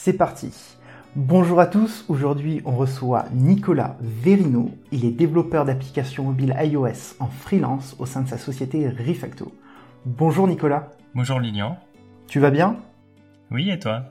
C'est 0.00 0.12
parti. 0.12 0.54
Bonjour 1.16 1.58
à 1.58 1.66
tous, 1.66 2.04
aujourd'hui 2.08 2.62
on 2.64 2.76
reçoit 2.76 3.24
Nicolas 3.32 3.96
Verino. 4.00 4.70
Il 4.92 5.04
est 5.04 5.10
développeur 5.10 5.64
d'applications 5.64 6.22
mobiles 6.22 6.54
iOS 6.56 7.16
en 7.18 7.26
freelance 7.26 7.96
au 7.98 8.06
sein 8.06 8.22
de 8.22 8.28
sa 8.28 8.38
société 8.38 8.88
Refacto. 8.88 9.52
Bonjour 10.06 10.46
Nicolas. 10.46 10.90
Bonjour 11.16 11.40
Lilian. 11.40 11.76
Tu 12.28 12.38
vas 12.38 12.52
bien? 12.52 12.76
Oui, 13.50 13.70
et 13.70 13.78
toi? 13.80 14.04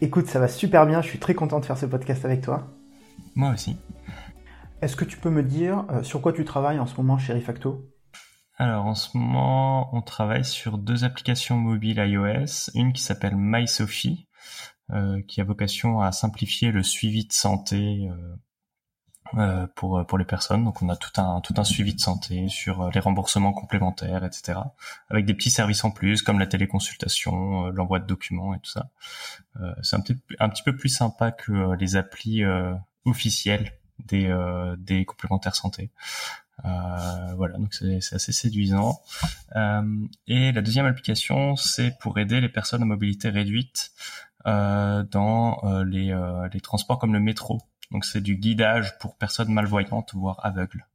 Écoute, 0.00 0.26
ça 0.26 0.40
va 0.40 0.48
super 0.48 0.86
bien, 0.86 1.02
je 1.02 1.08
suis 1.08 1.18
très 1.18 1.34
content 1.34 1.60
de 1.60 1.66
faire 1.66 1.78
ce 1.78 1.86
podcast 1.86 2.24
avec 2.24 2.40
toi. 2.40 2.66
Moi 3.34 3.50
aussi. 3.50 3.76
Est-ce 4.80 4.96
que 4.96 5.04
tu 5.04 5.18
peux 5.18 5.30
me 5.30 5.42
dire 5.42 5.84
euh, 5.90 6.02
sur 6.02 6.22
quoi 6.22 6.32
tu 6.32 6.46
travailles 6.46 6.80
en 6.80 6.86
ce 6.86 6.96
moment 6.96 7.18
chez 7.18 7.34
Refacto? 7.34 7.90
Alors 8.56 8.86
en 8.86 8.94
ce 8.94 9.18
moment, 9.18 9.94
on 9.94 10.00
travaille 10.00 10.46
sur 10.46 10.78
deux 10.78 11.04
applications 11.04 11.58
mobiles 11.58 11.98
iOS, 11.98 12.70
une 12.74 12.94
qui 12.94 13.02
s'appelle 13.02 13.36
MySophie, 13.36 14.28
qui 15.26 15.40
a 15.40 15.44
vocation 15.44 16.00
à 16.00 16.12
simplifier 16.12 16.70
le 16.70 16.82
suivi 16.82 17.26
de 17.26 17.32
santé 17.32 18.08
euh, 18.10 18.36
euh, 19.38 19.66
pour 19.74 20.04
pour 20.06 20.18
les 20.18 20.24
personnes. 20.24 20.64
Donc 20.64 20.82
on 20.82 20.88
a 20.88 20.96
tout 20.96 21.20
un 21.20 21.40
tout 21.40 21.54
un 21.56 21.64
suivi 21.64 21.94
de 21.94 22.00
santé 22.00 22.48
sur 22.48 22.90
les 22.90 23.00
remboursements 23.00 23.52
complémentaires, 23.52 24.24
etc. 24.24 24.58
Avec 25.08 25.24
des 25.24 25.34
petits 25.34 25.50
services 25.50 25.84
en 25.84 25.90
plus 25.90 26.22
comme 26.22 26.38
la 26.38 26.46
téléconsultation, 26.46 27.68
l'envoi 27.68 27.98
de 27.98 28.06
documents 28.06 28.54
et 28.54 28.58
tout 28.58 28.70
ça. 28.70 28.90
c'est 29.82 29.96
un 29.96 30.00
petit 30.00 30.20
un 30.38 30.48
petit 30.48 30.62
peu 30.62 30.76
plus 30.76 30.90
sympa 30.90 31.32
que 31.32 31.74
les 31.74 31.96
applis 31.96 32.42
officielles 33.06 33.72
des 33.98 34.30
des 34.78 35.04
complémentaires 35.04 35.56
santé. 35.56 35.90
Euh, 36.64 37.34
voilà, 37.36 37.58
donc 37.58 37.74
c'est 37.74 37.96
assez 37.96 38.32
séduisant. 38.32 39.00
Euh, 39.56 40.06
et 40.26 40.52
la 40.52 40.62
deuxième 40.62 40.86
application, 40.86 41.56
c'est 41.56 41.98
pour 41.98 42.18
aider 42.18 42.40
les 42.40 42.48
personnes 42.48 42.82
à 42.82 42.86
mobilité 42.86 43.28
réduite 43.28 43.92
euh, 43.92 44.23
dans 44.44 45.82
les, 45.86 46.16
les 46.52 46.60
transports 46.60 46.98
comme 46.98 47.12
le 47.12 47.20
métro. 47.20 47.60
Donc 47.90 48.04
c'est 48.04 48.20
du 48.20 48.36
guidage 48.36 48.98
pour 48.98 49.16
personnes 49.16 49.52
malvoyantes, 49.52 50.14
voire 50.14 50.40
aveugles. 50.44 50.86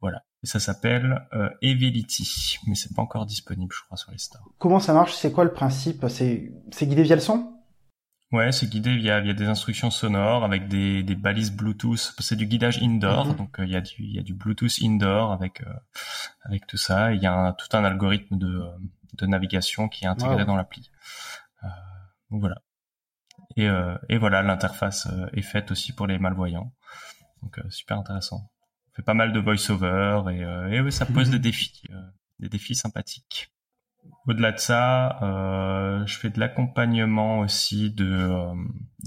voilà. 0.00 0.22
Et 0.42 0.46
ça 0.46 0.58
s'appelle 0.58 1.24
euh, 1.34 1.50
Evility, 1.62 2.58
mais 2.66 2.74
c'est 2.74 2.94
pas 2.94 3.02
encore 3.02 3.26
disponible, 3.26 3.72
je 3.72 3.84
crois, 3.84 3.96
sur 3.96 4.10
les 4.10 4.18
stores. 4.18 4.50
Comment 4.58 4.80
ça 4.80 4.92
marche? 4.92 5.14
C'est 5.14 5.30
quoi 5.30 5.44
le 5.44 5.52
principe? 5.52 6.04
C'est 6.08 6.52
guidé 6.82 7.04
via 7.04 7.14
le 7.14 7.20
son? 7.20 7.52
Ouais, 8.32 8.50
c'est 8.50 8.66
guidé 8.66 8.96
via, 8.96 9.20
via 9.20 9.34
des 9.34 9.44
instructions 9.44 9.90
sonores 9.90 10.42
avec 10.42 10.66
des, 10.66 11.04
des 11.04 11.14
balises 11.14 11.52
Bluetooth. 11.52 12.14
C'est 12.18 12.34
du 12.34 12.46
guidage 12.46 12.82
indoor, 12.82 13.26
mhm. 13.26 13.34
donc 13.36 13.60
euh, 13.60 13.66
il 13.66 13.70
y 13.70 13.76
a 13.76 13.80
du 13.80 13.94
y 13.98 14.18
a 14.18 14.22
du 14.22 14.34
Bluetooth 14.34 14.78
indoor 14.82 15.32
avec 15.32 15.60
euh, 15.60 15.72
avec 16.42 16.66
tout 16.66 16.78
ça. 16.78 17.12
Il 17.12 17.22
y 17.22 17.26
a 17.26 17.52
tout 17.52 17.76
un 17.76 17.84
algorithme 17.84 18.36
de 18.36 18.48
euh, 18.48 18.70
de 19.18 19.26
navigation 19.26 19.88
qui 19.88 20.06
est 20.06 20.08
intégré 20.08 20.44
dans 20.44 20.56
l'appli. 20.56 20.90
Donc 22.32 22.40
voilà. 22.40 22.56
Et 23.56 23.68
et 24.08 24.18
voilà, 24.18 24.42
l'interface 24.42 25.06
est 25.32 25.42
faite 25.42 25.70
aussi 25.70 25.92
pour 25.92 26.08
les 26.08 26.18
malvoyants. 26.18 26.72
Donc 27.42 27.60
super 27.70 27.98
intéressant. 27.98 28.50
On 28.88 28.94
fait 28.96 29.02
pas 29.02 29.14
mal 29.14 29.32
de 29.32 29.40
voice-over 29.40 30.22
et, 30.32 30.74
et 30.74 30.90
ça 30.90 31.06
pose 31.06 31.30
des 31.30 31.38
défis, 31.38 31.84
des 32.40 32.48
défis 32.48 32.74
sympathiques. 32.74 33.52
Au-delà 34.26 34.52
de 34.52 34.58
ça, 34.58 35.22
euh, 35.22 36.06
je 36.06 36.18
fais 36.18 36.30
de 36.30 36.40
l'accompagnement 36.40 37.38
aussi 37.40 37.90
de 37.90 38.04
euh, 38.04 38.54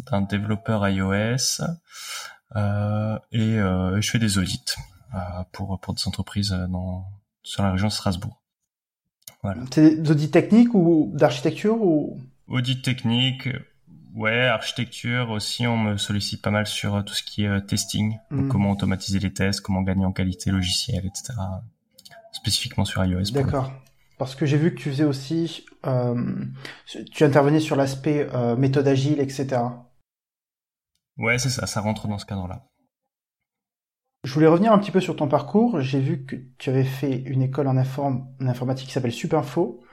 d'un 0.09 0.22
développeur 0.22 0.88
iOS 0.88 1.62
euh, 2.56 3.20
et 3.31 3.59
euh, 3.59 4.00
je 4.02 4.09
fais 4.12 4.20
des 4.20 4.38
audits 4.38 4.76
euh, 5.14 5.18
pour 5.52 5.80
pour 5.80 5.94
des 5.94 6.08
entreprises 6.08 6.52
dans 6.70 7.06
sur 7.44 7.64
la 7.64 7.72
région 7.72 7.88
de 7.88 7.94
Strasbourg. 7.94 8.42
Voilà. 9.44 9.62
C'est 9.72 9.98
des 10.02 10.12
audits 10.12 10.31
techniques 10.31 10.73
ou 10.73 11.12
d'architecture 11.14 11.81
ou 11.81 12.20
Audit 12.47 12.81
technique, 12.81 13.49
ouais, 14.15 14.47
architecture 14.47 15.29
aussi. 15.31 15.65
On 15.67 15.77
me 15.77 15.97
sollicite 15.97 16.41
pas 16.41 16.51
mal 16.51 16.67
sur 16.67 17.03
tout 17.03 17.13
ce 17.13 17.23
qui 17.23 17.43
est 17.43 17.65
testing, 17.65 18.17
donc 18.31 18.45
hmm. 18.45 18.49
comment 18.49 18.71
automatiser 18.71 19.19
les 19.19 19.33
tests, 19.33 19.61
comment 19.61 19.81
gagner 19.81 20.05
en 20.05 20.11
qualité 20.11 20.51
logicielle, 20.51 21.05
etc. 21.05 21.34
Spécifiquement 22.31 22.85
sur 22.85 23.03
iOS. 23.03 23.31
D'accord. 23.31 23.72
Parce 24.17 24.35
que 24.35 24.45
j'ai 24.45 24.57
vu 24.57 24.73
que 24.73 24.79
tu 24.79 24.89
faisais 24.89 25.03
aussi, 25.03 25.66
euh, 25.85 26.45
tu 27.11 27.23
intervenais 27.23 27.59
sur 27.59 27.75
l'aspect 27.75 28.29
euh, 28.34 28.55
méthode 28.55 28.88
agile, 28.88 29.19
etc. 29.19 29.61
Ouais, 31.17 31.38
c'est 31.38 31.50
ça, 31.50 31.66
ça 31.66 31.81
rentre 31.81 32.07
dans 32.07 32.17
ce 32.17 32.25
cadre-là. 32.25 32.66
Je 34.23 34.34
voulais 34.34 34.47
revenir 34.47 34.72
un 34.72 34.79
petit 34.79 34.91
peu 34.91 35.01
sur 35.01 35.16
ton 35.16 35.28
parcours. 35.28 35.81
J'ai 35.81 36.00
vu 36.00 36.25
que 36.25 36.35
tu 36.57 36.69
avais 36.69 36.84
fait 36.84 37.16
une 37.16 37.41
école 37.41 37.67
en, 37.67 37.78
informatique 37.78 38.88
qui 38.88 38.94
s'appelle 38.94 39.11
Supinfo. 39.11 39.84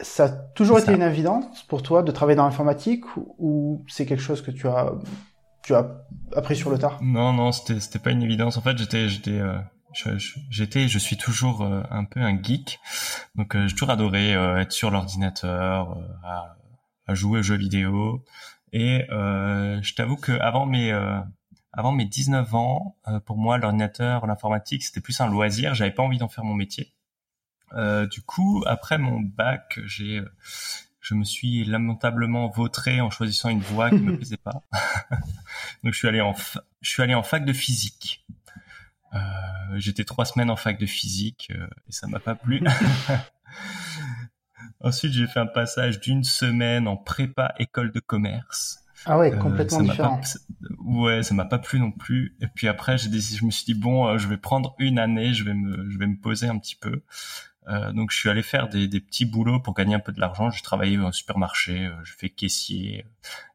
Ça 0.00 0.24
a 0.24 0.28
toujours 0.28 0.78
été 0.78 0.92
une 0.92 1.02
évidence 1.02 1.62
pour 1.64 1.82
toi 1.82 2.02
de 2.02 2.12
travailler 2.12 2.36
dans 2.36 2.44
l'informatique 2.44 3.04
ou, 3.16 3.84
c'est 3.88 4.04
quelque 4.04 4.22
chose 4.22 4.42
que 4.42 4.50
tu 4.50 4.68
as, 4.68 4.92
tu 5.62 5.74
as 5.74 6.04
appris 6.34 6.54
sur 6.54 6.70
le 6.70 6.78
tard? 6.78 6.98
Non, 7.02 7.32
non, 7.32 7.50
c'était, 7.52 7.80
c'était 7.80 7.98
pas 7.98 8.10
une 8.10 8.22
évidence. 8.22 8.58
En 8.58 8.60
fait, 8.60 8.76
j'étais, 8.76 9.08
j'étais, 9.08 9.40
euh, 9.40 9.58
j'étais, 10.50 10.88
je 10.88 10.98
suis 10.98 11.16
toujours 11.16 11.62
euh, 11.62 11.82
un 11.90 12.04
peu 12.04 12.20
un 12.20 12.40
geek, 12.42 12.78
donc 13.36 13.56
euh, 13.56 13.66
j'ai 13.66 13.74
toujours 13.74 13.90
adoré 13.90 14.32
être 14.32 14.72
sur 14.72 14.90
l'ordinateur, 14.90 15.96
à, 16.22 16.56
à, 17.06 17.14
jouer 17.14 17.38
aux 17.38 17.42
jeux 17.42 17.56
vidéo. 17.56 18.22
Et 18.72 19.06
je 19.08 19.94
t'avoue 19.94 20.16
que 20.16 20.32
avant 20.32 20.66
mes 20.66 20.92
avant 21.72 21.92
mes 21.92 22.04
19 22.04 22.54
ans, 22.54 22.96
pour 23.24 23.38
moi, 23.38 23.58
l'ordinateur, 23.58 24.26
l'informatique, 24.26 24.82
c'était 24.82 25.00
plus 25.00 25.20
un 25.20 25.28
loisir. 25.28 25.74
J'avais 25.74 25.90
pas 25.90 26.02
envie 26.02 26.18
d'en 26.18 26.28
faire 26.28 26.44
mon 26.44 26.54
métier. 26.54 26.92
Du 28.10 28.22
coup, 28.22 28.64
après 28.66 28.98
mon 28.98 29.20
bac, 29.20 29.78
j'ai 29.84 30.22
je 31.06 31.14
me 31.14 31.22
suis 31.22 31.64
lamentablement 31.64 32.48
vautré 32.48 33.00
en 33.00 33.10
choisissant 33.10 33.48
une 33.48 33.60
voie 33.60 33.90
qui 33.90 34.00
me 34.00 34.12
plaisait 34.16 34.36
pas. 34.36 34.62
Donc 35.84 35.92
je 35.92 35.98
suis 35.98 36.08
allé 36.08 36.20
en 36.20 36.34
je 36.80 36.90
suis 36.90 37.00
allé 37.00 37.14
en 37.14 37.22
fac 37.22 37.44
de 37.44 37.52
physique. 37.52 38.24
Euh, 39.14 39.18
j'étais 39.76 40.02
trois 40.02 40.24
semaines 40.24 40.50
en 40.50 40.56
fac 40.56 40.80
de 40.80 40.86
physique 40.86 41.52
euh, 41.54 41.68
et 41.88 41.92
ça 41.92 42.08
m'a 42.08 42.18
pas 42.18 42.34
plu. 42.34 42.60
Ensuite, 44.80 45.12
j'ai 45.12 45.28
fait 45.28 45.38
un 45.38 45.46
passage 45.46 46.00
d'une 46.00 46.24
semaine 46.24 46.88
en 46.88 46.96
prépa 46.96 47.54
école 47.60 47.92
de 47.92 48.00
commerce. 48.00 48.80
Ah 49.04 49.16
ouais, 49.16 49.32
euh, 49.32 49.36
complètement 49.36 49.82
différent. 49.82 50.20
ouais, 50.84 51.22
ça 51.22 51.34
m'a 51.34 51.44
pas 51.44 51.58
plu 51.58 51.78
non 51.78 51.92
plus. 51.92 52.36
Et 52.40 52.48
puis 52.48 52.66
après, 52.66 52.98
j'ai 52.98 53.08
décidé, 53.08 53.38
je 53.38 53.44
me 53.44 53.52
suis 53.52 53.64
dit 53.64 53.74
bon, 53.74 54.18
je 54.18 54.26
vais 54.26 54.38
prendre 54.38 54.74
une 54.80 54.98
année, 54.98 55.34
je 55.34 55.44
vais 55.44 55.54
me, 55.54 55.88
je 55.88 55.98
vais 55.98 56.08
me 56.08 56.16
poser 56.16 56.48
un 56.48 56.58
petit 56.58 56.74
peu. 56.74 57.04
Euh, 57.68 57.92
donc 57.92 58.12
je 58.12 58.18
suis 58.18 58.28
allé 58.28 58.42
faire 58.42 58.68
des, 58.68 58.88
des, 58.88 59.00
petits 59.00 59.24
boulots 59.24 59.60
pour 59.60 59.74
gagner 59.74 59.94
un 59.94 60.00
peu 60.00 60.12
de 60.12 60.20
l'argent. 60.20 60.50
J'ai 60.50 60.62
travaillé 60.62 60.98
au 60.98 61.10
supermarché, 61.12 61.90
je 62.04 62.12
fais 62.12 62.30
caissier 62.30 63.06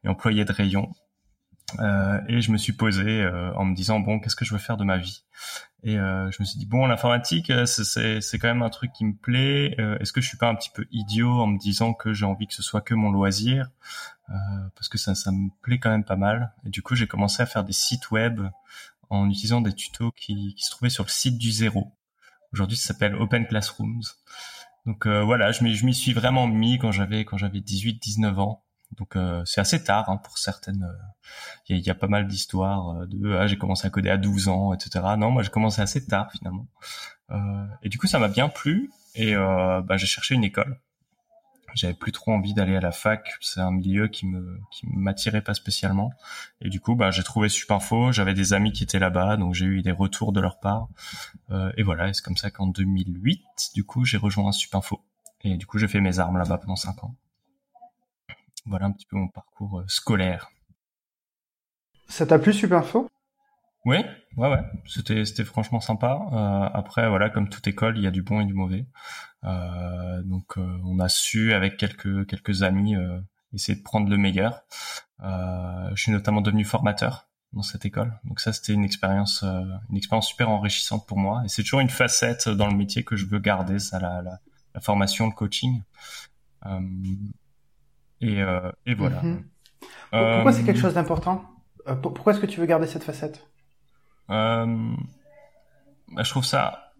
et 0.04 0.08
employé 0.08 0.44
de 0.44 0.52
rayon. 0.52 0.92
Euh, 1.80 2.20
et 2.28 2.40
je 2.40 2.52
me 2.52 2.58
suis 2.58 2.72
posé 2.72 3.22
euh, 3.22 3.52
en 3.54 3.64
me 3.64 3.74
disant 3.74 4.00
bon 4.00 4.20
qu'est-ce 4.20 4.36
que 4.36 4.44
je 4.44 4.52
veux 4.52 4.60
faire 4.60 4.76
de 4.76 4.84
ma 4.84 4.98
vie? 4.98 5.24
Et 5.84 5.98
euh, 5.98 6.30
je 6.30 6.36
me 6.40 6.44
suis 6.44 6.58
dit 6.58 6.66
bon 6.66 6.86
l'informatique 6.86 7.50
c'est 7.66 8.20
c'est 8.20 8.38
quand 8.38 8.48
même 8.48 8.62
un 8.62 8.70
truc 8.70 8.92
qui 8.92 9.04
me 9.04 9.14
plaît. 9.14 9.74
Est-ce 10.00 10.12
que 10.12 10.20
je 10.20 10.28
suis 10.28 10.38
pas 10.38 10.48
un 10.48 10.54
petit 10.54 10.70
peu 10.70 10.86
idiot 10.90 11.30
en 11.30 11.46
me 11.46 11.58
disant 11.58 11.94
que 11.94 12.12
j'ai 12.12 12.26
envie 12.26 12.46
que 12.46 12.54
ce 12.54 12.62
soit 12.62 12.82
que 12.82 12.94
mon 12.94 13.10
loisir? 13.10 13.70
Parce 14.74 14.88
que 14.88 14.98
ça 14.98 15.14
ça 15.14 15.32
me 15.32 15.50
plaît 15.62 15.78
quand 15.78 15.90
même 15.90 16.04
pas 16.04 16.16
mal. 16.16 16.52
Et 16.66 16.70
du 16.70 16.82
coup 16.82 16.94
j'ai 16.94 17.06
commencé 17.06 17.42
à 17.42 17.46
faire 17.46 17.64
des 17.64 17.72
sites 17.72 18.10
web 18.10 18.40
en 19.10 19.28
utilisant 19.28 19.60
des 19.60 19.74
tutos 19.74 20.12
qui, 20.12 20.54
qui 20.54 20.64
se 20.64 20.70
trouvaient 20.70 20.90
sur 20.90 21.04
le 21.04 21.10
site 21.10 21.38
du 21.38 21.50
zéro 21.50 21.92
aujourd'hui 22.52 22.76
ça 22.76 22.88
s'appelle 22.88 23.14
Open 23.16 23.46
Classrooms 23.46 24.02
donc 24.86 25.06
voilà 25.06 25.52
je 25.52 25.64
m'y 25.64 25.94
suis 25.94 26.12
vraiment 26.12 26.46
mis 26.46 26.78
quand 26.78 26.92
j'avais 26.92 27.24
quand 27.24 27.36
j'avais 27.36 27.60
18 27.60 28.02
19 28.02 28.38
ans 28.38 28.64
donc 28.98 29.16
euh, 29.16 29.42
c'est 29.44 29.60
assez 29.60 29.82
tard 29.82 30.08
hein, 30.10 30.18
pour 30.18 30.38
certaines. 30.38 30.88
Il 31.68 31.76
euh, 31.76 31.80
y, 31.80 31.90
a, 31.90 31.94
pas 31.94 32.08
mal 32.08 32.26
d'histoires 32.26 32.90
euh, 32.90 33.06
de 33.06 33.34
ah, 33.34 33.46
j'ai 33.46 33.56
commencé 33.56 33.86
à 33.86 33.90
coder 33.90 34.10
à 34.10 34.16
12 34.16 34.48
ans, 34.48 34.72
etc. 34.74 35.04
Non, 35.16 35.30
moi 35.30 35.42
j'ai 35.42 35.50
commencé 35.50 35.80
assez 35.80 36.04
tard 36.06 36.30
finalement. 36.32 36.66
et 37.82 37.88
du 37.88 37.98
coup 37.98 38.06
ça 38.06 38.18
m'a 38.18 38.28
bien 38.28 38.48
plu 38.48 38.90
et 39.14 39.34
bah, 39.34 39.96
j'ai 39.96 40.06
cherché 40.06 40.34
une 40.34 40.44
école. 40.44 40.78
J'avais 41.74 41.94
plus 41.94 42.12
trop 42.12 42.32
envie 42.32 42.54
d'aller 42.54 42.76
à 42.76 42.80
la 42.80 42.92
fac. 42.92 43.28
C'est 43.40 43.60
un 43.60 43.70
milieu 43.70 44.08
qui 44.08 44.26
me 44.26 44.58
qui 44.70 44.86
m'attirait 44.86 45.42
pas 45.42 45.54
spécialement. 45.54 46.12
Et 46.60 46.68
du 46.68 46.80
coup 46.80 46.94
bah 46.94 47.10
j'ai 47.10 47.22
trouvé 47.22 47.48
Supinfo. 47.48 48.12
J'avais 48.12 48.34
des 48.34 48.52
amis 48.52 48.72
qui 48.72 48.82
étaient 48.82 48.98
là-bas, 48.98 49.36
donc 49.36 49.54
j'ai 49.54 49.66
eu 49.66 49.82
des 49.82 49.92
retours 49.92 50.32
de 50.32 50.40
leur 50.40 50.60
part. 50.60 50.88
et 51.76 51.82
voilà, 51.82 52.12
c'est 52.12 52.22
comme 52.22 52.36
ça 52.36 52.50
qu'en 52.50 52.66
2008, 52.66 53.42
du 53.74 53.84
coup 53.84 54.04
j'ai 54.04 54.18
rejoint 54.18 54.52
Supinfo. 54.52 55.00
Et 55.44 55.56
du 55.56 55.66
coup 55.66 55.78
j'ai 55.78 55.88
fait 55.88 56.00
mes 56.00 56.18
armes 56.18 56.38
là-bas 56.38 56.58
pendant 56.58 56.76
5 56.76 57.04
ans. 57.04 57.16
Voilà 58.66 58.86
un 58.86 58.92
petit 58.92 59.06
peu 59.06 59.16
mon 59.16 59.28
parcours 59.28 59.80
euh, 59.80 59.84
scolaire. 59.88 60.50
Ça 62.08 62.26
t'a 62.26 62.38
plu 62.38 62.52
Supinfo? 62.52 63.08
Oui, 63.84 63.96
ouais, 64.36 64.48
ouais. 64.48 64.62
C'était, 64.86 65.24
c'était 65.24 65.44
franchement 65.44 65.80
sympa. 65.80 66.20
Euh, 66.32 66.68
après, 66.72 67.08
voilà, 67.08 67.30
comme 67.30 67.48
toute 67.48 67.66
école, 67.66 67.98
il 67.98 68.04
y 68.04 68.06
a 68.06 68.12
du 68.12 68.22
bon 68.22 68.40
et 68.40 68.44
du 68.44 68.54
mauvais. 68.54 68.86
Euh, 69.44 70.22
donc, 70.22 70.56
on 70.56 71.00
a 71.00 71.08
su 71.08 71.52
avec 71.52 71.76
quelques 71.76 72.26
quelques 72.26 72.62
amis 72.62 72.94
essayer 73.52 73.76
de 73.76 73.82
prendre 73.82 74.08
le 74.08 74.16
meilleur. 74.16 74.62
je 75.20 75.94
suis 75.96 76.12
notamment 76.12 76.40
devenu 76.42 76.64
formateur 76.64 77.28
dans 77.52 77.62
cette 77.62 77.84
école. 77.84 78.18
Donc 78.24 78.40
ça, 78.40 78.52
c'était 78.52 78.72
une 78.72 78.84
expérience, 78.84 79.42
une 79.90 79.96
expérience 79.96 80.28
super 80.28 80.48
enrichissante 80.48 81.06
pour 81.06 81.18
moi. 81.18 81.42
Et 81.44 81.48
c'est 81.48 81.62
toujours 81.62 81.80
une 81.80 81.90
facette 81.90 82.48
dans 82.48 82.68
le 82.68 82.76
métier 82.76 83.02
que 83.02 83.16
je 83.16 83.26
veux 83.26 83.40
garder, 83.40 83.80
ça, 83.80 83.98
la, 83.98 84.22
la, 84.22 84.38
la 84.74 84.80
formation, 84.80 85.26
le 85.26 85.32
coaching. 85.32 85.82
Et, 88.20 88.38
et 88.86 88.94
voilà. 88.94 89.22
Mhm. 89.22 89.44
Pourquoi 90.10 90.52
c'est 90.52 90.62
quelque 90.62 90.80
chose 90.80 90.94
d'important? 90.94 91.44
Pourquoi 92.00 92.32
est-ce 92.32 92.40
que 92.40 92.46
tu 92.46 92.60
veux 92.60 92.66
garder 92.66 92.86
cette 92.86 93.02
facette? 93.02 93.51
Je 94.28 94.96
trouve 96.30 96.44
ça 96.44 96.92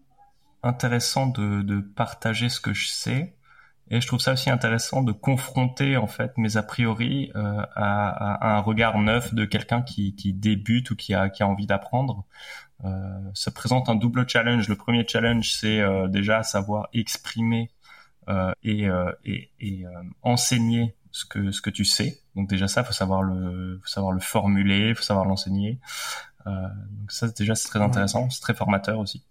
intéressant 0.63 1.27
de, 1.27 1.79
partager 1.95 2.49
ce 2.49 2.59
que 2.59 2.73
je 2.73 2.87
sais 2.87 3.35
et 3.89 3.99
je 3.99 4.07
trouve 4.07 4.21
ça 4.21 4.33
aussi 4.33 4.49
intéressant 4.49 5.03
de 5.03 5.11
confronter 5.11 5.97
en 5.97 6.07
fait 6.07 6.37
mes 6.37 6.55
a 6.55 6.63
priori 6.63 7.31
euh, 7.35 7.61
à, 7.75 8.55
un 8.55 8.59
regard 8.61 8.97
neuf 8.97 9.33
de 9.33 9.45
quelqu'un 9.45 9.81
qui, 9.81 10.13
débute 10.33 10.91
ou 10.91 10.95
qui 10.95 11.13
a, 11.13 11.29
envie 11.41 11.67
d'apprendre. 11.67 12.23
Euh, 12.85 13.19
ça 13.33 13.51
présente 13.51 13.89
un 13.89 13.95
double 13.95 14.27
challenge. 14.27 14.67
Le 14.69 14.75
premier 14.75 15.05
challenge, 15.07 15.51
c'est 15.51 15.79
euh, 15.79 16.07
déjà 16.07 16.43
savoir 16.43 16.87
exprimer 16.93 17.69
euh, 18.29 18.53
et, 18.63 18.87
euh, 18.87 19.11
enseigner 20.21 20.95
ce 21.11 21.25
que 21.25 21.69
tu 21.69 21.85
sais. 21.85 22.21
Donc 22.35 22.49
déjà 22.49 22.67
ça, 22.67 22.83
faut 22.83 22.93
savoir 22.93 23.21
le 23.21 23.79
faut 23.81 23.87
savoir 23.87 24.13
le 24.13 24.19
formuler, 24.19 24.95
faut 24.95 25.03
savoir 25.03 25.25
l'enseigner. 25.25 25.79
Donc 26.45 27.11
ça 27.11 27.27
déjà 27.29 27.55
c'est 27.55 27.67
très 27.69 27.81
intéressant, 27.81 28.29
c'est 28.29 28.41
très 28.41 28.53
formateur 28.53 28.99
aussi. 28.99 29.23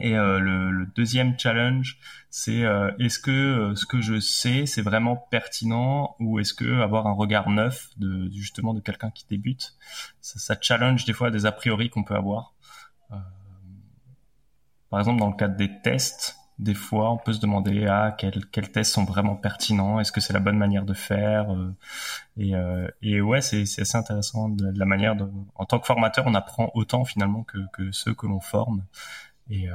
Et 0.00 0.16
euh, 0.16 0.38
le, 0.38 0.70
le, 0.70 0.86
deuxième 0.86 1.38
challenge, 1.38 1.98
c'est 2.30 2.64
euh, 2.64 2.92
est-ce 3.00 3.18
que 3.18 3.30
euh, 3.30 3.74
ce 3.74 3.84
que 3.84 4.00
je 4.00 4.20
sais, 4.20 4.64
c'est 4.64 4.82
vraiment 4.82 5.16
pertinent 5.16 6.14
ou 6.20 6.38
est-ce 6.38 6.54
que 6.54 6.80
avoir 6.80 7.08
un 7.08 7.12
regard 7.12 7.50
neuf 7.50 7.90
de 7.96 8.30
justement 8.30 8.74
de 8.74 8.80
quelqu'un 8.80 9.10
qui 9.10 9.26
débute, 9.28 9.76
ça, 10.20 10.38
ça, 10.38 10.56
challenge 10.60 11.04
des 11.04 11.12
fois 11.12 11.30
des 11.30 11.46
a 11.46 11.52
priori 11.52 11.90
qu'on 11.90 12.04
peut 12.04 12.14
avoir. 12.14 12.54
par 14.90 15.00
exemple, 15.00 15.18
dans 15.18 15.30
le 15.30 15.36
cadre 15.36 15.56
des 15.56 15.70
tests, 15.82 16.36
des 16.58 16.74
fois, 16.74 17.12
on 17.12 17.18
peut 17.18 17.32
se 17.32 17.40
demander 17.40 17.86
ah 17.86 18.14
quels, 18.16 18.46
quels 18.46 18.70
tests 18.70 18.92
sont 18.92 19.04
vraiment 19.04 19.36
pertinents, 19.36 20.00
est-ce 20.00 20.12
que 20.12 20.20
c'est 20.20 20.32
la 20.32 20.40
bonne 20.40 20.58
manière 20.58 20.84
de 20.84 20.94
faire 20.94 21.54
et, 22.36 22.52
et 23.02 23.20
ouais, 23.20 23.40
c'est 23.40 23.62
assez 23.62 23.96
intéressant 23.96 24.48
de, 24.48 24.72
la 24.76 24.84
manière 24.84 25.16
de. 25.16 25.28
En 25.54 25.64
tant 25.64 25.78
que 25.78 25.86
formateur, 25.86 26.26
on 26.26 26.34
apprend 26.34 26.70
autant 26.74 27.04
finalement 27.04 27.42
que, 27.42 27.58
que 27.72 27.92
ceux 27.92 28.14
que 28.14 28.26
l'on 28.26 28.40
forme. 28.40 28.84
Et, 29.50 29.68
euh, 29.68 29.74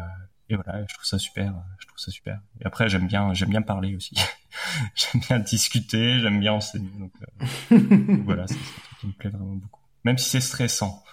et 0.50 0.56
voilà, 0.56 0.86
je 0.88 0.94
trouve 0.94 1.06
ça 1.06 1.20
super. 1.20 1.54
Je 1.80 1.88
trouve 1.88 2.00
ça 2.00 2.12
super. 2.12 2.40
Et 2.62 2.66
après, 2.66 2.90
j'aime 2.90 3.08
bien, 3.08 3.34
j'aime 3.34 3.50
bien 3.50 3.62
parler 3.62 3.96
aussi. 3.96 4.16
j'aime 4.96 5.22
bien 5.22 5.40
discuter, 5.40 6.20
j'aime 6.20 6.40
bien 6.40 6.54
enseigner. 6.54 6.92
Donc, 7.00 7.12
euh, 7.72 7.78
voilà, 8.26 8.48
c'est 8.48 8.56
un 8.56 8.58
truc 8.58 9.00
qui 9.00 9.08
me 9.08 9.14
plaît 9.14 9.30
vraiment 9.30 9.56
beaucoup. 9.56 9.82
Même 10.04 10.18
si 10.18 10.30
c'est 10.30 10.42
stressant. 10.42 11.04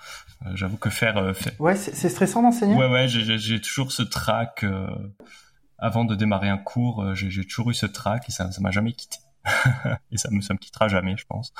Euh, 0.46 0.50
J'avoue 0.54 0.78
que 0.78 0.90
faire, 0.90 1.16
euh, 1.18 1.32
Ouais, 1.58 1.76
c'est 1.76 2.08
stressant 2.08 2.42
d'enseigner? 2.42 2.74
Ouais, 2.74 2.90
ouais, 2.90 3.08
j'ai 3.08 3.60
toujours 3.60 3.92
ce 3.92 4.02
trac. 4.02 4.64
Euh, 5.82 5.86
avant 5.86 6.04
de 6.04 6.14
démarrer 6.14 6.48
un 6.48 6.58
cours, 6.58 7.14
j'ai 7.14 7.44
toujours 7.44 7.70
eu 7.70 7.74
ce 7.74 7.86
trac 7.86 8.28
et 8.28 8.32
ça, 8.32 8.50
ça 8.52 8.60
m'a 8.60 8.70
jamais 8.70 8.92
quitté. 8.92 9.18
et 10.12 10.18
ça 10.18 10.30
me, 10.30 10.40
ça 10.40 10.54
me 10.54 10.58
quittera 10.58 10.88
jamais, 10.88 11.16
je 11.16 11.26
pense. 11.26 11.52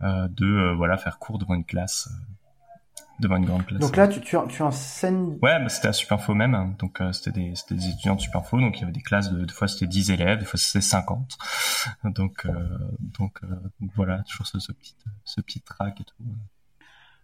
de 0.00 0.74
voilà, 0.76 0.96
faire 0.96 1.18
cours 1.18 1.38
devant 1.38 1.54
une 1.54 1.64
classe 1.64 2.10
devant 3.20 3.36
une 3.36 3.44
grande 3.44 3.64
classe. 3.66 3.80
Donc 3.80 3.96
là, 3.96 4.08
tu, 4.08 4.20
tu, 4.20 4.36
tu 4.48 4.62
enseignes... 4.62 5.38
Ouais, 5.42 5.58
bah, 5.60 5.68
c'était 5.68 5.88
à 5.88 5.92
Superinfo 5.92 6.34
même. 6.34 6.54
Hein. 6.54 6.74
Donc 6.78 7.00
euh, 7.00 7.12
c'était 7.12 7.32
des, 7.32 7.54
des 7.70 7.88
étudiants 7.88 8.16
de 8.16 8.20
Superinfo. 8.20 8.60
Donc 8.60 8.78
il 8.78 8.80
y 8.80 8.84
avait 8.84 8.92
des 8.92 9.02
classes 9.02 9.32
de, 9.32 9.44
des 9.44 9.52
fois 9.52 9.68
c'était 9.68 9.86
10 9.86 10.10
élèves, 10.10 10.38
des 10.38 10.44
fois 10.44 10.58
c'était 10.58 10.80
50. 10.80 11.36
Donc, 12.04 12.46
euh, 12.46 12.50
donc 12.98 13.40
euh, 13.44 13.46
voilà, 13.94 14.22
toujours 14.22 14.46
ce, 14.46 14.58
ce, 14.58 14.72
petit, 14.72 14.96
ce 15.24 15.40
petit 15.40 15.60
track 15.60 16.00
et 16.00 16.04
tout. 16.04 16.14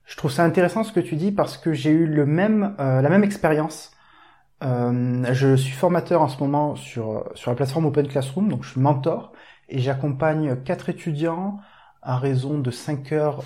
Je 0.04 0.16
trouve 0.16 0.30
ça 0.30 0.44
intéressant 0.44 0.84
ce 0.84 0.92
que 0.92 1.00
tu 1.00 1.16
dis 1.16 1.32
parce 1.32 1.56
que 1.56 1.72
j'ai 1.72 1.90
eu 1.90 2.06
le 2.06 2.26
même, 2.26 2.74
la 2.78 3.08
même 3.08 3.24
expérience. 3.24 3.92
Je 4.62 5.56
suis 5.56 5.72
formateur 5.72 6.22
en 6.22 6.28
ce 6.28 6.38
moment 6.40 6.76
sur, 6.76 7.30
sur 7.34 7.50
la 7.50 7.56
plateforme 7.56 7.86
Open 7.86 8.08
Classroom, 8.08 8.48
donc 8.48 8.64
je 8.64 8.70
suis 8.70 8.80
mentor 8.80 9.32
et 9.68 9.78
j'accompagne 9.78 10.62
quatre 10.62 10.88
étudiants 10.88 11.58
à 12.02 12.18
raison 12.18 12.58
de 12.58 12.70
5 12.70 13.12
heures 13.12 13.42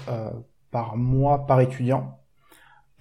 par 0.70 0.96
mois 0.96 1.46
par 1.46 1.60
étudiant 1.60 2.18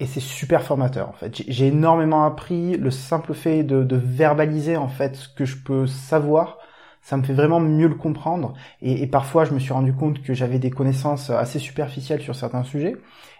et 0.00 0.06
c'est 0.06 0.20
super 0.20 0.62
formateur 0.62 1.08
en 1.08 1.12
fait. 1.12 1.42
J'ai 1.48 1.68
énormément 1.68 2.24
appris. 2.24 2.76
Le 2.76 2.90
simple 2.90 3.34
fait 3.34 3.62
de, 3.62 3.84
de, 3.84 3.96
verbaliser 3.96 4.76
en 4.76 4.88
fait 4.88 5.16
ce 5.16 5.28
que 5.28 5.44
je 5.44 5.56
peux 5.56 5.86
savoir, 5.86 6.58
ça 7.00 7.16
me 7.16 7.22
fait 7.22 7.32
vraiment 7.32 7.60
mieux 7.60 7.86
le 7.86 7.94
comprendre. 7.94 8.54
Et, 8.82 9.02
et 9.02 9.06
parfois, 9.06 9.44
je 9.44 9.52
me 9.52 9.58
suis 9.58 9.72
rendu 9.72 9.94
compte 9.94 10.22
que 10.22 10.34
j'avais 10.34 10.58
des 10.58 10.70
connaissances 10.70 11.30
assez 11.30 11.58
superficielles 11.58 12.22
sur 12.22 12.34
certains 12.34 12.64
sujets. 12.64 12.96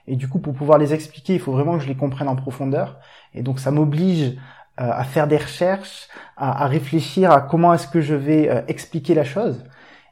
Et 0.06 0.16
du 0.16 0.28
coup, 0.28 0.38
pour 0.38 0.54
pouvoir 0.54 0.78
les 0.78 0.94
expliquer, 0.94 1.34
il 1.34 1.40
faut 1.40 1.52
vraiment 1.52 1.76
que 1.76 1.82
je 1.82 1.88
les 1.88 1.96
comprenne 1.96 2.28
en 2.28 2.36
profondeur. 2.36 3.00
Et 3.32 3.42
donc, 3.42 3.58
ça 3.58 3.70
m'oblige 3.70 4.28
euh, 4.28 4.40
à 4.76 5.04
faire 5.04 5.28
des 5.28 5.36
recherches, 5.36 6.08
à, 6.36 6.64
à, 6.64 6.66
réfléchir 6.66 7.30
à 7.30 7.40
comment 7.40 7.74
est-ce 7.74 7.88
que 7.88 8.00
je 8.00 8.14
vais 8.14 8.48
euh, 8.48 8.62
expliquer 8.68 9.14
la 9.14 9.24
chose. 9.24 9.64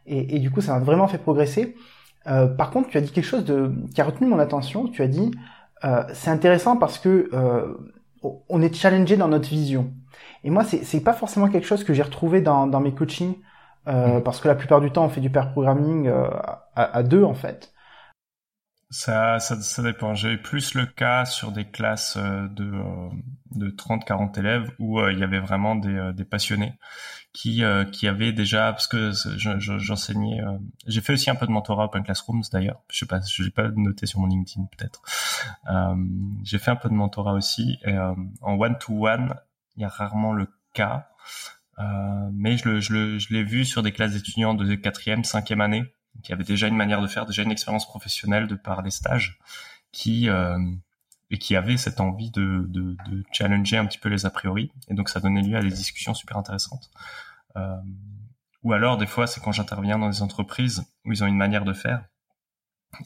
Et, 0.06 0.37
et, 0.37 0.38
du 0.38 0.50
coup, 0.50 0.61
ça 0.61 0.75
m'a 0.75 0.81
vraiment 0.81 1.09
fait 1.09 1.19
progresser. 1.19 1.76
Euh, 2.26 2.47
par 2.47 2.70
contre, 2.70 2.88
tu 2.88 2.99
as 2.99 3.00
dit 3.00 3.11
quelque 3.11 3.25
chose 3.25 3.44
de, 3.44 3.73
qui 3.94 4.00
a 4.00 4.05
retenu 4.05 4.26
mon 4.26 4.38
attention. 4.38 4.87
Tu 4.88 5.03
as 5.03 5.09
dit 5.09 5.32
euh, 5.85 6.05
c'est 6.12 6.31
intéressant 6.31 6.76
parce 6.76 6.99
que 6.99 7.29
euh, 7.32 7.75
on 8.49 8.62
est 8.62 8.75
challengé 8.75 9.17
dans 9.17 9.29
notre 9.29 9.49
vision. 9.49 9.93
Et 10.44 10.50
moi, 10.50 10.65
c'est 10.65 10.85
c'est 10.85 11.00
pas 11.00 11.12
forcément 11.12 11.49
quelque 11.49 11.67
chose 11.67 11.85
que 11.85 11.93
j'ai 11.93 12.03
retrouvé 12.03 12.41
dans 12.41 12.67
dans 12.67 12.81
mes 12.81 12.94
coachings 12.94 13.35
euh, 13.88 14.19
mm. 14.19 14.23
parce 14.23 14.41
que 14.41 14.49
la 14.49 14.55
plupart 14.55 14.81
du 14.81 14.91
temps, 14.91 15.05
on 15.05 15.08
fait 15.08 15.20
du 15.20 15.31
pair 15.31 15.53
programming 15.53 16.06
euh, 16.06 16.29
à, 16.76 16.97
à, 16.97 17.03
deux 17.03 17.25
en 17.25 17.35
fait. 17.35 17.71
Ça, 18.93 19.41
ça, 19.41 19.61
ça 19.61 19.83
dépend. 19.83 20.15
J'ai 20.15 20.37
plus 20.37 20.75
le 20.75 20.87
cas 20.87 21.25
sur 21.25 21.50
des 21.50 21.65
classes 21.65 22.17
de, 22.17 22.73
de 23.50 23.71
30-40 23.71 24.39
élèves 24.39 24.71
où 24.79 25.00
il 25.09 25.19
y 25.19 25.25
avait 25.25 25.41
vraiment 25.41 25.75
des, 25.75 26.12
des 26.15 26.25
passionnés 26.25 26.79
qui 27.33 27.65
euh, 27.65 27.85
qui 27.85 28.06
avait 28.09 28.33
déjà 28.33 28.73
parce 28.73 28.87
que 28.87 29.12
j'enseignais 29.79 30.43
euh, 30.43 30.59
j'ai 30.87 31.00
fait 31.00 31.15
aussi 31.15 31.31
un 31.31 31.35
peu 31.35 31.47
de 31.47 31.50
mentorat 31.50 31.87
Open 31.87 32.03
Classrooms 32.03 32.43
d'ailleurs. 32.53 32.83
Je 32.91 32.99
sais 32.99 33.06
pas 33.06 33.21
je 33.21 33.43
l'ai 33.43 33.50
pas 33.50 33.69
noté 33.75 34.06
sur 34.06 34.21
mon 34.21 34.27
LinkedIn 34.27 34.67
peut-être. 34.77 35.03
Euh, 35.71 35.94
j'ai 36.43 36.59
fait 36.59 36.71
un 36.71 36.77
peu 36.77 36.89
de 36.89 36.94
mentorat 36.94 37.33
aussi 37.33 37.79
et, 37.85 37.97
en 37.99 38.55
one 38.55 38.77
to 38.79 39.09
one 39.09 39.35
il 39.77 39.83
y 39.83 39.85
a 39.85 39.89
rarement 39.89 40.33
le 40.33 40.49
cas. 40.75 41.09
Mais 42.33 42.56
je 42.59 43.33
l'ai 43.33 43.43
vu 43.43 43.65
sur 43.65 43.83
des 43.83 43.91
classes 43.91 44.12
d'étudiants 44.12 44.55
de 44.55 44.75
quatrième 44.77 45.25
cinquième 45.25 45.61
année 45.61 45.83
qui 46.23 46.32
avaient 46.32 46.44
déjà 46.44 46.69
une 46.69 46.76
manière 46.76 47.00
de 47.00 47.06
faire 47.06 47.26
déjà 47.26 47.43
une 47.43 47.50
expérience 47.50 47.87
professionnelle 47.87 48.47
de 48.47 48.55
par 48.55 48.82
les 48.82 48.91
stages 48.91 49.38
qui 49.93 50.29
et 51.32 51.38
qui 51.38 51.56
avaient 51.56 51.79
cette 51.79 51.99
envie 51.99 52.31
de, 52.31 52.67
de, 52.69 52.94
de, 53.09 53.25
challenger 53.32 53.79
un 53.79 53.87
petit 53.87 53.99
peu 53.99 54.11
les 54.11 54.26
a 54.26 54.31
priori. 54.31 54.70
Et 54.88 54.94
donc 54.94 55.09
ça 55.09 55.19
donnait 55.19 55.41
lieu 55.41 55.56
à 55.56 55.62
des 55.62 55.70
discussions 55.70 56.12
super 56.12 56.37
intéressantes. 56.37 56.91
Euh, 57.56 57.76
ou 58.62 58.75
alors 58.75 58.99
des 58.99 59.06
fois 59.06 59.26
c'est 59.26 59.41
quand 59.41 59.50
j'interviens 59.50 59.99
dans 59.99 60.11
des 60.11 60.23
entreprises 60.23 60.85
où 61.05 61.12
ils 61.12 61.25
ont 61.25 61.26
une 61.26 61.37
manière 61.37 61.64
de 61.64 61.73
faire 61.73 62.05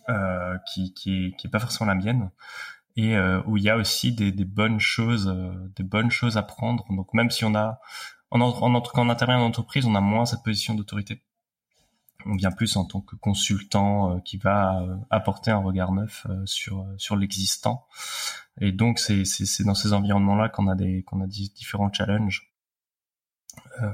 euh, 0.09 0.59
qui, 0.73 0.93
qui, 0.93 1.27
est, 1.27 1.37
qui 1.37 1.47
est 1.47 1.51
pas 1.51 1.61
forcément 1.61 1.89
la 1.89 1.95
mienne 1.95 2.31
et 2.97 3.17
euh, 3.17 3.41
où 3.47 3.57
il 3.57 3.63
y 3.63 3.71
a 3.71 3.77
aussi 3.77 4.13
des, 4.13 4.33
des 4.33 4.45
bonnes 4.45 4.81
choses, 4.81 5.29
euh, 5.29 5.53
des 5.77 5.85
bonnes 5.85 6.11
choses 6.11 6.37
à 6.37 6.43
prendre. 6.43 6.85
Donc 6.91 7.15
même 7.15 7.31
si 7.31 7.45
on 7.45 7.55
a, 7.55 7.79
en, 8.31 8.41
en, 8.41 8.81
quand 8.81 9.03
on 9.03 9.09
intervient 9.09 9.39
en 9.39 9.47
entreprise, 9.47 9.87
on 9.87 9.95
a 9.95 10.01
moins 10.01 10.27
cette 10.27 10.43
position 10.43 10.75
d'autorité 10.75 11.23
on 12.27 12.37
vient 12.37 12.51
plus 12.51 12.77
en 12.77 12.85
tant 12.85 13.01
que 13.01 13.17
consultant 13.17 14.17
euh, 14.17 14.21
qui 14.21 14.37
va 14.37 14.81
euh, 14.81 14.97
apporter 15.11 15.51
un 15.51 15.59
regard 15.59 15.93
neuf 15.93 16.27
euh, 16.29 16.45
sur 16.47 16.87
sur 16.97 17.17
l'existant. 17.17 17.87
Et 18.61 18.73
donc 18.73 18.99
c'est 18.99 19.25
c'est 19.25 19.65
dans 19.65 19.75
ces 19.75 19.93
environnements-là 19.93 20.49
qu'on 20.49 20.69
a 20.69 20.75
des 20.75 21.03
qu'on 21.03 21.21
a 21.21 21.27
différents 21.27 21.93
challenges. 21.93 22.53
Euh, 23.83 23.89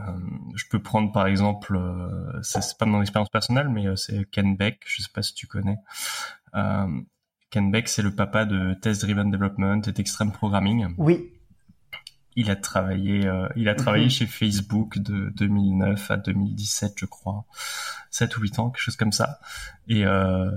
je 0.55 0.65
peux 0.71 0.81
prendre 0.81 1.13
par 1.13 1.27
exemple, 1.27 1.77
euh, 1.77 2.41
c'est 2.43 2.77
pas 2.79 2.87
mon 2.87 3.01
expérience 3.01 3.31
personnelle, 3.31 3.69
mais 3.69 3.85
c'est 3.97 4.29
Ken 4.31 4.57
Beck, 4.57 4.81
je 4.87 5.03
sais 5.03 5.11
pas 5.13 5.23
si 5.23 5.35
tu 5.35 5.47
connais. 5.47 5.79
Euh, 6.55 7.01
Ken 7.51 7.71
Beck, 7.71 7.89
c'est 7.89 8.03
le 8.03 8.15
papa 8.15 8.45
de 8.45 8.75
Test 8.75 9.03
Driven 9.03 9.31
Development 9.31 9.83
et 9.87 9.93
d'Extreme 9.93 10.33
Programming. 10.33 10.95
Oui, 10.97 11.32
il 12.37 12.51
a 12.51 12.57
travaillé, 12.57 13.27
euh, 13.27 13.49
il 13.57 13.69
a 13.69 13.75
travaillé 13.75 14.05
mhm. 14.05 14.11
chez 14.11 14.27
Facebook 14.27 14.99
de 14.99 15.31
2009 15.31 16.11
à 16.11 16.17
2017, 16.17 16.95
je 16.97 17.07
crois, 17.07 17.45
7 18.11 18.37
ou 18.37 18.43
8 18.43 18.59
ans, 18.59 18.71
quelque 18.71 18.83
chose 18.83 18.97
comme 18.97 19.13
ça. 19.13 19.41
Et 19.89 20.05
euh, 20.07 20.51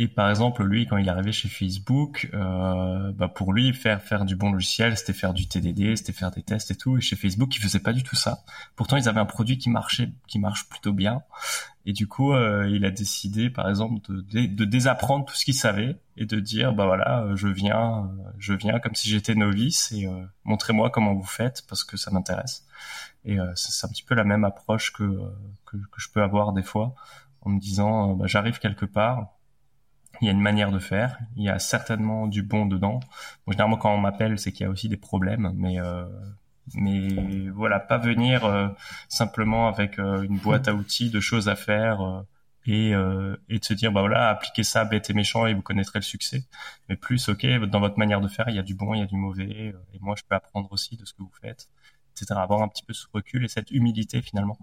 et 0.00 0.06
par 0.06 0.30
exemple, 0.30 0.62
lui, 0.62 0.86
quand 0.86 0.96
il 0.96 1.08
est 1.08 1.10
arrivé 1.10 1.32
chez 1.32 1.48
Facebook, 1.48 2.30
euh, 2.32 3.10
bah 3.10 3.26
pour 3.26 3.52
lui, 3.52 3.74
faire 3.74 4.00
faire 4.00 4.24
du 4.24 4.36
bon 4.36 4.52
logiciel, 4.52 4.96
c'était 4.96 5.12
faire 5.12 5.34
du 5.34 5.48
TDD, 5.48 5.96
c'était 5.96 6.12
faire 6.12 6.30
des 6.30 6.44
tests 6.44 6.70
et 6.70 6.76
tout. 6.76 6.96
Et 6.96 7.00
chez 7.00 7.16
Facebook, 7.16 7.56
il 7.56 7.60
faisait 7.60 7.80
pas 7.80 7.92
du 7.92 8.04
tout 8.04 8.14
ça. 8.14 8.44
Pourtant, 8.76 8.96
ils 8.96 9.08
avaient 9.08 9.18
un 9.18 9.26
produit 9.26 9.58
qui 9.58 9.70
marchait, 9.70 10.12
qui 10.28 10.38
marche 10.38 10.68
plutôt 10.68 10.92
bien. 10.92 11.24
Et 11.84 11.92
du 11.92 12.06
coup, 12.06 12.32
euh, 12.32 12.70
il 12.70 12.84
a 12.84 12.92
décidé, 12.92 13.50
par 13.50 13.68
exemple, 13.68 14.00
de, 14.08 14.46
de, 14.46 14.64
désapprendre 14.64 15.24
tout 15.24 15.34
ce 15.34 15.44
qu'il 15.44 15.54
savait 15.54 15.98
et 16.16 16.26
de 16.26 16.38
dire, 16.38 16.74
bah 16.74 16.86
voilà, 16.86 17.22
euh, 17.22 17.34
je 17.34 17.48
viens, 17.48 18.04
euh, 18.04 18.30
je 18.38 18.52
viens 18.52 18.78
comme 18.78 18.94
si 18.94 19.08
j'étais 19.08 19.34
novice 19.34 19.90
et 19.90 20.06
euh, 20.06 20.24
montrez-moi 20.44 20.90
comment 20.90 21.14
vous 21.14 21.24
faites 21.24 21.64
parce 21.68 21.82
que 21.82 21.96
ça 21.96 22.12
m'intéresse. 22.12 22.64
Et 23.24 23.40
euh, 23.40 23.50
c'est 23.56 23.84
un 23.84 23.88
petit 23.88 24.04
peu 24.04 24.14
la 24.14 24.22
même 24.22 24.44
approche 24.44 24.92
que, 24.92 25.02
que, 25.66 25.76
que 25.76 26.00
je 26.00 26.08
peux 26.08 26.22
avoir 26.22 26.52
des 26.52 26.62
fois 26.62 26.94
en 27.40 27.50
me 27.50 27.58
disant, 27.58 28.14
bah, 28.14 28.26
j'arrive 28.28 28.60
quelque 28.60 28.86
part 28.86 29.37
il 30.20 30.26
y 30.26 30.28
a 30.28 30.32
une 30.32 30.40
manière 30.40 30.72
de 30.72 30.78
faire, 30.78 31.18
il 31.36 31.44
y 31.44 31.48
a 31.48 31.58
certainement 31.58 32.26
du 32.26 32.42
bon 32.42 32.66
dedans. 32.66 33.00
Bon, 33.46 33.52
généralement, 33.52 33.76
quand 33.76 33.94
on 33.94 33.98
m'appelle, 33.98 34.38
c'est 34.38 34.52
qu'il 34.52 34.64
y 34.64 34.66
a 34.66 34.70
aussi 34.70 34.88
des 34.88 34.96
problèmes, 34.96 35.52
mais 35.54 35.80
euh, 35.80 36.06
mais 36.74 37.48
voilà, 37.50 37.80
pas 37.80 37.98
venir 37.98 38.44
euh, 38.44 38.68
simplement 39.08 39.68
avec 39.68 39.98
euh, 39.98 40.22
une 40.22 40.38
boîte 40.38 40.68
à 40.68 40.74
outils 40.74 41.10
de 41.10 41.20
choses 41.20 41.48
à 41.48 41.56
faire, 41.56 42.24
et, 42.68 42.94
euh, 42.94 43.36
et 43.48 43.58
de 43.58 43.64
se 43.64 43.72
dire 43.72 43.92
bah 43.92 44.00
voilà 44.00 44.28
appliquez 44.28 44.62
ça 44.62 44.84
bête 44.84 45.08
et 45.08 45.14
méchant 45.14 45.46
et 45.46 45.54
vous 45.54 45.62
connaîtrez 45.62 45.98
le 45.98 46.04
succès. 46.04 46.44
Mais 46.88 46.96
plus 46.96 47.28
ok 47.28 47.46
dans 47.70 47.80
votre 47.80 47.98
manière 47.98 48.20
de 48.20 48.28
faire 48.28 48.48
il 48.48 48.56
y 48.56 48.58
a 48.58 48.62
du 48.62 48.74
bon 48.74 48.94
il 48.94 49.00
y 49.00 49.02
a 49.02 49.06
du 49.06 49.16
mauvais 49.16 49.72
euh, 49.74 49.94
et 49.94 49.98
moi 50.00 50.14
je 50.16 50.22
peux 50.28 50.34
apprendre 50.34 50.70
aussi 50.72 50.96
de 50.96 51.04
ce 51.06 51.14
que 51.14 51.22
vous 51.22 51.32
faites 51.40 51.68
etc 52.12 52.34
avoir 52.38 52.62
un 52.62 52.68
petit 52.68 52.84
peu 52.84 52.92
ce 52.92 53.06
recul 53.12 53.44
et 53.44 53.48
cette 53.48 53.70
humilité 53.70 54.20
finalement 54.22 54.58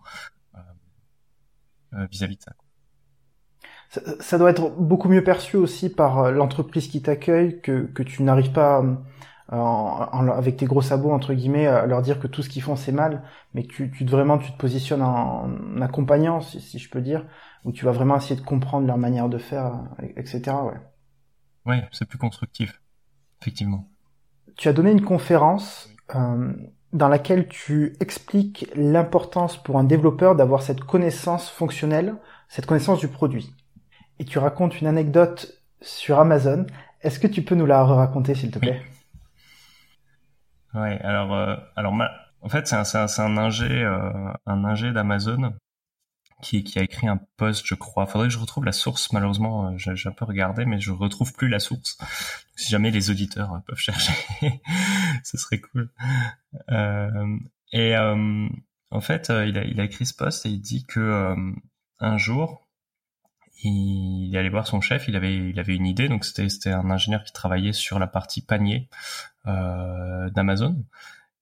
euh, 1.94 2.06
vis-à-vis 2.12 2.38
de 2.38 2.42
ça, 2.44 2.54
ça 3.96 4.16
ça 4.20 4.38
doit 4.38 4.50
être 4.50 4.72
beaucoup 4.78 5.10
mieux 5.10 5.24
perçu 5.24 5.58
aussi 5.58 5.90
par 5.90 6.32
l'entreprise 6.32 6.88
qui 6.88 7.02
t'accueille 7.02 7.62
que, 7.62 7.86
que 7.86 8.04
tu 8.04 8.24
n'arrives 8.24 8.52
pas 8.52 8.84
en, 9.52 10.28
avec 10.30 10.58
tes 10.58 10.66
gros 10.66 10.82
sabots 10.82 11.12
entre 11.12 11.34
guillemets 11.34 11.68
à 11.68 11.86
leur 11.86 12.02
dire 12.02 12.20
que 12.20 12.28
tout 12.28 12.42
ce 12.42 12.50
qu'ils 12.50 12.64
font 12.64 12.76
c'est 12.76 12.92
mal 12.92 13.24
mais 13.54 13.64
que 13.64 13.74
tu, 13.74 13.92
tu 13.92 14.06
vraiment 14.06 14.38
tu 14.38 14.52
te 14.52 14.58
positionnes 14.58 15.04
en, 15.04 15.82
accompagnant 15.82 16.42
si, 16.42 16.60
si, 16.60 16.80
je 16.80 16.90
peux 16.90 17.02
dire 17.02 17.26
où 17.64 17.72
tu 17.72 17.86
vas 17.86 17.92
vraiment 17.92 18.18
essayer 18.18 18.36
de 18.36 18.46
comprendre 18.46 18.88
leur 18.88 18.98
manière 18.98 19.30
de 19.30 19.38
faire 19.38 19.84
etc 20.16 20.58
ouais. 20.64 20.80
Ouais 21.66 21.88
c'est 21.92 22.08
plus 22.08 22.18
constructif 22.18 22.82
effectivement. 23.42 23.88
Tu 24.58 24.68
as 24.68 24.74
donné 24.74 24.92
une 24.92 25.04
conférence 25.04 25.90
euh, 26.16 26.54
dans 26.94 27.10
laquelle 27.10 27.48
tu 27.48 27.94
expliques 28.00 28.72
l'importance 28.76 29.62
pour 29.62 29.78
un 29.78 29.84
développeur 29.84 30.36
d'avoir 30.36 30.64
cette 30.64 30.82
connaissance 30.82 31.50
fonctionnelle 31.50 32.16
cette 32.48 32.66
connaissance 32.66 33.00
du 33.00 33.10
produit 33.10 33.54
et 34.20 34.26
tu 34.26 34.40
racontes 34.40 34.80
une 34.82 34.88
anecdote 34.88 35.62
sur 35.82 36.20
Amazon 36.20 36.66
est-ce 37.06 37.20
que 37.20 37.28
tu 37.28 37.44
peux 37.44 37.54
nous 37.54 37.68
la 37.68 37.84
raconter 37.84 38.34
s'il 38.34 38.50
te 38.50 38.58
plaît? 38.58 38.82
Ouais, 40.74 41.00
alors, 41.02 41.36
euh, 41.36 41.56
alors 41.76 41.94
en 42.42 42.50
fait, 42.50 42.68
c'est 42.68 42.76
un, 42.76 43.06
un, 43.06 43.38
ingé, 43.38 43.70
euh, 43.70 44.34
un 44.48 44.66
ingé 44.66 44.92
d'Amazon 44.92 45.54
qui, 46.42 46.64
qui 46.64 46.80
a 46.80 46.82
écrit 46.82 47.08
un 47.08 47.20
post, 47.38 47.64
je 47.64 47.76
crois. 47.76 48.08
Faudrait 48.08 48.28
que 48.28 48.34
je 48.34 48.40
retrouve 48.40 48.66
la 48.66 48.72
source. 48.72 49.14
Malheureusement, 49.14 49.68
euh, 49.68 49.78
j'ai, 49.78 50.10
un 50.10 50.12
peu 50.14 50.26
regardé, 50.26 50.66
mais 50.66 50.80
je 50.80 50.92
retrouve 50.92 51.32
plus 51.34 51.48
la 51.48 51.60
source. 51.60 52.00
Si 52.56 52.72
jamais 52.72 52.90
les 52.90 53.12
auditeurs 53.12 53.54
euh, 53.54 53.60
peuvent 53.60 53.78
chercher, 53.78 54.14
ce 55.24 55.38
serait 55.38 55.60
cool. 55.60 55.92
Euh, 56.72 57.38
et 57.72 57.96
en 57.96 59.02
fait, 59.02 59.30
il 59.30 59.60
a, 59.60 59.64
il 59.64 59.80
a 59.80 59.84
écrit 59.84 60.08
ce 60.08 60.16
post 60.16 60.46
et 60.48 60.50
il 60.50 60.60
dit 60.60 60.86
que 60.86 61.36
un 62.00 62.18
jour, 62.18 62.65
il 63.64 64.32
est 64.34 64.38
allé 64.38 64.50
voir 64.50 64.68
son 64.68 64.82
chef, 64.82 65.08
il 65.08 65.16
avait, 65.16 65.50
il 65.50 65.60
avait 65.60 65.76
une 65.76 65.86
idée, 65.86 66.10
donc 66.10 66.26
c'était, 66.26 66.72
un 66.72 66.90
ingénieur 66.90 67.24
qui 67.24 67.34
travaillait 67.34 67.74
sur 67.74 68.00
la 68.00 68.08
partie 68.08 68.42
panier 68.42 68.90
euh, 69.48 70.30
d'Amazon 70.30 70.84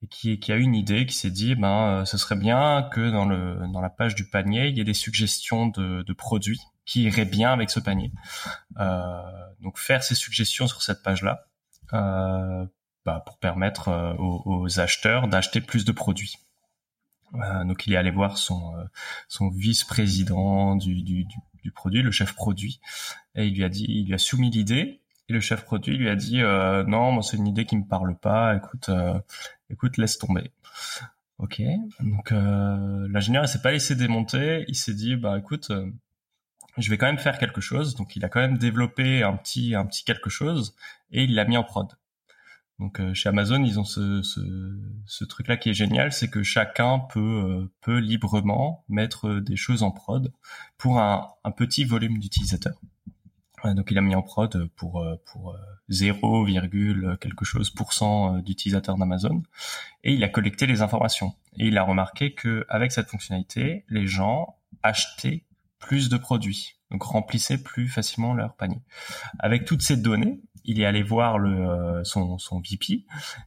et 0.03 0.07
qui, 0.07 0.39
qui 0.39 0.51
a 0.51 0.57
une 0.57 0.75
idée, 0.75 1.05
qui 1.05 1.15
s'est 1.15 1.31
dit, 1.31 1.55
ben, 1.55 2.01
euh, 2.01 2.05
ce 2.05 2.17
serait 2.17 2.35
bien 2.35 2.87
que 2.91 3.09
dans 3.09 3.25
le 3.25 3.57
dans 3.71 3.81
la 3.81 3.89
page 3.89 4.15
du 4.15 4.25
panier, 4.25 4.67
il 4.67 4.77
y 4.77 4.81
ait 4.81 4.85
des 4.85 4.93
suggestions 4.93 5.67
de, 5.67 6.03
de 6.03 6.13
produits 6.13 6.61
qui 6.85 7.03
iraient 7.03 7.25
bien 7.25 7.51
avec 7.51 7.69
ce 7.69 7.79
panier. 7.79 8.11
Euh, 8.79 9.21
donc 9.61 9.77
faire 9.79 10.03
ces 10.03 10.15
suggestions 10.15 10.67
sur 10.67 10.81
cette 10.81 11.01
page-là 11.01 11.45
euh, 11.93 12.65
bah, 13.05 13.23
pour 13.25 13.37
permettre 13.37 13.89
euh, 13.89 14.13
aux, 14.15 14.41
aux, 14.45 14.79
acheteurs 14.79 15.27
d'acheter 15.27 15.61
plus 15.61 15.85
de 15.85 15.91
produits. 15.91 16.37
Euh, 17.35 17.63
donc 17.63 17.87
il 17.87 17.93
est 17.93 17.97
allé 17.97 18.11
voir 18.11 18.37
son 18.37 18.73
son 19.27 19.49
vice-président 19.49 20.75
du, 20.75 21.01
du, 21.01 21.23
du, 21.25 21.35
du 21.63 21.71
produit, 21.71 22.01
le 22.01 22.11
chef 22.11 22.33
produit, 22.33 22.79
et 23.35 23.47
il 23.47 23.55
lui 23.55 23.63
a 23.63 23.69
dit, 23.69 23.85
il 23.87 24.07
lui 24.07 24.13
a 24.13 24.17
soumis 24.17 24.51
l'idée. 24.51 24.99
Et 25.29 25.33
le 25.33 25.39
chef 25.39 25.63
produit 25.63 25.97
lui 25.97 26.09
a 26.09 26.15
dit 26.15 26.41
euh, 26.41 26.83
non, 26.83 27.13
moi 27.13 27.23
c'est 27.23 27.37
une 27.37 27.47
idée 27.47 27.65
qui 27.65 27.77
me 27.77 27.87
parle 27.87 28.17
pas. 28.17 28.55
Écoute, 28.57 28.89
euh, 28.89 29.17
écoute, 29.69 29.97
laisse 29.97 30.17
tomber. 30.17 30.51
Ok. 31.37 31.61
Donc 32.01 32.31
euh, 32.31 33.07
l'ingénieur 33.09 33.43
il 33.45 33.47
s'est 33.47 33.61
pas 33.61 33.71
laissé 33.71 33.95
démonter. 33.95 34.65
Il 34.67 34.75
s'est 34.75 34.93
dit 34.93 35.15
bah 35.15 35.37
écoute, 35.39 35.71
euh, 35.71 35.89
je 36.77 36.89
vais 36.89 36.97
quand 36.97 37.05
même 37.05 37.17
faire 37.17 37.37
quelque 37.37 37.61
chose. 37.61 37.95
Donc 37.95 38.15
il 38.17 38.25
a 38.25 38.29
quand 38.29 38.41
même 38.41 38.57
développé 38.57 39.23
un 39.23 39.35
petit 39.37 39.75
un 39.75 39.85
petit 39.85 40.03
quelque 40.03 40.29
chose 40.29 40.75
et 41.11 41.23
il 41.23 41.35
l'a 41.35 41.45
mis 41.45 41.57
en 41.57 41.63
prod. 41.63 41.87
Donc 42.79 42.99
euh, 42.99 43.13
chez 43.13 43.29
Amazon, 43.29 43.63
ils 43.63 43.79
ont 43.79 43.83
ce, 43.83 45.23
truc-là 45.25 45.57
qui 45.57 45.69
est 45.69 45.73
génial, 45.73 46.11
c'est 46.11 46.29
que 46.29 46.43
chacun 46.43 46.99
peut, 46.99 47.69
euh, 47.87 47.99
librement 47.99 48.83
mettre 48.89 49.39
des 49.39 49.55
choses 49.55 49.83
en 49.83 49.91
prod 49.91 50.33
pour 50.77 50.99
un, 50.99 51.29
petit 51.55 51.83
volume 51.83 52.17
d'utilisateurs. 52.17 52.79
donc 53.63 53.91
il 53.91 53.97
a 53.97 54.01
mis 54.01 54.15
en 54.15 54.23
prod 54.23 54.67
pour, 54.75 55.01
euh, 55.01 55.15
pour 55.25 55.55
0, 55.89 56.47
quelque 57.19 57.45
chose 57.45 57.69
pour 57.69 57.93
cent 57.93 58.39
d'utilisateurs 58.39 58.97
d'Amazon 58.97 59.43
et 60.03 60.13
il 60.13 60.23
a 60.23 60.29
collecté 60.29 60.65
les 60.65 60.81
informations. 60.81 61.35
Et 61.57 61.67
il 61.67 61.77
a 61.77 61.83
remarqué 61.83 62.33
que 62.33 62.65
avec 62.69 62.91
cette 62.91 63.07
fonctionnalité, 63.07 63.85
les 63.89 64.07
gens 64.07 64.57
achetaient 64.81 65.45
plus 65.77 66.09
de 66.09 66.17
produits, 66.17 66.77
donc 66.93 67.03
remplissaient 67.03 67.61
plus 67.61 67.89
facilement 67.89 68.33
leur 68.33 68.55
panier. 68.55 68.81
Avec 69.39 69.65
toutes 69.65 69.81
ces 69.81 69.97
données, 69.97 70.39
il 70.63 70.79
est 70.79 70.85
allé 70.85 71.03
voir 71.03 71.37
euh, 71.37 72.03
son, 72.03 72.37
son 72.37 72.61
VP 72.61 73.05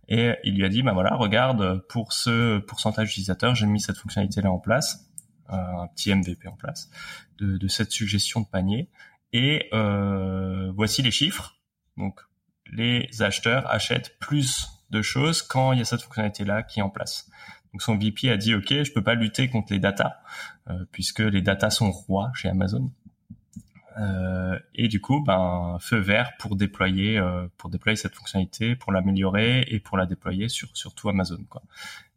et 0.09 0.35
il 0.45 0.57
lui 0.57 0.65
a 0.65 0.69
dit, 0.69 0.83
bah 0.83 0.93
voilà, 0.93 1.15
regarde, 1.15 1.87
pour 1.88 2.12
ce 2.12 2.59
pourcentage 2.59 3.09
d'utilisateurs, 3.09 3.55
j'ai 3.55 3.67
mis 3.67 3.81
cette 3.81 3.97
fonctionnalité-là 3.97 4.50
en 4.50 4.59
place, 4.59 5.09
euh, 5.50 5.55
un 5.55 5.87
petit 5.87 6.15
MVP 6.15 6.49
en 6.49 6.57
place, 6.57 6.91
de, 7.38 7.69
cette 7.69 7.93
suggestion 7.93 8.41
de 8.41 8.47
panier. 8.47 8.91
Et 9.33 9.69
euh, 9.73 10.73
voici 10.75 11.03
les 11.03 11.11
chiffres. 11.11 11.57
Donc, 11.97 12.21
les 12.73 13.09
acheteurs 13.21 13.71
achètent 13.71 14.19
plus 14.19 14.69
de 14.91 15.03
choses 15.03 15.41
quand 15.41 15.73
il 15.73 15.79
y 15.79 15.83
a 15.83 15.85
cette 15.85 16.03
fonctionnalité-là 16.03 16.62
qui 16.65 16.81
est 16.81 16.83
en 16.83 16.91
place. 16.91 17.31
Donc 17.73 17.83
son 17.83 17.97
VP 17.97 18.31
a 18.31 18.37
dit 18.37 18.55
OK, 18.55 18.71
je 18.71 18.93
peux 18.93 19.03
pas 19.03 19.15
lutter 19.15 19.49
contre 19.49 19.73
les 19.73 19.79
datas 19.79 20.17
euh, 20.71 20.85
puisque 20.93 21.21
les 21.21 21.43
datas 21.43 21.71
sont 21.71 21.91
rois 21.91 22.31
chez 22.35 22.49
Amazon. 22.49 22.91
Euh, 23.99 24.59
et 24.75 24.88
du 24.88 25.00
coup, 25.00 25.23
ben 25.25 25.79
feu 25.81 25.99
vert 25.99 26.33
pour 26.38 26.57
déployer 26.57 27.19
euh, 27.19 27.47
pour 27.57 27.71
déployer 27.71 27.97
cette 27.97 28.15
fonctionnalité, 28.15 28.76
pour 28.76 28.93
l'améliorer 28.93 29.65
et 29.69 29.81
pour 29.81 29.97
la 29.97 30.07
déployer 30.07 30.49
sur 30.49 30.69
sur 30.76 30.95
tout 30.95 31.09
Amazon 31.09 31.43
quoi. 31.49 31.62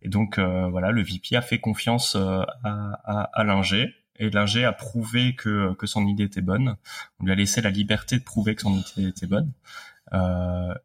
Et 0.02 0.10
donc 0.10 0.38
euh, 0.38 0.68
voilà, 0.68 0.92
le 0.92 1.02
VP 1.02 1.36
a 1.36 1.42
fait 1.42 1.60
confiance 1.60 2.16
euh, 2.16 2.42
à, 2.64 3.00
à, 3.06 3.22
à 3.34 3.44
l'ingé 3.44 3.94
et 4.18 4.30
l'ingé 4.30 4.66
a 4.66 4.74
prouvé 4.74 5.36
que 5.36 5.74
que 5.76 5.88
son 5.88 6.06
idée 6.06 6.24
était 6.24 6.42
bonne. 6.42 6.76
On 7.20 7.26
lui 7.26 7.32
a 7.32 7.36
laissé 7.36 7.62
la 7.62 7.70
liberté 7.70 8.20
de 8.20 8.24
prouver 8.24 8.56
que 8.56 8.64
son 8.64 8.74
idée 8.74 9.08
était 9.08 9.28
bonne. 9.28 9.54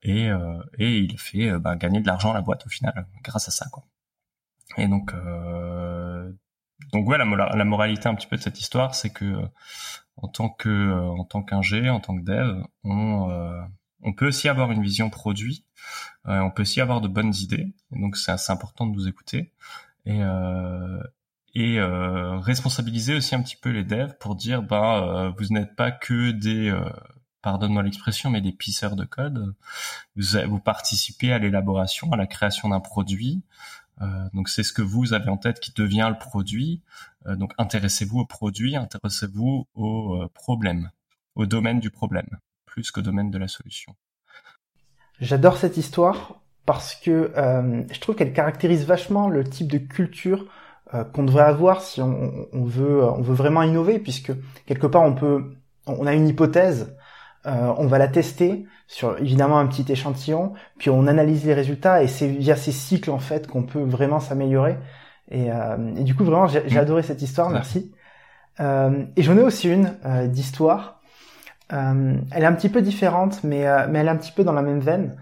et 0.03 0.29
et 0.79 0.99
il 0.99 1.15
a 1.15 1.19
fait 1.19 1.59
ben, 1.59 1.77
gagner 1.77 2.01
de 2.01 2.07
l'argent 2.07 2.31
à 2.31 2.35
la 2.35 2.43
boîte 2.43 2.67
au 2.67 2.71
final 2.71 3.07
grâce 3.25 3.49
à 3.49 3.51
ça 3.51 3.67
quoi. 3.73 3.85
Et 4.77 4.87
donc 4.87 5.13
donc 6.93 7.09
ouais, 7.09 7.19
la, 7.19 7.25
la 7.25 7.65
moralité 7.65 8.09
un 8.09 8.15
petit 8.15 8.27
peu 8.27 8.37
de 8.37 8.43
cette 8.43 8.61
histoire, 8.61 8.95
c'est 8.95 9.11
que 9.11 9.49
en 10.17 10.29
tant 10.29 10.49
que 10.49 10.69
euh, 10.69 11.01
en 11.01 11.25
tant 11.25 11.43
qu'ingé, 11.43 11.89
en 11.91 12.01
tant 12.01 12.17
que 12.17 12.25
dev, 12.25 12.63
on 12.85 13.31
euh, 13.31 13.61
on 14.03 14.13
peut 14.13 14.29
aussi 14.29 14.49
avoir 14.49 14.71
une 14.71 14.83
vision 14.83 15.11
produit, 15.11 15.65
euh, 16.27 16.41
on 16.41 16.51
peut 16.51 16.63
aussi 16.63 16.81
avoir 16.81 17.01
de 17.01 17.09
bonnes 17.09 17.35
idées. 17.35 17.75
Donc 17.91 18.17
c'est 18.17 18.33
assez 18.33 18.53
important 18.53 18.87
de 18.87 18.93
nous 18.93 19.09
écouter 19.09 19.53
et 20.07 20.21
et 21.57 21.81
responsabiliser 21.81 23.15
aussi 23.15 23.35
un 23.35 23.43
petit 23.43 23.57
peu 23.57 23.71
les 23.71 23.85
devs 23.85 24.17
pour 24.19 24.35
dire 24.35 24.63
bah 24.63 25.33
vous 25.39 25.47
n'êtes 25.51 25.77
pas 25.77 25.93
que 25.93 26.31
des 26.33 26.73
pardonne-moi 27.43 27.83
l'expression, 27.83 28.31
mais 28.31 28.41
des 28.41 28.53
pisseurs 28.53 28.97
de 28.97 29.05
code. 29.05 29.55
Vous, 30.17 30.39
vous 30.49 30.59
participez 30.59 31.33
à 31.33 31.39
l'élaboration, 31.39 32.11
à 32.13 32.17
la 32.17 32.27
création 32.27 32.71
d'un 32.71 32.81
produit. 32.81 33.43
Euh, 34.03 34.07
donc 34.33 34.49
c'est 34.49 34.63
ce 34.63 34.73
que 34.73 34.83
vous 34.83 35.13
avez 35.13 35.29
en 35.29 35.37
tête 35.37 35.61
qui 35.61 35.73
devient 35.73 36.09
le 36.11 36.19
produit. 36.19 36.83
Euh, 37.27 37.37
donc 37.37 37.53
intéressez-vous 37.59 38.21
au 38.21 38.25
produit, 38.27 38.77
intéressez-vous 38.77 39.67
au 39.75 40.23
euh, 40.23 40.29
problème, 40.35 40.91
au 41.35 41.47
domaine 41.47 41.81
du 41.81 41.91
problème, 41.91 42.29
plus 42.67 42.91
qu'au 42.91 43.03
domaine 43.03 43.31
de 43.31 43.39
la 43.39 43.49
solution. 43.49 43.95
J'adore 45.21 45.57
cette 45.57 45.77
histoire 45.77 46.41
parce 46.67 46.95
que 46.95 47.31
je 47.37 48.01
trouve 48.01 48.17
qu'elle 48.17 48.33
caractérise 48.33 48.85
vachement 48.87 49.29
le 49.29 49.45
type 49.45 49.71
de 49.71 49.79
culture 49.79 50.47
qu'on 51.13 51.23
devrait 51.23 51.45
avoir 51.45 51.83
si 51.83 52.01
on, 52.01 52.49
on, 52.53 52.65
veut 52.65 53.05
on 53.05 53.21
veut 53.21 53.35
vraiment 53.35 53.63
innover 53.63 53.99
puisque 53.99 54.33
quelque 54.67 54.87
part 54.87 55.03
on 55.03 55.15
peut 55.15 55.55
on 55.87 56.07
a 56.07 56.15
une 56.15 56.27
hypothèse 56.27 56.97
euh, 57.47 57.75
on 57.77 57.87
va 57.87 57.99
la 57.99 58.09
tester 58.09 58.67
sur 58.87 59.19
évidemment 59.19 59.59
un 59.59 59.67
petit 59.67 59.91
échantillon, 59.91 60.55
puis 60.79 60.89
on 60.89 61.07
analyse 61.07 61.45
les 61.45 61.53
résultats 61.53 62.03
et 62.03 62.09
c'est 62.09 62.27
via 62.27 62.57
ces 62.57 62.73
cycles 62.73 63.11
en 63.11 63.19
fait 63.19 63.47
qu'on 63.47 63.65
peut 63.65 63.83
vraiment 63.83 64.21
s'améliorer. 64.21 64.79
Et, 65.31 65.51
euh, 65.51 65.77
du 66.03 66.15
coup 66.15 66.25
vraiment 66.25 66.47
j'ai 66.47 66.79
adoré 66.79 67.03
cette 67.03 67.21
histoire, 67.23 67.51
merci. 67.51 67.93
Euh, 68.61 69.05
et 69.17 69.23
j'en 69.23 69.37
ai 69.37 69.43
aussi 69.43 69.69
une 69.71 69.95
d'histoire. 70.29 71.03
elle 71.69 72.23
est 72.35 72.47
un 72.47 72.53
petit 72.55 72.71
peu 72.71 72.81
différente, 72.81 73.45
mais 73.45 73.67
mais 73.89 73.99
elle 73.99 74.07
est 74.07 74.11
un 74.11 74.17
petit 74.17 74.33
peu 74.33 74.45
dans 74.45 74.53
la 74.53 74.63
même 74.63 74.81
veine. 74.81 75.17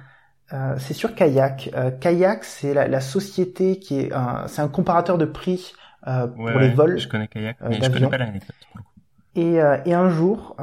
c'est 0.78 0.94
sur 0.94 1.16
Kayak. 1.16 1.70
Kayak, 2.00 2.44
c'est 2.44 2.74
la, 2.74 3.00
société 3.00 3.80
qui 3.80 3.98
est 3.98 4.12
c'est 4.46 4.62
un 4.62 4.68
comparateur 4.68 5.18
de 5.18 5.24
prix 5.24 5.72
pour 6.04 6.58
les 6.58 6.70
vols. 6.70 6.98
Je 7.00 7.08
connais 7.08 7.26
Kayak, 7.26 7.56
mais 7.68 7.80
je 7.82 7.90
connais 7.90 8.08
pas 8.08 8.18
l'anecdote. 8.18 8.56
Et, 9.34 9.54
et 9.86 9.94
un 9.94 10.10
jour, 10.10 10.56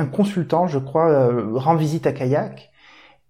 un 0.00 0.06
consultant, 0.06 0.66
je 0.66 0.78
crois, 0.78 1.10
euh, 1.10 1.50
rend 1.54 1.76
visite 1.76 2.06
à 2.06 2.12
Kayak 2.12 2.70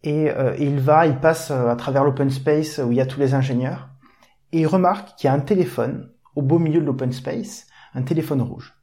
et, 0.03 0.31
euh, 0.31 0.55
il 0.59 0.79
va, 0.79 1.07
il 1.07 1.17
passe 1.17 1.51
euh, 1.51 1.69
à 1.69 1.77
travers 1.77 2.05
l'open 2.05 2.31
space 2.31 2.79
où 2.79 2.93
il 2.93 2.97
y 2.97 3.01
a 3.01 3.07
tous 3.07 3.21
les 3.21 3.35
ingénieurs 3.35 3.89
et 4.53 4.61
il 4.61 4.67
remarque 4.67 5.17
qu'il 5.17 5.29
y 5.29 5.31
a 5.31 5.35
un 5.35 5.41
téléphone 5.41 6.11
au 6.37 6.43
beau 6.43 6.59
milieu 6.59 6.81
de 6.81 6.87
l'open 6.87 7.13
space, 7.13 7.67
un 7.95 8.03
téléphone 8.03 8.41
rouge. 8.41 8.75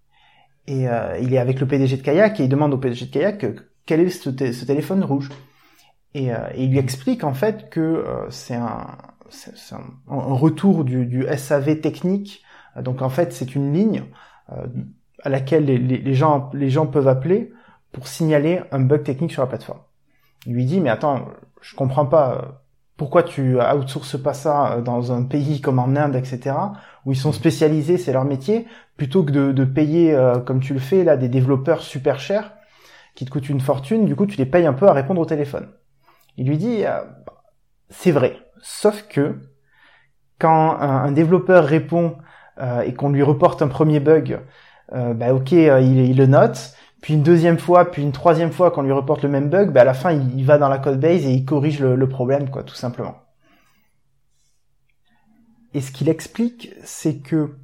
Et 0.69 0.85
il 1.21 1.33
est 1.33 1.37
avec 1.37 1.61
le 1.61 1.65
PDG 1.65 1.95
de 1.95 2.01
Kayak 2.01 2.41
et 2.41 2.43
il 2.43 2.49
demande 2.49 2.73
au 2.73 2.77
PDG 2.77 3.05
de 3.05 3.11
Kayak 3.11 3.45
quel 3.85 4.01
est 4.01 4.09
ce, 4.09 4.29
téléphone 4.65 5.01
rouge? 5.01 5.29
Et, 6.13 6.29
il 6.57 6.71
lui 6.71 6.77
explique 6.77 7.23
en 7.23 7.33
fait 7.33 7.69
que 7.69 8.03
c'est 8.29 8.55
un, 8.55 8.97
retour 10.07 10.83
du, 10.83 11.25
SAV 11.37 11.79
technique. 11.79 12.43
Donc 12.81 13.01
en 13.01 13.07
fait 13.07 13.31
c'est 13.31 13.55
une 13.55 13.73
ligne 13.73 14.03
à 14.49 15.29
laquelle 15.29 15.65
les 15.65 16.13
gens 16.13 16.85
peuvent 16.85 17.07
appeler 17.07 17.53
pour 17.91 18.07
signaler 18.07 18.61
un 18.71 18.79
bug 18.79 19.03
technique 19.03 19.31
sur 19.31 19.41
la 19.41 19.47
plateforme. 19.47 19.79
Il 20.45 20.53
lui 20.53 20.65
dit 20.65 20.79
mais 20.79 20.89
attends, 20.89 21.27
je 21.61 21.75
comprends 21.75 22.05
pas 22.05 22.61
pourquoi 22.97 23.21
tu 23.21 23.57
outsources 23.61 24.21
pas 24.21 24.33
ça 24.33 24.73
euh, 24.73 24.81
dans 24.81 25.11
un 25.11 25.23
pays 25.23 25.61
comme 25.61 25.79
en 25.79 25.95
Inde, 25.95 26.15
etc., 26.15 26.55
où 27.05 27.13
ils 27.13 27.17
sont 27.17 27.31
spécialisés, 27.31 27.97
c'est 27.97 28.11
leur 28.11 28.25
métier, 28.25 28.67
plutôt 28.97 29.23
que 29.23 29.31
de, 29.31 29.63
payer, 29.63 30.13
euh, 30.13 30.39
comme 30.39 30.59
tu 30.59 30.73
le 30.73 30.79
fais 30.79 31.03
là, 31.03 31.15
des 31.15 31.29
développeurs 31.29 31.83
super 31.83 32.19
chers, 32.19 32.51
qui 33.15 33.25
te 33.25 33.29
coûtent 33.29 33.49
une 33.49 33.61
fortune, 33.61 34.05
du 34.05 34.15
coup 34.15 34.25
tu 34.25 34.37
les 34.37 34.45
payes 34.45 34.65
un 34.65 34.73
peu 34.73 34.87
à 34.87 34.93
répondre 34.93 35.21
au 35.21 35.25
téléphone. 35.25 35.69
Il 36.37 36.47
lui 36.47 36.57
dit, 36.57 36.85
euh, 36.85 36.99
c'est 37.89 38.11
vrai, 38.11 38.37
sauf 38.61 39.07
que 39.07 39.39
quand 40.39 40.77
un, 40.79 41.11
développeur 41.11 41.65
répond 41.65 42.17
et 42.85 42.93
qu'on 42.93 43.09
lui 43.09 43.23
reporte 43.23 43.61
un 43.63 43.67
premier 43.67 43.99
bug, 43.99 44.39
bah 44.91 45.33
ok, 45.33 45.51
il 45.51 46.15
le 46.15 46.25
note, 46.27 46.75
puis 47.01 47.13
une 47.13 47.23
deuxième 47.23 47.59
fois, 47.59 47.91
puis 47.91 48.01
une 48.01 48.11
troisième 48.11 48.51
fois 48.51 48.71
qu'on 48.71 48.81
lui 48.81 48.91
reporte 48.91 49.23
le 49.23 49.29
même 49.29 49.49
bug, 49.49 49.71
bah 49.71 49.81
à 49.81 49.85
la 49.85 49.93
fin 49.93 50.11
il, 50.11 50.45
va 50.45 50.57
dans 50.57 50.69
la 50.69 50.79
code 50.79 50.99
base 50.99 51.25
et 51.25 51.31
il 51.31 51.45
corrige 51.45 51.79
le, 51.79 52.09
problème, 52.09 52.49
quoi, 52.49 52.63
tout 52.63 52.75
simplement. 52.75 53.15
Et 55.73 55.81
ce 55.81 55.91
qu'il 55.91 56.09
explique, 56.09 56.73
c'est 56.83 57.19
que 57.19 57.55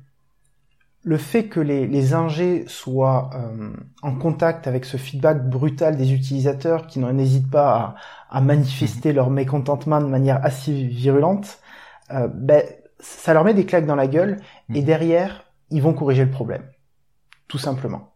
le 1.01 1.17
fait 1.17 1.47
que 1.47 1.59
les, 1.59 1.87
les 1.87 2.13
ingés 2.13 2.63
soient 2.67 3.31
euh, 3.33 3.73
en 4.01 4.15
contact 4.15 4.67
avec 4.67 4.85
ce 4.85 4.97
feedback 4.97 5.49
brutal 5.49 5.97
des 5.97 6.13
utilisateurs 6.13 6.87
qui 6.87 6.99
n'hésitent 6.99 7.49
pas 7.49 7.95
à, 8.29 8.41
manifester 8.41 9.13
leur 9.13 9.29
mécontentement 9.29 9.99
de 9.99 10.07
manière 10.07 10.43
assez 10.45 10.71
virulente, 10.71 11.59
euh, 12.11 12.29
ben, 12.33 12.63
ça 12.99 13.33
leur 13.33 13.43
met 13.43 13.53
des 13.53 13.65
claques 13.65 13.85
dans 13.85 13.95
la 13.95 14.07
gueule 14.07 14.37
et 14.73 14.81
mmh. 14.81 14.85
derrière, 14.85 15.45
ils 15.71 15.81
vont 15.81 15.93
corriger 15.93 16.23
le 16.23 16.31
problème. 16.31 16.63
Tout 17.47 17.57
simplement. 17.57 18.12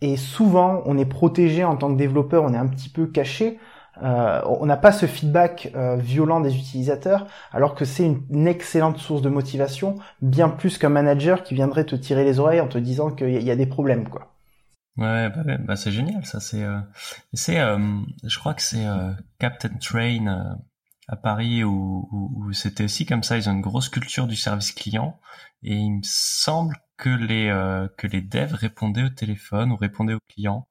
Et 0.00 0.16
souvent, 0.16 0.82
on 0.86 0.96
est 0.96 1.04
protégé 1.04 1.64
en 1.64 1.76
tant 1.76 1.92
que 1.92 1.98
développeur, 1.98 2.44
on 2.44 2.54
est 2.54 2.58
un 2.58 2.68
petit 2.68 2.88
peu 2.88 3.06
caché. 3.06 3.58
Euh, 4.02 4.40
on 4.46 4.66
n'a 4.66 4.76
pas 4.76 4.92
ce 4.92 5.06
feedback 5.06 5.72
euh, 5.74 5.96
violent 5.96 6.40
des 6.40 6.56
utilisateurs, 6.56 7.26
alors 7.52 7.74
que 7.74 7.84
c'est 7.84 8.06
une, 8.06 8.46
excellente 8.46 8.98
source 8.98 9.22
de 9.22 9.28
motivation, 9.28 9.96
bien 10.22 10.48
plus 10.48 10.78
qu'un 10.78 10.88
manager 10.88 11.42
qui 11.42 11.54
viendrait 11.54 11.84
te 11.84 11.96
tirer 11.96 12.24
les 12.24 12.38
oreilles 12.38 12.60
en 12.60 12.68
te 12.68 12.78
disant 12.78 13.10
qu'il 13.10 13.42
y, 13.42 13.50
a 13.50 13.56
des 13.56 13.66
problèmes, 13.66 14.08
quoi. 14.08 14.34
Ouais, 14.96 15.30
bah, 15.30 15.56
bah 15.58 15.76
c'est 15.76 15.90
génial, 15.90 16.24
ça. 16.26 16.38
C'est, 16.38 16.62
euh, 16.62 16.78
c'est, 17.32 17.56
je 17.56 18.38
crois 18.38 18.54
que 18.54 18.62
c'est 18.62 18.86
Captain 19.38 19.76
Train 19.80 20.58
à 21.08 21.16
Paris 21.16 21.64
où, 21.64 22.08
où 22.12 22.52
c'était 22.52 22.84
aussi 22.84 23.04
comme 23.04 23.22
ça. 23.24 23.36
Ils 23.36 23.48
ont 23.48 23.52
une 23.52 23.62
grosse 23.62 23.88
culture 23.88 24.28
du 24.28 24.36
service 24.36 24.70
client, 24.70 25.18
et 25.64 25.74
il 25.74 25.90
me 25.90 26.02
semble 26.04 26.76
que 26.98 27.08
les 27.08 27.48
euh, 27.48 27.88
que 27.96 28.06
les 28.06 28.20
devs 28.20 28.54
répondaient 28.54 29.04
au 29.04 29.08
téléphone 29.08 29.72
ou 29.72 29.76
répondaient 29.76 30.14
aux 30.14 30.20
clients. 30.28 30.68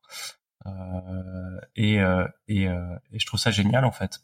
Euh, 0.68 1.62
et, 1.76 2.02
euh, 2.02 2.28
et, 2.48 2.64
et 2.66 3.20
je 3.20 3.26
trouve 3.26 3.40
ça 3.40 3.52
génial 3.52 3.86
en 3.86 3.92
fait. 3.92 4.20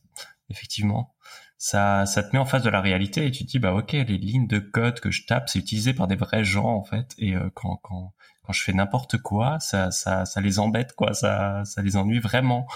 Effectivement, 0.50 1.16
ça 1.58 2.06
ça 2.06 2.24
te 2.24 2.36
met 2.36 2.40
en 2.40 2.46
face 2.46 2.64
de 2.64 2.70
la 2.70 2.82
réalité 2.82 3.26
et 3.26 3.32
tu 3.32 3.46
te 3.46 3.52
dis 3.52 3.60
bah 3.60 3.74
ok 3.74 3.94
les 3.94 4.18
lignes 4.18 4.48
de 4.48 4.60
code 4.60 5.00
que 5.00 5.12
je 5.12 5.26
tape 5.26 5.50
c'est 5.50 5.60
utilisé 5.60 5.94
par 5.94 6.08
des 6.08 6.16
vrais 6.16 6.44
gens 6.44 6.68
en 6.76 6.84
fait. 6.84 7.14
Et 7.18 7.34
quand 7.56 7.78
quand 7.78 8.14
quand 8.44 8.54
je 8.54 8.64
fais 8.64 8.74
n'importe 8.74 9.18
quoi 9.20 9.60
ça 9.60 9.92
ça 9.92 10.26
ça 10.26 10.42
les 10.42 10.60
embête 10.60 10.94
quoi. 10.94 11.14
Ça 11.14 11.64
ça 11.66 11.82
les 11.82 11.98
ennuie 11.98 12.20
vraiment. 12.20 12.68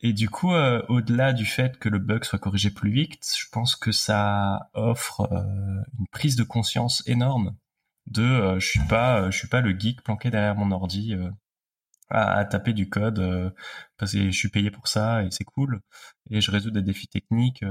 Et 0.00 0.12
du 0.12 0.28
coup, 0.28 0.52
au-delà 0.52 1.32
du 1.32 1.46
fait 1.46 1.78
que 1.78 1.88
le 1.88 1.98
bug 1.98 2.24
soit 2.24 2.38
corrigé 2.38 2.70
plus 2.70 2.90
vite, 2.90 3.26
je 3.38 3.46
pense 3.50 3.74
que 3.74 3.90
ça 3.92 4.68
offre 4.74 5.22
une 5.98 6.06
prise 6.12 6.36
de 6.36 6.44
conscience 6.44 7.02
énorme 7.06 7.56
de 8.06 8.22
euh, 8.22 8.60
je 8.60 8.66
suis 8.66 8.86
pas 8.86 9.22
euh, 9.22 9.30
je 9.30 9.38
suis 9.38 9.48
pas 9.48 9.60
le 9.60 9.78
geek 9.78 10.02
planqué 10.02 10.30
derrière 10.30 10.54
mon 10.56 10.70
ordi 10.72 11.14
euh, 11.14 11.30
à, 12.10 12.44
taper 12.44 12.72
du 12.74 12.88
code 12.88 13.54
parce 13.96 14.12
que 14.12 14.30
je 14.30 14.38
suis 14.38 14.50
payé 14.50 14.70
pour 14.70 14.88
ça 14.88 15.24
et 15.24 15.30
c'est 15.30 15.44
cool. 15.44 15.80
Et 16.30 16.40
je 16.40 16.50
résous 16.50 16.70
des 16.70 16.82
défis 16.82 17.08
techniques 17.08 17.64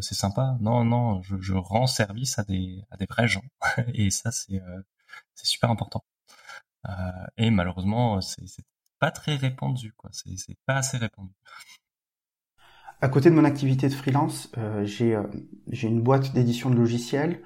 c'est 0.00 0.14
sympa. 0.14 0.56
Non 0.60 0.84
non 0.84 1.22
je, 1.22 1.36
je, 1.40 1.54
rends 1.54 1.86
service 1.86 2.38
à 2.38 2.44
des 2.44 2.82
à 2.90 2.96
des 2.96 3.06
vrais 3.06 3.26
gens. 3.28 3.42
Et 3.94 4.10
ça 4.10 4.30
c'est 4.32 4.60
c'est 5.34 5.46
super 5.46 5.70
important. 5.70 6.04
Et 7.38 7.50
malheureusement 7.50 8.20
c'est 8.20 8.44
pas 9.00 9.10
très 9.10 9.36
répandu 9.36 9.92
quoi. 9.96 10.10
C'est 10.12 10.36
c'est 10.36 10.56
pas 10.66 10.76
assez 10.76 10.98
répandu. 10.98 11.32
À 13.00 13.08
côté 13.08 13.30
de 13.30 13.34
mon 13.34 13.44
activité 13.44 13.88
de 13.88 13.94
freelance 13.94 14.52
j'ai 14.84 15.18
j'ai 15.68 15.88
une 15.88 16.02
boîte 16.02 16.32
d'édition 16.34 16.70
de 16.70 16.76
logiciels 16.76 17.42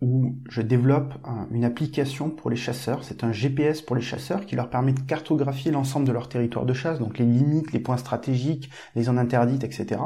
où 0.00 0.34
je 0.48 0.60
développe 0.60 1.14
une 1.50 1.64
application 1.64 2.30
pour 2.30 2.50
les 2.50 2.56
chasseurs. 2.56 3.04
C'est 3.04 3.24
un 3.24 3.32
GPS 3.32 3.80
pour 3.80 3.96
les 3.96 4.02
chasseurs 4.02 4.44
qui 4.44 4.56
leur 4.56 4.68
permet 4.68 4.92
de 4.92 5.00
cartographier 5.00 5.70
l'ensemble 5.70 6.06
de 6.06 6.12
leur 6.12 6.28
territoire 6.28 6.66
de 6.66 6.74
chasse, 6.74 6.98
donc 6.98 7.18
les 7.18 7.24
limites, 7.24 7.72
les 7.72 7.80
points 7.80 7.96
stratégiques, 7.96 8.70
les 8.96 9.04
zones 9.04 9.18
interdites, 9.18 9.64
etc. 9.64 10.00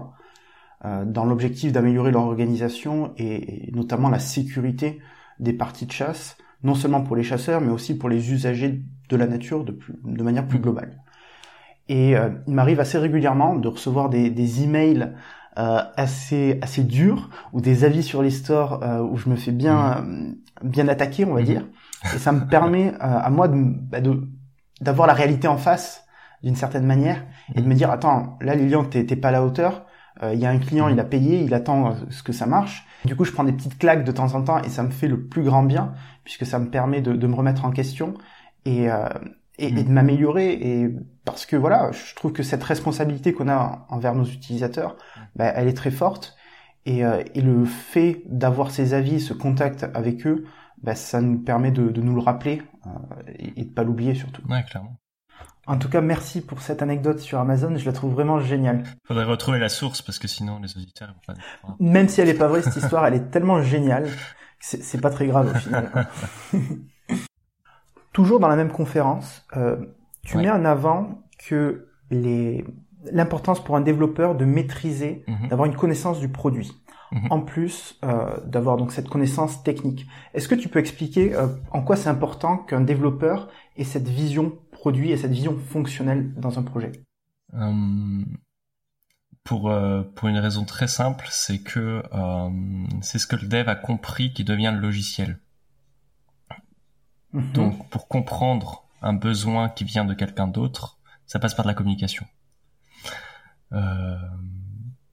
Euh, 0.85 1.05
dans 1.05 1.25
l'objectif 1.25 1.73
d'améliorer 1.73 2.13
leur 2.13 2.23
organisation 2.23 3.13
et, 3.17 3.71
notamment 3.73 4.11
la 4.11 4.21
sécurité 4.21 5.01
des 5.41 5.53
parties 5.53 5.87
de 5.87 5.93
chasse, 5.93 6.37
non 6.63 6.75
seulement 6.75 7.03
pour 7.03 7.17
les 7.17 7.25
chasseurs, 7.25 7.61
mais 7.61 7.73
aussi 7.73 7.97
pour 7.97 8.09
les 8.09 8.33
usagers 8.33 8.83
de 9.09 9.17
la 9.17 9.27
nature 9.27 9.65
de, 9.65 10.23
manière 10.23 10.47
plus 10.47 10.61
globale. 10.61 11.03
Et 11.89 12.17
euh, 12.17 12.31
il 12.47 12.55
m'arrive 12.55 12.79
assez 12.79 12.99
régulièrement 12.99 13.57
de 13.57 13.67
recevoir 13.67 14.11
des, 14.11 14.31
des 14.31 14.63
emails 14.63 15.15
euh, 15.59 15.83
assez 15.97 16.59
assez 16.63 16.85
dur 16.85 17.31
ou 17.53 17.61
des 17.61 17.83
avis 17.83 18.05
sur 18.05 18.23
les 18.23 18.31
stores 18.31 18.81
euh, 18.85 19.01
où 19.01 19.17
je 19.17 19.29
me 19.29 19.35
fais 19.35 19.51
bien 19.51 20.03
mmh. 20.03 20.37
bien 20.63 20.87
attaquer 20.87 21.25
on 21.25 21.35
va 21.35 21.41
mmh. 21.41 21.45
dire 21.45 21.65
et 22.15 22.19
ça 22.19 22.31
me 22.31 22.47
permet 22.51 22.95
euh, 22.95 22.97
à 23.01 23.29
moi 23.29 23.49
de 23.49 23.57
bah, 23.57 23.99
d'avoir 24.81 25.09
la 25.09 25.15
réalité 25.15 25.49
en 25.49 25.57
face 25.57 26.05
d'une 26.45 26.55
certaine 26.55 26.87
manière 26.87 27.25
et 27.57 27.61
de 27.61 27.67
me 27.67 27.75
dire 27.75 27.91
attends 27.91 28.39
là 28.41 28.55
Lilian 28.55 28.85
t'es 28.85 29.05
pas 29.17 29.29
à 29.29 29.33
la 29.33 29.45
hauteur 29.45 29.85
il 30.33 30.39
y 30.39 30.47
a 30.47 30.51
un 30.51 30.59
client 30.59 30.89
il 30.89 31.01
a 31.01 31.05
payé 31.05 31.43
il 31.43 31.55
attend 31.55 31.97
ce 32.11 32.23
que 32.23 32.33
ça 32.33 32.47
marche 32.47 32.87
du 33.05 33.17
coup 33.17 33.25
je 33.25 33.33
prends 33.33 33.45
des 33.45 33.53
petites 33.53 33.79
claques 33.79 34.05
de 34.05 34.13
temps 34.13 34.35
en 34.35 34.43
temps 34.43 34.63
et 34.63 34.69
ça 34.69 34.85
me 34.85 34.91
fait 34.91 35.09
le 35.09 35.27
plus 35.27 35.43
grand 35.43 35.65
bien 35.65 35.93
puisque 36.23 36.47
ça 36.47 36.61
me 36.61 36.71
permet 36.71 37.01
de, 37.01 37.15
de 37.15 37.27
me 37.27 37.35
remettre 37.35 37.65
en 37.65 37.71
question 37.71 38.15
et, 38.65 38.89
et, 39.59 39.67
et 39.67 39.83
de 39.83 39.91
m'améliorer 39.91 40.53
et 40.53 40.89
parce 41.25 41.47
que 41.47 41.57
voilà, 41.57 41.91
je 41.93 42.15
trouve 42.15 42.33
que 42.33 42.43
cette 42.43 42.63
responsabilité 42.65 43.33
qu'on 43.33 43.49
a 43.49 43.87
envers 43.91 44.15
nos 44.15 44.25
utilisateurs, 44.25 44.97
bah, 45.37 45.47
elle 45.55 45.69
est 45.69 45.77
très 45.77 45.91
forte 45.91 46.37
et, 46.87 47.05
euh, 47.05 47.23
et 47.35 47.43
le 47.43 47.65
fait 47.65 48.23
d'avoir 48.27 48.71
ces 48.71 48.95
avis, 48.95 49.21
ce 49.21 49.35
contact 49.35 49.87
avec 49.95 50.27
eux, 50.27 50.47
bah, 50.83 50.95
ça 50.95 51.21
nous 51.21 51.39
permet 51.39 51.71
de, 51.71 51.89
de 51.89 52.01
nous 52.01 52.15
le 52.15 52.21
rappeler 52.21 52.63
euh, 52.87 52.91
et, 53.39 53.65
de 53.65 53.71
pas 53.71 53.83
l'oublier 53.83 54.15
surtout. 54.15 54.43
Ouais, 54.49 54.63
clairement. 54.65 54.97
En 55.67 55.77
tout 55.77 55.91
cas, 55.91 56.01
merci 56.01 56.41
pour 56.41 56.63
cette 56.63 56.81
anecdote 56.81 57.19
sur 57.19 57.39
Amazon. 57.39 57.77
Je 57.77 57.85
la 57.85 57.93
trouve 57.93 58.15
vraiment 58.15 58.41
géniale. 58.41 58.85
Faudrait 59.05 59.25
retrouver 59.25 59.59
la 59.59 59.69
source 59.69 60.01
parce 60.01 60.19
que 60.19 60.27
sinon 60.27 60.61
les 60.61 60.77
auditeurs 60.79 61.09
vont 61.09 61.35
pas. 61.35 61.77
Même 61.79 62.09
si 62.09 62.23
elle 62.23 62.31
est 62.31 62.35
pas 62.35 62.49
vraie, 62.49 62.63
cette 62.63 62.77
histoire, 62.77 63.05
elle 63.07 63.15
est 63.15 63.31
tellement 63.31 63.61
géniale. 63.61 64.09
C'est 64.61 65.01
pas 65.01 65.11
très 65.11 65.27
grave 65.27 65.53
au 65.55 65.59
final. 65.59 66.09
Toujours 68.13 68.41
dans 68.41 68.49
la 68.49 68.57
même 68.57 68.73
conférence, 68.73 69.47
euh, 69.57 69.77
tu 70.23 70.39
mets 70.39 70.51
en 70.51 70.65
avant 70.65 71.23
que 71.39 71.89
les 72.11 72.65
l'importance 73.13 73.63
pour 73.63 73.77
un 73.77 73.81
développeur 73.81 74.35
de 74.35 74.45
maîtriser, 74.45 75.25
mhm. 75.27 75.49
d'avoir 75.49 75.67
une 75.67 75.77
connaissance 75.77 76.21
du 76.21 76.29
produit. 76.29 76.73
Mhm. 77.11 77.27
En 77.31 77.41
plus 77.41 77.99
euh, 78.05 78.37
d'avoir 78.45 78.77
donc 78.77 78.93
cette 78.93 79.09
connaissance 79.09 79.63
technique. 79.63 80.07
Est-ce 80.35 80.47
que 80.47 80.55
tu 80.55 80.69
peux 80.69 80.79
expliquer 80.79 81.35
euh, 81.35 81.47
en 81.71 81.81
quoi 81.81 81.97
c'est 81.97 82.11
important 82.11 82.59
qu'un 82.59 82.83
développeur 82.83 83.49
ait 83.79 83.85
cette 83.85 84.09
vision 84.09 84.59
produit 84.73 85.11
et 85.11 85.17
cette 85.17 85.31
vision 85.31 85.57
fonctionnelle 85.57 86.35
dans 86.35 86.59
un 86.59 86.63
projet? 86.63 86.93
Pour, 89.43 89.71
euh, 89.71 90.03
pour 90.03 90.29
une 90.29 90.37
raison 90.37 90.67
très 90.67 90.87
simple, 90.87 91.27
c'est 91.31 91.61
que 91.61 92.03
c'est 93.01 93.19
ce 93.19 93.27
que 93.27 93.37
le 93.37 93.49
dev 93.49 93.67
a 93.71 93.75
compris 93.75 94.35
qui 94.35 94.45
devient 94.45 94.73
le 94.75 94.81
logiciel. 94.81 95.39
Mhm. 97.33 97.53
Donc, 97.53 97.89
pour 97.91 98.09
comprendre 98.09 98.85
un 99.03 99.13
besoin 99.13 99.69
qui 99.69 99.85
vient 99.85 100.05
de 100.05 100.15
quelqu'un 100.15 100.49
d'autre, 100.49 100.99
ça 101.27 101.39
passe 101.39 101.55
par 101.55 101.65
de 101.65 101.71
la 101.71 101.75
communication. 101.75 102.27
Euh, 103.73 104.17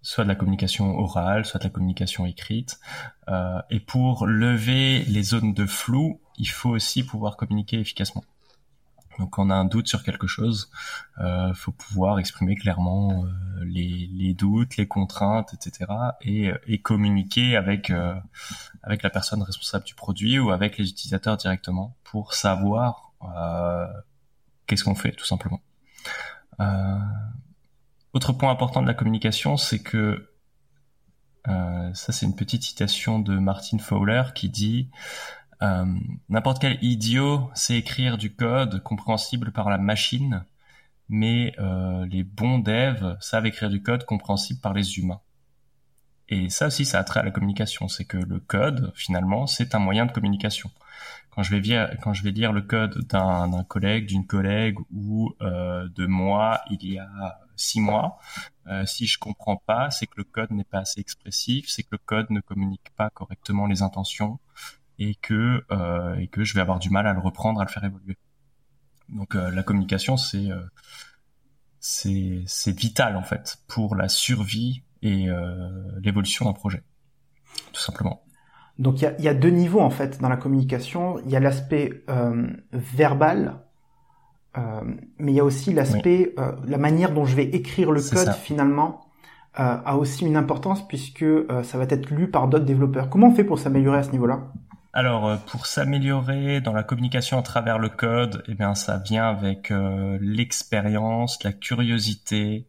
soit 0.02 0.24
de 0.24 0.30
la 0.30 0.36
communication 0.36 0.98
orale, 0.98 1.46
soit 1.46 1.60
de 1.60 1.66
la 1.66 1.70
communication 1.70 2.26
écrite. 2.26 2.80
Euh, 3.28 3.62
et 3.70 3.80
pour 3.80 4.28
lever 4.28 5.04
les 5.06 5.24
zones 5.24 5.54
de 5.54 5.66
flou, 5.66 6.22
il 6.38 6.50
faut 6.50 6.70
aussi 6.70 7.04
pouvoir 7.04 7.38
communiquer 7.38 7.80
efficacement. 7.80 8.24
Donc, 9.20 9.32
quand 9.32 9.48
on 9.48 9.50
a 9.50 9.56
un 9.56 9.66
doute 9.66 9.88
sur 9.88 10.04
quelque 10.04 10.28
chose, 10.28 10.70
euh, 11.20 11.54
faut 11.54 11.72
pouvoir 11.72 12.20
exprimer 12.20 12.56
clairement 12.56 13.26
euh, 13.26 13.64
les, 13.64 14.34
doutes, 14.34 14.78
les 14.78 14.88
contraintes, 14.88 15.54
etc. 15.54 15.92
et, 16.22 16.52
et 16.68 16.82
communiquer 16.82 17.56
avec 17.56 17.90
euh, 17.90 18.16
avec 18.84 19.04
la 19.04 19.10
personne 19.10 19.42
responsable 19.42 19.86
du 19.86 19.96
produit 19.96 20.38
ou 20.40 20.52
avec 20.52 20.78
les 20.78 20.90
utilisateurs 20.90 21.38
directement 21.38 21.96
pour 22.04 22.34
savoir 22.34 23.14
qu'est-ce 24.68 24.84
qu'on 24.84 24.94
fait 24.94 25.12
tout 25.12 25.26
simplement. 25.26 25.62
autre 28.14 28.34
point 28.34 28.52
important 28.52 28.82
de 28.84 28.88
la 28.88 28.94
communication, 28.94 29.58
c'est 29.58 29.80
que 29.80 30.30
ça 31.46 32.12
c'est 32.12 32.26
une 32.26 32.36
petite 32.36 32.64
citation 32.64 33.20
de 33.20 33.40
Martin 33.40 33.80
Fowler 33.80 34.24
qui 34.36 34.50
dit 34.50 34.90
euh, 35.66 35.86
n'importe 36.30 36.62
quel 36.62 36.78
idiot 36.84 37.50
sait 37.54 37.78
écrire 37.78 38.18
du 38.18 38.34
code 38.34 38.84
compréhensible 38.84 39.52
par 39.52 39.70
la 39.70 39.78
machine, 39.78 40.46
mais 41.10 41.54
euh, 41.60 42.06
les 42.06 42.24
bons 42.24 42.60
devs 42.60 43.18
savent 43.20 43.46
écrire 43.46 43.70
du 43.70 43.82
code 43.82 44.06
compréhensible 44.06 44.60
par 44.60 44.74
les 44.74 44.98
humains. 45.00 45.22
Et 46.30 46.50
ça 46.50 46.68
aussi, 46.68 46.86
ça 46.86 47.00
a 47.00 47.04
trait 47.04 47.20
à 47.20 47.24
la 47.24 47.32
communication. 47.32 47.88
C'est 47.88 48.06
que 48.06 48.18
le 48.18 48.40
code, 48.40 48.92
finalement, 48.96 49.48
c'est 49.48 49.76
un 49.76 49.80
moyen 49.80 50.06
de 50.06 50.12
communication. 50.12 50.72
Quand 51.30 51.44
je 51.44 51.52
vais 51.52 51.60
lire, 51.60 52.54
le 52.54 52.62
code 52.62 53.06
d'un 53.08 53.64
collègue, 53.64 54.08
d'une 54.08 54.26
collègue 54.26 54.78
ou 54.94 55.34
euh, 55.42 55.88
de 55.96 56.06
moi 56.06 56.62
il 56.72 56.94
y 56.94 56.98
a 56.98 57.40
six 57.58 57.82
mois, 57.82 58.20
si 58.86 59.06
je 59.06 59.20
comprends 59.20 59.58
pas, 59.58 59.92
c'est 59.92 60.08
que 60.08 60.16
le 60.18 60.24
code 60.24 60.52
n'est 60.52 60.64
pas 60.64 60.80
assez 60.80 61.00
expressif, 61.00 61.68
c'est 61.70 61.84
que 61.84 61.90
le 61.92 61.98
code 62.00 62.30
ne 62.30 62.40
communique 62.40 62.90
pas 62.96 63.10
correctement 63.10 63.68
les 63.68 63.82
intentions, 63.82 64.40
et 65.00 65.16
que 65.16 65.64
euh, 65.72 66.16
et 66.16 66.28
que 66.28 66.44
je 66.44 66.54
vais 66.54 66.62
avoir 66.62 66.80
du 66.80 66.90
mal 66.90 67.08
à 67.08 67.14
le 67.14 67.20
reprendre, 67.20 67.60
à 67.60 67.64
le 67.64 67.70
faire 67.70 67.84
évoluer. 67.84 68.18
Donc 69.10 69.36
euh, 69.36 69.52
la 69.52 69.64
communication, 69.64 70.18
c'est 70.18 70.52
euh, 70.52 70.62
c'est 71.80 72.44
c'est 72.48 72.78
vital 72.78 73.16
en 73.16 73.24
fait 73.24 73.58
pour 73.68 73.96
la 73.96 74.08
survie 74.08 74.84
et 75.02 75.28
l'évolution 76.02 76.46
d'un 76.46 76.54
projet, 76.54 76.82
tout 77.72 77.82
simplement. 77.82 78.24
Donc 78.80 79.02
il 79.02 79.04
y 79.04 79.06
a, 79.06 79.22
y 79.22 79.28
a, 79.28 79.36
deux 79.36 79.52
niveaux 79.52 79.82
en 79.82 79.92
fait 79.92 80.20
dans 80.20 80.30
la 80.30 80.38
communication. 80.38 81.20
Il 81.26 81.30
y 81.30 81.36
a 81.36 81.40
l'aspect 81.40 82.04
verbal, 82.72 83.62
mais 84.56 85.32
il 85.32 85.36
y 85.36 85.40
a 85.40 85.44
aussi 85.44 85.74
l'aspect, 85.74 86.34
la 86.66 86.80
manière 86.80 87.14
dont 87.14 87.24
je 87.24 87.36
vais 87.36 87.44
écrire 87.44 87.92
le 87.92 88.02
code 88.02 88.34
finalement 88.34 89.06
a 89.54 89.96
aussi 89.96 90.26
une 90.26 90.38
importance 90.38 90.88
puisque 90.88 91.26
ça 91.62 91.78
va 91.78 91.84
être 91.84 92.10
lu 92.10 92.32
par 92.32 92.48
d'autres 92.48 92.66
développeurs. 92.66 93.12
Comment 93.12 93.28
on 93.28 93.36
fait 93.36 93.44
pour 93.44 93.60
s'améliorer 93.60 94.00
à 94.00 94.04
ce 94.04 94.12
niveau-là? 94.12 94.52
Alors, 94.96 95.28
euh, 95.28 95.36
pour 95.36 95.66
s'améliorer 95.66 96.62
dans 96.62 96.72
la 96.72 96.82
communication 96.82 97.38
à 97.38 97.42
travers 97.44 97.80
le 97.80 97.90
code, 97.90 98.46
eh 98.48 98.54
bien, 98.54 98.76
ça 98.76 98.98
vient 98.98 99.28
avec 99.28 99.70
euh, 99.70 100.18
l'expérience, 100.22 101.44
la 101.44 101.52
curiosité 101.52 102.66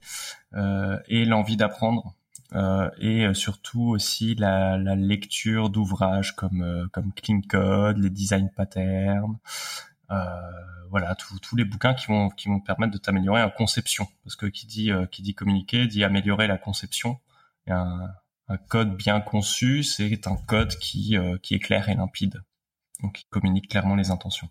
euh, 0.55 0.99
et 1.07 1.25
l'envie 1.25 1.57
d'apprendre. 1.57 2.17
et 2.99 3.33
surtout 3.35 3.91
aussi 3.91 4.35
la, 4.35 4.77
lecture 4.97 5.71
d'ouvrages 5.71 6.35
comme 6.35 6.89
comme 6.93 7.13
Clean 7.13 7.41
Code, 7.49 7.99
les 7.99 8.11
design 8.11 8.51
patterns, 8.51 9.39
voilà, 10.91 11.15
tous 11.43 11.57
les 11.57 11.65
bouquins 11.65 11.95
qui 11.95 12.07
vont 12.07 12.31
qui 12.31 12.49
vont 12.49 12.61
permettre 12.61 12.93
de 12.93 12.99
t'améliorer 12.99 13.43
en 13.43 13.51
conception. 13.51 14.09
Parce 14.25 14.37
que 14.37 14.47
qui 14.47 14.67
dit 14.67 14.91
qui 15.13 15.23
dit 15.23 15.35
communiquer 15.35 15.87
dit 15.87 16.05
améliorer 16.05 16.47
la 16.47 16.59
conception. 16.59 17.21
Un 18.49 18.57
code 18.57 18.97
bien 18.97 19.21
conçu, 19.21 19.83
c'est 19.83 20.27
un 20.27 20.37
code 20.37 20.77
qui, 20.77 21.17
euh, 21.17 21.39
qui 21.39 21.55
est 21.55 21.59
clair 21.59 21.89
et 21.89 21.95
limpide, 21.95 22.43
donc 23.03 23.15
qui 23.15 23.25
communique 23.27 23.69
clairement 23.69 23.97
les 23.97 24.11
intentions. 24.11 24.49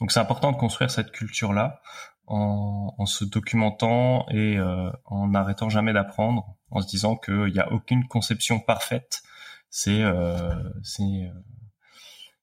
Donc 0.00 0.10
c'est 0.10 0.20
important 0.20 0.50
de 0.50 0.56
construire 0.56 0.90
cette 0.90 1.12
culture-là 1.12 1.80
en, 2.26 2.94
en, 2.98 3.06
se 3.06 3.24
documentant 3.24 4.26
et 4.30 4.58
euh, 4.58 4.90
en 5.04 5.28
n'arrêtant 5.28 5.68
jamais 5.68 5.92
d'apprendre, 5.92 6.56
en 6.70 6.80
se 6.80 6.88
disant 6.88 7.16
qu'il 7.16 7.52
n'y 7.52 7.60
a 7.60 7.70
aucune 7.72 8.08
conception 8.08 8.58
parfaite. 8.58 9.22
C'est 9.70 10.02
euh, 10.02 10.54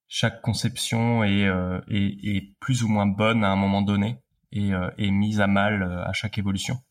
chaque 0.08 0.40
conception 0.40 1.22
est, 1.22 2.50
plus 2.60 2.82
ou 2.82 2.88
moins 2.88 3.06
bonne 3.06 3.44
à 3.44 3.50
un 3.50 3.56
moment 3.56 3.82
donné 3.82 4.22
et 4.52 4.70
est 4.70 5.10
mise 5.12 5.40
à 5.40 5.46
mal 5.46 5.82
à 6.04 6.12
chaque 6.12 6.38
évolution. 6.38 6.82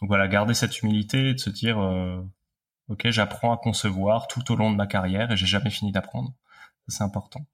Donc 0.00 0.08
voilà, 0.08 0.28
garder 0.28 0.54
cette 0.54 0.80
humilité 0.80 1.30
et 1.30 1.34
de 1.34 1.40
se 1.40 1.50
dire, 1.50 1.78
euh, 1.78 2.22
ok, 2.88 3.10
j'apprends 3.10 3.52
à 3.52 3.58
concevoir 3.58 4.28
tout 4.28 4.50
au 4.50 4.56
long 4.56 4.70
de 4.70 4.76
ma 4.76 4.86
carrière 4.86 5.30
et 5.30 5.36
j'ai 5.36 5.46
jamais 5.46 5.70
fini 5.70 5.92
d'apprendre. 5.92 6.32
C'est 6.88 7.04
important. 7.04 7.46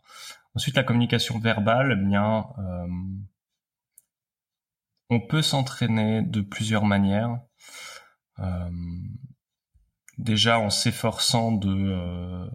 Ensuite, 0.54 0.76
la 0.76 0.85
communication 0.85 1.38
verbale, 1.38 1.98
eh 2.00 2.06
bien, 2.06 2.46
euh, 2.59 2.87
on 5.11 5.20
peut 5.20 5.42
s'entraîner 5.42 6.22
de 6.22 6.40
plusieurs 6.40 6.85
manières. 6.85 7.38
Euh, 8.38 8.70
déjà 10.18 10.59
en 10.59 10.70
s'efforçant 10.70 11.52
de, 11.52 12.48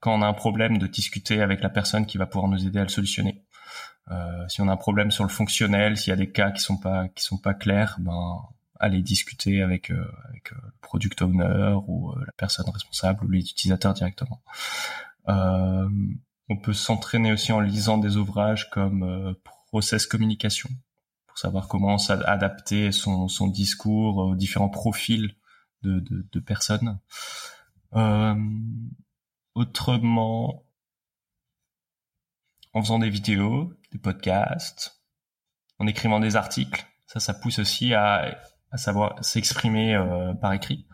quand 0.00 0.14
on 0.14 0.22
a 0.22 0.26
un 0.26 0.32
problème, 0.32 0.78
de 0.78 0.86
discuter 0.86 1.42
avec 1.42 1.62
la 1.62 1.68
personne 1.68 2.06
qui 2.06 2.16
va 2.16 2.26
pouvoir 2.26 2.50
nous 2.50 2.66
aider 2.66 2.78
à 2.78 2.84
le 2.84 2.88
solutionner. 2.88 3.44
si 4.48 4.60
on 4.62 4.68
a 4.68 4.72
un 4.72 4.76
problème 4.76 5.10
sur 5.10 5.24
le 5.24 5.30
fonctionnel, 5.30 5.96
s'il 5.96 6.10
y 6.10 6.14
a 6.14 6.16
des 6.16 6.30
cas 6.32 6.50
qui 6.50 6.62
sont 6.62 6.78
pas 6.78 7.08
qui 7.08 7.22
sont 7.22 7.38
pas 7.38 7.54
clairs, 7.54 7.96
ben 8.00 8.42
aller 8.82 9.00
discuter 9.00 9.62
avec, 9.62 9.90
euh, 9.90 10.12
avec 10.28 10.52
euh, 10.52 10.56
le 10.62 10.72
product 10.82 11.22
owner 11.22 11.74
ou 11.86 12.10
euh, 12.10 12.24
la 12.26 12.32
personne 12.32 12.68
responsable 12.68 13.24
ou 13.24 13.30
les 13.30 13.48
utilisateurs 13.48 13.94
directement. 13.94 14.42
on 15.26 16.56
peut 16.60 16.72
s'entraîner 16.74 17.32
aussi 17.32 17.52
en 17.52 17.60
lisant 17.60 17.96
des 17.96 18.16
ouvrages 18.16 18.68
comme 18.70 19.34
Process 19.70 20.06
Communication 20.06 20.68
pour 21.26 21.38
savoir 21.38 21.68
comment 21.68 21.96
adapter 22.26 22.92
son, 22.92 23.28
son 23.28 23.46
discours 23.46 24.18
aux 24.18 24.34
différents 24.34 24.68
profils 24.68 25.34
de, 25.82 26.00
de, 26.00 26.26
de 26.30 26.40
personnes. 26.40 26.98
Euh, 27.94 28.34
autrement, 29.54 30.66
en 32.74 32.82
faisant 32.82 32.98
des 32.98 33.08
vidéos, 33.08 33.72
des 33.92 33.98
podcasts, 33.98 35.02
en 35.78 35.86
écrivant 35.86 36.20
des 36.20 36.36
articles, 36.36 36.84
ça, 37.06 37.20
ça 37.20 37.32
pousse 37.32 37.58
aussi 37.60 37.94
à 37.94 38.36
à 38.72 38.76
savoir 38.78 39.22
s'exprimer 39.24 39.94
euh, 39.94 40.34
par 40.34 40.52
écrit, 40.52 40.86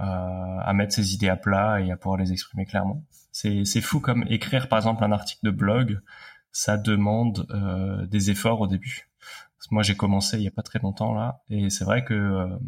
euh, 0.00 0.04
à 0.04 0.72
mettre 0.72 0.94
ses 0.94 1.14
idées 1.14 1.28
à 1.28 1.36
plat 1.36 1.80
et 1.80 1.92
à 1.92 1.96
pouvoir 1.96 2.18
les 2.18 2.32
exprimer 2.32 2.66
clairement. 2.66 3.04
C'est 3.32 3.80
fou 3.80 4.00
comme 4.00 4.24
écrire 4.28 4.68
par 4.68 4.78
exemple 4.78 5.04
un 5.04 5.12
article 5.12 5.44
de 5.44 5.50
blog, 5.50 6.00
ça 6.50 6.76
demande 6.76 7.46
euh, 7.50 8.06
des 8.06 8.30
efforts 8.30 8.60
au 8.60 8.66
début. 8.66 9.08
moi 9.70 9.82
j'ai 9.82 9.96
commencé 9.96 10.36
il 10.38 10.42
y 10.42 10.48
a 10.48 10.50
pas 10.50 10.62
très 10.62 10.80
longtemps 10.80 11.14
là 11.14 11.42
et 11.48 11.70
c'est 11.70 11.84
vrai 11.84 12.04
que 12.04 12.58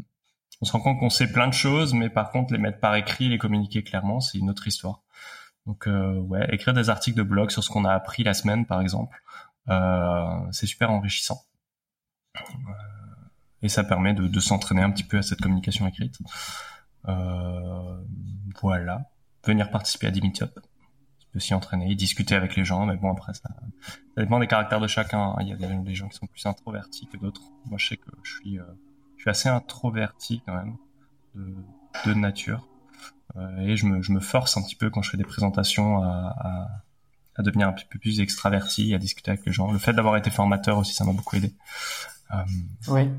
on 0.62 0.64
se 0.64 0.72
rend 0.72 0.80
compte 0.80 1.00
qu'on 1.00 1.10
sait 1.10 1.26
plein 1.26 1.48
de 1.48 1.52
choses, 1.52 1.92
mais 1.92 2.08
par 2.08 2.30
contre 2.30 2.52
les 2.52 2.58
mettre 2.58 2.78
par 2.78 2.94
écrit, 2.94 3.28
les 3.28 3.38
communiquer 3.38 3.82
clairement, 3.82 4.20
c'est 4.20 4.38
une 4.38 4.48
autre 4.48 4.68
histoire. 4.68 5.02
Donc 5.66 5.88
euh, 5.88 6.14
ouais, 6.20 6.46
écrire 6.54 6.72
des 6.72 6.88
articles 6.88 7.18
de 7.18 7.24
blog 7.24 7.50
sur 7.50 7.64
ce 7.64 7.70
qu'on 7.70 7.84
a 7.84 7.92
appris 7.92 8.22
la 8.22 8.32
semaine, 8.32 8.64
par 8.64 8.80
exemple, 8.80 9.20
euh, 9.68 10.38
c'est 10.52 10.66
super 10.66 10.92
enrichissant 10.92 11.40
et 13.62 13.68
ça 13.68 13.84
permet 13.84 14.14
de, 14.14 14.26
de 14.26 14.40
s'entraîner 14.40 14.82
un 14.82 14.90
petit 14.90 15.04
peu 15.04 15.18
à 15.18 15.22
cette 15.22 15.40
communication 15.40 15.86
écrite. 15.86 16.18
Euh, 17.08 17.96
voilà, 18.60 19.10
venir 19.44 19.70
participer 19.70 20.08
à 20.08 20.10
des 20.10 20.20
meet-up, 20.20 20.58
peut 21.32 21.40
s'y 21.40 21.54
entraîner, 21.54 21.94
discuter 21.94 22.34
avec 22.34 22.56
les 22.56 22.64
gens, 22.64 22.86
mais 22.86 22.96
bon 22.96 23.10
après 23.12 23.32
ça, 23.34 23.48
dépend 24.16 24.38
des 24.38 24.46
caractères 24.46 24.80
de 24.80 24.86
chacun. 24.86 25.34
Il 25.40 25.48
y 25.48 25.52
a 25.52 25.56
des, 25.56 25.94
gens 25.94 26.08
qui 26.08 26.16
sont 26.16 26.26
plus 26.26 26.44
introvertis 26.46 27.08
que 27.08 27.16
d'autres. 27.16 27.42
Moi 27.66 27.78
je 27.78 27.88
sais 27.88 27.96
que 27.96 28.10
je 28.22 28.36
suis, 28.36 28.58
euh, 28.58 28.64
je 29.16 29.22
suis 29.22 29.30
assez 29.30 29.48
introverti 29.48 30.42
quand 30.46 30.54
même 30.54 30.76
de, 31.34 31.54
de 32.06 32.14
nature. 32.14 32.68
Euh, 33.36 33.60
et 33.60 33.76
je 33.76 33.86
me, 33.86 34.02
je 34.02 34.12
me 34.12 34.20
force 34.20 34.56
un 34.58 34.62
petit 34.62 34.76
peu 34.76 34.90
quand 34.90 35.00
je 35.00 35.10
fais 35.10 35.16
des 35.16 35.24
présentations 35.24 36.02
à, 36.02 36.34
à, 36.38 36.68
à 37.36 37.42
devenir 37.42 37.68
un 37.68 37.72
petit 37.72 37.86
peu 37.86 37.98
plus 37.98 38.20
extraverti, 38.20 38.94
à 38.94 38.98
discuter 38.98 39.30
avec 39.30 39.46
les 39.46 39.52
gens. 39.52 39.72
Le 39.72 39.78
fait 39.78 39.94
d'avoir 39.94 40.16
été 40.16 40.30
formateur 40.30 40.78
aussi, 40.78 40.92
ça 40.92 41.04
m'a 41.04 41.12
beaucoup 41.12 41.36
aidé. 41.36 41.54
Euh, 42.32 42.44
oui. 42.88 43.10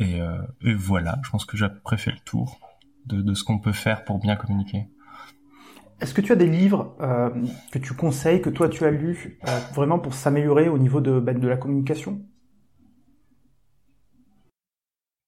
Euh, 0.00 0.42
et, 0.62 0.74
voilà, 0.74 1.18
je 1.22 1.30
pense 1.30 1.44
que 1.44 1.56
j'ai 1.56 1.66
à 1.66 1.96
fait 1.96 2.12
le 2.12 2.20
tour 2.20 2.58
de, 3.06 3.34
ce 3.34 3.44
qu'on 3.44 3.58
peut 3.58 3.72
faire 3.72 4.04
pour 4.04 4.18
bien 4.18 4.36
communiquer. 4.36 4.88
Est-ce 6.00 6.14
que 6.14 6.20
tu 6.20 6.32
as 6.32 6.36
des 6.36 6.46
livres 6.46 6.96
euh, 7.00 7.30
que 7.72 7.78
tu 7.78 7.92
conseilles, 7.92 8.40
que 8.40 8.48
toi 8.48 8.68
tu 8.68 8.84
as 8.84 8.90
lus, 8.90 9.38
euh, 9.46 9.58
vraiment 9.74 9.98
pour 9.98 10.14
s'améliorer 10.14 10.68
au 10.68 10.78
niveau 10.78 11.00
de, 11.00 11.20
ben, 11.20 11.38
de 11.38 11.48
la 11.48 11.56
communication? 11.56 12.22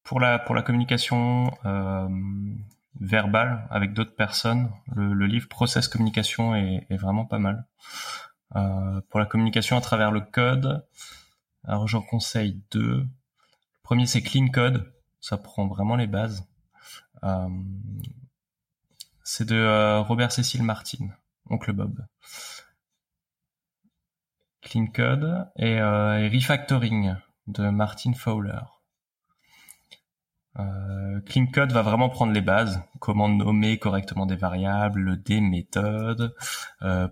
Pour 0.04 0.20
la, 0.20 0.38
pour 0.38 0.54
la 0.54 0.62
communication 0.62 1.50
verbale 3.00 3.66
avec 3.70 3.94
d'autres 3.94 4.14
personnes, 4.14 4.70
le, 4.94 5.26
livre 5.26 5.48
Process 5.48 5.88
Communication 5.88 6.54
est, 6.54 6.86
est 6.90 6.96
vraiment 6.96 7.24
pas 7.24 7.38
mal. 7.38 7.66
pour 8.50 9.20
la 9.20 9.26
communication 9.26 9.76
à 9.76 9.80
travers 9.80 10.10
le 10.10 10.20
code, 10.20 10.86
alors 11.64 11.88
j'en 11.88 12.02
conseille 12.02 12.60
deux 12.70 13.06
premier, 13.92 14.06
c'est 14.06 14.22
Clean 14.22 14.48
Code. 14.48 14.90
Ça 15.20 15.36
prend 15.36 15.66
vraiment 15.66 15.96
les 15.96 16.06
bases. 16.06 16.48
Euh, 17.24 17.46
c'est 19.22 19.46
de 19.46 19.54
euh, 19.54 20.00
Robert 20.00 20.32
Cécile 20.32 20.62
Martin, 20.62 21.08
Oncle 21.50 21.74
Bob. 21.74 22.02
Clean 24.62 24.86
Code 24.86 25.46
et, 25.56 25.78
euh, 25.78 26.26
Refactoring 26.32 27.16
de 27.48 27.68
Martin 27.68 28.14
Fowler. 28.14 28.60
Clean 31.26 31.46
Code 31.52 31.72
va 31.72 31.82
vraiment 31.82 32.08
prendre 32.08 32.32
les 32.32 32.40
bases, 32.40 32.82
comment 32.98 33.28
nommer 33.28 33.78
correctement 33.78 34.24
des 34.24 34.36
variables, 34.36 35.22
des 35.22 35.42
méthodes, 35.42 36.34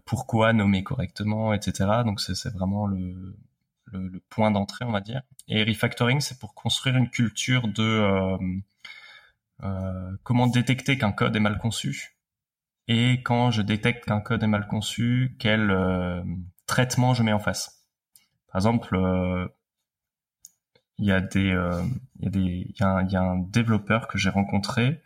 pourquoi 0.07 0.55
nommer 0.55 0.83
correctement, 0.83 1.53
etc. 1.53 2.03
Donc 2.07 2.21
c'est 2.21 2.49
vraiment 2.49 2.87
le, 2.87 3.37
le, 3.93 4.21
point 4.31 4.51
d'entrée, 4.51 4.85
on 4.85 4.93
va 4.93 5.01
dire. 5.01 5.23
Et 5.49 5.65
refactoring, 5.65 6.21
c'est 6.21 6.39
pour 6.39 6.55
construire 6.55 6.97
une 6.97 7.11
culture 7.11 7.69
de 7.69 7.83
euh, 7.83 8.39
euh, 9.63 10.17
comment 10.23 10.47
détecter 10.47 10.99
qu'un 10.99 11.13
code 11.13 11.37
est 11.37 11.41
mal 11.41 11.59
conçu 11.59 12.17
et 12.89 13.23
quand 13.23 13.51
je 13.51 13.63
détecte 13.63 14.05
qu'un 14.07 14.21
code 14.21 14.43
est 14.43 14.49
mal 14.49 14.67
conçu, 14.67 15.37
quel 15.39 15.71
euh, 15.71 16.23
traitement 16.67 17.15
je 17.15 17.23
mets 17.23 17.33
en 17.33 17.39
face. 17.39 17.87
Par 18.49 18.57
exemple, 18.57 18.97
il 20.99 21.07
y 21.07 21.13
a 21.13 21.21
il 21.35 22.75
y 22.77 23.17
a 23.17 23.21
un 23.23 23.39
développeur 23.39 24.09
que 24.09 24.19
j'ai 24.19 24.31
rencontré 24.31 25.03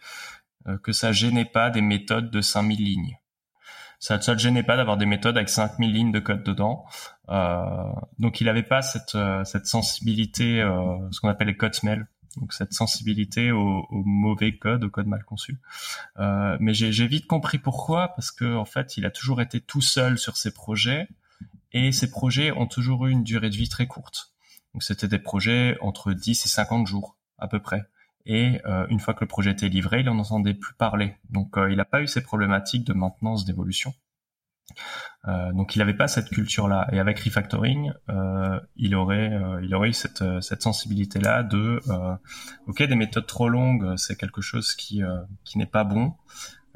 que 0.82 0.92
ça 0.92 1.12
gênait 1.12 1.44
pas 1.44 1.68
des 1.68 1.82
méthodes 1.82 2.30
de 2.30 2.40
5000 2.40 2.82
lignes. 2.82 3.18
Ça, 4.04 4.20
ça 4.20 4.34
le 4.34 4.38
gênait 4.38 4.62
pas 4.62 4.76
d'avoir 4.76 4.98
des 4.98 5.06
méthodes 5.06 5.36
avec 5.38 5.48
5000 5.48 5.90
lignes 5.90 6.12
de 6.12 6.20
code 6.20 6.42
dedans. 6.42 6.84
donc 8.18 8.42
il 8.42 8.48
avait 8.50 8.62
pas 8.62 8.82
cette, 8.82 9.16
cette 9.44 9.66
sensibilité, 9.66 10.60
ce 11.10 11.20
qu'on 11.20 11.28
appelle 11.28 11.48
les 11.48 11.56
code 11.56 11.74
smell 11.74 12.06
donc 12.36 12.52
cette 12.52 12.72
sensibilité 12.72 13.52
au, 13.52 13.86
mauvais 13.90 14.56
code, 14.56 14.84
au 14.84 14.90
code 14.90 15.06
mal 15.06 15.24
conçu. 15.24 15.58
Euh, 16.18 16.56
mais 16.60 16.74
j'ai 16.74 17.06
vite 17.06 17.26
compris 17.26 17.58
pourquoi, 17.58 18.08
parce 18.08 18.30
que 18.30 18.56
en 18.56 18.64
fait, 18.64 18.96
il 18.96 19.06
a 19.06 19.10
toujours 19.10 19.40
été 19.40 19.60
tout 19.60 19.80
seul 19.80 20.18
sur 20.18 20.36
ses 20.36 20.52
projets, 20.52 21.08
et 21.72 21.92
ses 21.92 22.10
projets 22.10 22.52
ont 22.52 22.66
toujours 22.66 23.06
eu 23.06 23.10
une 23.10 23.24
durée 23.24 23.50
de 23.50 23.56
vie 23.56 23.68
très 23.68 23.86
courte. 23.86 24.32
Donc 24.72 24.82
c'était 24.82 25.08
des 25.08 25.18
projets 25.18 25.76
entre 25.80 26.12
10 26.12 26.46
et 26.46 26.48
50 26.48 26.86
jours 26.86 27.16
à 27.38 27.48
peu 27.48 27.60
près. 27.60 27.84
Et 28.26 28.60
euh, 28.64 28.86
une 28.88 29.00
fois 29.00 29.14
que 29.14 29.20
le 29.20 29.28
projet 29.28 29.50
était 29.50 29.68
livré, 29.68 30.00
il 30.00 30.06
n'en 30.06 30.18
entendait 30.18 30.54
plus 30.54 30.74
parler. 30.74 31.16
Donc 31.30 31.58
euh, 31.58 31.70
il 31.70 31.76
n'a 31.76 31.84
pas 31.84 32.02
eu 32.02 32.06
ces 32.06 32.22
problématiques 32.22 32.86
de 32.86 32.94
maintenance, 32.94 33.44
d'évolution. 33.44 33.92
Euh, 35.28 35.52
donc 35.52 35.76
il 35.76 35.80
n'avait 35.80 35.94
pas 35.94 36.08
cette 36.08 36.30
culture-là. 36.30 36.88
Et 36.92 36.98
avec 36.98 37.18
refactoring, 37.20 37.92
euh, 38.08 38.58
il 38.76 38.94
aurait, 38.94 39.30
euh, 39.32 39.60
il 39.62 39.74
aurait 39.74 39.90
eu 39.90 39.92
cette, 39.92 40.22
euh, 40.22 40.40
cette 40.40 40.62
sensibilité-là 40.62 41.42
de, 41.42 41.80
ok, 42.66 42.82
des 42.82 42.96
méthodes 42.96 43.26
trop 43.26 43.48
longues, 43.48 43.96
c'est 43.96 44.16
quelque 44.16 44.40
chose 44.40 44.74
qui, 44.74 45.02
qui 45.44 45.58
n'est 45.58 45.66
pas 45.66 45.84
bon. 45.84 46.14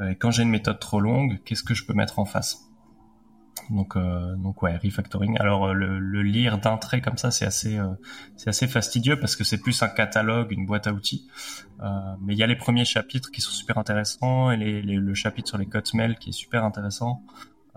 Et 0.07 0.17
quand 0.17 0.31
j'ai 0.31 0.43
une 0.43 0.51
méthode 0.51 0.79
trop 0.79 1.01
longue, 1.01 1.41
qu'est-ce 1.45 1.65
que 1.65 1.75
je 1.75 1.85
peux 1.85 1.95
mettre 1.95 2.19
en 2.19 2.25
face? 2.25 2.68
Donc, 3.71 3.97
donc 4.39 4.63
ouais, 4.63 4.77
refactoring. 4.77 5.37
Alors 5.39 5.75
le, 5.75 5.99
le 5.99 6.23
lire 6.23 6.59
d'un 6.59 6.77
trait 6.77 7.01
comme 7.01 7.19
ça, 7.19 7.31
c'est 7.31 7.45
assez, 7.45 7.79
c'est 8.37 8.49
assez 8.49 8.67
fastidieux 8.67 9.19
parce 9.19 9.37
que 9.37 9.45
c'est 9.45 9.59
plus 9.59 9.83
un 9.83 9.89
catalogue, 9.89 10.53
une 10.53 10.67
boîte 10.67 10.87
à 10.87 10.93
outils. 10.93 11.29
mais 12.21 12.35
il 12.35 12.39
y 12.39 12.43
a 12.43 12.47
les 12.47 12.57
premiers 12.57 12.85
chapitres 12.85 13.31
qui 13.31 13.41
sont 13.41 13.53
super 13.53 13.79
intéressants 13.79 14.51
et 14.51 14.57
les, 14.57 14.83
le 14.83 15.15
chapitre 15.15 15.49
sur 15.49 15.59
les 15.59 15.67
code 15.67 15.87
smell 15.87 16.17
qui 16.19 16.31
est 16.31 16.33
super 16.33 16.65
intéressant. 16.65 17.23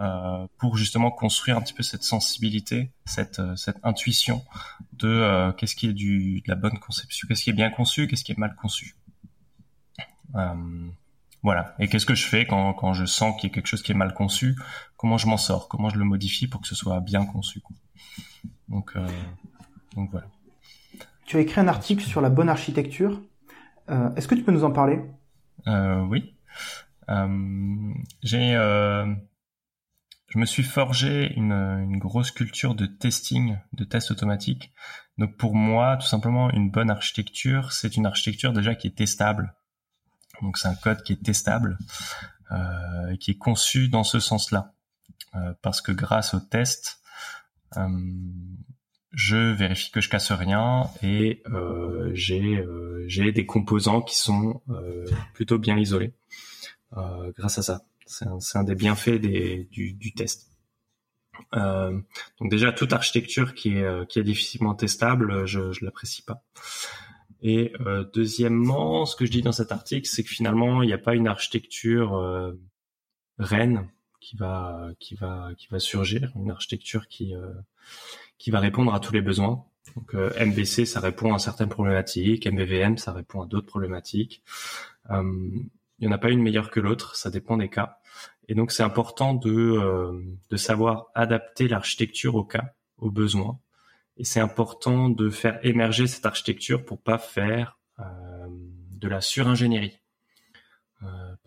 Euh, 0.01 0.47
pour 0.57 0.77
justement 0.77 1.11
construire 1.11 1.57
un 1.57 1.61
petit 1.61 1.75
peu 1.75 1.83
cette 1.83 2.01
sensibilité, 2.01 2.91
cette, 3.05 3.37
euh, 3.37 3.55
intuition 3.83 4.43
de 4.93 5.07
euh, 5.07 5.51
qu'est-ce 5.51 5.75
qui 5.75 5.89
est 5.89 5.93
du, 5.93 6.41
de 6.41 6.49
la 6.49 6.55
bonne 6.55 6.79
conception, 6.79 7.27
qu'est-ce 7.27 7.43
qui 7.43 7.51
est 7.51 7.53
bien 7.53 7.69
conçu, 7.69 8.07
qu'est-ce 8.07 8.23
qui 8.23 8.31
est 8.31 8.37
mal 8.37 8.55
conçu. 8.55 8.95
voilà. 11.43 11.75
Et 11.77 11.87
qu'est-ce 11.87 12.07
que 12.07 12.15
je 12.15 12.25
fais 12.25 12.47
quand 12.47 12.93
je 12.93 13.05
sens 13.05 13.39
qu'il 13.39 13.49
y 13.49 13.51
a 13.51 13.53
quelque 13.53 13.67
chose 13.67 13.83
qui 13.83 13.91
est 13.91 13.95
mal 13.95 14.15
conçu? 14.15 14.55
Comment 15.01 15.17
je 15.17 15.25
m'en 15.25 15.37
sors 15.37 15.67
Comment 15.67 15.89
je 15.89 15.97
le 15.97 16.05
modifie 16.05 16.47
pour 16.47 16.61
que 16.61 16.67
ce 16.67 16.75
soit 16.75 16.99
bien 16.99 17.25
conçu 17.25 17.59
Donc, 18.69 18.95
donc 19.95 20.11
voilà. 20.11 20.27
Tu 21.25 21.37
as 21.37 21.39
écrit 21.39 21.59
un 21.59 21.67
article 21.67 22.03
sur 22.03 22.21
la 22.21 22.29
bonne 22.29 22.49
architecture. 22.49 23.19
Est-ce 23.89 24.27
que 24.27 24.35
tu 24.35 24.43
peux 24.43 24.51
nous 24.51 24.63
en 24.63 24.69
parler? 24.69 25.01
Oui. 25.65 26.35
J'ai 28.21 28.55
je 30.27 30.39
me 30.39 30.45
suis 30.45 30.63
forgé 30.63 31.33
une, 31.35 31.51
une, 31.51 31.97
grosse 31.97 32.29
culture 32.29 32.75
de 32.75 32.85
testing, 32.85 33.57
de 33.73 33.83
test 33.83 34.11
automatique. 34.11 34.71
Donc 35.17 35.35
pour 35.35 35.55
moi, 35.55 35.97
tout 35.97 36.07
simplement, 36.07 36.51
une 36.51 36.69
bonne 36.69 36.91
architecture, 36.91 37.73
c'est 37.73 37.97
une 37.97 38.05
architecture 38.05 38.53
déjà 38.53 38.75
qui 38.75 38.87
est 38.87 38.95
testable. 38.95 39.55
Donc 40.41 40.57
c'est 40.57 40.67
un 40.67 40.75
code 40.75 41.03
qui 41.03 41.13
est 41.13 41.23
testable, 41.23 41.77
euh, 42.51 43.15
qui 43.17 43.31
est 43.31 43.37
conçu 43.37 43.89
dans 43.89 44.03
ce 44.03 44.19
sens-là. 44.19 44.73
Euh, 45.35 45.53
parce 45.61 45.81
que 45.81 45.91
grâce 45.91 46.33
au 46.33 46.39
test, 46.39 47.01
euh, 47.77 47.87
je 49.11 49.53
vérifie 49.53 49.91
que 49.91 50.01
je 50.01 50.09
casse 50.09 50.31
rien 50.31 50.89
et 51.03 51.41
euh, 51.47 52.11
j'ai 52.13 52.57
euh, 52.57 53.03
j'ai 53.07 53.31
des 53.31 53.45
composants 53.45 54.01
qui 54.01 54.17
sont 54.17 54.61
euh, 54.69 55.05
plutôt 55.33 55.57
bien 55.57 55.77
isolés 55.77 56.13
grâce 57.37 57.57
à 57.57 57.61
ça. 57.61 57.81
C'est 58.05 58.27
un, 58.27 58.39
un, 58.55 58.63
des 58.65 58.75
bienfaits 58.75 59.21
des, 59.21 59.69
du, 59.71 59.93
du, 59.93 60.13
test. 60.13 60.51
Euh, 61.55 61.97
donc 62.41 62.51
déjà 62.51 62.73
toute 62.73 62.91
architecture 62.91 63.53
qui 63.53 63.77
est 63.77 63.83
euh, 63.83 64.03
qui 64.03 64.19
est 64.19 64.23
difficilement 64.23 64.75
testable, 64.75 65.45
je 65.45 65.71
je 65.71 65.85
l'apprécie 65.85 66.23
pas. 66.23 66.43
Et 67.41 67.73
euh, 67.79 68.05
deuxièmement, 68.13 69.05
ce 69.05 69.15
que 69.15 69.25
je 69.25 69.31
dis 69.31 69.41
dans 69.41 69.53
cet 69.53 69.71
article, 69.71 70.07
c'est 70.07 70.23
que 70.23 70.29
finalement 70.29 70.83
il 70.83 70.87
n'y 70.87 70.93
a 70.93 70.97
pas 70.97 71.15
une 71.15 71.27
architecture 71.27 72.15
euh, 72.17 72.59
reine 73.39 73.89
qui 74.21 74.37
va 74.37 74.89
qui 74.99 75.15
va 75.15 75.49
qui 75.57 75.67
va 75.67 75.79
surgir, 75.79 76.31
une 76.35 76.51
architecture 76.51 77.07
qui 77.09 77.35
euh, 77.35 77.51
qui 78.37 78.51
va 78.51 78.59
répondre 78.59 78.93
à 78.93 78.99
tous 78.99 79.13
les 79.13 79.21
besoins. 79.21 79.65
Donc 79.95 80.13
MVC 80.13 80.85
ça 80.85 80.99
répond 81.01 81.33
à 81.33 81.39
certaines 81.39 81.69
problématiques, 81.69 82.47
MVVM 82.47 82.97
ça 82.97 83.11
répond 83.11 83.41
à 83.41 83.47
d'autres 83.47 83.67
problématiques. 83.67 84.43
Il 86.01 86.07
n'y 86.07 86.07
en 86.07 86.15
a 86.15 86.17
pas 86.17 86.31
une 86.31 86.41
meilleure 86.41 86.71
que 86.71 86.79
l'autre, 86.79 87.15
ça 87.15 87.29
dépend 87.29 87.57
des 87.57 87.69
cas. 87.69 87.99
Et 88.47 88.55
donc 88.55 88.71
c'est 88.71 88.83
important 88.83 89.35
de, 89.35 89.51
euh, 89.51 90.19
de 90.49 90.57
savoir 90.57 91.07
adapter 91.13 91.67
l'architecture 91.67 92.35
au 92.35 92.43
cas, 92.43 92.73
aux 92.97 93.11
besoins. 93.11 93.59
Et 94.17 94.23
c'est 94.23 94.39
important 94.39 95.09
de 95.09 95.29
faire 95.29 95.59
émerger 95.63 96.07
cette 96.07 96.25
architecture 96.25 96.83
pour 96.83 97.01
pas 97.01 97.19
faire 97.19 97.79
euh, 97.99 98.03
de 98.49 99.07
la 99.07 99.21
suringénierie. 99.21 100.00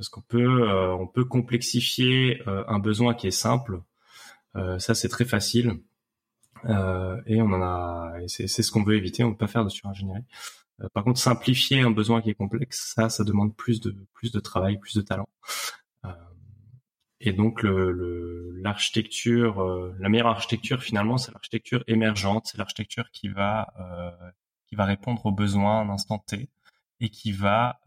Euh, 0.05 0.07
parce 0.07 0.09
qu'on 0.09 0.21
peut, 0.23 0.69
euh, 0.69 0.95
on 0.95 1.07
peut 1.07 1.25
complexifier 1.25 2.43
euh, 2.47 2.65
un 2.69 2.79
besoin 2.79 3.15
qui 3.15 3.27
est 3.27 3.31
simple. 3.31 3.81
ça 4.79 4.95
c'est 4.95 5.09
très 5.09 5.25
facile. 5.25 5.81
et 7.27 7.43
on 7.43 7.53
en 7.53 7.63
a, 7.63 8.13
c'est 8.29 8.47
ce 8.49 8.71
qu'on 8.71 8.85
veut 8.85 8.97
éviter. 8.97 9.25
On 9.25 9.29
ne 9.29 9.33
peut 9.35 9.47
pas 9.47 9.53
faire 9.53 9.65
de 9.65 9.71
suringénierie. 9.71 10.25
Euh, 10.83 10.89
par 10.93 11.05
contre, 11.05 11.21
simplifier 11.21 11.81
un 11.81 11.91
besoin 11.91 12.21
qui 12.23 12.31
est 12.31 12.35
complexe, 12.35 12.93
ça, 12.95 13.09
ça 13.09 13.25
demande 13.25 13.55
plus 13.57 13.81
de 13.81 13.95
plus 14.15 14.33
de 14.33 14.41
travail, 14.41 14.79
plus 14.79 14.95
de 14.95 15.03
talent. 15.03 15.29
Euh, 16.05 16.11
et 17.21 17.33
donc, 17.33 17.63
l'architecture, 17.65 19.63
euh, 19.63 19.95
la 19.99 20.09
meilleure 20.09 20.29
architecture 20.29 20.83
finalement, 20.83 21.17
c'est 21.19 21.33
l'architecture 21.33 21.85
émergente, 21.87 22.47
c'est 22.47 22.59
l'architecture 22.59 23.11
qui 23.13 23.29
va 23.29 23.69
qui 24.67 24.77
va 24.77 24.85
répondre 24.85 25.25
aux 25.27 25.33
besoins 25.33 25.81
à 25.81 25.85
un 25.85 25.91
instant 25.91 26.19
T 26.19 26.49
et 27.01 27.11
qui 27.11 27.33
va 27.33 27.81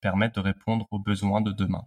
permettre 0.00 0.34
de 0.34 0.40
répondre 0.40 0.86
aux 0.90 0.98
besoins 0.98 1.40
de 1.40 1.52
demain 1.52 1.86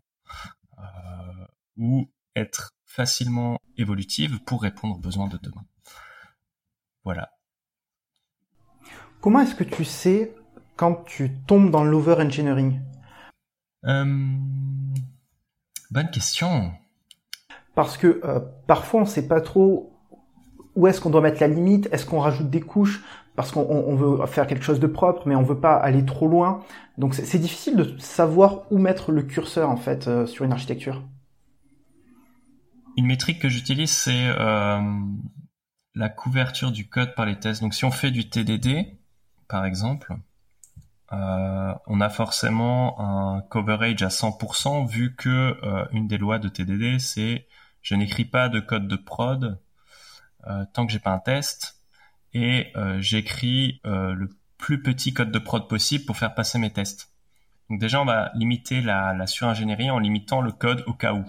ou 1.78 2.10
être 2.36 2.74
facilement 2.86 3.58
évolutive 3.78 4.40
pour 4.44 4.62
répondre 4.62 4.96
aux 4.96 5.00
besoins 5.00 5.28
de 5.28 5.38
demain. 5.38 5.66
Voilà. 7.04 7.32
Comment 9.22 9.40
est-ce 9.42 9.56
que 9.56 9.64
tu 9.64 9.86
sais 9.86 10.36
quand 10.76 11.04
tu 11.06 11.34
tombes 11.48 11.72
dans 11.72 11.84
l'over-engineering 11.84 12.82
euh, 13.86 14.06
Bonne 15.90 16.12
question. 16.12 16.74
Parce 17.76 17.98
que 17.98 18.22
euh, 18.24 18.40
parfois 18.68 19.02
on 19.02 19.04
ne 19.04 19.10
sait 19.10 19.28
pas 19.28 19.42
trop 19.42 19.94
où 20.76 20.88
est-ce 20.88 21.02
qu'on 21.02 21.10
doit 21.10 21.22
mettre 21.22 21.42
la 21.42 21.48
limite, 21.48 21.90
est-ce 21.92 22.06
qu'on 22.06 22.20
rajoute 22.20 22.50
des 22.50 22.62
couches? 22.62 23.04
Parce 23.38 23.52
qu'on 23.52 23.96
veut 23.96 24.26
faire 24.26 24.48
quelque 24.48 24.64
chose 24.64 24.80
de 24.80 24.88
propre, 24.88 25.28
mais 25.28 25.36
on 25.36 25.44
veut 25.44 25.60
pas 25.60 25.76
aller 25.76 26.04
trop 26.04 26.28
loin. 26.28 26.64
Donc 26.98 27.14
c'est 27.14 27.38
difficile 27.38 27.76
de 27.76 27.96
savoir 28.00 28.64
où 28.72 28.80
mettre 28.80 29.12
le 29.12 29.22
curseur 29.22 29.70
en 29.70 29.78
fait 29.78 30.08
euh, 30.08 30.26
sur 30.26 30.44
une 30.44 30.52
architecture. 30.52 31.04
Une 32.98 33.06
métrique 33.06 33.40
que 33.40 33.48
j'utilise, 33.48 33.92
c'est 33.92 34.28
euh, 34.28 34.82
la 35.94 36.10
couverture 36.10 36.72
du 36.72 36.90
code 36.90 37.14
par 37.14 37.28
les 37.28 37.38
tests. 37.38 37.62
Donc 37.62 37.76
si 37.76 37.86
on 37.86 37.92
fait 37.92 38.10
du 38.10 38.28
TDD, 38.28 38.98
par 39.48 39.66
exemple, 39.66 40.16
euh, 41.14 41.74
on 41.86 42.02
a 42.02 42.10
forcément 42.10 43.00
un 43.00 43.42
coverage 43.42 44.02
à 44.02 44.08
100% 44.08 44.88
vu 44.88 45.16
que 45.16 45.56
une 45.92 46.08
des 46.08 46.18
lois 46.18 46.40
de 46.40 46.50
TDD 46.50 47.00
c'est 47.00 47.48
je 47.84 47.94
n'écris 47.94 48.26
pas 48.26 48.50
de 48.50 48.60
code 48.60 48.88
de 48.88 48.96
prod 48.96 49.62
tant 50.74 50.86
que 50.88 50.92
j'ai 50.92 51.00
pas 51.00 51.12
un 51.12 51.20
test 51.20 51.77
et 52.44 52.74
j'écris 53.00 53.82
le 53.84 54.30
plus 54.58 54.82
petit 54.82 55.14
code 55.14 55.32
de 55.32 55.40
prod 55.40 55.68
possible 55.68 56.06
pour 56.06 56.18
faire 56.18 56.34
passer 56.34 56.58
mes 56.60 56.72
tests. 56.72 57.12
Donc 57.70 57.80
déjà 57.80 58.02
on 58.02 58.06
va 58.06 58.32
limiter 58.36 58.82
la, 58.82 59.28
suringénierie 59.28 59.90
en 59.90 60.00
limitant 60.00 60.42
le 60.42 60.52
code 60.52 60.84
au 60.88 60.94
cas 60.94 61.14
où. 61.14 61.26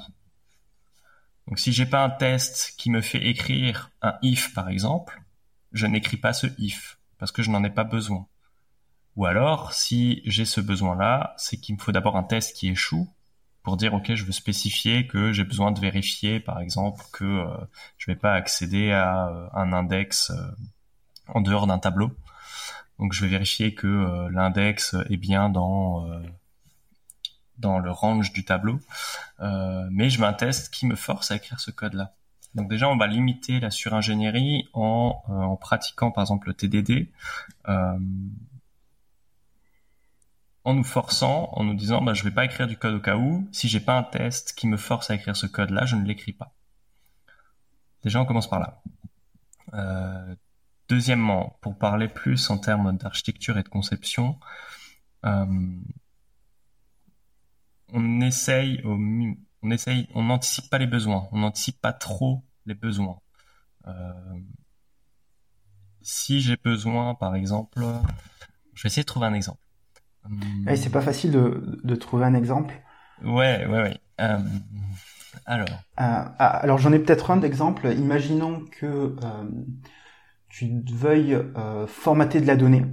Donc 1.46 1.58
si 1.58 1.72
j'ai 1.72 1.86
pas 1.86 2.04
un 2.04 2.10
test 2.10 2.74
qui 2.76 2.90
me 2.90 3.00
fait 3.00 3.26
écrire 3.26 3.90
un 4.02 4.14
if 4.22 4.54
par 4.54 4.68
exemple, 4.68 5.22
je 5.72 5.86
n'écris 5.86 6.16
pas 6.16 6.32
ce 6.32 6.46
if 6.58 6.98
parce 7.18 7.32
que 7.32 7.42
je 7.42 7.50
n'en 7.50 7.64
ai 7.64 7.70
pas 7.70 7.84
besoin 7.84 8.26
Ou 9.16 9.26
alors, 9.26 9.72
si 9.72 10.22
j'ai 10.24 10.44
ce 10.44 10.60
besoin-là, 10.60 11.34
c'est 11.36 11.56
qu'il 11.56 11.74
me 11.74 11.80
faut 11.80 11.92
d'abord 11.92 12.16
un 12.16 12.22
test 12.22 12.54
qui 12.54 12.68
échoue 12.68 13.08
pour 13.64 13.76
dire 13.76 13.92
ok, 13.92 14.14
je 14.14 14.24
veux 14.24 14.32
spécifier 14.32 15.06
que 15.06 15.32
j'ai 15.32 15.44
besoin 15.44 15.72
de 15.72 15.80
vérifier, 15.80 16.38
par 16.38 16.60
exemple, 16.60 17.04
que 17.12 17.24
euh, 17.24 17.56
je 17.98 18.10
vais 18.10 18.16
pas 18.16 18.34
accéder 18.34 18.92
à 18.92 19.28
euh, 19.28 19.48
un 19.52 19.72
index 19.72 20.30
euh, 20.30 20.36
en 21.28 21.40
dehors 21.40 21.66
d'un 21.66 21.78
tableau. 21.78 22.10
Donc 22.98 23.12
je 23.12 23.24
vais 23.24 23.30
vérifier 23.30 23.74
que 23.74 24.28
l'index 24.30 24.96
est 25.08 25.16
bien 25.16 25.48
dans 25.48 26.06
dans 27.58 27.78
le 27.78 27.90
range 27.90 28.32
du 28.32 28.44
tableau, 28.44 28.80
mais 29.40 30.10
je 30.10 30.20
mets 30.20 30.26
un 30.26 30.32
test 30.32 30.72
qui 30.72 30.86
me 30.86 30.96
force 30.96 31.30
à 31.30 31.36
écrire 31.36 31.60
ce 31.60 31.70
code-là. 31.70 32.14
Donc 32.54 32.68
déjà, 32.68 32.88
on 32.88 32.96
va 32.96 33.06
limiter 33.06 33.60
la 33.60 33.70
suringénierie 33.70 34.68
en, 34.72 35.22
en 35.28 35.56
pratiquant 35.56 36.10
par 36.10 36.22
exemple 36.22 36.48
le 36.48 36.54
TDD 36.54 37.08
en 40.68 40.74
nous 40.74 40.84
forçant, 40.84 41.48
en 41.52 41.64
nous 41.64 41.72
disant, 41.72 42.02
bah, 42.02 42.12
je 42.12 42.22
vais 42.24 42.30
pas 42.30 42.44
écrire 42.44 42.66
du 42.66 42.76
code 42.76 42.94
au 42.94 43.00
cas 43.00 43.16
où. 43.16 43.48
Si 43.52 43.68
j'ai 43.68 43.80
pas 43.80 43.96
un 43.96 44.02
test 44.02 44.52
qui 44.52 44.66
me 44.66 44.76
force 44.76 45.10
à 45.10 45.14
écrire 45.14 45.34
ce 45.34 45.46
code-là, 45.46 45.86
je 45.86 45.96
ne 45.96 46.04
l'écris 46.04 46.34
pas. 46.34 46.52
Déjà, 48.04 48.20
on 48.20 48.26
commence 48.26 48.50
par 48.50 48.60
là. 48.60 48.82
Deuxièmement, 50.88 51.58
pour 51.60 51.76
parler 51.76 52.08
plus 52.08 52.48
en 52.50 52.58
termes 52.58 52.96
d'architecture 52.96 53.58
et 53.58 53.62
de 53.62 53.68
conception, 53.68 54.38
euh, 55.26 55.46
on 57.92 58.20
essaye, 58.20 58.80
on 58.84 59.70
essaye, 59.70 60.08
on 60.14 60.24
n'anticipe 60.24 60.70
pas 60.70 60.78
les 60.78 60.86
besoins, 60.86 61.28
on 61.32 61.40
n'anticipe 61.40 61.80
pas 61.80 61.92
trop 61.92 62.42
les 62.66 62.74
besoins. 62.74 63.20
Euh, 63.86 64.12
si 66.00 66.40
j'ai 66.40 66.56
besoin, 66.56 67.14
par 67.14 67.34
exemple, 67.34 67.84
je 68.74 68.82
vais 68.82 68.86
essayer 68.86 69.02
de 69.02 69.06
trouver 69.06 69.26
un 69.26 69.34
exemple. 69.34 69.60
Et 70.68 70.76
c'est 70.76 70.90
pas 70.90 71.00
facile 71.00 71.32
de, 71.32 71.80
de, 71.84 71.94
trouver 71.94 72.24
un 72.24 72.34
exemple. 72.34 72.74
Ouais, 73.22 73.66
ouais, 73.66 73.82
ouais. 73.82 74.00
Euh, 74.20 74.38
alors. 75.46 75.68
Ah, 75.96 76.22
alors 76.38 76.78
j'en 76.78 76.92
ai 76.92 76.98
peut-être 76.98 77.30
un 77.30 77.38
d'exemple. 77.38 77.86
Imaginons 77.92 78.64
que 78.70 79.16
tu 80.48 80.82
veuilles 80.92 81.34
euh, 81.34 81.86
formater 81.86 82.40
de 82.40 82.46
la 82.46 82.56
donnée. 82.56 82.86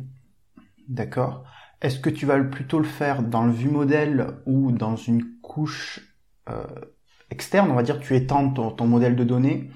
D'accord? 0.87 1.43
Est-ce 1.81 1.99
que 1.99 2.09
tu 2.09 2.25
vas 2.25 2.39
plutôt 2.43 2.79
le 2.79 2.85
faire 2.85 3.23
dans 3.23 3.45
le 3.45 3.51
vue 3.51 3.69
modèle 3.69 4.27
ou 4.45 4.71
dans 4.71 4.95
une 4.95 5.23
couche 5.41 6.15
euh, 6.49 6.63
externe? 7.29 7.71
On 7.71 7.75
va 7.75 7.83
dire 7.83 7.99
tu 7.99 8.15
étends 8.15 8.49
ton, 8.51 8.71
ton 8.71 8.87
modèle 8.87 9.15
de 9.15 9.23
données. 9.23 9.69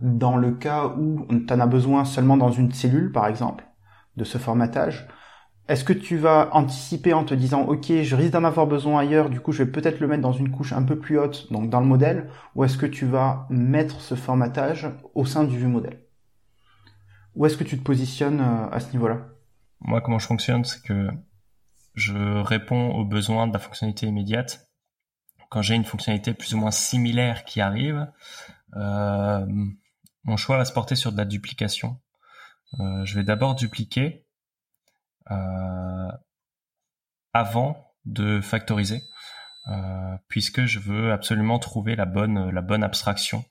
dans 0.00 0.36
le 0.36 0.52
cas 0.52 0.86
où 0.86 1.26
tu 1.28 1.52
en 1.52 1.60
as 1.60 1.66
besoin 1.66 2.04
seulement 2.04 2.36
dans 2.36 2.50
une 2.50 2.72
cellule, 2.72 3.12
par 3.12 3.26
exemple, 3.26 3.64
de 4.16 4.24
ce 4.24 4.38
formatage, 4.38 5.08
est-ce 5.70 5.84
que 5.84 5.92
tu 5.92 6.16
vas 6.16 6.50
anticiper 6.52 7.14
en 7.14 7.24
te 7.24 7.32
disant 7.32 7.62
ok 7.62 7.92
je 8.02 8.16
risque 8.16 8.32
d'en 8.32 8.42
avoir 8.42 8.66
besoin 8.66 8.98
ailleurs, 8.98 9.30
du 9.30 9.38
coup 9.38 9.52
je 9.52 9.62
vais 9.62 9.70
peut-être 9.70 10.00
le 10.00 10.08
mettre 10.08 10.22
dans 10.22 10.32
une 10.32 10.50
couche 10.50 10.72
un 10.72 10.82
peu 10.82 10.98
plus 10.98 11.16
haute, 11.16 11.46
donc 11.52 11.70
dans 11.70 11.78
le 11.78 11.86
modèle, 11.86 12.28
ou 12.56 12.64
est-ce 12.64 12.76
que 12.76 12.86
tu 12.86 13.06
vas 13.06 13.46
mettre 13.50 14.00
ce 14.00 14.16
formatage 14.16 14.90
au 15.14 15.24
sein 15.24 15.44
du 15.44 15.56
vue 15.56 15.68
modèle? 15.68 16.09
Où 17.40 17.46
est-ce 17.46 17.56
que 17.56 17.64
tu 17.64 17.78
te 17.78 17.82
positionnes 17.82 18.42
euh, 18.42 18.68
à 18.68 18.80
ce 18.80 18.92
niveau-là? 18.92 19.22
Moi 19.80 20.02
comment 20.02 20.18
je 20.18 20.26
fonctionne, 20.26 20.62
c'est 20.66 20.82
que 20.82 21.08
je 21.94 22.38
réponds 22.42 22.90
aux 22.90 23.06
besoins 23.06 23.48
de 23.48 23.54
la 23.54 23.58
fonctionnalité 23.58 24.06
immédiate. 24.06 24.70
Quand 25.48 25.62
j'ai 25.62 25.74
une 25.74 25.86
fonctionnalité 25.86 26.34
plus 26.34 26.52
ou 26.52 26.58
moins 26.58 26.70
similaire 26.70 27.46
qui 27.46 27.62
arrive, 27.62 28.06
euh, 28.76 29.46
mon 30.24 30.36
choix 30.36 30.58
va 30.58 30.66
se 30.66 30.72
porter 30.74 30.96
sur 30.96 31.12
de 31.12 31.16
la 31.16 31.24
duplication. 31.24 31.98
Euh, 32.78 33.06
je 33.06 33.14
vais 33.14 33.24
d'abord 33.24 33.54
dupliquer 33.54 34.26
avant 37.32 37.94
de 38.04 38.40
factoriser, 38.42 39.02
puisque 40.28 40.66
je 40.66 40.78
veux 40.80 41.12
absolument 41.12 41.58
trouver 41.58 41.96
la 41.96 42.04
bonne 42.04 42.82
abstraction. 42.82 43.44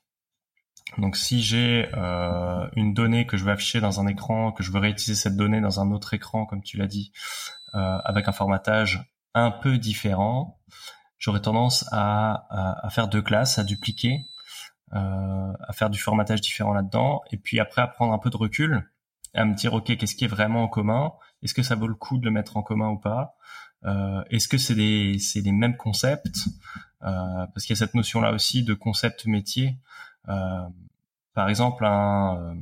Donc 0.98 1.16
si 1.16 1.42
j'ai 1.42 1.88
euh, 1.94 2.68
une 2.76 2.94
donnée 2.94 3.26
que 3.26 3.36
je 3.36 3.44
veux 3.44 3.52
afficher 3.52 3.80
dans 3.80 4.00
un 4.00 4.06
écran, 4.06 4.52
que 4.52 4.62
je 4.62 4.72
veux 4.72 4.80
réutiliser 4.80 5.14
cette 5.14 5.36
donnée 5.36 5.60
dans 5.60 5.80
un 5.80 5.90
autre 5.92 6.14
écran, 6.14 6.46
comme 6.46 6.62
tu 6.62 6.76
l'as 6.76 6.88
dit, 6.88 7.12
avec 7.72 8.26
un 8.26 8.32
formatage 8.32 9.00
un 9.34 9.52
peu 9.52 9.78
différent, 9.78 10.58
j'aurais 11.18 11.40
tendance 11.40 11.86
à, 11.92 12.46
à, 12.84 12.90
faire 12.90 13.06
deux 13.06 13.22
classes, 13.22 13.58
à 13.58 13.64
dupliquer, 13.64 14.26
euh, 14.94 15.52
à 15.60 15.72
faire 15.72 15.90
du 15.90 16.00
formatage 16.00 16.40
différent 16.40 16.72
là-dedans, 16.72 17.20
et 17.30 17.36
puis 17.36 17.60
après 17.60 17.82
à 17.82 17.86
prendre 17.86 18.12
un 18.12 18.18
peu 18.18 18.30
de 18.30 18.36
recul, 18.36 18.90
à 19.34 19.44
me 19.44 19.54
dire 19.54 19.74
ok 19.74 19.96
qu'est-ce 19.96 20.16
qui 20.16 20.24
est 20.24 20.28
vraiment 20.28 20.64
en 20.64 20.68
commun, 20.68 21.12
est-ce 21.42 21.54
que 21.54 21.62
ça 21.62 21.76
vaut 21.76 21.86
le 21.86 21.94
coup 21.94 22.18
de 22.18 22.24
le 22.24 22.32
mettre 22.32 22.56
en 22.56 22.62
commun 22.62 22.88
ou 22.88 22.98
pas? 22.98 23.36
Euh, 23.84 24.22
Est-ce 24.30 24.48
que 24.48 24.58
c'est 24.58 24.74
des, 24.74 25.18
c'est 25.18 25.40
les 25.40 25.52
mêmes 25.52 25.76
concepts? 25.76 26.48
Euh, 27.02 27.46
Parce 27.54 27.64
qu'il 27.64 27.70
y 27.70 27.78
a 27.78 27.78
cette 27.78 27.94
notion-là 27.94 28.32
aussi 28.32 28.62
de 28.62 28.74
concept 28.74 29.26
métier. 29.26 29.78
Euh, 30.28 30.68
par 31.34 31.48
exemple, 31.48 31.84
un, 31.84 32.36
euh, 32.38 32.54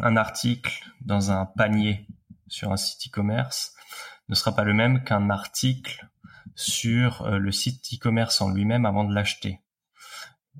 un 0.00 0.16
article 0.16 0.84
dans 1.00 1.30
un 1.30 1.46
panier 1.46 2.06
sur 2.48 2.72
un 2.72 2.76
site 2.76 3.08
e-commerce 3.08 3.74
ne 4.28 4.34
sera 4.34 4.54
pas 4.54 4.64
le 4.64 4.74
même 4.74 5.04
qu'un 5.04 5.30
article 5.30 6.08
sur 6.54 7.22
euh, 7.22 7.38
le 7.38 7.52
site 7.52 7.84
e-commerce 7.94 8.40
en 8.40 8.50
lui-même 8.50 8.86
avant 8.86 9.04
de 9.04 9.14
l'acheter. 9.14 9.60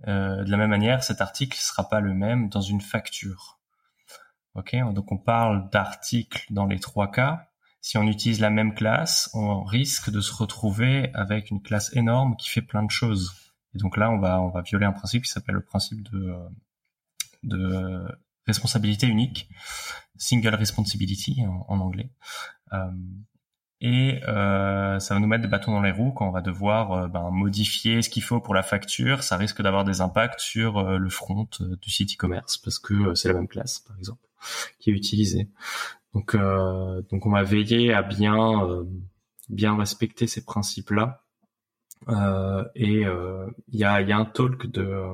De 0.07 0.51
la 0.51 0.57
même 0.57 0.71
manière, 0.71 1.03
cet 1.03 1.21
article 1.21 1.59
ne 1.59 1.61
sera 1.61 1.89
pas 1.89 2.01
le 2.01 2.15
même 2.15 2.49
dans 2.49 2.63
une 2.63 2.81
facture. 2.81 3.61
Donc 4.55 5.13
on 5.13 5.19
parle 5.19 5.69
d'articles 5.71 6.47
dans 6.51 6.67
les 6.67 6.79
trois 6.79 7.11
cas. 7.11 7.49
Si 7.81 7.97
on 7.99 8.03
utilise 8.05 8.41
la 8.41 8.51
même 8.51 8.75
classe, 8.75 9.31
on 9.35 9.63
risque 9.63 10.11
de 10.11 10.21
se 10.21 10.33
retrouver 10.35 11.11
avec 11.15 11.51
une 11.51 11.63
classe 11.63 11.95
énorme 11.97 12.37
qui 12.37 12.49
fait 12.49 12.63
plein 12.63 12.83
de 12.83 12.91
choses. 12.91 13.50
Et 13.75 13.79
donc 13.79 13.97
là, 13.97 14.11
on 14.11 14.19
va 14.19 14.41
on 14.41 14.49
va 14.49 14.63
violer 14.63 14.87
un 14.87 14.93
principe 14.93 15.25
qui 15.25 15.31
s'appelle 15.31 15.57
le 15.57 15.63
principe 15.63 16.03
de 16.11 16.35
de 17.43 18.05
responsabilité 18.47 19.07
unique, 19.07 19.49
single 20.17 20.55
responsibility 20.55 21.43
en, 21.47 21.79
anglais. 21.81 22.11
Euh, 22.73 22.91
et 23.81 24.21
euh, 24.29 24.99
ça 24.99 25.15
va 25.15 25.21
nous 25.21 25.27
mettre 25.27 25.43
des 25.43 25.49
bâtons 25.49 25.73
dans 25.73 25.81
les 25.81 25.91
roues 25.91 26.13
quand 26.13 26.29
on 26.29 26.33
va 26.33 26.43
devoir 26.43 26.93
euh, 26.93 27.09
ben, 27.09 27.31
modifier 27.31 28.03
ce 28.03 28.11
qu'il 28.11 28.23
faut 28.23 28.41
pour 28.41 28.55
la 28.55 28.63
facture. 28.63 29.23
Ça 29.23 29.39
risque 29.39 29.63
d'avoir 29.63 29.85
des 29.85 30.03
impacts 30.03 30.41
sur 30.41 30.79
euh, 30.79 30.99
le 30.99 31.09
front 31.09 31.49
du 31.61 31.91
site 31.91 32.13
e-commerce 32.13 32.59
parce 32.59 32.79
que 32.79 33.15
c'est 33.15 33.29
la 33.29 33.35
même 33.35 33.49
classe, 33.49 33.81
par 33.81 33.97
exemple 33.97 34.21
qui 34.79 34.89
est 34.89 34.95
utilisé. 34.95 35.51
Donc, 36.15 36.35
donc 36.35 37.27
on 37.27 37.31
va 37.31 37.43
veiller 37.43 37.93
à 37.93 38.01
bien, 38.01 38.67
bien 39.51 39.77
respecter 39.77 40.27
ces 40.27 40.43
principes-là. 40.43 41.23
Euh, 42.09 42.65
et 42.75 43.03
il 43.03 43.79
y 43.79 43.85
a, 43.85 44.01
y, 44.01 44.13
a, 44.13 44.17
un 44.17 44.25
talk 44.25 44.67
de 44.67 45.05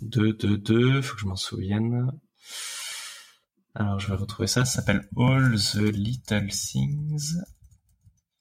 de 0.00 0.32
de 0.32 0.56
de, 0.56 1.00
faut 1.00 1.14
que 1.14 1.20
je 1.20 1.26
m'en 1.26 1.36
souvienne. 1.36 2.10
Alors 3.74 4.00
je 4.00 4.08
vais 4.08 4.16
retrouver 4.16 4.46
ça. 4.46 4.64
Ça 4.64 4.80
s'appelle 4.80 5.08
All 5.16 5.54
the 5.56 5.76
Little 5.76 6.48
Things 6.48 7.36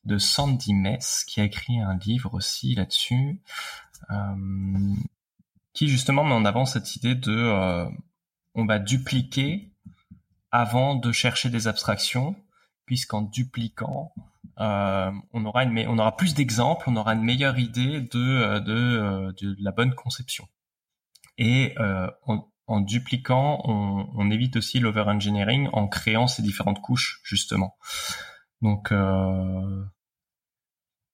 de 0.04 0.18
Sandy 0.18 0.74
Mess 0.74 1.24
qui 1.28 1.42
a 1.42 1.44
écrit 1.44 1.80
un 1.80 1.98
livre 1.98 2.34
aussi 2.34 2.76
là-dessus, 2.76 3.42
euh, 4.10 4.94
qui 5.74 5.88
justement 5.88 6.24
met 6.24 6.34
en 6.34 6.46
avant 6.46 6.66
cette 6.66 6.96
idée 6.96 7.16
de 7.16 7.32
euh, 7.32 7.88
on 8.56 8.66
va 8.66 8.80
dupliquer 8.80 9.72
avant 10.52 10.96
de 10.96 11.12
chercher 11.12 11.50
des 11.50 11.68
abstractions, 11.68 12.36
puisqu'en 12.86 13.22
dupliquant, 13.22 14.14
euh, 14.60 15.12
on 15.34 15.46
aura 15.46 15.64
une, 15.64 15.88
on 15.88 15.98
aura 15.98 16.16
plus 16.16 16.34
d'exemples, 16.34 16.90
on 16.90 16.96
aura 16.96 17.14
une 17.14 17.24
meilleure 17.24 17.58
idée 17.58 18.02
de 18.02 18.20
euh, 18.20 18.60
de, 18.60 18.74
euh, 18.74 19.32
de, 19.42 19.56
la 19.60 19.72
bonne 19.72 19.94
conception. 19.94 20.48
Et 21.38 21.74
euh, 21.80 22.08
en 22.68 22.82
dupliquant, 22.82 23.62
on, 23.66 24.10
on, 24.16 24.32
évite 24.32 24.56
aussi 24.56 24.80
l'over-engineering 24.80 25.70
en 25.74 25.88
créant 25.88 26.28
ces 26.28 26.42
différentes 26.42 26.82
couches 26.82 27.22
justement. 27.24 27.78
Donc 28.62 28.92
euh, 28.92 29.84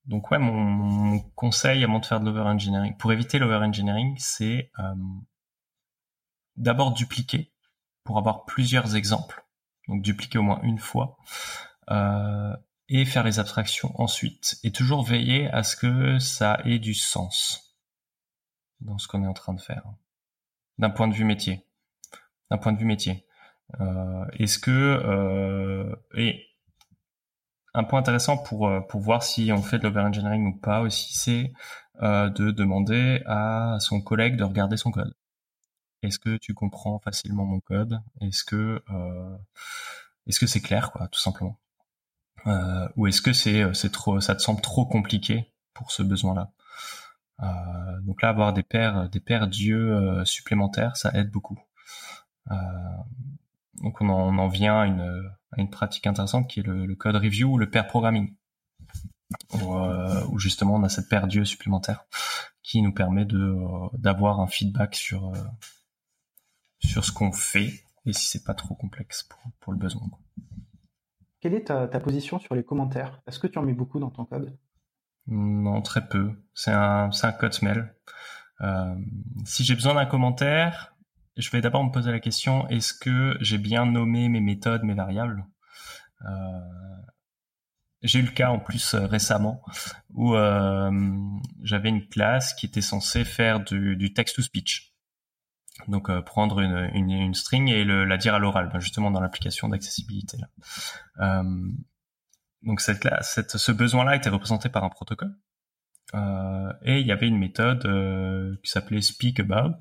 donc 0.05 0.31
ouais, 0.31 0.39
mon, 0.39 0.53
mon, 0.53 1.19
conseil 1.35 1.83
avant 1.83 1.99
de 1.99 2.05
faire 2.05 2.19
de 2.19 2.25
l'over-engineering, 2.25 2.95
pour 2.97 3.11
éviter 3.11 3.39
l'over-engineering, 3.39 4.15
c'est 4.19 4.71
d'abord 6.55 6.93
dupliquer 6.93 7.51
pour 8.03 8.17
avoir 8.17 8.45
plusieurs 8.45 8.95
exemples, 8.95 9.45
donc 9.87 10.01
dupliquer 10.01 10.37
au 10.37 10.43
moins 10.43 10.61
une 10.63 10.79
fois, 10.79 11.17
euh, 11.91 12.55
et 12.89 13.05
faire 13.05 13.23
les 13.23 13.39
abstractions 13.39 13.91
ensuite, 13.99 14.57
et 14.63 14.71
toujours 14.71 15.03
veiller 15.03 15.47
à 15.49 15.63
ce 15.63 15.75
que 15.75 16.19
ça 16.19 16.59
ait 16.65 16.79
du 16.79 16.93
sens 16.93 17.75
dans 18.79 18.97
ce 18.97 19.07
qu'on 19.07 19.23
est 19.23 19.27
en 19.27 19.33
train 19.33 19.53
de 19.53 19.61
faire, 19.61 19.83
d'un 20.77 20.89
point 20.89 21.07
de 21.07 21.13
vue 21.13 21.25
métier, 21.25 21.65
d'un 22.51 22.57
point 22.57 22.71
de 22.73 22.77
vue 22.77 22.85
métier. 22.85 23.25
Euh, 23.81 24.25
Est-ce 24.33 24.59
que 24.59 24.71
euh, 24.71 25.95
et 26.15 26.45
un 27.73 27.83
point 27.83 27.99
intéressant 27.99 28.37
pour 28.37 28.71
pour 28.87 29.01
voir 29.01 29.23
si 29.23 29.51
on 29.51 29.61
fait 29.61 29.77
de 29.77 29.83
l'over-engineering 29.83 30.47
ou 30.47 30.57
pas 30.57 30.81
aussi, 30.81 31.13
c'est 31.13 31.51
euh, 32.01 32.29
de 32.29 32.51
demander 32.51 33.23
à 33.25 33.77
son 33.79 34.01
collègue 34.01 34.35
de 34.37 34.43
regarder 34.43 34.77
son 34.77 34.91
code. 34.91 35.15
Est-ce 36.03 36.19
que 36.19 36.37
tu 36.37 36.53
comprends 36.53 36.99
facilement 36.99 37.43
mon 37.43 37.59
code? 37.59 37.99
Est-ce 38.21 38.43
que 38.43 38.83
euh, 38.89 39.37
est-ce 40.27 40.39
que 40.39 40.47
c'est 40.47 40.61
clair, 40.61 40.91
quoi, 40.91 41.07
tout 41.07 41.19
simplement, 41.19 41.59
euh, 42.47 42.87
ou 42.95 43.07
est-ce 43.07 43.21
que 43.21 43.33
c'est 43.33 43.73
c'est 43.73 43.91
trop, 43.91 44.19
ça 44.19 44.35
te 44.35 44.41
semble 44.41 44.61
trop 44.61 44.85
compliqué 44.85 45.53
pour 45.73 45.91
ce 45.91 46.03
besoin-là? 46.03 46.51
Euh, 47.43 48.01
donc 48.01 48.21
là, 48.21 48.29
avoir 48.29 48.53
des 48.53 48.63
paires 48.63 49.09
des 49.09 49.19
paires 49.19 49.47
d'yeux 49.47 50.23
supplémentaires, 50.25 50.97
ça 50.97 51.11
aide 51.13 51.31
beaucoup. 51.31 51.59
donc 52.49 54.01
on 54.01 54.09
en, 54.09 54.35
on 54.35 54.37
en 54.39 54.47
vient 54.47 54.79
à 54.79 54.85
une, 54.85 55.29
à 55.51 55.61
une 55.61 55.69
pratique 55.69 56.07
intéressante 56.07 56.49
qui 56.49 56.61
est 56.61 56.63
le, 56.63 56.85
le 56.85 56.95
code 56.95 57.15
review 57.15 57.53
ou 57.53 57.57
le 57.57 57.69
pair 57.69 57.87
programming 57.87 58.35
où, 59.53 59.73
euh, 59.75 60.25
où, 60.29 60.39
justement 60.39 60.75
on 60.75 60.83
a 60.83 60.89
cette 60.89 61.09
paire 61.09 61.27
d'yeux 61.27 61.45
supplémentaire 61.45 62.05
qui 62.63 62.81
nous 62.81 62.93
permet 62.93 63.25
de 63.25 63.37
euh, 63.37 63.87
d'avoir 63.93 64.39
un 64.39 64.47
feedback 64.47 64.95
sur 64.95 65.29
euh, 65.29 65.43
sur 66.79 67.05
ce 67.05 67.11
qu'on 67.11 67.31
fait 67.31 67.83
et 68.05 68.13
si 68.13 68.27
c'est 68.27 68.43
pas 68.43 68.53
trop 68.53 68.75
complexe 68.75 69.23
pour, 69.23 69.39
pour 69.59 69.73
le 69.73 69.79
besoin. 69.79 70.09
Quelle 71.47 71.55
est 71.55 71.63
ta, 71.63 71.87
position 72.01 72.39
sur 72.39 72.55
les 72.55 72.63
commentaires? 72.65 73.21
Est-ce 73.25 73.39
que 73.39 73.47
tu 73.47 73.57
en 73.57 73.61
mets 73.61 73.71
beaucoup 73.71 74.01
dans 74.01 74.09
ton 74.09 74.25
code? 74.25 74.59
Non, 75.27 75.81
très 75.81 76.05
peu. 76.05 76.33
C'est 76.53 76.73
un, 76.73 77.09
un 77.23 77.31
code 77.31 77.53
smell. 77.53 77.95
Euh, 78.59 78.95
si 79.45 79.63
j'ai 79.63 79.73
besoin 79.73 79.93
d'un 79.93 80.05
commentaire, 80.05 80.93
je 81.37 81.49
vais 81.49 81.61
d'abord 81.61 81.85
me 81.85 81.89
poser 81.89 82.11
la 82.11 82.19
question 82.19 82.67
est-ce 82.67 82.93
que 82.93 83.37
j'ai 83.39 83.57
bien 83.57 83.85
nommé 83.85 84.27
mes 84.27 84.41
méthodes, 84.41 84.83
mes 84.83 84.93
variables? 84.93 85.45
Euh, 86.25 86.59
j'ai 88.01 88.19
eu 88.19 88.23
le 88.23 88.31
cas 88.31 88.49
en 88.49 88.59
plus 88.59 88.93
euh, 88.93 89.05
récemment 89.05 89.61
où 90.09 90.35
euh, 90.35 90.91
j'avais 91.63 91.87
une 91.87 92.09
classe 92.09 92.55
qui 92.55 92.65
était 92.65 92.81
censée 92.81 93.23
faire 93.23 93.61
du, 93.61 93.95
du 93.95 94.11
text-to-speech. 94.11 94.96
Donc 95.87 96.09
euh, 96.09 96.21
prendre 96.21 96.59
une, 96.59 96.89
une, 96.93 97.33
string 97.33 97.69
et 97.69 97.85
la 97.85 98.17
dire 98.17 98.33
à 98.33 98.39
l'oral, 98.39 98.69
ben, 98.71 98.79
justement 98.79 99.11
dans 99.11 99.21
l'application 99.21 99.69
d'accessibilité. 99.69 100.37
Euh, 101.19 101.43
donc 102.63 102.81
cette, 102.81 103.07
cette, 103.21 103.57
ce 103.57 103.71
besoin-là 103.71 104.15
était 104.15 104.29
représenté 104.29 104.69
par 104.69 104.83
un 104.83 104.89
protocole. 104.89 105.35
Euh, 106.15 106.73
et 106.83 106.99
il 106.99 107.07
y 107.07 107.11
avait 107.11 107.27
une 107.27 107.37
méthode 107.37 107.83
qui 108.63 108.69
s'appelait 108.69 109.01
speak 109.01 109.39
about, 109.39 109.79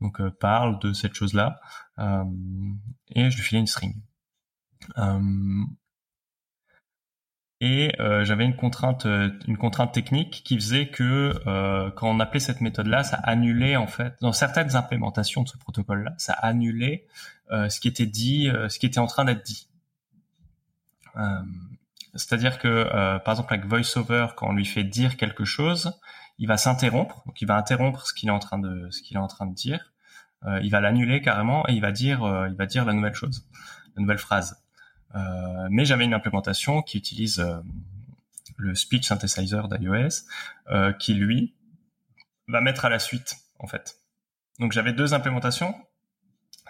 donc 0.00 0.26
parle 0.38 0.78
de 0.80 0.92
cette 0.92 1.14
chose-là, 1.14 1.60
et 1.98 3.30
je 3.30 3.36
lui 3.36 3.42
filais 3.42 3.60
une 3.60 3.66
string. 3.66 3.94
Et 7.62 7.90
euh, 8.00 8.24
j'avais 8.24 8.44
une 8.44 8.54
contrainte, 8.54 9.06
euh, 9.06 9.30
une 9.48 9.56
contrainte 9.56 9.92
technique 9.92 10.42
qui 10.44 10.56
faisait 10.56 10.88
que 10.88 11.40
euh, 11.46 11.90
quand 11.90 12.08
on 12.10 12.20
appelait 12.20 12.40
cette 12.40 12.60
méthode-là, 12.60 13.02
ça 13.02 13.16
annulait 13.16 13.76
en 13.76 13.86
fait 13.86 14.14
dans 14.20 14.32
certaines 14.32 14.76
implémentations 14.76 15.42
de 15.42 15.48
ce 15.48 15.56
protocole-là, 15.56 16.12
ça 16.18 16.34
annulait 16.34 17.06
euh, 17.50 17.70
ce 17.70 17.80
qui 17.80 17.88
était 17.88 18.06
dit, 18.06 18.50
euh, 18.50 18.68
ce 18.68 18.78
qui 18.78 18.84
était 18.84 18.98
en 18.98 19.06
train 19.06 19.24
d'être 19.24 19.44
dit. 19.44 19.68
C'est-à-dire 22.14 22.58
que 22.58 22.84
par 23.24 23.32
exemple 23.32 23.54
avec 23.54 23.64
VoiceOver, 23.64 24.26
quand 24.36 24.48
on 24.48 24.52
lui 24.52 24.66
fait 24.66 24.84
dire 24.84 25.16
quelque 25.16 25.46
chose, 25.46 25.98
il 26.38 26.46
va 26.46 26.58
s'interrompre, 26.58 27.22
donc 27.24 27.40
il 27.40 27.48
va 27.48 27.56
interrompre 27.56 28.06
ce 28.06 28.12
qu'il 28.12 28.28
est 28.28 28.32
en 28.32 28.38
train 28.38 28.58
de 28.58 28.90
ce 28.90 29.00
qu'il 29.00 29.16
est 29.16 29.20
en 29.20 29.26
train 29.26 29.46
de 29.46 29.54
dire, 29.54 29.94
il 30.60 30.68
va 30.70 30.82
l'annuler 30.82 31.22
carrément 31.22 31.66
et 31.68 31.72
il 31.72 31.80
va 31.80 31.90
dire, 31.90 32.18
il 32.50 32.54
va 32.54 32.66
dire 32.66 32.84
la 32.84 32.92
nouvelle 32.92 33.14
chose, 33.14 33.48
la 33.96 34.02
nouvelle 34.02 34.18
phrase. 34.18 34.62
Euh, 35.14 35.68
mais 35.70 35.84
j'avais 35.84 36.04
une 36.04 36.14
implémentation 36.14 36.82
qui 36.82 36.98
utilise 36.98 37.40
euh, 37.40 37.60
le 38.56 38.74
speech 38.74 39.06
synthesizer 39.06 39.68
d'iOS, 39.68 40.24
euh, 40.70 40.92
qui 40.92 41.14
lui 41.14 41.54
va 42.48 42.60
mettre 42.60 42.84
à 42.84 42.88
la 42.88 42.98
suite 42.98 43.36
en 43.58 43.66
fait. 43.66 43.96
Donc 44.58 44.72
j'avais 44.72 44.92
deux 44.92 45.14
implémentations, 45.14 45.74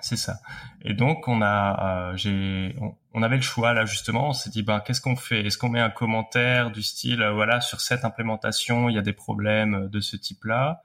c'est 0.01 0.16
ça. 0.16 0.41
Et 0.82 0.95
donc 0.95 1.28
on 1.28 1.43
a, 1.43 2.11
euh, 2.11 2.16
j'ai, 2.16 2.76
on, 3.12 3.22
avait 3.22 3.37
le 3.37 3.43
choix 3.43 3.72
là 3.72 3.84
justement. 3.84 4.30
On 4.30 4.32
s'est 4.32 4.51
dit 4.51 4.62
ben 4.62 4.80
qu'est-ce 4.80 5.01
qu'on 5.01 5.16
fait? 5.16 5.47
Est-ce 5.47 5.59
qu'on 5.59 5.68
met 5.68 5.80
un 5.80 5.91
commentaire 5.91 6.70
du 6.70 6.82
style 6.82 7.24
voilà 7.34 7.61
sur 7.61 7.80
cette 7.80 8.05
implémentation 8.05 8.89
il 8.89 8.95
y 8.95 8.99
a 8.99 9.03
des 9.03 9.12
problèmes 9.12 9.89
de 9.89 10.01
ce 10.01 10.16
type-là, 10.16 10.82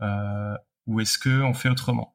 euh, 0.00 0.56
ou 0.86 1.00
est-ce 1.00 1.18
que 1.18 1.42
on 1.42 1.54
fait 1.54 1.68
autrement? 1.68 2.14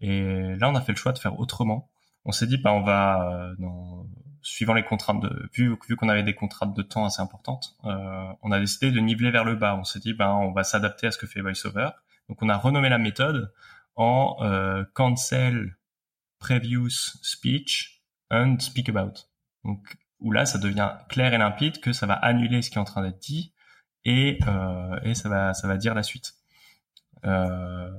Et 0.00 0.54
là 0.56 0.68
on 0.68 0.74
a 0.74 0.80
fait 0.80 0.92
le 0.92 0.98
choix 0.98 1.12
de 1.12 1.18
faire 1.18 1.38
autrement. 1.38 1.90
On 2.24 2.32
s'est 2.32 2.46
dit 2.46 2.58
ben 2.58 2.72
on 2.72 2.82
va 2.82 3.52
dans, 3.58 4.06
suivant 4.48 4.74
les 4.74 4.82
contraintes 4.82 5.20
de 5.20 5.48
vu 5.52 5.76
vu 5.88 5.96
qu'on 5.96 6.08
avait 6.08 6.22
des 6.22 6.34
contraintes 6.34 6.74
de 6.74 6.82
temps 6.82 7.04
assez 7.04 7.20
importantes, 7.20 7.76
euh, 7.84 8.32
on 8.42 8.50
a 8.50 8.58
décidé 8.58 8.90
de 8.90 9.00
niveler 9.00 9.30
vers 9.30 9.44
le 9.44 9.54
bas. 9.54 9.76
On 9.76 9.84
s'est 9.84 9.98
dit 9.98 10.14
ben 10.14 10.30
on 10.30 10.52
va 10.52 10.64
s'adapter 10.64 11.06
à 11.06 11.10
ce 11.10 11.18
que 11.18 11.26
fait 11.26 11.40
VoiceOver. 11.40 11.90
Donc 12.28 12.42
on 12.42 12.48
a 12.48 12.56
renommé 12.56 12.88
la 12.88 12.98
méthode 12.98 13.52
en 13.96 14.36
euh, 14.40 14.84
cancel 14.94 15.76
previous 16.38 17.18
speech 17.22 18.02
and 18.30 18.58
speak 18.60 18.88
about. 18.88 19.26
Donc 19.64 19.98
où 20.20 20.32
là 20.32 20.46
ça 20.46 20.58
devient 20.58 20.92
clair 21.08 21.34
et 21.34 21.38
limpide 21.38 21.80
que 21.80 21.92
ça 21.92 22.06
va 22.06 22.14
annuler 22.14 22.62
ce 22.62 22.70
qui 22.70 22.76
est 22.76 22.80
en 22.80 22.84
train 22.84 23.02
d'être 23.02 23.20
dit 23.20 23.52
et 24.04 24.38
euh, 24.46 24.98
et 25.02 25.14
ça 25.14 25.28
va 25.28 25.52
ça 25.52 25.68
va 25.68 25.76
dire 25.76 25.94
la 25.94 26.02
suite. 26.02 26.34
Euh, 27.26 27.90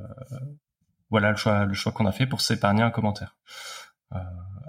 voilà 1.11 1.29
le 1.29 1.37
choix 1.37 1.65
le 1.65 1.73
choix 1.75 1.91
qu'on 1.91 2.07
a 2.07 2.11
fait 2.11 2.25
pour 2.25 2.41
s'épargner 2.41 2.81
un 2.81 2.91
commentaire. 2.91 3.37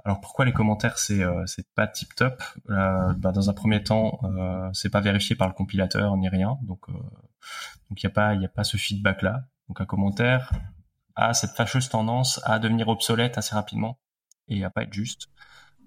Euh, 0.01 0.03
alors 0.05 0.21
pourquoi 0.21 0.45
les 0.45 0.53
commentaires 0.53 0.99
c'est 0.99 1.23
euh, 1.23 1.45
c'est 1.47 1.67
pas 1.75 1.87
tip 1.87 2.15
top? 2.15 2.43
Euh, 2.71 3.13
bah, 3.15 3.33
Dans 3.33 3.51
un 3.51 3.53
premier 3.53 3.83
temps, 3.83 4.19
euh, 4.25 4.71
c'est 4.73 4.91
pas 4.91 5.01
vérifié 5.01 5.37
par 5.37 5.49
le 5.49 5.55
compilateur 5.55 6.17
ni 6.17 6.29
rien, 6.29 6.59
donc 6.63 6.89
euh, 6.89 6.93
donc 6.93 8.03
il 8.03 8.05
y 8.05 8.07
a 8.07 8.11
pas 8.11 8.35
y 8.35 8.45
a 8.45 8.49
pas 8.49 8.65
ce 8.65 8.77
feedback 8.77 9.23
là. 9.23 9.45
Donc 9.69 9.81
un 9.81 9.87
commentaire 9.87 10.53
a 11.17 11.35
cette 11.35 11.53
fâcheuse 11.53 11.89
tendance 11.89 12.41
à 12.45 12.59
devenir 12.59 12.89
obsolète 12.89 13.39
assez 13.39 13.55
rapidement 13.55 13.99
et 14.49 14.65
à 14.65 14.71
pas 14.71 14.83
être 14.83 14.93
juste 14.93 15.29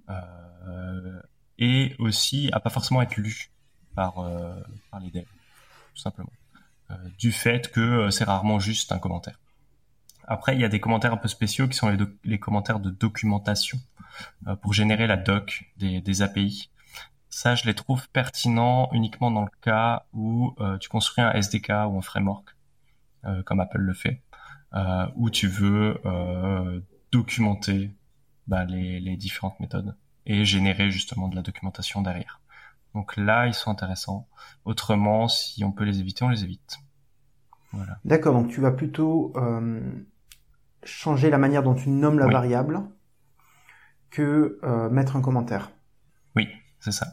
euh, 0.10 1.22
et 1.58 1.96
aussi 2.00 2.50
à 2.54 2.60
pas 2.60 2.70
forcément 2.70 3.02
être 3.02 3.18
lu 3.18 3.52
par 3.96 4.16
par 4.92 5.00
les 5.00 5.12
devs 5.12 5.26
tout 5.94 6.02
simplement 6.02 6.32
du 7.18 7.32
fait 7.32 7.72
que 7.72 8.10
c'est 8.10 8.24
rarement 8.24 8.60
juste 8.60 8.92
un 8.92 9.00
commentaire. 9.00 9.40
Après, 10.28 10.56
il 10.56 10.62
y 10.62 10.66
a 10.66 10.70
des 10.70 10.80
commentaires 10.80 11.14
un 11.14 11.18
peu 11.18 11.28
spéciaux 11.28 11.68
qui 11.68 11.78
sont 11.78 11.96
les, 12.24 12.40
commentaires 12.40 12.80
de 12.80 12.90
documentation 12.90 13.78
euh, 14.48 14.56
pour 14.56 14.74
générer 14.74 15.08
la 15.08 15.18
doc 15.18 15.66
des, 15.78 16.02
des, 16.02 16.22
API. 16.22 16.70
Ça, 17.30 17.56
je 17.56 17.66
les 17.66 17.74
trouve 17.74 18.10
pertinents 18.10 18.90
uniquement 18.94 19.32
dans 19.32 19.42
le 19.42 19.52
cas 19.62 20.06
où 20.14 20.54
euh, 20.60 20.78
tu 20.78 20.90
construis 20.90 21.24
un 21.24 21.32
SDK 21.32 21.70
ou 21.70 21.98
un 21.98 22.02
framework, 22.02 22.56
euh, 23.26 23.44
comme 23.44 23.60
Apple 23.60 23.80
le 23.80 23.94
fait, 23.94 24.22
euh, 24.74 25.08
où 25.16 25.30
tu 25.30 25.48
veux 25.48 26.00
euh, 26.06 26.80
documenter 27.12 27.92
bah, 28.48 28.66
les, 28.66 29.00
les 29.00 29.18
différentes 29.18 29.60
méthodes 29.60 29.96
et 30.26 30.46
générer 30.46 30.92
justement 30.92 31.28
de 31.28 31.36
la 31.36 31.42
documentation 31.42 32.02
derrière. 32.02 32.40
Donc 32.94 33.18
là, 33.18 33.48
ils 33.48 33.54
sont 33.54 33.72
intéressants. 33.72 34.28
Autrement, 34.66 35.28
si 35.28 35.64
on 35.64 35.72
peut 35.72 35.84
les 35.84 36.00
éviter, 36.00 36.24
on 36.24 36.30
les 36.30 36.44
évite. 36.44 36.78
Voilà. 37.72 37.98
D'accord, 38.06 38.34
donc 38.34 38.50
tu 38.50 38.62
vas 38.62 38.72
plutôt 38.72 39.34
euh, 39.36 39.82
changer 40.86 41.30
la 41.30 41.38
manière 41.38 41.64
dont 41.64 41.76
tu 41.76 41.90
nommes 41.90 42.20
la 42.20 42.28
Oui. 42.28 42.34
variable 42.34 42.82
que 44.10 44.60
euh, 44.64 44.90
mettre 44.90 45.16
un 45.16 45.22
commentaire. 45.22 45.72
Oui, 46.36 46.48
c'est 46.80 46.92
ça. 46.92 47.08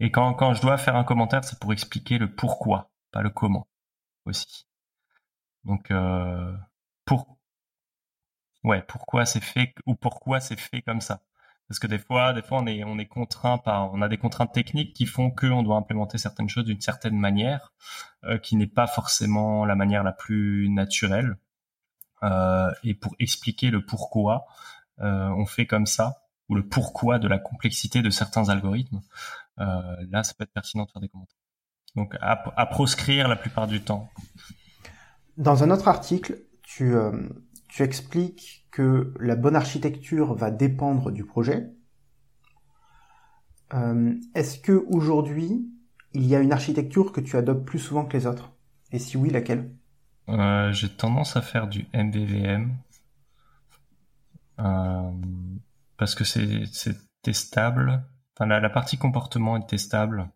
Et 0.00 0.10
quand, 0.10 0.34
quand 0.34 0.54
je 0.54 0.62
dois 0.62 0.78
faire 0.78 0.96
un 0.96 1.04
commentaire, 1.04 1.44
c'est 1.44 1.58
pour 1.60 1.72
expliquer 1.72 2.18
le 2.18 2.34
pourquoi, 2.34 2.90
pas 3.12 3.22
le 3.22 3.30
comment 3.30 3.68
aussi. 4.24 4.66
Donc, 5.64 5.90
euh, 5.92 6.52
pour, 7.04 7.38
ouais, 8.64 8.82
pourquoi 8.82 9.24
c'est 9.26 9.42
fait 9.42 9.74
ou 9.86 9.94
pourquoi 9.94 10.40
c'est 10.40 10.58
fait 10.58 10.82
comme 10.82 11.00
ça. 11.00 11.22
Parce 11.68 11.78
que 11.78 11.86
des 11.86 11.98
fois, 11.98 12.32
des 12.32 12.42
fois, 12.42 12.58
on 12.60 12.66
est, 12.66 12.82
on 12.84 12.98
est 12.98 13.06
contraint 13.06 13.58
par, 13.58 13.92
on 13.94 14.02
a 14.02 14.08
des 14.08 14.18
contraintes 14.18 14.52
techniques 14.52 14.94
qui 14.94 15.06
font 15.06 15.30
qu'on 15.30 15.62
doit 15.62 15.76
implémenter 15.76 16.18
certaines 16.18 16.48
choses 16.48 16.64
d'une 16.64 16.80
certaine 16.80 17.16
manière, 17.16 17.72
euh, 18.24 18.38
qui 18.38 18.56
n'est 18.56 18.66
pas 18.66 18.86
forcément 18.88 19.64
la 19.64 19.76
manière 19.76 20.02
la 20.02 20.12
plus 20.12 20.68
naturelle. 20.68 21.36
Euh, 22.22 22.70
et 22.84 22.94
pour 22.94 23.14
expliquer 23.18 23.70
le 23.70 23.84
pourquoi, 23.84 24.46
euh, 25.00 25.28
on 25.36 25.46
fait 25.46 25.66
comme 25.66 25.86
ça, 25.86 26.22
ou 26.48 26.54
le 26.54 26.66
pourquoi 26.66 27.18
de 27.18 27.28
la 27.28 27.38
complexité 27.38 28.02
de 28.02 28.10
certains 28.10 28.48
algorithmes, 28.48 29.00
euh, 29.58 29.96
là, 30.10 30.22
ça 30.22 30.34
peut 30.34 30.44
être 30.44 30.52
pertinent 30.52 30.84
de 30.84 30.90
faire 30.90 31.02
des 31.02 31.08
commentaires. 31.08 31.38
Donc, 31.94 32.16
à, 32.20 32.66
proscrire 32.66 33.28
la 33.28 33.36
plupart 33.36 33.66
du 33.66 33.82
temps. 33.82 34.08
Dans 35.36 35.62
un 35.62 35.70
autre 35.70 35.88
article, 35.88 36.38
tu, 36.62 36.94
expliques 37.80 38.66
que 38.70 39.12
la 39.20 39.36
bonne 39.36 39.56
architecture 39.56 40.34
va 40.34 40.50
dépendre 40.50 41.10
du 41.10 41.26
projet. 41.26 41.70
Est-ce 44.34 44.58
que 44.58 44.86
aujourd'hui, 44.88 45.68
il 46.14 46.24
y 46.24 46.34
a 46.34 46.40
une 46.40 46.52
architecture 46.52 47.12
que 47.12 47.20
tu 47.20 47.36
adoptes 47.36 47.66
plus 47.66 47.78
souvent 47.78 48.06
que 48.06 48.16
les 48.16 48.26
autres? 48.26 48.52
Et 48.90 48.98
si 48.98 49.18
oui, 49.18 49.28
laquelle? 49.28 49.74
Euh, 50.28 50.72
J'ai 50.72 50.88
tendance 50.88 51.36
à 51.36 51.42
faire 51.42 51.66
du 51.66 51.86
MVVM 51.94 52.76
euh, 54.60 55.10
parce 55.96 56.14
que 56.14 56.24
c'est 56.24 56.64
testable. 57.22 58.04
Enfin, 58.36 58.46
la, 58.46 58.70
partie 58.70 58.98
comportement 58.98 59.56
est 59.56 59.66
testable. 59.66 60.30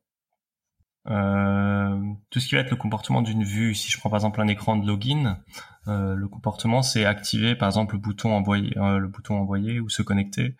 Euh, 1.09 2.13
tout 2.31 2.41
ce 2.41 2.49
qui 2.49 2.57
va 2.57 2.63
être 2.63 2.71
le 2.71 2.77
comportement 2.77 3.23
d'une 3.23 3.45
vue, 3.45 3.75
si 3.75 3.91
je 3.91 3.99
prends 3.99 4.11
par 4.11 4.19
exemple 4.19 4.41
un 4.41 4.49
écran 4.49 4.77
de 4.77 4.87
login, 4.87 5.39
le 5.87 6.27
comportement 6.27 6.83
c'est 6.83 7.05
activer 7.05 7.55
par 7.55 7.69
exemple 7.69 7.95
le 7.95 8.01
bouton 8.01 8.33
envoyer, 8.33 8.75
le 8.75 9.07
bouton 9.07 9.39
envoyer 9.39 9.79
ou 9.79 9.89
se 9.89 10.03
connecter 10.03 10.57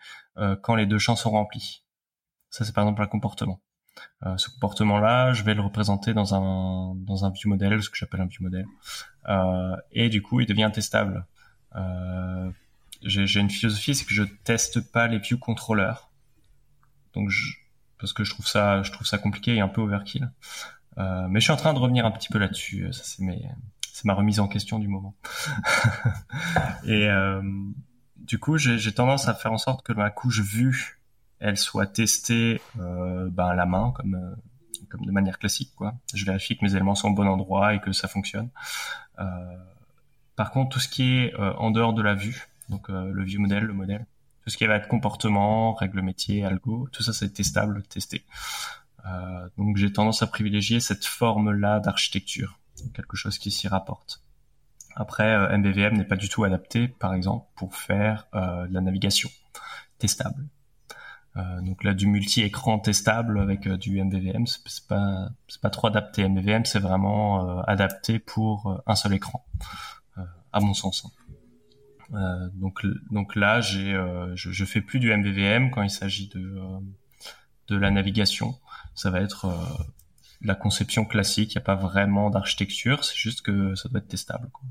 quand 0.63 0.75
les 0.75 0.85
deux 0.85 0.99
champs 0.99 1.17
sont 1.17 1.31
remplis. 1.31 1.83
Ça 2.49 2.63
c'est 2.63 2.73
par 2.73 2.85
exemple 2.85 3.01
un 3.01 3.07
comportement. 3.07 3.59
Euh, 4.25 4.37
ce 4.37 4.49
comportement-là, 4.49 5.33
je 5.33 5.43
vais 5.43 5.53
le 5.53 5.61
représenter 5.61 6.13
dans 6.13 6.35
un 6.35 6.95
dans 6.95 7.25
un 7.25 7.31
view 7.31 7.49
model, 7.49 7.81
ce 7.81 7.89
que 7.89 7.97
j'appelle 7.97 8.21
un 8.21 8.27
view 8.27 8.43
model, 8.43 8.65
et 9.91 10.09
du 10.09 10.21
coup 10.21 10.39
il 10.39 10.47
devient 10.47 10.69
testable. 10.73 11.25
J'ai 13.03 13.39
une 13.39 13.49
philosophie, 13.49 13.93
c'est 13.93 14.05
que 14.05 14.13
je 14.13 14.23
teste 14.43 14.91
pas 14.91 15.07
les 15.07 15.19
view 15.19 15.37
controllers. 15.37 16.09
Donc 17.13 17.29
je, 17.29 17.53
parce 17.99 18.13
que 18.13 18.23
je 18.23 18.31
trouve 18.31 18.47
ça, 18.47 18.81
je 18.83 18.91
trouve 18.91 19.07
ça 19.07 19.17
compliqué 19.17 19.55
et 19.55 19.61
un 19.61 19.67
peu 19.67 19.81
overkill. 19.81 20.31
Euh, 20.97 21.27
mais 21.29 21.39
je 21.39 21.45
suis 21.45 21.53
en 21.53 21.57
train 21.57 21.73
de 21.73 21.79
revenir 21.79 22.05
un 22.05 22.11
petit 22.11 22.29
peu 22.29 22.39
là-dessus. 22.39 22.91
Ça 22.91 23.03
c'est 23.03 23.23
mes, 23.23 23.41
c'est 23.91 24.05
ma 24.05 24.13
remise 24.13 24.39
en 24.39 24.47
question 24.47 24.79
du 24.79 24.87
moment. 24.87 25.15
et 26.85 27.07
euh, 27.07 27.41
du 28.17 28.39
coup, 28.39 28.57
j'ai 28.57 28.91
tendance 28.93 29.27
à 29.27 29.33
faire 29.33 29.53
en 29.53 29.57
sorte 29.57 29.85
que 29.85 29.93
ma 29.93 30.09
couche 30.09 30.41
vue, 30.41 30.99
elle 31.39 31.57
soit 31.57 31.87
testée 31.87 32.61
euh, 32.79 33.29
ben, 33.29 33.47
à 33.47 33.55
la 33.55 33.65
main, 33.65 33.91
comme 33.95 34.15
euh, 34.15 34.35
comme 34.89 35.05
de 35.05 35.11
manière 35.11 35.37
classique. 35.37 35.73
Quoi. 35.75 35.95
Je 36.13 36.23
vérifie 36.23 36.57
que 36.57 36.63
mes 36.63 36.73
éléments 36.73 36.95
sont 36.95 37.09
au 37.09 37.13
bon 37.13 37.27
endroit 37.27 37.73
et 37.73 37.81
que 37.81 37.91
ça 37.91 38.07
fonctionne. 38.07 38.49
Euh, 39.19 39.57
par 40.35 40.51
contre, 40.51 40.69
tout 40.69 40.79
ce 40.79 40.87
qui 40.87 41.17
est 41.17 41.33
euh, 41.35 41.53
en 41.55 41.71
dehors 41.71 41.93
de 41.93 42.01
la 42.01 42.15
vue, 42.15 42.47
donc 42.69 42.89
le 42.89 43.23
view 43.23 43.39
modèle, 43.39 43.63
le 43.63 43.73
modèle, 43.73 44.05
tout 44.43 44.49
ce 44.49 44.57
qui 44.57 44.65
va 44.65 44.75
être 44.75 44.87
comportement, 44.87 45.73
règles 45.73 46.01
métier, 46.01 46.43
algo, 46.43 46.89
tout 46.91 47.01
ça 47.01 47.13
c'est 47.13 47.29
testable, 47.29 47.81
testé. 47.83 48.25
Donc 49.57 49.77
j'ai 49.77 49.93
tendance 49.93 50.21
à 50.21 50.27
privilégier 50.27 50.81
cette 50.81 51.05
forme-là 51.05 51.79
d'architecture, 51.79 52.59
quelque 52.93 53.15
chose 53.15 53.37
qui 53.37 53.51
s'y 53.51 53.69
rapporte. 53.69 54.21
Après, 54.97 55.57
MVVM 55.57 55.95
n'est 55.95 56.03
pas 56.03 56.17
du 56.17 56.27
tout 56.27 56.43
adapté, 56.43 56.89
par 56.89 57.13
exemple, 57.13 57.45
pour 57.55 57.73
faire 57.73 58.27
de 58.33 58.73
la 58.73 58.81
navigation 58.81 59.29
testable. 59.97 60.45
Euh, 61.37 61.61
donc 61.61 61.83
là, 61.83 61.93
du 61.93 62.07
multi-écran 62.07 62.79
testable 62.79 63.39
avec 63.39 63.67
euh, 63.67 63.77
du 63.77 64.01
MVVM, 64.03 64.47
c'est 64.47 64.87
pas 64.87 65.29
c'est 65.47 65.61
pas 65.61 65.69
trop 65.69 65.87
adapté. 65.87 66.27
MVVM, 66.27 66.65
c'est 66.65 66.79
vraiment 66.79 67.61
adapté 67.61 68.19
pour 68.19 68.81
un 68.87 68.95
seul 68.95 69.13
écran, 69.13 69.45
à 70.51 70.59
mon 70.59 70.73
sens. 70.73 71.05
Hein. 71.05 71.17
Euh, 72.13 72.49
donc, 72.53 72.85
donc 73.11 73.35
là, 73.35 73.61
j'ai, 73.61 73.93
euh, 73.93 74.35
je, 74.35 74.51
je 74.51 74.65
fais 74.65 74.81
plus 74.81 74.99
du 74.99 75.15
MVVM 75.15 75.71
quand 75.71 75.81
il 75.81 75.89
s'agit 75.89 76.29
de, 76.29 76.39
euh, 76.39 76.79
de 77.67 77.75
la 77.75 77.91
navigation. 77.91 78.55
Ça 78.95 79.09
va 79.09 79.21
être 79.21 79.47
la 80.41 80.55
conception 80.55 81.05
classique. 81.05 81.53
Il 81.53 81.57
n'y 81.57 81.61
a 81.61 81.65
pas 81.65 81.75
vraiment 81.75 82.29
d'architecture. 82.29 83.03
C'est 83.03 83.15
juste 83.15 83.41
que 83.41 83.75
ça 83.75 83.89
doit 83.89 83.99
être 83.99 84.07
testable. 84.07 84.49
Quoi. 84.51 84.65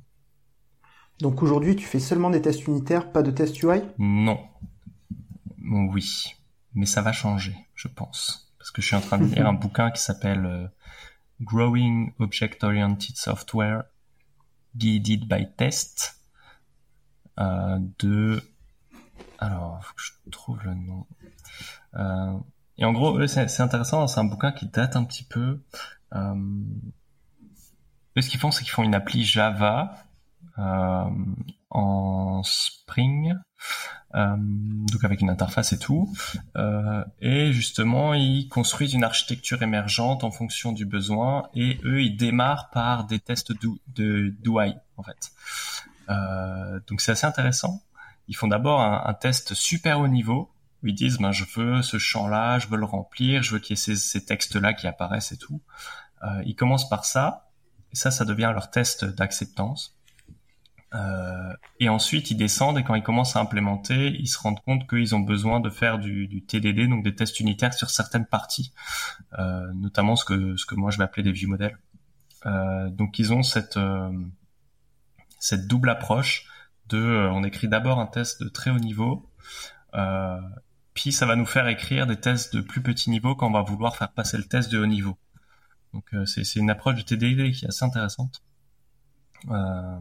Donc 1.21 1.43
aujourd'hui, 1.43 1.77
tu 1.77 1.87
fais 1.87 2.01
seulement 2.01 2.31
des 2.31 2.43
tests 2.43 2.67
unitaires, 2.67 3.13
pas 3.13 3.23
de 3.23 3.31
tests 3.31 3.63
UI 3.63 3.83
Non. 3.99 4.41
Oui, 5.69 6.36
mais 6.77 6.87
ça 6.87 7.03
va 7.03 7.13
changer, 7.13 7.57
je 7.75 7.89
pense, 7.89 8.55
parce 8.59 8.71
que 8.71 8.81
je 8.81 8.87
suis 8.87 8.97
en 8.97 9.01
train 9.01 9.19
de 9.19 9.25
lire 9.25 9.49
un 9.49 9.55
bouquin 9.55 9.91
qui 9.91 10.01
s'appelle 10.01 10.71
Growing 11.41 12.13
Object 12.19 12.63
Oriented 12.63 13.17
Software 13.17 13.85
Guided 14.77 15.27
by 15.27 15.49
Test 15.57 16.21
euh, 17.39 17.79
de 17.99 18.43
alors 19.39 19.85
faut 19.85 19.95
que 19.95 20.03
je 20.03 20.31
trouve 20.31 20.65
le 20.65 20.75
nom. 20.75 21.07
Euh, 21.95 22.39
et 22.79 22.85
en 22.85 22.93
gros 22.93 23.27
c'est 23.27 23.61
intéressant 23.61 24.07
c'est 24.07 24.21
un 24.21 24.25
bouquin 24.25 24.53
qui 24.53 24.67
date 24.67 24.97
un 24.97 25.05
petit 25.05 25.25
peu. 25.25 25.63
Euh, 26.15 26.35
ce 28.19 28.29
qu'ils 28.29 28.41
font 28.41 28.51
c'est 28.51 28.63
qu'ils 28.63 28.73
font 28.73 28.85
une 28.85 28.95
appli 28.95 29.25
Java 29.25 29.95
euh, 29.95 30.06
en 30.59 32.43
Spring 32.43 33.35
euh, 34.15 34.35
donc 34.39 35.05
avec 35.05 35.21
une 35.21 35.31
interface 35.31 35.73
et 35.73 35.79
tout. 35.79 36.13
Euh, 36.57 37.05
et 37.21 37.53
justement, 37.53 38.15
ils 38.15 38.49
construisent 38.49 38.95
une 38.95 39.05
architecture 39.05 39.63
émergente 39.63 40.25
en 40.25 40.31
fonction 40.31 40.73
du 40.73 40.87
besoin. 40.87 41.49
Et 41.55 41.79
eux, 41.85 42.03
ils 42.03 42.17
démarrent 42.17 42.71
par 42.71 43.05
des 43.05 43.19
tests 43.19 43.53
de, 43.53 44.35
d'UI 44.43 44.75
en 44.97 45.03
fait. 45.03 45.33
Euh, 46.09 46.81
donc 46.87 47.01
c'est 47.01 47.13
assez 47.13 47.27
intéressant. 47.27 47.83
Ils 48.29 48.37
font 48.37 48.49
d'abord 48.49 48.81
un, 48.81 49.15
test 49.15 49.55
super 49.55 50.01
haut 50.01 50.09
niveau 50.09 50.51
où 50.83 50.89
ils 50.89 50.95
disent 50.95 51.19
ben, 51.19 51.33
je 51.33 51.45
veux 51.57 51.83
ce 51.83 51.99
champ-là, 51.99 52.59
je 52.59 52.69
veux 52.69 52.77
le 52.77 52.85
remplir, 52.85 53.43
je 53.43 53.53
veux 53.53 53.59
qu'il 53.59 53.77
y 53.77 53.79
ait 53.79 53.83
ces, 53.83 53.97
ces 53.97 54.25
textes-là 54.25 54.73
qui 54.73 54.87
apparaissent 54.87 55.33
et 55.33 55.37
tout. 55.37 55.61
Euh, 56.25 56.43
ils 56.45 56.57
commencent 56.57 56.89
par 56.89 57.05
ça, 57.05 57.51
et 57.93 57.97
ça, 57.97 58.11
ça 58.11 58.25
devient 58.25 58.51
leur 58.53 58.71
test 58.71 59.05
d'acceptance. 59.05 59.96
Euh, 60.95 61.53
et 61.81 61.89
ensuite, 61.89 62.31
ils 62.31 62.37
descendent 62.37 62.79
et 62.79 62.85
quand 62.85 62.95
ils 62.95 63.03
commencent 63.03 63.37
à 63.37 63.41
implémenter, 63.41 64.09
ils 64.19 64.29
se 64.29 64.39
rendent 64.39 64.61
compte 64.61 64.89
qu'ils 64.89 65.15
ont 65.15 65.21
besoin 65.21 65.61
de 65.61 65.69
faire 65.69 65.99
du, 65.99 66.29
du, 66.29 66.43
TDD, 66.45 66.89
donc 66.89 67.05
des 67.05 67.15
tests 67.15 67.41
unitaires 67.41 67.75
sur 67.75 67.91
certaines 67.91 68.27
parties, 68.27 68.73
euh, 69.39 69.73
notamment 69.75 70.17
ce 70.17 70.25
que 70.25 70.57
ce 70.57 70.65
que 70.65 70.75
moi 70.75 70.91
je 70.91 70.99
vais 70.99 71.05
appeler 71.05 71.23
des 71.23 71.33
view 71.33 71.49
modèles. 71.49 71.77
Euh, 72.47 72.89
donc 72.91 73.19
ils 73.19 73.33
ont 73.33 73.43
cette 73.43 73.77
euh, 73.77 74.11
cette 75.41 75.67
double 75.67 75.91
approche 75.91 76.47
de 76.89 76.99
euh, 76.99 77.33
on 77.33 77.43
écrit 77.43 77.69
d'abord 77.69 77.99
un 77.99 78.07
test 78.07 78.43
de 78.43 78.49
très 78.49 78.71
haut 78.71 78.79
niveau, 78.79 79.29
euh, 79.95 80.41
puis 80.95 81.11
ça 81.11 81.27
va 81.27 81.35
nous 81.35 81.47
faire 81.47 81.67
écrire 81.67 82.07
des 82.07 82.19
tests 82.19 82.55
de 82.55 82.61
plus 82.61 82.83
petit 82.83 83.11
niveau 83.11 83.35
quand 83.35 83.49
on 83.49 83.53
va 83.53 83.63
vouloir 83.63 83.97
faire 83.97 84.13
passer 84.13 84.39
le 84.39 84.45
test 84.45 84.71
de 84.71 84.79
haut 84.79 84.87
niveau. 84.87 85.19
Donc 85.93 86.15
c'est 86.27 86.57
une 86.57 86.71
approche 86.71 86.97
de 86.97 87.03
TDD 87.03 87.53
qui 87.53 87.65
est 87.65 87.69
assez 87.69 87.85
intéressante. 87.85 88.43
Euh, 89.51 90.01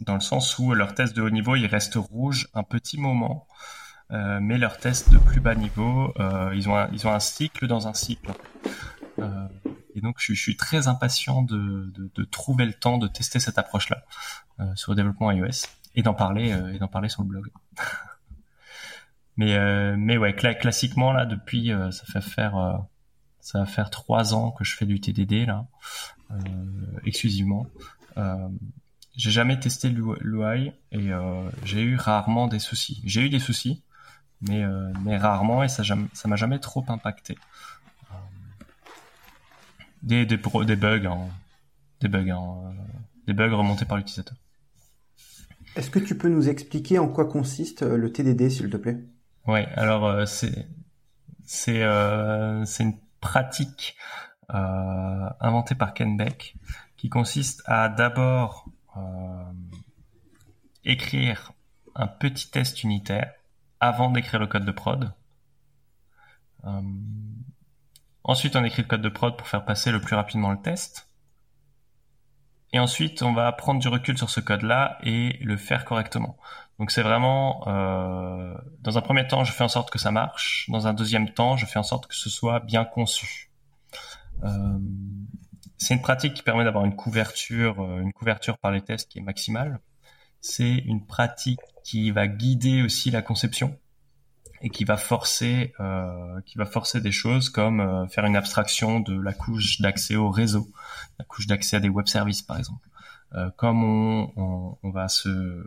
dans 0.00 0.14
le 0.14 0.20
sens 0.20 0.58
où 0.58 0.74
leur 0.74 0.94
test 0.94 1.14
de 1.14 1.22
haut 1.22 1.30
niveau, 1.30 1.56
il 1.56 1.66
reste 1.66 1.94
rouge 1.94 2.48
un 2.54 2.62
petit 2.62 2.98
moment, 2.98 3.46
euh, 4.10 4.40
mais 4.40 4.58
leur 4.58 4.78
test 4.78 5.10
de 5.10 5.18
plus 5.18 5.40
bas 5.40 5.54
niveau, 5.54 6.12
euh, 6.18 6.52
ils, 6.54 6.68
ont 6.68 6.76
un, 6.76 6.88
ils 6.92 7.06
ont 7.06 7.12
un 7.12 7.20
cycle 7.20 7.66
dans 7.66 7.88
un 7.88 7.94
cycle. 7.94 8.32
Euh, 9.18 9.48
et 9.94 10.00
donc, 10.00 10.16
je, 10.18 10.34
je, 10.34 10.40
suis 10.40 10.56
très 10.56 10.88
impatient 10.88 11.42
de, 11.42 11.90
de, 11.94 12.10
de, 12.14 12.24
trouver 12.24 12.64
le 12.64 12.72
temps 12.72 12.98
de 12.98 13.08
tester 13.08 13.40
cette 13.40 13.58
approche-là 13.58 14.04
euh, 14.60 14.74
sur 14.74 14.92
le 14.92 14.96
développement 14.96 15.30
iOS 15.30 15.66
et 15.94 16.02
d'en 16.02 16.14
parler 16.14 16.52
euh, 16.52 16.72
et 16.72 16.78
d'en 16.78 16.88
parler 16.88 17.08
sur 17.08 17.22
le 17.22 17.28
blog. 17.28 17.48
mais 19.36 19.54
euh, 19.54 19.96
mais 19.98 20.16
ouais, 20.16 20.34
cl 20.34 20.58
classiquement 20.58 21.12
là, 21.12 21.26
depuis 21.26 21.70
ça 21.90 22.04
fait 22.06 22.20
faire 22.20 22.84
ça 23.40 23.60
va 23.60 23.66
faire 23.66 23.90
trois 23.90 24.34
ans 24.34 24.50
que 24.50 24.64
je 24.64 24.76
fais 24.76 24.86
du 24.86 25.00
TDD 25.00 25.46
là, 25.46 25.66
exclusivement. 27.04 27.66
J'ai 29.16 29.30
jamais 29.30 29.58
testé 29.60 29.88
l'UI 29.90 30.72
et 30.90 31.10
j'ai 31.64 31.82
eu 31.82 31.96
rarement 31.96 32.48
des 32.48 32.58
soucis. 32.58 33.02
J'ai 33.04 33.22
eu 33.22 33.28
des 33.28 33.38
soucis, 33.40 33.82
mais 34.40 34.62
mais 35.04 35.16
rarement 35.16 35.62
et 35.62 35.68
ça 35.68 35.82
ça 36.12 36.28
m'a 36.28 36.36
jamais 36.36 36.58
trop 36.58 36.84
impacté 36.88 37.36
des, 40.02 40.26
des, 40.26 40.36
des 40.36 40.76
bugs, 40.76 41.06
des 42.00 42.08
bugs, 42.08 42.30
en, 42.32 42.66
euh, 42.66 42.70
des 43.26 43.32
bugs 43.32 43.54
remontés 43.54 43.84
par 43.84 43.96
l'utilisateur. 43.96 44.36
Est-ce 45.76 45.90
que 45.90 45.98
tu 45.98 46.16
peux 46.18 46.28
nous 46.28 46.48
expliquer 46.48 46.98
en 46.98 47.08
quoi 47.08 47.26
consiste 47.26 47.82
euh, 47.82 47.96
le 47.96 48.12
TDD, 48.12 48.50
s'il 48.50 48.68
te 48.68 48.76
plaît? 48.76 48.98
Ouais, 49.46 49.66
alors 49.76 50.06
euh, 50.06 50.26
c'est 50.26 50.68
c'est 51.44 51.82
euh, 51.82 52.64
une 52.80 52.94
pratique 53.20 53.96
euh, 54.50 55.28
inventée 55.40 55.74
par 55.74 55.94
Ken 55.94 56.16
Beck 56.16 56.56
qui 56.96 57.08
consiste 57.08 57.62
à 57.66 57.88
d'abord 57.88 58.66
écrire 60.84 61.52
un 61.94 62.06
petit 62.06 62.50
test 62.50 62.82
unitaire 62.82 63.32
avant 63.80 64.10
d'écrire 64.10 64.40
le 64.40 64.46
code 64.46 64.64
de 64.64 64.72
prod. 64.72 65.12
Ensuite, 68.24 68.54
on 68.56 68.64
écrit 68.64 68.82
le 68.82 68.88
code 68.88 69.02
de 69.02 69.08
prod 69.08 69.36
pour 69.36 69.48
faire 69.48 69.64
passer 69.64 69.90
le 69.90 70.00
plus 70.00 70.14
rapidement 70.14 70.50
le 70.50 70.60
test. 70.60 71.08
Et 72.72 72.78
ensuite, 72.78 73.22
on 73.22 73.32
va 73.32 73.52
prendre 73.52 73.80
du 73.80 73.88
recul 73.88 74.16
sur 74.16 74.30
ce 74.30 74.40
code-là 74.40 74.98
et 75.02 75.38
le 75.42 75.56
faire 75.56 75.84
correctement. 75.84 76.38
Donc 76.78 76.90
c'est 76.90 77.02
vraiment, 77.02 77.64
euh, 77.68 78.54
dans 78.80 78.96
un 78.96 79.02
premier 79.02 79.26
temps, 79.26 79.44
je 79.44 79.52
fais 79.52 79.64
en 79.64 79.68
sorte 79.68 79.90
que 79.90 79.98
ça 79.98 80.10
marche. 80.10 80.66
Dans 80.70 80.86
un 80.86 80.94
deuxième 80.94 81.30
temps, 81.30 81.56
je 81.56 81.66
fais 81.66 81.78
en 81.78 81.82
sorte 81.82 82.06
que 82.06 82.14
ce 82.14 82.30
soit 82.30 82.60
bien 82.60 82.84
conçu. 82.84 83.50
Euh, 84.42 84.78
c'est 85.82 85.94
une 85.94 86.02
pratique 86.02 86.34
qui 86.34 86.42
permet 86.42 86.62
d'avoir 86.62 86.84
une 86.84 86.94
couverture, 86.94 87.80
euh, 87.82 88.00
une 88.00 88.12
couverture 88.12 88.56
par 88.58 88.70
les 88.70 88.82
tests 88.82 89.10
qui 89.10 89.18
est 89.18 89.22
maximale. 89.22 89.80
C'est 90.40 90.76
une 90.76 91.06
pratique 91.06 91.60
qui 91.82 92.12
va 92.12 92.28
guider 92.28 92.82
aussi 92.82 93.10
la 93.10 93.20
conception 93.20 93.76
et 94.60 94.70
qui 94.70 94.84
va 94.84 94.96
forcer 94.96 95.74
euh, 95.80 96.40
qui 96.46 96.56
va 96.56 96.66
forcer 96.66 97.00
des 97.00 97.10
choses 97.10 97.48
comme 97.48 97.80
euh, 97.80 98.06
faire 98.06 98.24
une 98.24 98.36
abstraction 98.36 99.00
de 99.00 99.20
la 99.20 99.32
couche 99.32 99.80
d'accès 99.80 100.14
au 100.14 100.30
réseau, 100.30 100.68
la 101.18 101.24
couche 101.24 101.48
d'accès 101.48 101.76
à 101.76 101.80
des 101.80 101.88
web 101.88 102.06
services 102.06 102.42
par 102.42 102.58
exemple. 102.58 102.88
Comme 103.56 103.82
on, 103.82 104.30
on, 104.36 104.78
on, 104.82 104.90
va 104.90 105.08
se 105.08 105.66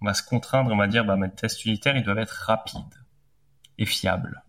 on 0.00 0.06
va 0.06 0.14
se 0.14 0.22
contraindre, 0.22 0.72
on 0.72 0.78
va 0.78 0.86
dire 0.86 1.04
bah 1.04 1.16
mes 1.16 1.30
tests 1.30 1.66
unitaires 1.66 1.94
ils 1.94 2.02
doivent 2.02 2.18
être 2.18 2.46
rapides 2.46 3.04
et 3.76 3.84
fiables. 3.84 4.42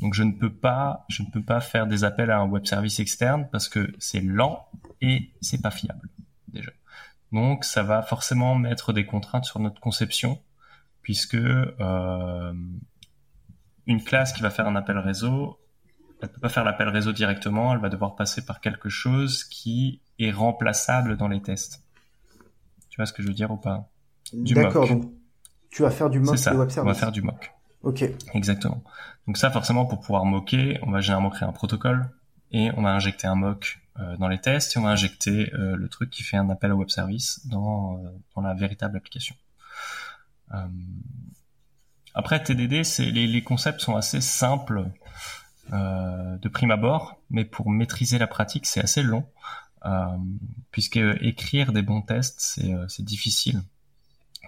Donc 0.00 0.14
je 0.14 0.22
ne 0.22 0.32
peux 0.32 0.52
pas, 0.52 1.04
je 1.08 1.22
ne 1.22 1.30
peux 1.30 1.42
pas 1.42 1.60
faire 1.60 1.86
des 1.86 2.04
appels 2.04 2.30
à 2.30 2.38
un 2.38 2.46
web 2.46 2.66
service 2.66 3.00
externe 3.00 3.48
parce 3.50 3.68
que 3.68 3.92
c'est 3.98 4.20
lent 4.20 4.68
et 5.00 5.30
c'est 5.40 5.62
pas 5.62 5.70
fiable 5.70 6.08
déjà. 6.48 6.70
Donc 7.32 7.64
ça 7.64 7.82
va 7.82 8.02
forcément 8.02 8.54
mettre 8.54 8.92
des 8.92 9.06
contraintes 9.06 9.44
sur 9.44 9.58
notre 9.58 9.80
conception 9.80 10.40
puisque 11.02 11.34
euh, 11.34 12.52
une 13.86 14.02
classe 14.02 14.32
qui 14.32 14.42
va 14.42 14.50
faire 14.50 14.66
un 14.66 14.76
appel 14.76 14.98
réseau, 14.98 15.58
elle 16.20 16.30
peut 16.30 16.40
pas 16.40 16.48
faire 16.48 16.64
l'appel 16.64 16.88
réseau 16.88 17.12
directement, 17.12 17.72
elle 17.72 17.80
va 17.80 17.88
devoir 17.88 18.16
passer 18.16 18.44
par 18.44 18.60
quelque 18.60 18.88
chose 18.88 19.44
qui 19.44 20.02
est 20.18 20.30
remplaçable 20.30 21.16
dans 21.16 21.28
les 21.28 21.40
tests. 21.40 21.84
Tu 22.90 22.96
vois 22.96 23.06
ce 23.06 23.12
que 23.12 23.22
je 23.22 23.28
veux 23.28 23.34
dire 23.34 23.50
ou 23.50 23.56
pas? 23.56 23.88
D'accord, 24.32 24.88
donc 24.88 25.12
tu 25.70 25.82
vas 25.82 25.90
faire 25.90 26.10
du 26.10 26.18
mock 26.18 26.34
de 26.34 26.56
web 26.56 26.68
service. 26.70 26.78
On 26.78 26.84
va 26.84 26.94
faire 26.94 27.12
du 27.12 27.22
mock. 27.22 27.52
Ok. 27.82 28.04
Exactement. 28.34 28.82
Donc 29.26 29.36
ça, 29.36 29.50
forcément, 29.50 29.86
pour 29.86 30.00
pouvoir 30.00 30.24
moquer, 30.24 30.78
on 30.82 30.90
va 30.90 31.00
généralement 31.00 31.30
créer 31.30 31.48
un 31.48 31.52
protocole 31.52 32.08
et 32.52 32.70
on 32.76 32.82
va 32.82 32.90
injecter 32.90 33.26
un 33.26 33.34
mock 33.34 33.80
euh, 33.98 34.16
dans 34.18 34.28
les 34.28 34.38
tests 34.38 34.76
et 34.76 34.78
on 34.78 34.82
va 34.82 34.90
injecter 34.90 35.52
euh, 35.54 35.74
le 35.76 35.88
truc 35.88 36.10
qui 36.10 36.22
fait 36.22 36.36
un 36.36 36.50
appel 36.50 36.72
au 36.72 36.76
web 36.76 36.88
service 36.88 37.46
dans, 37.46 37.98
euh, 37.98 38.42
la 38.42 38.54
véritable 38.54 38.96
application. 38.96 39.34
Après 42.14 42.42
TDD, 42.42 42.82
les, 42.98 43.26
les, 43.26 43.42
concepts 43.42 43.80
sont 43.80 43.96
assez 43.96 44.20
simples 44.20 44.84
de 45.72 46.48
prime 46.48 46.70
abord, 46.70 47.20
mais 47.30 47.44
pour 47.44 47.68
maîtriser 47.68 48.16
la 48.18 48.28
pratique, 48.28 48.64
c'est 48.64 48.80
assez 48.80 49.02
long, 49.02 49.26
puisque 50.70 51.00
écrire 51.20 51.72
des 51.72 51.82
bons 51.82 52.02
tests, 52.02 52.60
c'est 52.88 53.04
difficile. 53.04 53.60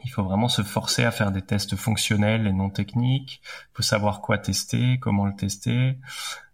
Il 0.05 0.11
faut 0.11 0.22
vraiment 0.22 0.49
se 0.49 0.62
forcer 0.62 1.05
à 1.05 1.11
faire 1.11 1.32
des 1.32 1.42
tests 1.42 1.76
fonctionnels 1.76 2.46
et 2.46 2.53
non 2.53 2.70
techniques. 2.70 3.40
Il 3.44 3.76
faut 3.76 3.82
savoir 3.82 4.20
quoi 4.20 4.38
tester, 4.38 4.99
comment 4.99 5.26
le 5.26 5.34
tester. 5.34 5.99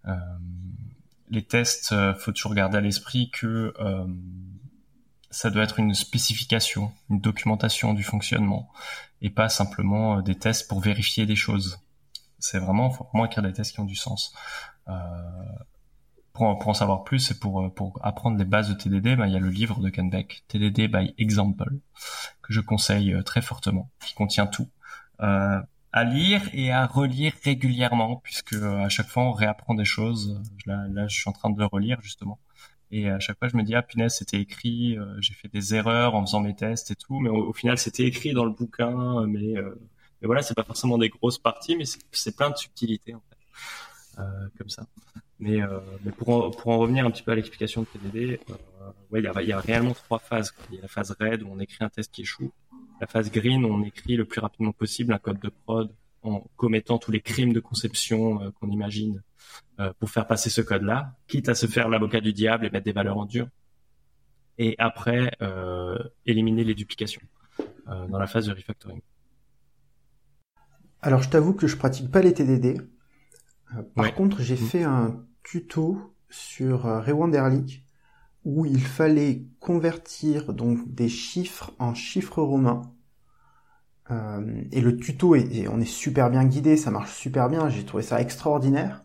Euh, 0.07 0.17
les 1.31 1.43
tests, 1.43 1.93
euh, 1.93 2.15
faut 2.15 2.33
toujours 2.33 2.55
garder 2.55 2.79
à 2.79 2.81
l'esprit 2.81 3.31
que 3.31 3.75
euh, 3.81 4.07
ça 5.31 5.51
doit 5.51 5.65
être 5.65 5.79
une 5.79 5.95
spécification, 5.95 6.93
une 7.11 7.21
documentation 7.21 7.95
du 7.95 8.05
fonctionnement, 8.05 8.71
et 9.21 9.31
pas 9.31 9.49
simplement 9.49 10.19
euh, 10.19 10.23
des 10.23 10.37
tests 10.37 10.69
pour 10.69 10.81
vérifier 10.81 11.27
des 11.27 11.37
choses. 11.37 11.81
C'est 12.39 12.59
vraiment, 12.59 12.91
faut 12.91 13.05
vraiment 13.05 13.27
écrire 13.27 13.43
des 13.43 13.53
tests 13.53 13.73
qui 13.73 13.81
ont 13.81 13.85
du 13.85 13.97
sens. 13.97 14.35
Euh, 16.35 16.39
pour, 16.39 16.59
pour 16.59 16.69
en 16.69 16.75
savoir 16.75 17.05
plus 17.05 17.31
et 17.31 17.35
pour, 17.35 17.73
pour 17.75 17.99
apprendre 18.03 18.37
les 18.39 18.45
bases 18.45 18.69
de 18.69 18.75
TDD, 18.75 19.17
bah, 19.17 19.27
il 19.27 19.33
y 19.33 19.37
a 19.37 19.41
le 19.41 19.51
livre 19.51 19.81
de 19.81 19.89
Ken 19.89 20.11
Beck, 20.11 20.45
TDD 20.49 20.89
by 20.89 21.15
Example, 21.19 21.79
que 22.43 22.53
je 22.53 22.61
conseille 22.61 23.15
euh, 23.15 23.23
très 23.23 23.41
fortement, 23.41 23.91
qui 24.05 24.15
contient 24.15 24.47
tout. 24.47 24.69
Euh, 25.21 25.61
à 25.93 26.03
lire 26.03 26.43
et 26.53 26.73
à 26.73 26.87
relire 26.87 27.33
régulièrement, 27.45 28.17
puisque 28.17 28.55
euh, 28.55 28.85
à 28.85 28.89
chaque 28.89 29.07
fois 29.07 29.23
on 29.23 29.33
réapprend 29.33 29.75
des 29.75 29.85
choses. 29.85 30.43
Là, 30.67 30.89
là, 30.89 31.07
je 31.07 31.17
suis 31.17 31.29
en 31.29 31.33
train 31.33 31.51
de 31.51 31.59
le 31.59 31.67
relire 31.67 32.01
justement. 32.03 32.41
Et 32.91 33.09
à 33.09 33.21
chaque 33.21 33.39
fois, 33.39 33.49
je 33.49 33.57
me 33.57 33.63
dis, 33.63 33.75
ah 33.75 33.83
punaise, 33.83 34.17
c'était 34.17 34.41
écrit, 34.41 34.99
euh, 34.99 35.21
j'ai 35.21 35.35
fait 35.35 35.49
des 35.49 35.75
erreurs 35.75 36.15
en 36.15 36.23
faisant 36.27 36.41
mes 36.41 36.55
tests 36.55 36.91
et 36.91 36.97
tout, 36.97 37.19
mais 37.21 37.29
au, 37.31 37.53
final, 37.53 37.79
c'était 37.79 38.05
écrit 38.05 38.33
dans 38.33 38.45
le 38.45 38.53
bouquin, 38.53 39.27
mais, 39.27 39.55
mais 39.55 40.27
voilà, 40.27 40.43
c'est 40.43 40.55
pas 40.55 40.65
forcément 40.65 40.99
des 40.99 41.09
grosses 41.09 41.39
parties, 41.39 41.77
mais 41.77 41.85
c'est 42.13 42.37
plein 42.37 42.51
de 42.51 42.57
subtilités 42.57 43.15
en 43.15 43.23
fait, 43.29 44.19
comme 44.59 44.69
ça. 44.69 44.85
Mais, 45.41 45.61
euh, 45.61 45.81
mais 46.05 46.13
pour, 46.13 46.29
en, 46.29 46.51
pour 46.51 46.69
en 46.69 46.79
revenir 46.79 47.05
un 47.05 47.11
petit 47.11 47.23
peu 47.23 47.33
à 47.33 47.35
l'explication 47.35 47.83
de 47.83 47.87
TDD, 47.87 48.41
euh, 48.51 48.55
ouais, 49.11 49.21
il 49.21 49.25
y 49.25 49.27
a, 49.27 49.43
y 49.43 49.53
a 49.53 49.61
réellement 49.61 49.95
trois 49.95 50.19
phases. 50.19 50.55
Il 50.71 50.77
y 50.77 50.79
a 50.79 50.83
la 50.83 50.89
phase 50.89 51.15
red 51.19 51.43
où 51.43 51.49
on 51.51 51.59
écrit 51.59 51.85
un 51.85 51.89
test 51.89 52.13
qui 52.13 52.23
échoue, 52.23 52.53
la 53.01 53.07
phase 53.07 53.31
green 53.31 53.65
où 53.65 53.69
on 53.69 53.83
écrit 53.83 54.17
le 54.17 54.25
plus 54.25 54.41
rapidement 54.41 54.73
possible 54.73 55.13
un 55.13 55.19
code 55.19 55.41
de 55.41 55.49
prod 55.49 55.91
en 56.25 56.47
commettant 56.57 56.99
tous 56.99 57.13
les 57.13 57.21
crimes 57.21 57.53
de 57.53 57.61
conception 57.61 58.43
euh, 58.43 58.51
qu'on 58.53 58.71
imagine 58.71 59.23
euh, 59.79 59.93
pour 59.99 60.11
faire 60.11 60.27
passer 60.27 60.51
ce 60.51 60.63
code-là, 60.63 61.15
quitte 61.29 61.49
à 61.49 61.55
se 61.55 61.67
faire 61.67 61.89
l'avocat 61.89 62.21
du 62.21 62.33
diable 62.33 62.67
et 62.67 62.71
mettre 62.71 62.87
des 62.87 62.93
valeurs 62.93 63.19
en 63.19 63.27
dur. 63.27 63.47
Et 64.57 64.75
après, 64.79 65.33
euh, 65.43 65.99
éliminer 66.27 66.65
les 66.65 66.75
duplications 66.75 67.23
dans 68.09 68.19
la 68.19 68.27
phase 68.27 68.47
de 68.47 68.53
refactoring. 68.53 69.01
Alors, 71.03 71.23
je 71.23 71.29
t'avoue 71.29 71.53
que 71.53 71.67
je 71.67 71.77
pratique 71.77 72.11
pas 72.11 72.23
les 72.23 72.33
TDD. 72.33 72.81
Par 73.95 74.15
contre, 74.15 74.43
j'ai 74.43 74.55
mm. 74.55 74.59
fait 74.59 74.83
un 74.83 75.25
tuto 75.43 76.15
sur 76.29 76.87
euh, 76.87 77.01
Rewanderlik 77.01 77.87
où 78.45 78.67
il 78.67 78.81
fallait 78.81 79.47
convertir 79.61 80.53
donc 80.53 80.93
des 80.93 81.09
chiffres 81.09 81.73
en 81.79 81.95
chiffres 81.95 82.43
romains. 82.43 82.83
Euh, 84.11 84.63
et 84.71 84.83
le 84.83 84.97
tuto, 84.97 85.35
est, 85.35 85.67
on 85.69 85.81
est 85.81 85.87
super 85.87 86.29
bien 86.29 86.45
guidé, 86.45 86.77
ça 86.77 86.91
marche 86.91 87.15
super 87.15 87.49
bien, 87.49 87.71
j'ai 87.71 87.85
trouvé 87.85 88.03
ça 88.03 88.21
extraordinaire. 88.21 89.05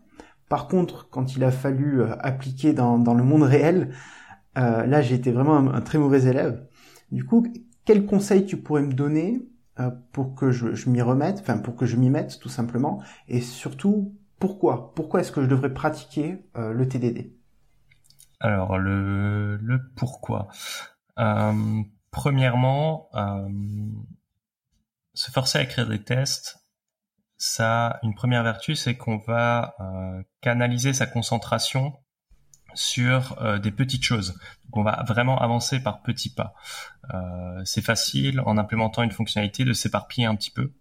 Par 0.50 0.68
contre, 0.68 1.10
quand 1.10 1.38
il 1.38 1.44
a 1.46 1.52
fallu 1.52 2.02
euh, 2.02 2.16
appliquer 2.20 2.74
dans, 2.74 2.98
le 2.98 3.24
monde 3.24 3.44
réel, 3.44 3.94
là 4.56 5.02
j'ai 5.02 5.16
été 5.16 5.32
vraiment 5.32 5.56
un, 5.56 5.80
très 5.80 5.98
mauvais 5.98 6.26
élève. 6.26 6.68
Du 7.14 7.24
coup, 7.24 7.48
quel 7.86 8.06
conseil 8.06 8.46
tu 8.46 8.58
pourrais 8.58 8.82
me 8.82 8.92
donner 8.92 9.48
pour 10.12 10.36
que 10.36 10.52
je, 10.52 10.76
je 10.76 10.90
m'y 10.90 11.02
remette, 11.02 11.40
enfin 11.40 11.58
pour 11.58 11.78
que 11.78 11.86
je 11.86 11.96
m'y 11.96 12.10
mette 12.10 12.40
tout 12.42 12.50
simplement, 12.50 13.02
et 13.30 13.40
surtout 13.40 14.19
pourquoi? 14.40 14.94
Pourquoi 14.96 15.20
est-ce 15.20 15.32
que 15.32 15.42
je 15.42 15.48
devrais 15.48 15.74
pratiquer 15.74 16.40
euh, 16.58 16.72
le 16.72 16.88
TDD 16.88 17.34
Alors 18.40 18.78
le, 18.78 19.60
pourquoi? 19.96 20.48
Euh, 21.20 21.84
premièrement, 22.10 23.10
euh, 23.14 23.50
se 25.14 25.30
forcer 25.32 25.60
à 25.60 25.64
écrire 25.64 25.88
des 25.88 26.02
tests, 26.02 26.66
ça, 27.38 28.00
une 28.04 28.16
première 28.16 28.44
vertu, 28.44 28.76
c'est 28.76 28.96
qu'on 28.96 29.18
va 29.18 29.76
canaliser 30.42 30.92
sa 30.92 31.06
concentration 31.06 31.98
sur 32.74 33.60
des 33.62 33.72
petites 33.72 34.04
choses. 34.04 34.38
On 34.74 34.84
va 34.84 35.04
vraiment 35.08 35.40
avancer 35.40 35.80
par 35.80 36.02
petits 36.02 36.34
pas. 36.34 36.54
c'est 37.64 37.82
facile 37.82 38.42
en 38.42 38.58
implémentant 38.58 39.04
une 39.04 39.12
fonctionnalité 39.12 39.64
de 39.64 39.72
s'éparpiller 39.72 40.28
un 40.28 40.36
petit 40.36 40.52
peu. 40.52 40.74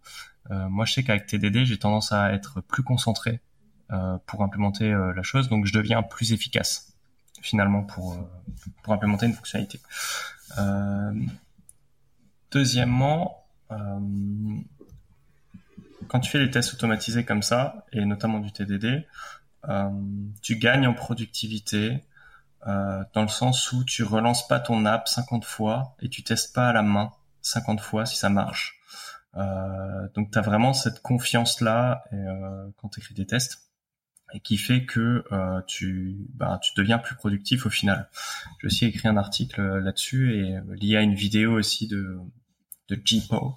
moi, 0.50 0.84
je 0.84 0.94
sais 0.94 1.04
qu'avec 1.04 1.26
TDD, 1.26 1.64
j'ai 1.64 1.78
tendance 1.78 2.10
à 2.10 2.32
être 2.32 2.60
plus 2.60 2.82
concentré 2.82 3.40
euh, 3.40 3.47
pour 4.26 4.42
implémenter 4.42 4.92
euh, 4.92 5.14
la 5.14 5.22
chose. 5.22 5.48
Donc 5.48 5.64
je 5.66 5.72
deviens 5.72 6.02
plus 6.02 6.32
efficace 6.32 6.92
finalement 7.40 7.82
pour 7.82 8.14
euh, 8.14 8.16
pour 8.82 8.92
implémenter 8.92 9.26
une 9.26 9.32
fonctionnalité. 9.32 9.80
deuxièmement, 12.50 13.46
quand 16.08 16.20
tu 16.20 16.30
fais 16.30 16.38
des 16.38 16.50
tests 16.50 16.72
automatisés 16.74 17.24
comme 17.24 17.42
ça, 17.42 17.84
et 17.92 18.04
notamment 18.04 18.40
du 18.40 18.50
TDD, 18.50 19.06
tu 20.42 20.56
gagnes 20.56 20.86
en 20.86 20.94
productivité 20.94 22.02
dans 22.66 23.22
le 23.22 23.28
sens 23.28 23.72
où 23.72 23.84
tu 23.84 24.02
relances 24.04 24.48
pas 24.48 24.58
ton 24.58 24.86
app 24.86 25.06
50 25.06 25.44
fois 25.44 25.94
et 26.00 26.08
tu 26.08 26.22
testes 26.24 26.54
pas 26.54 26.68
à 26.70 26.72
la 26.72 26.82
main 26.82 27.12
50 27.42 27.80
fois 27.80 28.06
si 28.06 28.16
ça 28.16 28.30
marche. 28.30 28.80
donc 29.34 30.30
tu 30.32 30.38
as 30.38 30.42
vraiment 30.42 30.72
cette 30.72 31.02
confiance-là 31.02 32.04
quand 32.78 32.88
tu 32.88 33.00
écris 33.00 33.14
des 33.14 33.26
tests 33.26 33.67
et 34.32 34.40
qui 34.40 34.58
fait 34.58 34.84
que 34.84 35.24
euh, 35.32 35.62
tu, 35.66 36.16
bah, 36.34 36.58
tu 36.62 36.72
deviens 36.76 36.98
plus 36.98 37.14
productif 37.14 37.66
au 37.66 37.70
final. 37.70 38.08
J'ai 38.60 38.66
aussi 38.66 38.84
écrit 38.84 39.08
un 39.08 39.16
article 39.16 39.60
euh, 39.60 39.80
là-dessus 39.80 40.36
et 40.36 40.56
euh, 40.56 40.74
lié 40.76 40.96
à 40.96 41.02
une 41.02 41.14
vidéo 41.14 41.52
aussi 41.58 41.86
de 41.86 42.18
de 42.88 43.00
Jipo 43.04 43.56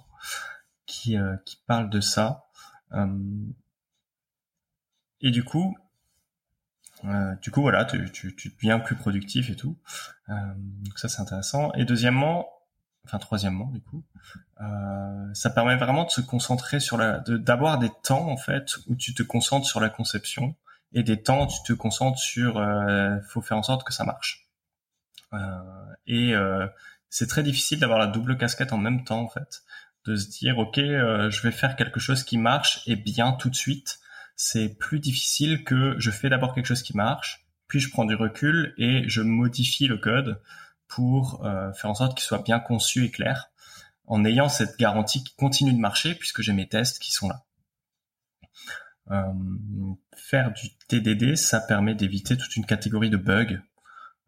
qui 0.86 1.16
euh, 1.18 1.36
qui 1.44 1.58
parle 1.66 1.90
de 1.90 2.00
ça. 2.00 2.46
et 5.20 5.30
du 5.30 5.44
coup, 5.44 5.76
du 7.42 7.50
coup 7.50 7.62
voilà, 7.62 7.84
tu, 7.84 8.10
tu, 8.12 8.36
tu 8.36 8.50
deviens 8.50 8.78
plus 8.78 8.96
productif 8.96 9.50
et 9.50 9.56
tout. 9.56 9.78
donc 10.28 10.98
ça 10.98 11.08
c'est 11.08 11.20
intéressant. 11.22 11.72
Et 11.72 11.84
deuxièmement, 11.84 12.51
enfin 13.04 13.18
troisièmement 13.18 13.66
du 13.66 13.80
coup, 13.80 14.04
euh, 14.60 15.34
ça 15.34 15.50
permet 15.50 15.76
vraiment 15.76 16.04
de 16.04 16.10
se 16.10 16.20
concentrer 16.20 16.80
sur 16.80 16.96
la, 16.96 17.18
d'avoir 17.20 17.78
des 17.78 17.90
temps 18.02 18.28
en 18.28 18.36
fait 18.36 18.76
où 18.86 18.94
tu 18.94 19.14
te 19.14 19.22
concentres 19.22 19.66
sur 19.66 19.80
la 19.80 19.88
conception 19.88 20.54
et 20.94 21.02
des 21.02 21.22
temps 21.22 21.44
où 21.44 21.48
tu 21.48 21.62
te 21.62 21.72
concentres 21.72 22.18
sur, 22.18 22.58
euh, 22.58 23.16
faut 23.28 23.40
faire 23.40 23.56
en 23.56 23.62
sorte 23.62 23.84
que 23.84 23.92
ça 23.92 24.04
marche. 24.04 24.48
Euh, 25.32 25.38
et 26.06 26.34
euh, 26.34 26.66
c'est 27.08 27.28
très 27.28 27.42
difficile 27.42 27.80
d'avoir 27.80 27.98
la 27.98 28.06
double 28.06 28.36
casquette 28.36 28.72
en 28.72 28.78
même 28.78 29.04
temps 29.04 29.20
en 29.20 29.28
fait, 29.28 29.62
de 30.06 30.16
se 30.16 30.28
dire 30.28 30.58
ok, 30.58 30.76
je 30.76 31.42
vais 31.42 31.52
faire 31.52 31.76
quelque 31.76 32.00
chose 32.00 32.24
qui 32.24 32.38
marche 32.38 32.82
et 32.86 32.96
bien 32.96 33.32
tout 33.32 33.50
de 33.50 33.56
suite. 33.56 34.00
C'est 34.36 34.76
plus 34.78 34.98
difficile 34.98 35.64
que 35.64 35.94
je 35.98 36.10
fais 36.10 36.28
d'abord 36.28 36.54
quelque 36.54 36.66
chose 36.66 36.82
qui 36.82 36.96
marche, 36.96 37.46
puis 37.68 37.80
je 37.80 37.90
prends 37.90 38.04
du 38.04 38.14
recul 38.14 38.74
et 38.76 39.08
je 39.08 39.22
modifie 39.22 39.86
le 39.86 39.98
code 39.98 40.40
pour 40.94 41.44
euh, 41.44 41.72
faire 41.72 41.90
en 41.90 41.94
sorte 41.94 42.16
qu'il 42.16 42.24
soit 42.24 42.42
bien 42.42 42.60
conçu 42.60 43.04
et 43.04 43.10
clair, 43.10 43.50
en 44.06 44.24
ayant 44.24 44.48
cette 44.48 44.78
garantie 44.78 45.24
qui 45.24 45.34
continue 45.36 45.72
de 45.72 45.78
marcher 45.78 46.14
puisque 46.14 46.42
j'ai 46.42 46.52
mes 46.52 46.68
tests 46.68 46.98
qui 46.98 47.12
sont 47.12 47.28
là. 47.28 47.44
Euh, 49.10 49.32
faire 50.14 50.52
du 50.52 50.68
TDD, 50.88 51.36
ça 51.36 51.60
permet 51.60 51.94
d'éviter 51.94 52.36
toute 52.36 52.56
une 52.56 52.66
catégorie 52.66 53.10
de 53.10 53.16
bugs 53.16 53.60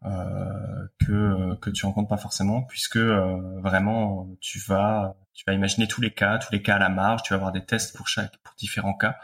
euh, 0.05 0.87
que 0.99 1.55
que 1.55 1.69
tu 1.69 1.85
rencontres 1.85 2.09
pas 2.09 2.17
forcément 2.17 2.63
puisque 2.63 2.97
vraiment 2.97 4.27
tu 4.41 4.59
vas 4.59 5.15
tu 5.33 5.43
vas 5.47 5.53
imaginer 5.53 5.87
tous 5.87 6.01
les 6.01 6.13
cas, 6.13 6.39
tous 6.39 6.51
les 6.51 6.61
cas 6.61 6.75
à 6.75 6.79
la 6.79 6.89
marge, 6.89 7.21
tu 7.23 7.33
vas 7.33 7.37
avoir 7.37 7.51
des 7.51 7.63
tests 7.63 7.95
pour 7.95 8.07
chaque 8.07 8.37
pour 8.39 8.55
différents 8.55 8.95
cas 8.95 9.17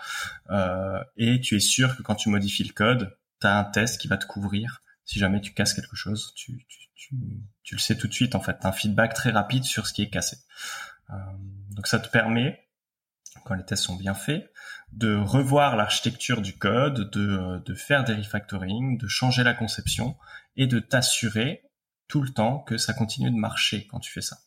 et 1.18 1.42
tu 1.42 1.56
es 1.56 1.60
sûr 1.60 1.98
que 1.98 2.04
quand 2.04 2.16
tu 2.16 2.30
modifies 2.30 2.64
le 2.64 2.74
code, 2.74 3.18
tu 3.42 3.48
as 3.48 3.58
un 3.58 3.64
test 3.64 4.00
qui 4.00 4.08
va 4.08 4.18
te 4.18 4.26
couvrir 4.26 4.81
si 5.06 5.20
jamais 5.20 5.42
tu 5.42 5.54
casses 5.54 5.74
quelque 5.74 5.96
chose, 5.96 6.34
tu, 6.36 6.66
le 7.72 7.78
sais 7.80 7.98
tout 7.98 8.08
de 8.08 8.14
suite 8.14 8.36
en 8.36 8.42
fait, 8.42 8.58
un 8.66 8.72
feedback 8.72 9.14
très 9.14 9.32
rapide 9.32 9.64
sur 9.64 9.88
ce 9.88 9.94
qui 9.94 10.04
est 10.04 10.10
cassé. 10.10 10.38
Euh, 11.10 11.16
donc 11.72 11.88
ça 11.88 12.00
te 12.00 12.10
permet 12.10 12.68
quand 13.46 13.56
les 13.56 13.64
tests 13.64 13.84
sont 13.84 13.96
bien 13.96 14.14
faits, 14.14 14.52
de 14.92 15.16
revoir 15.16 15.76
l'architecture 15.76 16.42
du 16.42 16.58
code, 16.58 17.10
de, 17.12 17.60
de 17.64 17.74
faire 17.74 18.04
des 18.04 18.14
refactoring, 18.14 18.98
de 18.98 19.08
changer 19.08 19.44
la 19.44 19.54
conception 19.54 20.18
et 20.58 20.68
de 20.68 20.80
t'assurer 20.80 21.64
tout 22.08 22.22
le 22.22 22.30
temps 22.30 22.60
que 22.60 22.78
ça 22.78 22.94
continue 22.94 23.32
de 23.32 23.38
marcher 23.38 23.88
quand 23.88 24.00
tu 24.00 24.12
fais 24.12 24.22
ça. 24.22 24.38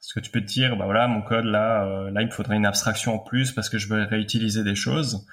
Parce 0.00 0.12
que 0.14 0.20
tu 0.20 0.30
peux 0.30 0.40
te 0.40 0.46
dire, 0.46 0.76
bah 0.76 0.84
voilà, 0.84 1.08
mon 1.08 1.22
code 1.22 1.44
là, 1.44 1.84
euh, 1.84 2.10
là 2.10 2.22
il 2.22 2.26
me 2.26 2.32
faudrait 2.32 2.56
une 2.56 2.66
abstraction 2.66 3.14
en 3.14 3.18
plus 3.18 3.52
parce 3.52 3.68
que 3.68 3.78
je 3.78 3.88
veux 3.88 4.04
réutiliser 4.04 4.62
des 4.62 4.74
choses. 4.74 5.26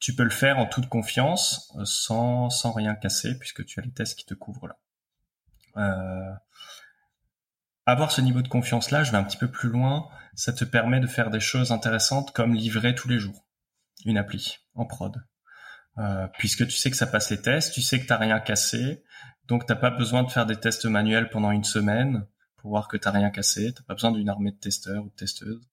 Tu 0.00 0.14
peux 0.14 0.24
le 0.24 0.30
faire 0.30 0.58
en 0.58 0.66
toute 0.66 0.88
confiance, 0.88 1.72
euh, 1.78 1.84
sans 1.84 2.50
sans 2.50 2.72
rien 2.72 2.94
casser, 2.94 3.38
puisque 3.38 3.64
tu 3.64 3.78
as 3.78 3.82
les 3.82 3.92
tests 3.92 4.18
qui 4.18 4.24
te 4.24 4.34
couvrent 4.34 4.68
là. 4.68 4.76
Euh, 5.76 6.34
avoir 7.86 8.10
ce 8.10 8.20
niveau 8.20 8.42
de 8.42 8.48
confiance 8.48 8.90
là, 8.90 9.04
je 9.04 9.12
vais 9.12 9.18
un 9.18 9.24
petit 9.24 9.36
peu 9.36 9.50
plus 9.50 9.68
loin. 9.68 10.08
Ça 10.34 10.52
te 10.52 10.64
permet 10.64 11.00
de 11.00 11.06
faire 11.06 11.30
des 11.30 11.40
choses 11.40 11.70
intéressantes 11.70 12.32
comme 12.32 12.54
livrer 12.54 12.94
tous 12.94 13.08
les 13.08 13.18
jours 13.18 13.46
une 14.06 14.16
appli 14.16 14.58
en 14.74 14.86
prod. 14.86 15.22
Euh, 15.98 16.26
puisque 16.38 16.66
tu 16.66 16.76
sais 16.76 16.90
que 16.90 16.96
ça 16.96 17.06
passe 17.06 17.30
les 17.30 17.42
tests, 17.42 17.74
tu 17.74 17.82
sais 17.82 18.00
que 18.00 18.06
t'as 18.06 18.16
rien 18.16 18.40
cassé, 18.40 19.04
donc 19.48 19.66
t'as 19.66 19.74
pas 19.74 19.90
besoin 19.90 20.22
de 20.22 20.30
faire 20.30 20.46
des 20.46 20.56
tests 20.56 20.86
manuels 20.86 21.28
pendant 21.28 21.50
une 21.50 21.64
semaine 21.64 22.26
pour 22.56 22.70
voir 22.70 22.88
que 22.88 22.96
t'as 22.96 23.10
rien 23.10 23.30
cassé. 23.30 23.74
T'as 23.74 23.82
pas 23.82 23.94
besoin 23.94 24.12
d'une 24.12 24.28
armée 24.28 24.52
de 24.52 24.56
testeurs 24.56 25.04
ou 25.04 25.10
de 25.10 25.14
testeuses. 25.14 25.68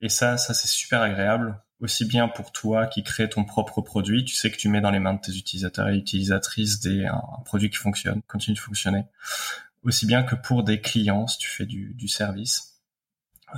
Et 0.00 0.08
ça, 0.08 0.36
ça 0.36 0.54
c'est 0.54 0.68
super 0.68 1.02
agréable, 1.02 1.60
aussi 1.80 2.04
bien 2.04 2.28
pour 2.28 2.52
toi 2.52 2.86
qui 2.86 3.02
crée 3.02 3.28
ton 3.28 3.44
propre 3.44 3.80
produit. 3.80 4.24
Tu 4.24 4.34
sais 4.34 4.50
que 4.50 4.56
tu 4.56 4.68
mets 4.68 4.80
dans 4.80 4.90
les 4.90 5.00
mains 5.00 5.14
de 5.14 5.20
tes 5.20 5.32
utilisateurs 5.32 5.88
et 5.88 5.96
utilisatrices 5.96 6.80
des 6.80 7.06
un, 7.06 7.22
produit 7.44 7.70
qui 7.70 7.76
fonctionne, 7.76 8.22
continue 8.22 8.54
de 8.54 8.60
fonctionner, 8.60 9.04
aussi 9.82 10.06
bien 10.06 10.22
que 10.22 10.34
pour 10.34 10.62
des 10.62 10.80
clients 10.80 11.26
si 11.26 11.38
tu 11.38 11.48
fais 11.50 11.66
du, 11.66 12.08
service. 12.08 12.74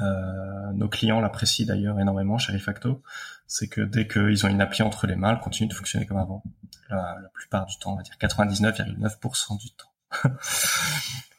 Euh, 0.01 0.73
nos 0.73 0.89
clients 0.89 1.21
l'apprécient 1.21 1.67
d'ailleurs 1.67 1.99
énormément 1.99 2.39
chez 2.39 2.53
Refacto, 2.53 3.03
c'est 3.49 3.67
que 3.67 3.81
dès 3.81 4.07
qu'ils 4.07 4.47
ont 4.47 4.49
une 4.49 4.61
appli 4.61 4.83
entre 4.83 5.09
les 5.09 5.17
mains, 5.17 5.33
elle 5.33 5.41
continue 5.41 5.69
de 5.69 5.75
fonctionner 5.75 6.07
comme 6.07 6.19
avant. 6.19 6.45
La, 6.89 7.19
la 7.21 7.29
plupart 7.35 7.67
du 7.67 7.77
temps, 7.79 7.95
on 7.95 7.97
va 7.97 8.03
dire 8.03 8.15
99,9% 8.21 9.59
du 9.59 9.71
temps. 9.73 9.93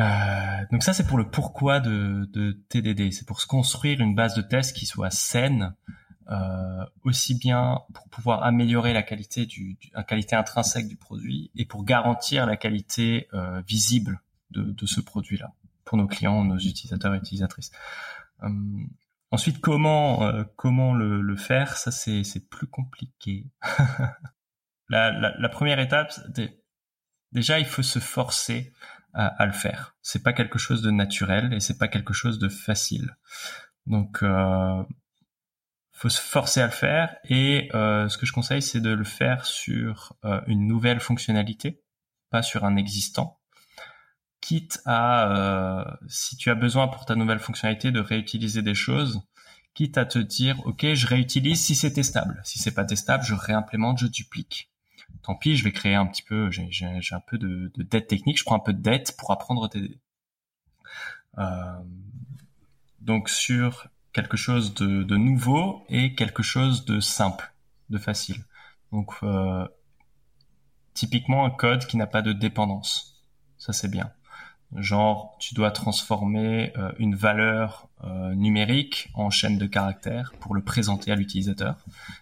euh, 0.00 0.66
donc 0.72 0.82
ça, 0.82 0.92
c'est 0.92 1.06
pour 1.06 1.18
le 1.18 1.28
pourquoi 1.28 1.80
de, 1.80 2.58
TDD. 2.68 3.12
C'est 3.12 3.26
pour 3.26 3.40
se 3.40 3.46
construire 3.46 4.00
une 4.00 4.14
base 4.14 4.34
de 4.34 4.42
test 4.42 4.74
qui 4.74 4.86
soit 4.86 5.10
saine, 5.10 5.74
euh, 6.30 6.84
aussi 7.02 7.34
bien 7.34 7.80
pour 7.92 8.08
pouvoir 8.08 8.42
améliorer 8.44 8.92
la 8.92 9.02
qualité 9.02 9.46
qualité 10.06 10.36
intrinsèque 10.36 10.88
du 10.88 10.96
produit 10.96 11.50
et 11.56 11.64
pour 11.64 11.84
garantir 11.84 12.46
la 12.46 12.56
qualité 12.56 13.28
euh, 13.34 13.60
visible 13.66 14.20
de, 14.50 14.86
ce 14.86 15.00
produit-là 15.00 15.52
pour 15.84 15.98
nos 15.98 16.06
clients, 16.06 16.44
nos 16.44 16.58
utilisateurs 16.58 17.14
et 17.14 17.18
utilisatrices. 17.18 17.70
Ensuite, 19.32 19.60
comment 19.60 20.32
comment 20.56 20.94
le, 20.94 21.36
faire? 21.36 21.76
Ça, 21.76 21.90
c'est 21.90 22.48
plus 22.48 22.66
compliqué. 22.66 23.46
la, 24.88 25.48
première 25.50 25.78
étape, 25.78 26.12
déjà, 27.32 27.58
il 27.58 27.66
faut 27.66 27.82
se 27.82 27.98
forcer 27.98 28.72
à, 29.14 29.26
à, 29.26 29.46
le 29.46 29.52
faire. 29.52 29.96
C'est 30.02 30.22
pas 30.22 30.32
quelque 30.32 30.58
chose 30.58 30.82
de 30.82 30.90
naturel 30.90 31.52
et 31.52 31.60
c'est 31.60 31.78
pas 31.78 31.88
quelque 31.88 32.12
chose 32.12 32.38
de 32.38 32.48
facile. 32.48 33.16
Donc, 33.86 34.22
euh, 34.22 34.82
faut 35.92 36.08
se 36.08 36.20
forcer 36.20 36.60
à 36.60 36.66
le 36.66 36.72
faire. 36.72 37.16
Et 37.24 37.68
euh, 37.74 38.08
ce 38.08 38.18
que 38.18 38.26
je 38.26 38.32
conseille, 38.32 38.62
c'est 38.62 38.80
de 38.80 38.90
le 38.90 39.04
faire 39.04 39.44
sur 39.46 40.16
euh, 40.24 40.40
une 40.46 40.66
nouvelle 40.66 41.00
fonctionnalité, 41.00 41.82
pas 42.30 42.42
sur 42.42 42.64
un 42.64 42.76
existant 42.76 43.40
quitte 44.40 44.80
à, 44.86 45.30
euh, 45.30 45.84
si 46.08 46.36
tu 46.36 46.50
as 46.50 46.54
besoin 46.54 46.88
pour 46.88 47.04
ta 47.04 47.14
nouvelle 47.14 47.38
fonctionnalité 47.38 47.92
de 47.92 48.00
réutiliser 48.00 48.62
des 48.62 48.74
choses, 48.74 49.22
quitte 49.74 49.98
à 49.98 50.04
te 50.04 50.18
dire, 50.18 50.58
OK, 50.66 50.86
je 50.94 51.06
réutilise 51.06 51.62
si 51.62 51.74
c'est 51.74 51.92
testable. 51.92 52.40
Si 52.44 52.58
c'est 52.58 52.74
pas 52.74 52.84
testable, 52.84 53.24
je 53.24 53.34
réimplémente, 53.34 53.98
je 53.98 54.06
duplique. 54.06 54.69
Tant 55.22 55.34
pis, 55.34 55.56
je 55.56 55.64
vais 55.64 55.72
créer 55.72 55.94
un 55.94 56.06
petit 56.06 56.22
peu, 56.22 56.50
j'ai, 56.50 56.94
un 57.12 57.20
peu 57.20 57.38
de, 57.38 57.70
de, 57.74 57.82
dette 57.82 58.08
technique, 58.08 58.38
je 58.38 58.44
prends 58.44 58.56
un 58.56 58.60
peu 58.60 58.72
de 58.72 58.80
dette 58.80 59.16
pour 59.18 59.30
apprendre 59.30 59.68
TDD. 59.68 59.98
Euh, 61.38 61.78
donc 63.00 63.28
sur 63.28 63.88
quelque 64.12 64.36
chose 64.36 64.74
de, 64.74 65.02
de, 65.02 65.16
nouveau 65.16 65.84
et 65.88 66.14
quelque 66.14 66.42
chose 66.42 66.84
de 66.84 67.00
simple, 67.00 67.52
de 67.90 67.98
facile. 67.98 68.44
Donc 68.92 69.12
euh, 69.22 69.66
typiquement 70.94 71.44
un 71.44 71.50
code 71.50 71.86
qui 71.86 71.96
n'a 71.96 72.06
pas 72.06 72.22
de 72.22 72.32
dépendance. 72.32 73.24
Ça 73.58 73.72
c'est 73.72 73.90
bien 73.90 74.12
genre 74.76 75.36
tu 75.40 75.54
dois 75.54 75.70
transformer 75.70 76.72
euh, 76.76 76.92
une 76.98 77.14
valeur 77.14 77.88
euh, 78.04 78.34
numérique 78.34 79.10
en 79.14 79.30
chaîne 79.30 79.58
de 79.58 79.66
caractères 79.66 80.32
pour 80.40 80.54
le 80.54 80.62
présenter 80.62 81.10
à 81.10 81.16
l'utilisateur, 81.16 81.76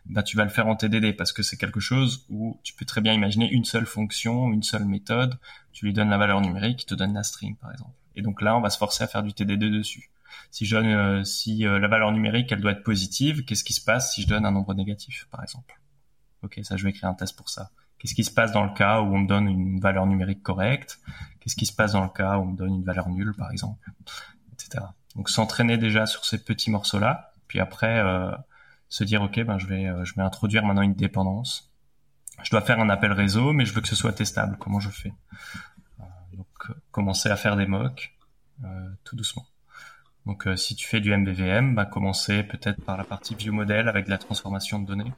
bah 0.07 0.22
tu 0.22 0.36
vas 0.36 0.44
le 0.44 0.51
faire 0.51 0.66
en 0.66 0.74
TDD 0.74 1.14
parce 1.16 1.32
que 1.32 1.42
c'est 1.42 1.57
quelque 1.57 1.80
chose 1.80 2.24
où 2.30 2.59
tu 2.62 2.74
peux 2.74 2.84
très 2.84 3.01
bien 3.01 3.12
imaginer 3.12 3.51
une 3.51 3.64
seule 3.64 3.86
fonction, 3.86 4.51
une 4.53 4.62
seule 4.62 4.86
méthode, 4.86 5.38
tu 5.72 5.84
lui 5.84 5.92
donnes 5.92 6.11
la 6.11 6.18
valeur 6.18 6.40
numérique, 6.40 6.82
il 6.82 6.86
te 6.86 6.94
donne 6.94 7.14
la 7.14 7.22
string 7.22 7.57
par 7.57 7.70
exemple. 7.72 7.92
Et 8.16 8.22
donc 8.22 8.42
là, 8.42 8.57
on 8.57 8.61
va 8.61 8.70
se 8.70 8.78
forcer 8.78 9.05
à 9.05 9.07
faire 9.07 9.22
du 9.22 9.32
TDD 9.32 9.70
dessus. 9.70 10.11
Si 10.51 10.66
je 10.66 10.76
donne, 10.76 10.86
euh, 10.86 11.24
si 11.24 11.59
la 11.59 11.88
valeur 11.88 12.11
numérique 12.12 12.51
elle 12.51 12.61
doit 12.61 12.72
être 12.72 12.82
positive, 12.82 13.44
qu'est-ce 13.44 13.64
qui 13.64 13.74
se 13.74 13.84
passe 13.84 14.14
si 14.14 14.22
je 14.22 14.28
donne 14.28 14.46
un 14.46 14.53
nombre 14.53 14.74
négatif 14.74 15.28
par 15.30 15.42
exemple? 15.42 15.78
Ok, 16.42 16.61
ça 16.62 16.76
je 16.76 16.84
vais 16.84 16.90
écrire 16.90 17.11
un 17.11 17.14
test 17.14 17.36
pour 17.36 17.51
ça. 17.51 17.70
Qu'est-ce 17.99 18.14
qui 18.14 18.24
se 18.24 18.30
passe 18.30 18.53
dans 18.53 18.64
le 18.64 18.72
cas 18.72 19.01
où 19.01 19.14
on 19.14 19.18
me 19.18 19.26
donne 19.26 19.49
une 19.49 19.80
valeur 19.80 20.07
numérique 20.07 20.42
correcte? 20.42 21.01
Qu'est-ce 21.49 21.57
qui 21.57 21.64
se 21.64 21.72
passe 21.72 21.92
dans 21.92 22.03
le 22.03 22.11
cas 22.11 22.36
où 22.36 22.42
on 22.42 22.46
me 22.49 22.57
donne 22.59 22.74
une 22.74 22.84
valeur 22.84 23.09
nulle, 23.09 23.32
par 23.32 23.51
exemple, 23.51 23.90
etc. 24.53 24.84
Donc 25.16 25.30
s'entraîner 25.30 25.78
déjà 25.78 26.05
sur 26.05 26.26
ces 26.26 26.44
petits 26.44 26.70
morceaux-là, 26.70 27.32
puis 27.46 27.59
après 27.59 28.01
euh, 28.01 28.30
se 28.90 29.03
dire 29.03 29.22
ok, 29.22 29.42
ben 29.44 29.57
je 29.57 29.66
vais 29.66 29.86
euh, 29.86 30.05
je 30.05 30.14
vais 30.14 30.20
introduire 30.20 30.66
maintenant 30.66 30.82
une 30.82 30.92
dépendance. 30.92 31.72
Je 32.42 32.51
dois 32.51 32.61
faire 32.61 32.78
un 32.80 32.90
appel 32.90 33.12
réseau, 33.12 33.55
mais 33.55 33.64
je 33.64 33.72
veux 33.72 33.80
que 33.80 33.88
ce 33.88 33.96
soit 33.96 34.12
testable. 34.12 34.59
Comment 34.59 34.78
je 34.78 34.90
fais? 34.90 35.14
Euh, 36.01 36.05
Donc 36.34 36.76
commencer 36.90 37.30
à 37.30 37.36
faire 37.36 37.57
des 37.57 37.66
mocks 37.66 38.14
tout 39.05 39.16
doucement. 39.16 39.46
Donc 40.26 40.46
si 40.57 40.76
tu 40.76 40.86
fais 40.86 41.01
du 41.01 41.16
MVVM, 41.16 41.74
bah, 41.74 41.86
commencer 41.86 42.42
peut-être 42.42 42.84
par 42.84 42.99
la 42.99 43.05
partie 43.05 43.34
view 43.34 43.55
model 43.55 43.88
avec 43.88 44.05
de 44.05 44.11
la 44.11 44.18
transformation 44.18 44.80
de 44.80 44.86
données. 44.86 45.12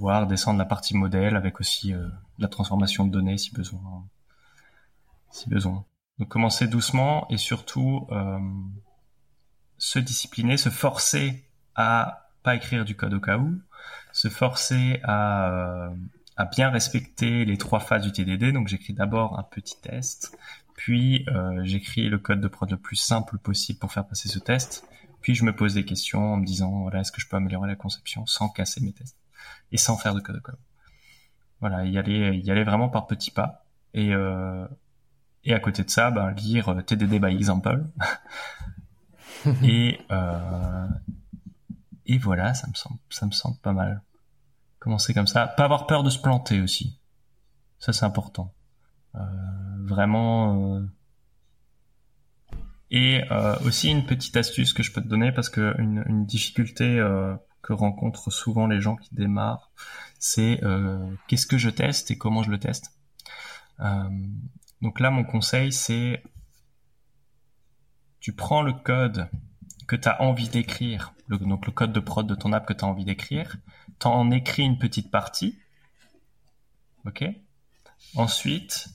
Voire 0.00 0.26
descendre 0.26 0.58
la 0.58 0.64
partie 0.64 0.96
modèle 0.96 1.36
avec 1.36 1.60
aussi 1.60 1.92
euh, 1.92 2.08
la 2.38 2.48
transformation 2.48 3.04
de 3.04 3.12
données 3.12 3.36
si 3.36 3.52
besoin. 3.52 4.08
Si 5.30 5.48
besoin. 5.48 5.84
Donc 6.18 6.28
commencer 6.28 6.66
doucement 6.66 7.26
et 7.28 7.36
surtout 7.36 8.08
euh, 8.10 8.38
se 9.76 9.98
discipliner, 9.98 10.56
se 10.56 10.70
forcer 10.70 11.44
à 11.74 12.30
pas 12.42 12.54
écrire 12.54 12.86
du 12.86 12.96
code 12.96 13.12
au 13.12 13.20
cas 13.20 13.36
où, 13.36 13.60
se 14.12 14.28
forcer 14.28 15.00
à, 15.04 15.50
euh, 15.50 15.90
bien 16.50 16.70
respecter 16.70 17.44
les 17.44 17.58
trois 17.58 17.80
phases 17.80 18.02
du 18.02 18.12
TDD. 18.12 18.52
Donc 18.54 18.68
j'écris 18.68 18.94
d'abord 18.94 19.38
un 19.38 19.42
petit 19.42 19.78
test, 19.82 20.34
puis 20.74 21.26
j'écris 21.62 22.08
le 22.08 22.16
code 22.16 22.40
de 22.40 22.48
prod 22.48 22.70
le 22.70 22.78
plus 22.78 22.96
simple 22.96 23.36
possible 23.36 23.78
pour 23.78 23.92
faire 23.92 24.06
passer 24.06 24.30
ce 24.30 24.38
test, 24.38 24.88
puis 25.20 25.34
je 25.34 25.44
me 25.44 25.54
pose 25.54 25.74
des 25.74 25.84
questions 25.84 26.32
en 26.32 26.36
me 26.38 26.46
disant 26.46 26.80
voilà 26.80 27.00
est-ce 27.00 27.12
que 27.12 27.20
je 27.20 27.28
peux 27.28 27.36
améliorer 27.36 27.68
la 27.68 27.76
conception 27.76 28.24
sans 28.24 28.48
casser 28.48 28.80
mes 28.80 28.94
tests? 28.94 29.18
Et 29.72 29.76
sans 29.76 29.96
faire 29.96 30.14
de 30.14 30.20
code 30.20 30.40
Voilà, 31.60 31.84
y 31.84 31.98
aller, 31.98 32.36
y 32.36 32.50
aller 32.50 32.64
vraiment 32.64 32.88
par 32.88 33.06
petits 33.06 33.30
pas. 33.30 33.64
Et, 33.94 34.14
euh, 34.14 34.66
et 35.44 35.54
à 35.54 35.60
côté 35.60 35.84
de 35.84 35.90
ça, 35.90 36.10
ben, 36.10 36.30
lire 36.32 36.68
euh, 36.68 36.82
TDD 36.82 37.18
by 37.20 37.34
example. 37.34 37.86
et, 39.62 39.98
euh, 40.10 40.86
et 42.06 42.18
voilà, 42.18 42.54
ça 42.54 42.66
me 42.68 42.74
semble, 42.74 42.98
ça 43.10 43.26
me 43.26 43.32
semble 43.32 43.58
pas 43.58 43.72
mal. 43.72 44.02
Commencer 44.78 45.14
comme 45.14 45.26
ça? 45.26 45.46
Pas 45.46 45.64
avoir 45.64 45.86
peur 45.86 46.02
de 46.02 46.10
se 46.10 46.18
planter 46.18 46.60
aussi. 46.60 46.98
Ça, 47.78 47.92
c'est 47.92 48.04
important. 48.04 48.54
Euh, 49.14 49.20
vraiment. 49.80 50.76
Euh... 50.76 50.86
Et 52.90 53.22
euh, 53.30 53.56
aussi 53.64 53.90
une 53.90 54.04
petite 54.04 54.36
astuce 54.36 54.72
que 54.72 54.82
je 54.82 54.92
peux 54.92 55.00
te 55.00 55.06
donner 55.06 55.32
parce 55.32 55.48
que 55.48 55.74
une, 55.78 56.02
une 56.06 56.26
difficulté 56.26 56.98
euh, 56.98 57.36
que 57.62 57.72
rencontrent 57.72 58.30
souvent 58.30 58.66
les 58.66 58.80
gens 58.80 58.96
qui 58.96 59.14
démarrent, 59.14 59.70
c'est 60.18 60.62
euh, 60.64 61.14
qu'est-ce 61.28 61.46
que 61.46 61.58
je 61.58 61.70
teste 61.70 62.10
et 62.10 62.18
comment 62.18 62.42
je 62.42 62.50
le 62.50 62.58
teste. 62.58 62.92
Euh, 63.80 64.08
donc 64.82 65.00
là, 65.00 65.10
mon 65.10 65.24
conseil, 65.24 65.72
c'est 65.72 66.22
tu 68.20 68.32
prends 68.32 68.62
le 68.62 68.72
code 68.72 69.28
que 69.86 69.96
tu 69.96 70.08
as 70.08 70.20
envie 70.22 70.48
d'écrire, 70.48 71.14
donc 71.28 71.66
le 71.66 71.72
code 71.72 71.92
de 71.92 72.00
prod 72.00 72.26
de 72.26 72.34
ton 72.34 72.52
app 72.52 72.66
que 72.66 72.72
tu 72.72 72.84
as 72.84 72.88
envie 72.88 73.04
d'écrire, 73.04 73.56
tu 73.98 74.06
en 74.06 74.30
écris 74.30 74.62
une 74.62 74.78
petite 74.78 75.10
partie, 75.10 75.58
Ok? 77.06 77.24
Ensuite, 78.16 78.88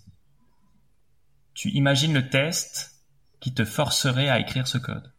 tu 1.53 1.69
imagines 1.69 2.13
le 2.13 2.29
test 2.29 3.03
qui 3.39 3.53
te 3.53 3.65
forcerait 3.65 4.29
à 4.29 4.39
écrire 4.39 4.67
ce 4.67 4.77
code. 4.77 5.13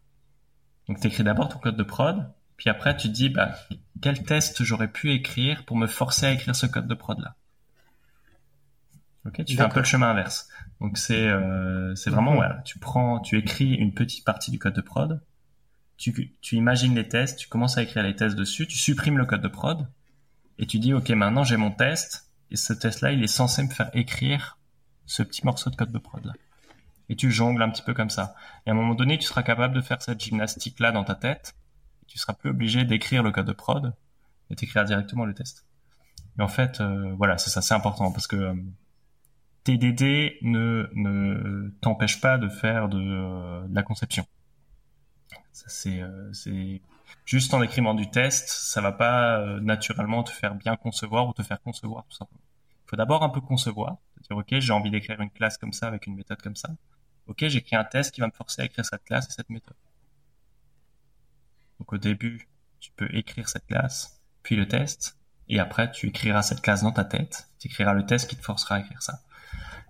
Donc 0.89 1.01
tu 1.01 1.07
écris 1.09 1.25
d'abord 1.25 1.49
ton 1.49 1.59
code 1.59 1.77
de 1.77 1.83
prod, 1.83 2.33
puis 2.57 2.71
après 2.71 2.97
tu 2.97 3.09
te 3.09 3.13
dis 3.13 3.29
bah, 3.29 3.55
quel 4.01 4.23
test 4.23 4.63
j'aurais 4.63 4.89
pu 4.89 5.13
écrire 5.13 5.65
pour 5.65 5.77
me 5.77 5.87
forcer 5.87 6.27
à 6.27 6.33
écrire 6.33 6.55
ce 6.55 6.67
code 6.67 6.87
de 6.87 6.95
prod 6.95 7.19
là. 7.21 7.35
Ok, 9.27 9.45
tu 9.45 9.57
fais 9.57 9.63
un 9.63 9.69
peu 9.69 9.81
le 9.81 9.87
chemin 9.87 10.11
inverse. 10.11 10.49
Donc 10.81 10.99
c'est 10.99 11.27
euh, 11.27 11.95
c'est 11.95 12.11
vraiment 12.11 12.35
voilà, 12.35 12.63
tu 12.65 12.79
prends, 12.79 13.19
tu 13.21 13.39
écris 13.39 13.75
une 13.75 13.93
petite 13.93 14.25
partie 14.25 14.51
du 14.51 14.59
code 14.59 14.75
de 14.75 14.81
prod, 14.81 15.21
tu, 15.97 16.37
tu 16.41 16.57
imagines 16.57 16.95
les 16.95 17.09
tests, 17.09 17.39
tu 17.39 17.49
commences 17.49 17.79
à 17.79 17.83
écrire 17.83 18.03
les 18.03 18.15
tests 18.15 18.37
dessus, 18.37 18.67
tu 18.67 18.77
supprimes 18.77 19.19
le 19.19 19.25
code 19.25 19.41
de 19.41 19.49
prod 19.49 19.89
et 20.59 20.67
tu 20.67 20.79
dis 20.79 20.93
ok 20.93 21.11
maintenant 21.11 21.45
j'ai 21.45 21.57
mon 21.57 21.71
test 21.71 22.31
et 22.51 22.57
ce 22.57 22.73
test 22.73 23.01
là 23.01 23.13
il 23.13 23.23
est 23.23 23.29
censé 23.29 23.63
me 23.63 23.71
faire 23.71 23.91
écrire 23.95 24.59
ce 25.07 25.23
petit 25.23 25.45
morceau 25.45 25.71
de 25.71 25.77
code 25.77 25.93
de 25.93 25.99
prod 25.99 26.25
là. 26.25 26.33
Et 27.09 27.17
tu 27.17 27.31
jongles 27.31 27.63
un 27.63 27.71
petit 27.71 27.83
peu 27.83 27.95
comme 27.95 28.11
ça. 28.11 28.35
Et 28.67 28.71
à 28.71 28.73
un 28.73 28.77
moment 28.77 28.95
donné 28.95 29.19
tu 29.19 29.27
seras 29.27 29.43
capable 29.43 29.75
de 29.75 29.81
faire 29.81 30.03
cette 30.03 30.21
gymnastique 30.21 30.79
là 30.79 30.93
dans 30.93 31.05
ta 31.05 31.15
tête. 31.15 31.55
Tu 32.07 32.19
seras 32.19 32.35
plus 32.35 32.51
obligé 32.51 32.85
d'écrire 32.85 33.23
le 33.23 33.33
code 33.33 33.47
de 33.47 33.53
prod 33.53 33.95
et 34.51 34.55
d'écrire 34.55 34.85
directement 34.85 35.25
le 35.25 35.35
test. 35.35 35.67
Et 36.39 36.43
en 36.43 36.49
fait 36.49 36.81
euh, 36.81 37.15
voilà 37.17 37.39
c'est 37.39 37.51
ça 37.51 37.63
c'est 37.63 37.75
important 37.75 38.13
parce 38.13 38.27
que 38.27 38.37
euh, 38.37 38.55
TDD 39.67 40.39
ne, 40.43 40.89
ne 40.95 41.71
t'empêche 41.81 42.21
pas 42.21 42.39
de 42.39 42.49
faire 42.49 42.89
de, 42.89 43.01
euh, 43.01 43.67
la 43.73 43.83
conception. 43.83 44.25
c'est, 45.51 46.01
euh, 46.01 46.33
juste 47.25 47.53
en 47.53 47.61
écrivant 47.61 47.93
du 47.95 48.09
test, 48.09 48.49
ça 48.49 48.81
va 48.81 48.93
pas 48.93 49.41
euh, 49.41 49.59
naturellement 49.59 50.23
te 50.23 50.31
faire 50.31 50.55
bien 50.55 50.77
concevoir 50.77 51.27
ou 51.27 51.33
te 51.33 51.43
faire 51.43 51.61
concevoir 51.61 52.05
tout 52.09 52.17
simplement. 52.17 52.43
Il 52.85 52.91
faut 52.91 52.97
d'abord 52.97 53.25
un 53.25 53.29
peu 53.29 53.41
concevoir, 53.41 53.97
dire 54.23 54.37
ok 54.37 54.55
j'ai 54.61 54.73
envie 54.73 54.93
d'écrire 54.93 55.21
une 55.21 55.31
classe 55.31 55.59
comme 55.59 55.73
ça 55.73 55.89
avec 55.89 56.07
une 56.07 56.15
méthode 56.15 56.41
comme 56.41 56.55
ça. 56.55 56.69
Ok 57.27 57.45
j'écris 57.49 57.75
un 57.75 57.83
test 57.83 58.15
qui 58.15 58.21
va 58.21 58.29
me 58.29 58.33
forcer 58.33 58.63
à 58.63 58.67
écrire 58.67 58.85
cette 58.85 59.03
classe 59.03 59.27
et 59.29 59.33
cette 59.33 59.51
méthode. 59.51 59.75
Donc 61.79 61.93
au 61.93 61.99
début 61.99 62.49
tu 62.81 62.91
peux 62.93 63.09
écrire 63.15 63.49
cette 63.49 63.67
classe, 63.67 64.21
puis 64.43 64.57
le 64.57 64.69
test, 64.69 65.19
et 65.49 65.59
après 65.59 65.91
tu 65.91 66.09
écriras 66.09 66.43
cette 66.43 66.63
classe 66.63 66.83
dans 66.83 66.93
ta 66.93 67.05
tête, 67.05 67.49
tu 67.59 67.69
écriras 67.69 67.95
le 67.95 68.07
test 68.07 68.29
qui 68.29 68.37
te 68.37 68.45
forcera 68.45 68.77
à 68.77 68.81
écrire 68.81 69.03
ça. 69.03 69.21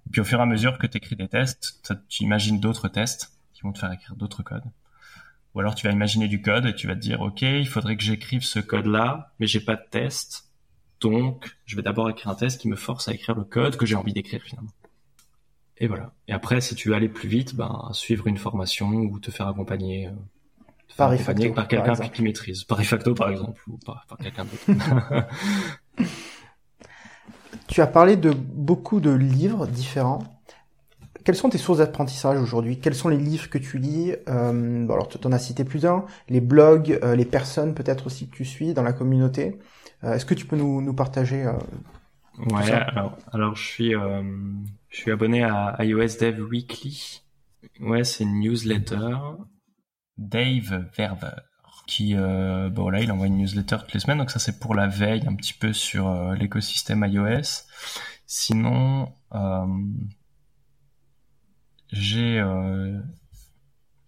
Et 0.06 0.10
puis 0.10 0.20
au 0.20 0.24
fur 0.24 0.38
et 0.38 0.42
à 0.42 0.46
mesure 0.46 0.78
que 0.78 0.86
tu 0.86 0.98
écris 0.98 1.16
des 1.16 1.28
tests, 1.28 1.80
tu 2.08 2.22
imagines 2.22 2.60
d'autres 2.60 2.88
tests 2.88 3.32
qui 3.52 3.62
vont 3.62 3.72
te 3.72 3.78
faire 3.78 3.92
écrire 3.92 4.16
d'autres 4.16 4.42
codes. 4.42 4.64
Ou 5.54 5.60
alors 5.60 5.74
tu 5.74 5.86
vas 5.86 5.92
imaginer 5.92 6.28
du 6.28 6.42
code 6.42 6.66
et 6.66 6.74
tu 6.74 6.86
vas 6.86 6.94
te 6.94 7.00
dire, 7.00 7.22
OK, 7.22 7.40
il 7.40 7.66
faudrait 7.66 7.96
que 7.96 8.02
j'écrive 8.02 8.42
ce 8.42 8.60
code-là, 8.60 9.32
mais 9.38 9.46
j'ai 9.46 9.60
pas 9.60 9.74
de 9.74 9.84
test. 9.90 10.50
Donc, 11.00 11.56
je 11.64 11.76
vais 11.76 11.82
d'abord 11.82 12.10
écrire 12.10 12.28
un 12.28 12.34
test 12.34 12.60
qui 12.60 12.68
me 12.68 12.76
force 12.76 13.08
à 13.08 13.14
écrire 13.14 13.34
le 13.34 13.44
code 13.44 13.76
que 13.76 13.86
j'ai 13.86 13.94
envie 13.94 14.12
d'écrire 14.12 14.42
finalement. 14.42 14.70
Et 15.78 15.88
voilà. 15.88 16.12
Et 16.28 16.32
après, 16.32 16.60
si 16.60 16.74
tu 16.74 16.90
veux 16.90 16.94
aller 16.94 17.08
plus 17.08 17.28
vite, 17.28 17.54
ben, 17.54 17.88
suivre 17.92 18.26
une 18.26 18.36
formation 18.36 18.88
ou 18.88 19.18
te 19.18 19.30
faire 19.30 19.48
accompagner, 19.48 20.10
euh, 20.90 20.96
par, 20.96 21.10
par 21.54 21.68
quelqu'un 21.68 21.94
qui 21.94 22.22
maîtrise. 22.22 22.64
Par 22.64 22.80
Ifacto, 22.80 23.14
par 23.14 23.30
exemple, 23.30 23.60
ou 23.68 23.78
par, 23.84 24.06
par 24.08 24.18
quelqu'un 24.18 24.44
d'autre. 24.44 25.26
Tu 27.68 27.80
as 27.80 27.86
parlé 27.86 28.16
de 28.16 28.30
beaucoup 28.30 29.00
de 29.00 29.10
livres 29.10 29.66
différents. 29.66 30.20
Quelles 31.24 31.34
sont 31.34 31.48
tes 31.48 31.58
sources 31.58 31.78
d'apprentissage 31.78 32.40
aujourd'hui? 32.40 32.78
Quels 32.78 32.94
sont 32.94 33.08
les 33.08 33.16
livres 33.16 33.50
que 33.50 33.58
tu 33.58 33.78
lis? 33.78 34.14
Euh, 34.28 34.84
Alors, 34.84 35.08
tu 35.08 35.18
en 35.26 35.32
as 35.32 35.40
cité 35.40 35.64
plus 35.64 35.82
d'un. 35.82 36.04
Les 36.28 36.40
blogs, 36.40 37.00
euh, 37.02 37.16
les 37.16 37.24
personnes 37.24 37.74
peut-être 37.74 38.06
aussi 38.06 38.28
que 38.28 38.36
tu 38.36 38.44
suis 38.44 38.74
dans 38.74 38.84
la 38.84 38.92
communauté. 38.92 39.58
Euh, 40.04 40.14
est-ce 40.14 40.24
que 40.24 40.34
tu 40.34 40.46
peux 40.46 40.56
nous, 40.56 40.80
nous 40.80 40.94
partager 40.94 41.44
euh, 41.44 41.52
Ouais, 42.38 42.70
alors, 42.70 43.18
alors, 43.32 43.56
je 43.56 43.64
suis 43.64 43.92
je 43.92 44.96
suis 44.96 45.10
abonné 45.10 45.42
à 45.42 45.76
iOS 45.80 46.18
Dev 46.20 46.40
Weekly. 46.48 47.22
Ouais, 47.80 48.04
c'est 48.04 48.22
une 48.22 48.38
newsletter. 48.38 49.16
Dave 50.18 50.88
Verver 50.96 51.42
qui 51.86 52.16
euh, 52.16 52.68
bon 52.68 52.92
il 52.94 53.10
envoie 53.12 53.28
une 53.28 53.38
newsletter 53.38 53.78
toutes 53.80 53.94
les 53.94 54.00
semaines 54.00 54.18
donc 54.18 54.30
ça 54.30 54.38
c'est 54.38 54.58
pour 54.58 54.74
la 54.74 54.88
veille 54.88 55.26
un 55.26 55.34
petit 55.34 55.52
peu 55.52 55.72
sur 55.72 56.08
euh, 56.08 56.34
l'écosystème 56.34 57.04
iOS. 57.08 57.64
Sinon 58.26 59.12
euh, 59.34 59.66
j'ai 61.92 62.40
euh, 62.40 63.00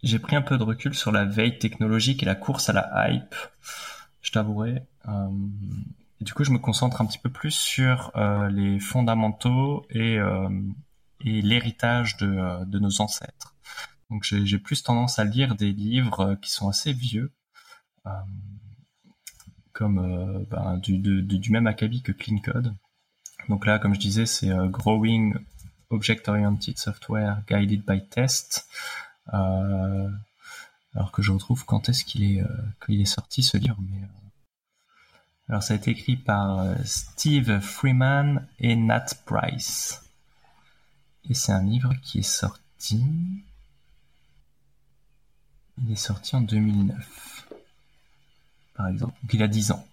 j'ai 0.02 0.18
pris 0.18 0.34
un 0.34 0.42
peu 0.42 0.58
de 0.58 0.64
recul 0.64 0.94
sur 0.94 1.12
la 1.12 1.24
veille 1.24 1.58
technologique 1.58 2.22
et 2.22 2.26
la 2.26 2.34
course 2.34 2.68
à 2.68 2.72
la 2.72 3.10
hype 3.10 3.34
je 4.20 4.32
t'avouerai. 4.32 4.82
Du 6.20 6.34
coup 6.34 6.42
je 6.44 6.50
me 6.50 6.58
concentre 6.58 7.00
un 7.00 7.06
petit 7.06 7.18
peu 7.18 7.30
plus 7.30 7.52
sur 7.52 8.12
les 8.50 8.78
fondamentaux 8.80 9.86
et 9.90 10.18
l'héritage 11.20 12.16
de 12.16 12.78
nos 12.78 13.00
ancêtres 13.00 13.54
donc 14.10 14.24
j'ai 14.24 14.58
plus 14.58 14.82
tendance 14.82 15.18
à 15.18 15.24
lire 15.24 15.54
des 15.54 15.72
livres 15.72 16.36
qui 16.36 16.50
sont 16.50 16.68
assez 16.68 16.92
vieux 16.92 17.32
euh, 18.06 18.10
comme 19.72 19.98
euh, 19.98 20.44
ben, 20.50 20.78
du, 20.78 20.98
du, 20.98 21.52
même 21.52 21.66
acabit 21.66 22.02
que 22.02 22.12
Clean 22.12 22.38
Code. 22.38 22.74
Donc 23.48 23.66
là, 23.66 23.78
comme 23.78 23.94
je 23.94 24.00
disais, 24.00 24.26
c'est 24.26 24.50
euh, 24.50 24.66
Growing 24.66 25.34
Object-Oriented 25.90 26.78
Software 26.78 27.42
Guided 27.46 27.84
by 27.86 28.04
Test. 28.08 28.66
alors 29.26 31.12
que 31.12 31.22
je 31.22 31.30
retrouve 31.30 31.64
quand 31.64 31.88
est-ce 31.88 32.04
qu'il 32.04 32.24
est, 32.24 32.42
qu'il 32.84 33.00
est 33.00 33.04
sorti 33.04 33.42
ce 33.42 33.56
livre. 33.56 33.78
Mais, 33.80 34.02
alors 35.48 35.62
ça 35.62 35.74
a 35.74 35.76
été 35.76 35.92
écrit 35.92 36.16
par 36.16 36.76
Steve 36.84 37.60
Freeman 37.60 38.46
et 38.58 38.74
Nat 38.74 39.06
Price. 39.26 40.02
Et 41.28 41.34
c'est 41.34 41.52
un 41.52 41.62
livre 41.62 41.94
qui 42.02 42.18
est 42.18 42.22
sorti. 42.22 43.04
Il 45.84 45.92
est 45.92 45.96
sorti 45.96 46.36
en 46.36 46.40
2009 46.40 47.28
par 48.78 48.88
exemple. 48.88 49.14
Donc 49.22 49.34
il 49.34 49.42
a 49.42 49.48
10 49.48 49.72
ans. 49.72 49.86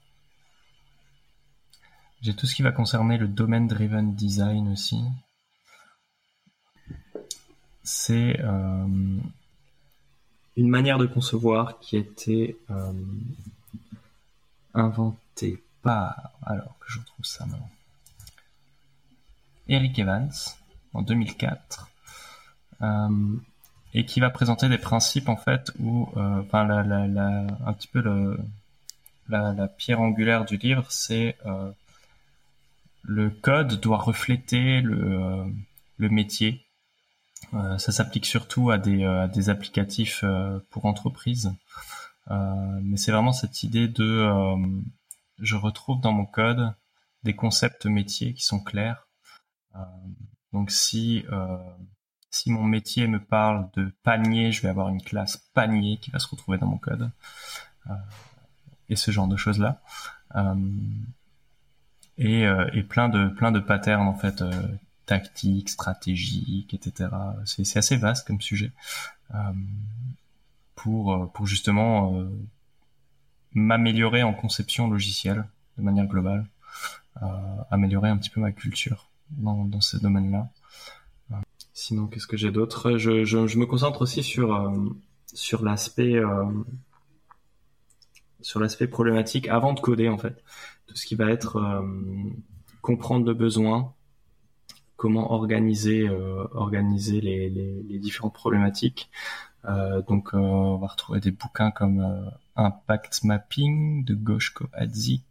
J'ai 2.22 2.36
tout 2.36 2.46
ce 2.46 2.56
qui 2.56 2.62
va 2.62 2.72
concerner 2.72 3.18
le 3.18 3.28
domaine 3.28 3.68
driven 3.68 4.16
design 4.16 4.72
aussi. 4.72 5.04
C'est 7.84 8.40
euh, 8.40 9.18
une 10.56 10.70
manière 10.70 10.98
de 10.98 11.06
concevoir 11.06 11.80
qui 11.80 11.98
a 11.98 12.00
été 12.00 12.58
euh, 12.70 12.94
inventée 14.74 15.62
par, 15.82 16.32
alors 16.44 16.78
que 16.80 16.92
je 16.92 17.00
retrouve 17.00 17.26
ça 17.26 17.46
maintenant, 17.46 17.70
Eric 19.68 20.00
Evans 20.00 20.32
en 20.94 21.02
2004. 21.02 21.90
Euh, 22.82 23.38
et 23.96 24.06
qui 24.06 24.20
va 24.20 24.30
présenter 24.30 24.70
des 24.70 24.78
principes 24.78 25.30
en 25.30 25.38
fait 25.38 25.72
où, 25.80 26.10
enfin, 26.16 26.66
la, 26.66 26.84
la, 26.84 27.08
la, 27.08 27.48
un 27.66 27.74
petit 27.74 27.88
peu 27.88 28.02
le, 28.02 28.38
la, 29.30 29.68
pierre 29.68 30.02
angulaire 30.02 30.46
du 30.46 30.58
livre, 30.58 30.86
c'est 30.90 31.38
euh, 31.46 31.72
le 33.04 33.30
code 33.30 33.80
doit 33.80 33.98
refléter 33.98 34.82
le, 34.82 35.22
euh, 35.22 35.46
le 35.98 36.10
métier. 36.10 36.66
Euh, 37.54 37.78
ça 37.78 37.92
s'applique 37.92 38.26
surtout 38.26 38.72
à 38.72 38.78
des, 38.78 39.04
à 39.04 39.28
des 39.28 39.50
applicatifs 39.50 40.24
pour 40.70 40.86
entreprises. 40.86 41.52
mais 42.30 42.98
c'est 42.98 43.12
vraiment 43.12 43.34
cette 43.34 43.64
idée 43.64 43.88
de 43.88 44.28
je 45.40 45.56
retrouve 45.56 46.02
dans 46.02 46.14
mon 46.14 46.26
code 46.26 46.74
des 47.24 47.36
concepts 47.36 47.86
métiers 47.86 48.34
qui 48.34 48.44
sont 48.44 48.60
clairs. 48.60 49.08
donc 50.54 50.72
si 50.72 51.24
si 52.36 52.52
mon 52.52 52.64
métier 52.64 53.08
me 53.08 53.20
parle 53.20 53.70
de 53.78 53.94
panier, 54.04 54.52
je 54.52 54.62
vais 54.62 54.68
avoir 54.68 54.90
une 54.90 55.02
classe 55.02 55.38
panier 55.54 55.98
qui 56.02 56.12
va 56.12 56.20
se 56.20 56.28
retrouver 56.28 56.58
dans 56.58 56.68
mon 56.68 56.78
code. 56.78 57.10
Et 58.90 58.98
ce 58.98 59.10
genre 59.12 59.28
de 59.28 59.38
choses 59.38 59.58
là 59.58 59.82
euh, 60.36 60.54
et, 62.18 62.46
euh, 62.46 62.70
et 62.74 62.84
plein 62.84 63.08
de 63.08 63.30
plein 63.30 63.52
de 63.54 63.60
patterns 63.60 64.08
en 64.08 64.16
fait 64.16 64.42
euh, 64.42 64.52
tactiques 65.06 65.70
stratégiques 65.70 66.74
etc 66.74 67.10
c'est 67.46 67.78
assez 67.78 67.96
vaste 67.96 68.28
comme 68.28 68.42
sujet. 68.42 68.72
Pour 70.76 71.32
pour 71.32 71.48
justement 71.48 72.22
m'améliorer 73.54 74.24
en 74.24 74.34
conception 74.34 74.90
logicielle 74.90 75.46
de 75.78 75.84
manière 75.84 76.06
globale. 76.06 76.46
Améliorer 77.72 78.10
un 78.10 78.18
petit 78.18 78.30
peu 78.30 78.42
ma 78.42 78.52
culture 78.52 79.08
dans, 79.30 79.64
dans 79.64 79.82
ces 79.82 80.00
domaines 80.00 80.32
là 80.32 80.50
Sinon, 81.78 82.08
qu'est-ce 82.08 82.26
que 82.26 82.38
j'ai 82.38 82.52
d'autre? 82.52 82.98
Je, 82.98 83.24
je, 83.24 83.46
je, 83.46 83.60
me 83.60 83.68
concentre 83.68 84.02
aussi 84.02 84.24
sur 84.24 84.74
sur 85.34 85.64
l'aspect 85.64 86.20
sur 88.46 88.60
l'aspect 88.60 88.88
problématique 88.88 89.48
avant 89.48 89.74
de 89.74 89.80
coder 89.80 90.08
en 90.08 90.20
fait. 90.20 90.44
Tout 90.86 90.96
ce 90.96 91.08
qui 91.08 91.16
va 91.16 91.32
être 91.32 91.56
euh, 91.56 91.82
comprendre 92.82 93.26
le 93.26 93.34
besoin, 93.34 93.96
comment 94.98 95.32
organiser 95.32 96.08
euh, 96.08 96.46
organiser 96.52 97.22
les, 97.22 97.50
les, 97.50 97.82
les, 97.82 98.00
différentes 98.00 98.36
problématiques. 98.36 99.10
Euh, 99.68 100.04
donc 100.04 100.30
on 100.34 100.78
va 100.78 100.86
retrouver 100.86 101.20
des 101.20 101.32
bouquins 101.32 101.72
comme 101.72 102.32
Impact 102.56 103.24
Mapping 103.24 104.06
de 104.06 104.14
Goshko 104.14 104.68
Adzi. 104.74 105.24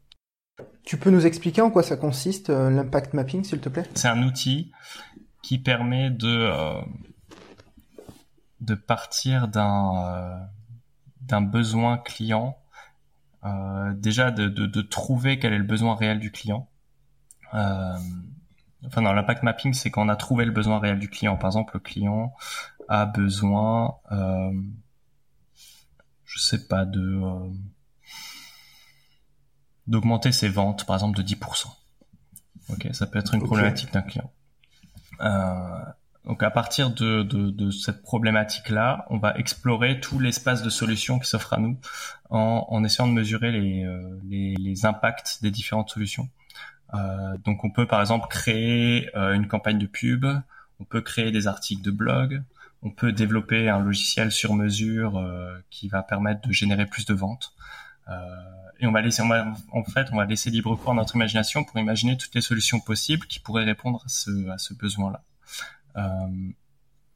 Tu 0.82 0.96
peux 0.96 1.10
nous 1.10 1.24
expliquer 1.24 1.62
en 1.62 1.70
quoi 1.70 1.84
ça 1.84 1.96
consiste, 1.96 2.48
l'impact 2.48 3.14
mapping, 3.14 3.42
s'il 3.44 3.60
te 3.60 3.68
plaît? 3.68 3.88
C'est 3.94 4.08
un 4.08 4.22
outil 4.24 4.72
qui 5.44 5.58
permet 5.58 6.08
de 6.08 6.50
de 8.62 8.74
partir 8.74 9.46
d'un 9.46 10.48
d'un 11.20 11.42
besoin 11.42 11.98
client, 11.98 12.56
déjà 13.94 14.30
de, 14.30 14.48
de, 14.48 14.64
de, 14.64 14.80
trouver 14.80 15.38
quel 15.38 15.52
est 15.52 15.58
le 15.58 15.64
besoin 15.64 15.96
réel 15.96 16.18
du 16.18 16.30
client. 16.30 16.66
Euh, 17.52 17.98
enfin, 18.86 19.02
dans 19.02 19.12
l'impact 19.12 19.42
mapping, 19.42 19.74
c'est 19.74 19.90
quand 19.90 20.06
on 20.06 20.08
a 20.08 20.16
trouvé 20.16 20.46
le 20.46 20.50
besoin 20.50 20.78
réel 20.78 20.98
du 20.98 21.10
client. 21.10 21.36
Par 21.36 21.48
exemple, 21.48 21.72
le 21.74 21.80
client 21.80 22.34
a 22.88 23.04
besoin, 23.04 23.98
euh, 24.12 24.62
je 26.24 26.38
sais 26.40 26.66
pas, 26.66 26.86
de 26.86 27.20
euh, 27.22 27.50
d'augmenter 29.86 30.32
ses 30.32 30.48
ventes, 30.48 30.86
par 30.86 30.96
exemple, 30.96 31.18
de 31.18 31.22
10%. 31.22 31.66
Ok, 32.70 32.88
ça 32.92 33.06
peut 33.06 33.18
être 33.18 33.34
une 33.34 33.42
problématique 33.42 33.92
d'un 33.92 34.00
client. 34.00 34.30
Euh, 35.20 35.84
donc 36.24 36.42
à 36.42 36.50
partir 36.50 36.90
de, 36.90 37.22
de, 37.22 37.50
de 37.50 37.70
cette 37.70 38.02
problématique-là, 38.02 39.06
on 39.10 39.18
va 39.18 39.36
explorer 39.36 40.00
tout 40.00 40.18
l'espace 40.18 40.62
de 40.62 40.70
solutions 40.70 41.18
qui 41.18 41.28
s'offre 41.28 41.52
à 41.52 41.58
nous 41.58 41.78
en, 42.30 42.66
en, 42.68 42.84
essayant 42.84 43.08
de 43.08 43.12
mesurer 43.12 43.52
les, 43.52 43.84
euh, 43.84 44.18
les, 44.24 44.54
les, 44.54 44.86
impacts 44.86 45.42
des 45.42 45.50
différentes 45.50 45.90
solutions. 45.90 46.28
Euh, 46.94 47.36
donc 47.44 47.64
on 47.64 47.70
peut 47.70 47.86
par 47.86 48.00
exemple 48.00 48.28
créer 48.28 49.10
euh, 49.16 49.34
une 49.34 49.48
campagne 49.48 49.78
de 49.78 49.86
pub, 49.86 50.26
on 50.80 50.84
peut 50.84 51.02
créer 51.02 51.30
des 51.30 51.46
articles 51.46 51.82
de 51.82 51.90
blog, 51.90 52.42
on 52.82 52.90
peut 52.90 53.12
développer 53.12 53.68
un 53.68 53.80
logiciel 53.80 54.32
sur 54.32 54.54
mesure 54.54 55.18
euh, 55.18 55.58
qui 55.70 55.88
va 55.88 56.02
permettre 56.02 56.46
de 56.46 56.52
générer 56.52 56.86
plus 56.86 57.04
de 57.04 57.14
ventes. 57.14 57.54
On 58.86 58.92
va 58.92 59.00
laisser, 59.00 60.50
libre 60.50 60.76
cours 60.76 60.92
à 60.92 60.94
notre 60.94 61.16
imagination 61.16 61.64
pour 61.64 61.78
imaginer 61.78 62.16
toutes 62.16 62.34
les 62.34 62.40
solutions 62.40 62.80
possibles 62.80 63.26
qui 63.26 63.40
pourraient 63.40 63.64
répondre 63.64 64.02
à 64.04 64.08
ce, 64.58 64.74
besoin-là. 64.74 65.22
Euh, 65.96 66.50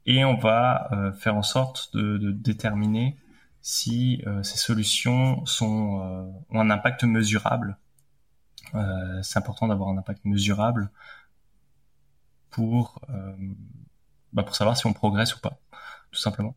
et 0.05 0.23
on 0.25 0.35
va 0.35 0.89
euh, 0.91 1.11
faire 1.11 1.35
en 1.35 1.43
sorte 1.43 1.95
de, 1.95 2.31
déterminer 2.31 3.17
si 3.61 4.23
euh, 4.25 4.41
ces 4.43 4.57
solutions 4.57 5.43
ont 5.61 6.33
un 6.53 6.69
impact 6.69 7.03
mesurable. 7.03 7.77
c'est 9.21 9.37
important 9.37 9.67
d'avoir 9.67 9.89
un 9.89 9.97
impact 9.97 10.25
mesurable 10.25 10.89
bah 14.33 14.43
pour 14.43 14.55
savoir 14.55 14.75
si 14.77 14.85
on 14.85 14.93
progresse 14.93 15.35
ou 15.35 15.39
pas, 15.39 15.57
tout 16.11 16.19
simplement. 16.19 16.55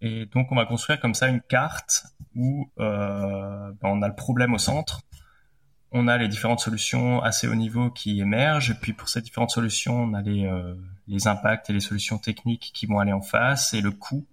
Et 0.00 0.26
donc 0.26 0.52
on 0.52 0.56
va 0.56 0.66
construire 0.66 1.00
comme 1.00 1.14
ça 1.14 1.28
une 1.28 1.40
carte 1.40 2.04
où 2.34 2.70
euh, 2.78 3.72
bah 3.80 3.88
on 3.88 4.02
a 4.02 4.08
le 4.08 4.14
problème 4.14 4.54
au 4.54 4.58
centre 4.58 5.00
on 5.90 6.06
a 6.06 6.18
les 6.18 6.28
différentes 6.28 6.60
solutions 6.60 7.22
assez 7.22 7.48
haut 7.48 7.54
niveau 7.54 7.90
qui 7.90 8.20
émergent. 8.20 8.70
Et 8.70 8.74
puis 8.74 8.92
pour 8.92 9.08
ces 9.08 9.22
différentes 9.22 9.50
solutions, 9.50 10.02
on 10.02 10.14
a 10.14 10.20
les, 10.20 10.44
euh, 10.44 10.74
les 11.06 11.26
impacts 11.28 11.70
et 11.70 11.72
les 11.72 11.80
solutions 11.80 12.18
techniques 12.18 12.72
qui 12.74 12.86
vont 12.86 12.98
aller 12.98 13.12
en 13.12 13.22
face 13.22 13.72
et 13.74 13.80
le 13.80 13.90
coût 13.90 14.26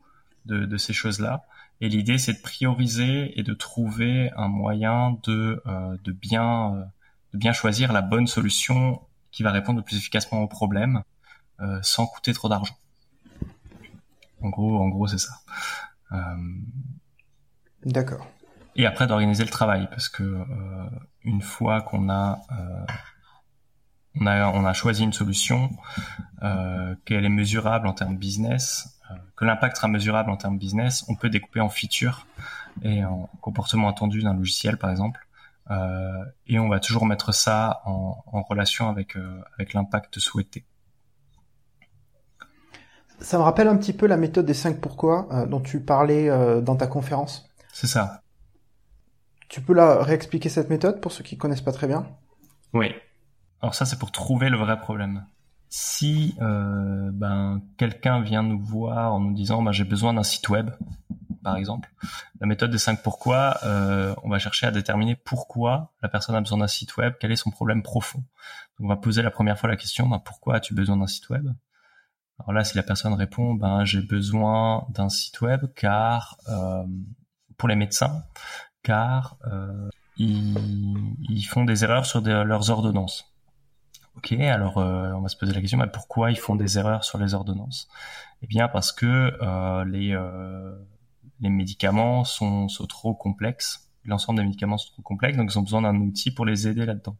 de, 0.45 0.77
ces 0.77 0.93
choses-là. 0.93 1.45
Et 1.81 1.89
l'idée, 1.89 2.17
c'est 2.17 2.33
de 2.33 2.41
prioriser 2.41 3.39
et 3.39 3.43
de 3.43 3.53
trouver 3.53 4.31
un 4.35 4.47
moyen 4.47 5.17
de, 5.23 5.63
euh, 5.65 5.97
bien, 6.05 6.91
de 7.33 7.37
bien 7.37 7.53
choisir 7.53 7.93
la 7.93 8.01
bonne 8.01 8.27
solution 8.27 9.01
qui 9.31 9.41
va 9.41 9.51
répondre 9.51 9.79
le 9.79 9.85
plus 9.85 9.97
efficacement 9.97 10.41
au 10.41 10.47
problème 10.47 11.03
sans 11.81 12.05
coûter 12.05 12.33
trop 12.33 12.49
d'argent. 12.49 12.75
En 14.45 14.49
gros, 14.49 14.77
en 14.79 14.89
gros, 14.89 15.07
c'est 15.07 15.17
ça. 15.17 15.33
D'accord. 17.83 18.25
et 18.75 18.85
après 18.85 19.05
d'organiser 19.07 19.43
le 19.43 19.49
travail 19.49 19.87
parce 19.89 20.07
que 20.09 20.23
euh, 20.23 20.45
une 21.23 21.41
fois 21.41 21.81
qu'on 21.81 22.09
a 22.09 22.39
euh, 22.51 22.85
on 24.19 24.25
a 24.27 24.47
on 24.49 24.65
a 24.65 24.73
choisi 24.73 25.03
une 25.03 25.13
solution 25.13 25.69
euh, 26.43 26.95
qu'elle 27.05 27.25
est 27.25 27.29
mesurable 27.29 27.87
en 27.87 27.93
termes 27.93 28.17
business 28.17 28.99
euh, 29.11 29.15
que 29.35 29.45
l'impact 29.45 29.75
sera 29.77 29.87
mesurable 29.87 30.29
en 30.31 30.37
termes 30.37 30.57
business 30.57 31.05
on 31.09 31.15
peut 31.15 31.29
découper 31.29 31.59
en 31.59 31.69
features 31.69 32.25
et 32.81 33.03
en 33.05 33.29
comportement 33.41 33.87
attendu 33.89 34.21
d'un 34.21 34.33
logiciel 34.33 34.77
par 34.77 34.89
exemple. 34.89 35.21
Euh, 35.71 36.23
et 36.47 36.59
on 36.59 36.69
va 36.69 36.79
toujours 36.79 37.05
mettre 37.05 37.33
ça 37.33 37.81
en, 37.85 38.23
en 38.25 38.41
relation 38.43 38.87
avec 38.89 39.17
avec 39.55 39.73
l'impact 39.73 40.19
souhaité 40.19 40.63
ça 43.25 43.37
me 43.37 43.43
rappelle 43.43 43.67
un 43.67 43.77
petit 43.77 43.93
peu 43.93 44.07
la 44.07 44.17
méthode 44.17 44.45
des 44.45 44.53
5 44.53 44.79
pourquoi 44.79 45.47
dont 45.49 45.59
tu 45.59 45.79
parlais 45.79 46.29
dans 46.61 46.75
ta 46.75 46.87
conférence. 46.87 47.49
C'est 47.73 47.87
ça. 47.87 48.21
Tu 49.49 49.61
peux 49.61 49.73
la 49.73 50.03
réexpliquer 50.03 50.49
cette 50.49 50.69
méthode 50.69 51.01
pour 51.01 51.11
ceux 51.11 51.23
qui 51.23 51.37
connaissent 51.37 51.61
pas 51.61 51.71
très 51.71 51.87
bien? 51.87 52.07
Oui. 52.73 52.93
Alors 53.61 53.73
ça, 53.73 53.85
c'est 53.85 53.97
pour 53.97 54.11
trouver 54.11 54.49
le 54.49 54.57
vrai 54.57 54.79
problème. 54.79 55.25
Si 55.69 56.35
euh, 56.41 57.09
ben, 57.11 57.61
quelqu'un 57.77 58.21
vient 58.21 58.43
nous 58.43 58.59
voir 58.59 59.13
en 59.13 59.19
nous 59.19 59.33
disant 59.33 59.61
ben, 59.61 59.71
j'ai 59.71 59.83
besoin 59.83 60.13
d'un 60.13 60.23
site 60.23 60.49
web, 60.49 60.69
par 61.43 61.57
exemple, 61.57 61.89
la 62.39 62.47
méthode 62.47 62.71
des 62.71 62.77
5 62.77 63.01
pourquoi, 63.01 63.57
euh, 63.63 64.15
on 64.23 64.29
va 64.29 64.39
chercher 64.39 64.67
à 64.67 64.71
déterminer 64.71 65.15
pourquoi 65.15 65.93
la 66.01 66.09
personne 66.09 66.35
a 66.35 66.41
besoin 66.41 66.59
d'un 66.59 66.67
site 66.67 66.97
web, 66.97 67.13
quel 67.19 67.31
est 67.31 67.35
son 67.35 67.49
problème 67.49 67.81
profond. 67.81 68.19
Donc, 68.19 68.85
on 68.85 68.87
va 68.87 68.97
poser 68.97 69.21
la 69.21 69.31
première 69.31 69.57
fois 69.57 69.69
la 69.69 69.77
question 69.77 70.07
ben, 70.07 70.19
pourquoi 70.19 70.55
as-tu 70.55 70.73
besoin 70.73 70.97
d'un 70.97 71.07
site 71.07 71.29
web? 71.29 71.47
Alors 72.39 72.53
là, 72.53 72.63
si 72.63 72.75
la 72.75 72.83
personne 72.83 73.13
répond 73.13 73.53
ben 73.53 73.85
j'ai 73.85 74.01
besoin 74.01 74.85
d'un 74.89 75.09
site 75.09 75.41
web 75.41 75.65
car 75.75 76.37
euh, 76.49 76.83
pour 77.57 77.69
les 77.69 77.75
médecins, 77.75 78.23
car 78.83 79.37
euh, 79.51 79.89
ils, 80.17 81.43
font 81.49 81.65
des 81.65 81.83
erreurs 81.83 82.05
sur 82.05 82.21
leurs 82.21 82.69
ordonnances. 82.69 83.31
Ok, 84.17 84.31
alors 84.33 84.77
euh, 84.77 85.11
on 85.13 85.21
va 85.21 85.27
se 85.27 85.37
poser 85.37 85.53
la 85.53 85.61
question, 85.61 85.77
mais 85.77 85.87
pourquoi 85.87 86.31
ils 86.31 86.37
font 86.37 86.55
des 86.55 86.77
erreurs 86.77 87.03
sur 87.03 87.17
les 87.17 87.33
ordonnances? 87.33 87.87
Eh 88.41 88.47
bien 88.47 88.67
parce 88.67 88.91
que 88.91 89.37
euh, 89.41 89.85
les 89.85 90.17
les 91.41 91.49
médicaments 91.49 92.23
sont, 92.23 92.69
sont 92.69 92.85
trop 92.85 93.13
complexes, 93.13 93.91
l'ensemble 94.05 94.39
des 94.39 94.45
médicaments 94.45 94.77
sont 94.77 94.93
trop 94.93 95.01
complexes, 95.01 95.35
donc 95.37 95.51
ils 95.53 95.59
ont 95.59 95.63
besoin 95.63 95.81
d'un 95.81 95.95
outil 95.97 96.31
pour 96.31 96.45
les 96.45 96.67
aider 96.67 96.85
là-dedans. 96.85 97.17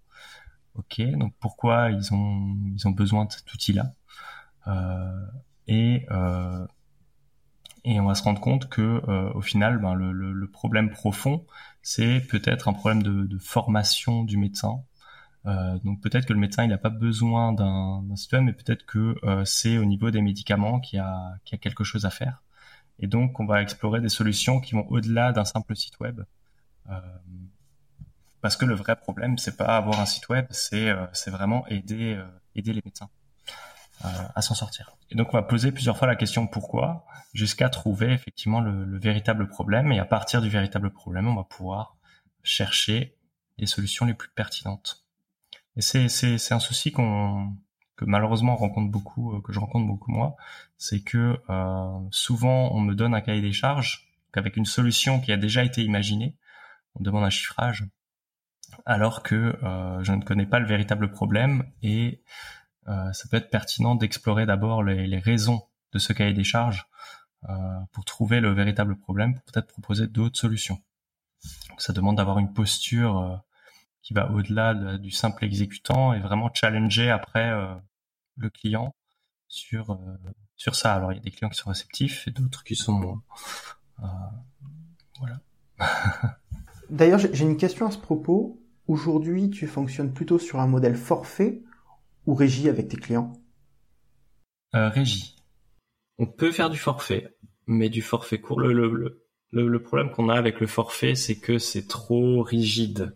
Ok, 0.75 1.01
donc 1.17 1.33
pourquoi 1.39 1.89
ils 1.91 2.13
ont 2.13 2.55
ils 2.75 2.87
ont 2.87 2.91
besoin 2.91 3.25
de 3.25 3.31
cet 3.31 3.53
outil-là? 3.53 3.93
Et 5.67 6.05
et 7.85 7.99
on 7.99 8.05
va 8.07 8.15
se 8.15 8.23
rendre 8.23 8.41
compte 8.41 8.67
que 8.67 8.81
euh, 8.81 9.31
au 9.33 9.41
final, 9.41 9.77
ben, 9.77 9.93
le, 9.93 10.47
problème 10.47 10.89
profond, 10.89 11.45
c'est 11.83 12.19
peut-être 12.19 12.67
un 12.67 12.73
problème 12.73 13.03
de, 13.03 13.37
formation 13.37 14.23
du 14.23 14.37
médecin. 14.37 14.83
Euh, 15.45 15.77
donc 15.83 16.01
peut-être 16.01 16.25
que 16.25 16.33
le 16.33 16.39
médecin 16.39 16.63
il 16.63 16.69
n'a 16.69 16.79
pas 16.79 16.89
besoin 16.89 17.53
d'un 17.53 18.03
système, 18.15 18.45
mais 18.45 18.53
peut-être 18.53 18.85
que 18.87 19.15
euh, 19.23 19.45
c'est 19.45 19.77
au 19.77 19.85
niveau 19.85 20.09
des 20.09 20.21
médicaments 20.21 20.79
qu'il 20.79 20.97
y, 20.97 20.99
a, 20.99 21.37
a 21.51 21.57
quelque 21.57 21.83
chose 21.83 22.05
à 22.05 22.09
faire. 22.09 22.41
Et 22.97 23.05
donc 23.05 23.39
on 23.39 23.45
va 23.45 23.61
explorer 23.61 24.01
des 24.01 24.09
solutions 24.09 24.59
qui 24.59 24.73
vont 24.73 24.87
au-delà 24.89 25.31
d'un 25.31 25.45
simple 25.45 25.75
site 25.75 25.99
web. 25.99 26.21
Euh, 26.89 26.99
parce 28.41 28.57
que 28.57 28.65
le 28.65 28.73
vrai 28.73 28.95
problème, 28.95 29.37
c'est 29.37 29.57
pas 29.57 29.77
avoir 29.77 29.99
un 29.99 30.05
site 30.07 30.29
web, 30.29 30.47
c'est 30.49 30.89
euh, 30.89 31.05
vraiment 31.27 31.67
aider 31.67 32.19
les 32.55 32.81
médecins 32.83 33.09
à 34.03 34.41
s'en 34.41 34.53
sortir. 34.53 34.95
Et 35.09 35.15
donc 35.15 35.33
on 35.33 35.37
va 35.37 35.43
poser 35.43 35.71
plusieurs 35.71 35.97
fois 35.97 36.07
la 36.07 36.15
question 36.15 36.47
pourquoi, 36.47 37.05
jusqu'à 37.33 37.69
trouver 37.69 38.11
effectivement 38.11 38.59
le, 38.59 38.85
le, 38.85 38.99
véritable 38.99 39.47
problème. 39.47 39.91
Et 39.91 39.99
à 39.99 40.05
partir 40.05 40.41
du 40.41 40.49
véritable 40.49 40.91
problème, 40.91 41.27
on 41.27 41.35
va 41.35 41.43
pouvoir 41.43 41.95
chercher 42.43 43.17
les 43.57 43.65
solutions 43.65 44.05
les 44.05 44.13
plus 44.13 44.29
pertinentes. 44.29 45.05
Et 45.75 45.81
c'est 45.81 46.51
un 46.51 46.59
souci 46.59 46.91
qu'on 46.91 47.53
que 47.95 48.05
malheureusement 48.05 48.53
on 48.53 48.57
rencontre 48.57 48.91
beaucoup, 48.91 49.35
euh, 49.35 49.41
que 49.41 49.53
je 49.53 49.59
rencontre 49.59 49.87
beaucoup 49.87 50.11
moi, 50.11 50.35
c'est 50.77 51.01
que 51.01 51.39
euh, 51.49 51.99
souvent 52.11 52.71
on 52.73 52.81
me 52.81 52.93
donne 52.93 53.13
un 53.13 53.21
cahier 53.21 53.41
des 53.41 53.53
charges 53.53 54.07
qu'avec 54.33 54.57
une 54.57 54.65
solution 54.65 55.21
qui 55.21 55.31
a 55.31 55.37
déjà 55.37 55.63
été 55.63 55.81
imaginée, 55.81 56.35
on 56.95 57.03
demande 57.03 57.23
un 57.23 57.29
chiffrage, 57.29 57.85
alors 58.85 59.23
que 59.23 59.57
euh, 59.63 60.03
je 60.03 60.11
ne 60.11 60.21
connais 60.21 60.45
pas 60.45 60.59
le 60.59 60.65
véritable 60.65 61.11
problème 61.11 61.63
et 61.81 62.21
euh, 62.21 62.64
ça 62.85 63.27
peut 63.29 63.37
être 63.37 63.49
pertinent 63.49 63.95
d'explorer 63.95 64.45
d'abord 64.45 64.83
les, 64.83 65.07
les, 65.07 65.19
raisons 65.19 65.63
de 65.91 65.99
ce 65.99 66.13
cahier 66.13 66.33
des 66.33 66.43
charges 66.43 66.87
euh, 67.49 67.53
pour 67.91 68.05
trouver 68.05 68.39
le 68.39 68.51
véritable 68.51 68.95
problème, 68.95 69.35
pour 69.35 69.43
peut-être 69.43 69.67
proposer 69.67 70.07
d'autres 70.07 70.37
solutions. 70.37 70.79
Donc, 71.69 71.81
ça 71.81 71.93
demande 71.93 72.17
d'avoir 72.17 72.39
une 72.39 72.53
posture 72.53 73.19
euh, 73.19 73.35
qui 74.01 74.13
va 74.13 74.31
au-delà 74.31 74.97
du 74.97 75.11
simple 75.11 75.43
exécutant 75.45 76.13
et 76.13 76.19
vraiment 76.19 76.51
challenger 76.53 77.09
après 77.09 77.51
le 78.37 78.51
client 78.51 78.93
sur 79.47 79.99
sur 80.55 80.75
ça. 80.75 80.93
Alors 80.93 81.11
il 81.11 81.15
y 81.15 81.17
a 81.17 81.23
des 81.23 81.31
clients 81.31 81.49
qui 81.49 81.57
sont 81.57 81.71
réceptifs 81.71 82.27
et 82.27 82.31
d'autres 82.31 82.63
qui 82.63 82.75
sont 82.75 82.93
moins. 82.93 83.23
voilà. 85.17 85.39
D'ailleurs, 86.91 87.17
j'ai 87.19 87.45
une 87.45 87.57
question 87.57 87.87
à 87.87 87.91
ce 87.91 87.97
propos. 87.97 88.61
Aujourd'hui, 88.87 89.49
tu 89.49 89.65
fonctionnes 89.65 90.13
plutôt 90.13 90.37
sur 90.37 90.59
un 90.59 90.67
modèle 90.67 90.95
forfait 90.95 91.63
ou 92.25 92.35
régie 92.35 92.69
avec 92.69 92.87
tes 92.87 92.97
clients? 92.97 93.33
Euh, 94.75 94.89
Régie. 94.89 95.35
On 96.17 96.25
peut 96.25 96.51
faire 96.51 96.69
du 96.69 96.77
forfait, 96.77 97.35
mais 97.67 97.89
du 97.89 98.01
forfait 98.01 98.39
court. 98.39 98.59
Le, 98.59 99.79
problème 99.79 100.11
qu'on 100.11 100.29
a 100.29 100.35
avec 100.35 100.59
le 100.59 100.67
forfait, 100.67 101.15
c'est 101.15 101.39
que 101.39 101.57
c'est 101.57 101.87
trop 101.87 102.41
rigide. 102.41 103.15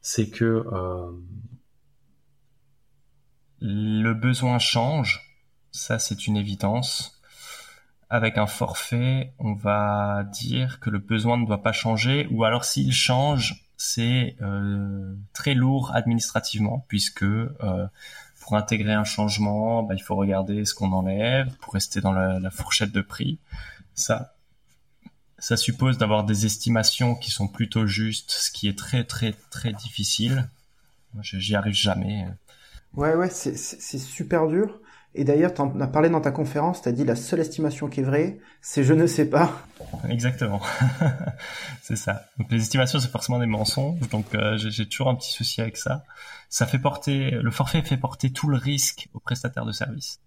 c'est 0.00 0.30
que 0.30 0.64
le 3.60 4.12
besoin 4.12 4.58
change, 4.58 5.38
ça 5.70 5.98
c'est 5.98 6.26
une 6.26 6.36
évidence. 6.36 7.20
Avec 8.08 8.38
un 8.38 8.46
forfait, 8.46 9.34
on 9.38 9.54
va 9.54 10.22
dire 10.32 10.78
que 10.78 10.90
le 10.90 10.98
besoin 10.98 11.38
ne 11.38 11.46
doit 11.46 11.62
pas 11.62 11.72
changer, 11.72 12.28
ou 12.30 12.44
alors 12.44 12.64
s'il 12.64 12.92
change, 12.92 13.66
c'est 13.76 14.36
euh, 14.42 15.16
très 15.32 15.54
lourd 15.54 15.90
administrativement, 15.92 16.84
puisque 16.88 17.24
euh, 17.24 17.86
pour 18.46 18.56
intégrer 18.56 18.92
un 18.92 19.02
changement, 19.02 19.82
bah, 19.82 19.94
il 19.96 20.02
faut 20.02 20.14
regarder 20.14 20.64
ce 20.64 20.72
qu'on 20.72 20.92
enlève 20.92 21.52
pour 21.56 21.74
rester 21.74 22.00
dans 22.00 22.12
la, 22.12 22.38
la, 22.38 22.50
fourchette 22.50 22.92
de 22.92 23.00
prix. 23.00 23.40
Ça, 23.94 24.36
ça 25.36 25.56
suppose 25.56 25.98
d'avoir 25.98 26.22
des 26.22 26.46
estimations 26.46 27.16
qui 27.16 27.32
sont 27.32 27.48
plutôt 27.48 27.88
justes, 27.88 28.30
ce 28.30 28.52
qui 28.52 28.68
est 28.68 28.78
très 28.78 29.02
très 29.02 29.34
très 29.50 29.72
difficile. 29.72 30.48
J'y 31.22 31.56
arrive 31.56 31.74
jamais. 31.74 32.24
Ouais, 32.94 33.16
ouais, 33.16 33.30
c'est 33.30 33.98
super 33.98 34.46
dur. 34.46 34.78
Et 35.18 35.24
d'ailleurs, 35.24 35.54
tu 35.54 35.62
en 35.62 35.80
as 35.80 35.86
parlé 35.86 36.10
dans 36.10 36.20
ta 36.20 36.30
conférence, 36.30 36.82
tu 36.82 36.90
as 36.90 36.92
dit 36.92 37.04
la 37.04 37.16
seule 37.16 37.40
estimation 37.40 37.88
qui 37.88 38.00
est 38.00 38.02
vraie, 38.02 38.38
c'est 38.60 38.84
je 38.84 38.92
ne 38.92 39.06
sais 39.06 39.30
pas. 39.30 39.62
Exactement. 40.10 40.60
c'est 41.82 41.96
ça. 41.96 42.26
Donc 42.38 42.52
les 42.52 42.60
estimations, 42.60 43.00
c'est 43.00 43.10
forcément 43.10 43.38
des 43.38 43.46
mensonges. 43.46 43.98
Donc 44.10 44.34
euh, 44.34 44.58
j'ai 44.58 44.86
toujours 44.86 45.08
un 45.08 45.14
petit 45.14 45.32
souci 45.32 45.62
avec 45.62 45.78
ça. 45.78 46.04
Ça 46.50 46.66
fait 46.66 46.78
porter, 46.78 47.30
le 47.30 47.50
forfait 47.50 47.80
fait 47.80 47.96
porter 47.96 48.30
tout 48.30 48.48
le 48.48 48.58
risque 48.58 49.08
au 49.14 49.18
prestataire 49.18 49.64
de 49.64 49.72
service. 49.72 50.20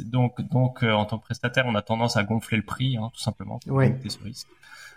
donc, 0.00 0.42
donc 0.50 0.84
euh, 0.84 0.92
en 0.92 1.06
tant 1.06 1.18
que 1.18 1.24
prestataire, 1.24 1.64
on 1.66 1.74
a 1.74 1.82
tendance 1.82 2.18
à 2.18 2.24
gonfler 2.24 2.58
le 2.58 2.64
prix, 2.64 2.98
hein, 2.98 3.10
tout 3.14 3.22
simplement, 3.22 3.58
pour 3.66 3.78
oui. 3.78 3.88
ce 4.06 4.18
risque. 4.18 4.48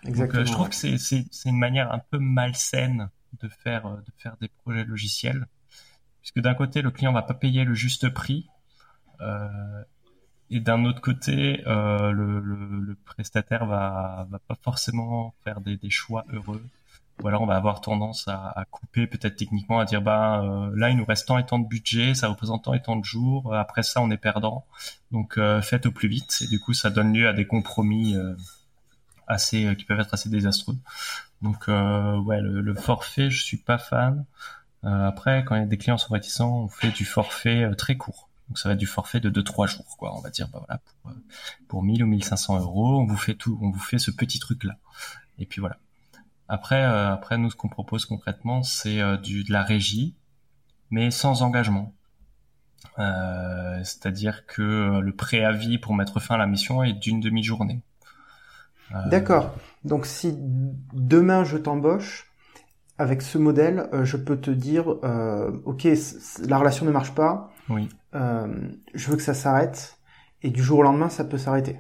Exactement. 0.04 0.28
Donc, 0.28 0.36
euh, 0.36 0.46
je 0.46 0.52
trouve 0.52 0.70
que 0.70 0.76
c'est 0.76 1.50
une 1.50 1.58
manière 1.58 1.94
un 1.94 2.02
peu 2.12 2.20
malsaine 2.20 3.10
de 3.42 3.48
faire, 3.48 3.90
de 3.90 4.12
faire 4.18 4.36
des 4.42 4.50
projets 4.50 4.84
logiciels 4.84 5.48
puisque 6.26 6.40
d'un 6.40 6.56
côté 6.56 6.82
le 6.82 6.90
client 6.90 7.14
va 7.14 7.22
pas 7.22 7.36
payer 7.36 7.64
le 7.66 7.76
juste 7.76 8.10
prix 8.10 8.48
et 10.50 10.60
d'un 10.60 10.86
autre 10.86 11.02
côté 11.02 11.64
euh, 11.68 12.12
le, 12.12 12.96
prestataire 13.06 13.66
va 13.66 14.28
va 14.30 14.40
pas 14.40 14.56
forcément 14.62 15.34
faire 15.44 15.62
des, 15.62 15.78
choix 15.90 16.26
heureux. 16.32 16.64
Ou 17.24 17.28
alors 17.28 17.42
on 17.42 17.46
va 17.46 17.56
avoir 17.56 17.82
tendance 17.82 18.28
à, 18.28 18.66
couper 18.72 19.08
peut-être 19.08 19.38
techniquement 19.38 19.80
à 19.80 19.86
dire 19.86 20.02
bah 20.02 20.42
euh, 20.44 20.72
là 20.76 20.90
il 20.90 20.98
nous 20.98 21.06
reste 21.06 21.28
tant 21.28 21.38
et 21.38 21.46
tant 21.46 21.60
de 21.60 21.68
budget 21.68 22.14
ça 22.14 22.28
représente 22.28 22.66
tant 22.66 22.74
et 22.74 22.82
tant 22.82 22.98
de 22.98 23.06
jours 23.06 23.56
après 23.56 23.84
ça 23.84 24.02
on 24.02 24.12
est 24.12 24.18
perdant. 24.18 24.66
Donc 25.12 25.38
euh, 25.38 25.62
faites 25.62 25.86
au 25.86 25.92
plus 25.92 26.10
vite. 26.10 26.40
Et 26.42 26.48
du 26.48 26.60
coup 26.60 26.74
ça 26.74 26.90
donne 26.90 27.14
lieu 27.14 27.28
à 27.28 27.34
des 27.34 27.48
compromis 27.48 28.16
euh, 28.16 28.36
assez 29.28 29.76
qui 29.78 29.86
peuvent 29.86 30.00
être 30.00 30.14
assez 30.14 30.30
désastreux. 30.30 30.78
Donc 31.42 31.68
ouais 31.68 32.42
le, 32.42 32.74
forfait 32.76 33.30
je 33.30 33.44
suis 33.44 33.58
pas 33.58 33.78
fan. 33.78 34.26
Euh, 34.86 35.08
après, 35.08 35.44
quand 35.46 35.60
des 35.66 35.78
clients 35.78 35.98
sont 35.98 36.14
réticents, 36.14 36.64
on 36.64 36.68
fait 36.68 36.92
du 36.92 37.06
forfait 37.06 37.64
euh, 37.64 37.74
très 37.74 37.98
court. 37.98 38.25
Donc 38.48 38.60
ça 38.60 38.70
va 38.70 38.74
être 38.74 38.80
du 38.80 38.86
forfait 38.86 39.20
de 39.20 39.30
2-3 39.30 39.68
jours, 39.68 39.98
quoi. 39.98 40.16
On 40.16 40.22
va 40.22 40.30
dire, 40.30 40.48
bah 40.50 40.60
voilà, 40.66 40.80
pour, 40.80 41.12
euh, 41.12 41.16
pour 41.68 41.84
1000 41.84 42.04
ou 42.04 42.08
1500 42.08 42.60
euros, 42.60 43.00
on 43.00 43.06
vous 43.06 43.18
fait 43.18 43.36
tout, 43.36 43.58
on 43.62 43.70
vous 43.70 43.80
fait 43.80 43.98
ce 43.98 44.12
petit 44.12 44.40
truc-là. 44.40 44.76
Et 45.40 45.46
puis 45.46 45.62
voilà. 45.62 45.78
Après, 46.48 46.84
après 46.84 47.40
nous, 47.40 47.50
ce 47.50 47.56
qu'on 47.56 47.70
propose 47.70 48.06
concrètement, 48.06 48.62
c'est 48.62 49.00
du 49.18 49.44
de 49.44 49.52
la 49.52 49.64
régie, 49.64 50.14
mais 50.92 51.10
sans 51.10 51.42
engagement. 51.42 51.92
Euh, 53.00 53.80
C'est-à-dire 53.84 54.46
que 54.46 55.00
le 55.00 55.16
préavis 55.16 55.80
pour 55.80 55.96
mettre 55.96 56.20
fin 56.20 56.36
à 56.36 56.38
la 56.38 56.46
mission 56.46 56.84
est 56.84 56.94
d'une 56.94 57.20
demi-journée. 57.20 57.82
D'accord. 59.08 59.56
Donc 59.84 60.06
si 60.06 60.36
demain 60.94 61.44
je 61.44 61.58
t'embauche, 61.58 62.32
avec 62.98 63.22
ce 63.22 63.38
modèle, 63.38 63.90
euh, 63.94 64.06
je 64.06 64.18
peux 64.18 64.38
te 64.38 64.52
dire, 64.52 64.96
euh, 65.04 65.52
ok, 65.66 65.88
la 66.48 66.58
relation 66.58 66.86
ne 66.86 66.92
marche 66.92 67.14
pas. 67.14 67.52
Oui. 67.70 67.90
Euh, 68.14 68.70
je 68.94 69.10
veux 69.10 69.16
que 69.16 69.24
ça 69.24 69.34
s'arrête. 69.34 70.00
Et 70.42 70.52
du 70.52 70.62
jour 70.62 70.80
au 70.80 70.84
lendemain, 70.84 71.10
ça 71.10 71.26
peut 71.26 71.38
s'arrêter. 71.38 71.80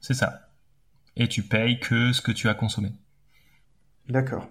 C'est 0.00 0.14
ça. 0.14 0.50
Et 1.16 1.28
tu 1.28 1.42
payes 1.42 1.80
que 1.80 2.12
ce 2.12 2.20
que 2.20 2.32
tu 2.32 2.48
as 2.48 2.54
consommé. 2.54 2.92
D'accord. 4.08 4.48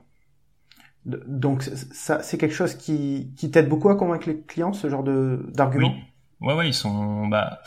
Donc 1.06 1.64
ça, 1.64 2.22
c'est 2.22 2.38
quelque 2.38 2.54
chose 2.54 2.76
qui, 2.76 3.34
qui 3.36 3.50
t'aide 3.50 3.70
beaucoup 3.70 3.90
à 3.90 3.96
convaincre 3.96 4.28
les 4.28 4.42
clients, 4.42 4.74
ce 4.74 4.90
genre 4.90 5.04
de 5.04 5.50
d'argument? 5.54 5.94
Oui. 5.96 6.48
Ouais, 6.48 6.54
ouais, 6.54 6.70
ils 6.70 6.74
sont. 6.74 7.28
Bah, 7.28 7.62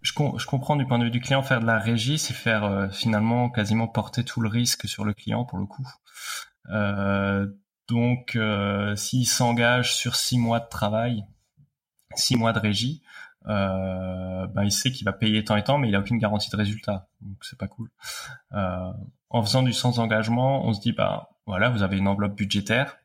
je, 0.00 0.12
je 0.12 0.46
comprends 0.46 0.76
du 0.76 0.86
point 0.86 0.98
de 0.98 1.04
vue 1.04 1.10
du 1.10 1.20
client, 1.20 1.42
faire 1.42 1.60
de 1.60 1.66
la 1.66 1.78
régie, 1.78 2.18
c'est 2.18 2.34
faire 2.34 2.64
euh, 2.64 2.88
finalement 2.88 3.50
quasiment 3.50 3.88
porter 3.88 4.24
tout 4.24 4.40
le 4.40 4.48
risque 4.48 4.88
sur 4.88 5.04
le 5.04 5.12
client 5.12 5.44
pour 5.44 5.58
le 5.58 5.66
coup. 5.66 5.86
Euh, 6.70 7.46
donc, 7.88 8.36
euh, 8.36 8.96
s'il 8.96 9.26
s'engage 9.26 9.94
sur 9.94 10.16
six 10.16 10.38
mois 10.38 10.60
de 10.60 10.68
travail, 10.68 11.24
six 12.16 12.36
mois 12.36 12.52
de 12.52 12.58
régie, 12.58 13.02
euh, 13.46 14.46
ben 14.46 14.64
il 14.64 14.72
sait 14.72 14.90
qu'il 14.90 15.04
va 15.04 15.12
payer 15.12 15.44
tant 15.44 15.56
et 15.56 15.64
tant, 15.64 15.78
mais 15.78 15.88
il 15.88 15.94
a 15.94 16.00
aucune 16.00 16.18
garantie 16.18 16.50
de 16.50 16.56
résultat. 16.56 17.08
Donc 17.20 17.36
c'est 17.42 17.58
pas 17.58 17.68
cool. 17.68 17.90
Euh, 18.52 18.92
en 19.30 19.42
faisant 19.42 19.62
du 19.62 19.72
sans 19.72 19.98
engagement, 19.98 20.66
on 20.66 20.72
se 20.72 20.80
dit 20.80 20.92
bah 20.92 21.30
voilà, 21.46 21.68
vous 21.68 21.82
avez 21.82 21.98
une 21.98 22.08
enveloppe 22.08 22.36
budgétaire, 22.36 22.96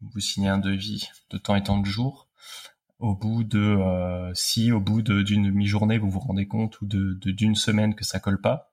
vous 0.00 0.20
signez 0.20 0.48
un 0.48 0.58
devis 0.58 1.08
de 1.30 1.38
temps 1.38 1.56
et 1.56 1.62
tant 1.62 1.78
de 1.78 1.86
jours. 1.86 2.28
Au 2.98 3.14
bout 3.14 3.44
de 3.44 3.58
euh, 3.58 4.32
si 4.34 4.72
au 4.72 4.80
bout 4.80 5.02
d'une 5.02 5.44
demi-journée 5.44 5.98
vous 5.98 6.10
vous 6.10 6.20
rendez 6.20 6.48
compte 6.48 6.80
ou 6.80 6.86
de 6.86 7.14
d'une 7.30 7.54
semaine 7.54 7.94
que 7.94 8.04
ça 8.04 8.20
colle 8.20 8.40
pas, 8.40 8.72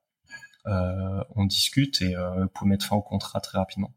euh, 0.68 1.24
on 1.36 1.46
discute 1.46 2.02
et 2.02 2.16
vous 2.16 2.48
pouvez 2.54 2.70
mettre 2.70 2.86
fin 2.86 2.96
au 2.96 3.02
contrat 3.02 3.42
très 3.42 3.58
rapidement 3.58 3.94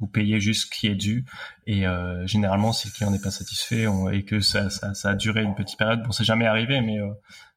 vous 0.00 0.06
payez 0.06 0.40
juste 0.40 0.66
ce 0.66 0.70
qui 0.70 0.86
est 0.86 0.94
dû. 0.94 1.24
Et 1.66 1.86
euh, 1.86 2.26
généralement, 2.26 2.72
si 2.72 2.88
le 2.88 2.92
client 2.92 3.10
n'est 3.10 3.20
pas 3.20 3.30
satisfait 3.30 3.86
et 4.12 4.24
que 4.24 4.40
ça, 4.40 4.70
ça, 4.70 4.94
ça, 4.94 5.10
a 5.10 5.14
duré 5.14 5.42
une 5.42 5.54
petite 5.54 5.78
période, 5.78 6.02
bon, 6.02 6.12
c'est 6.12 6.24
jamais 6.24 6.46
arrivé, 6.46 6.80
mais, 6.80 6.98
euh, 6.98 7.12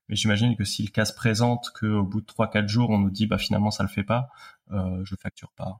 mais 0.09 0.15
j'imagine 0.15 0.55
que 0.55 0.63
si 0.63 0.83
le 0.83 0.89
cas 0.89 1.05
se 1.05 1.13
présente, 1.13 1.71
qu'au 1.79 2.03
bout 2.03 2.21
de 2.21 2.25
trois 2.25 2.49
quatre 2.49 2.67
jours, 2.67 2.89
on 2.89 2.97
nous 2.99 3.11
dit 3.11 3.27
bah 3.27 3.37
finalement 3.37 3.71
ça 3.71 3.83
le 3.83 3.89
fait 3.89 4.03
pas, 4.03 4.29
euh, 4.71 5.01
je 5.05 5.15
facture 5.15 5.51
pas, 5.55 5.79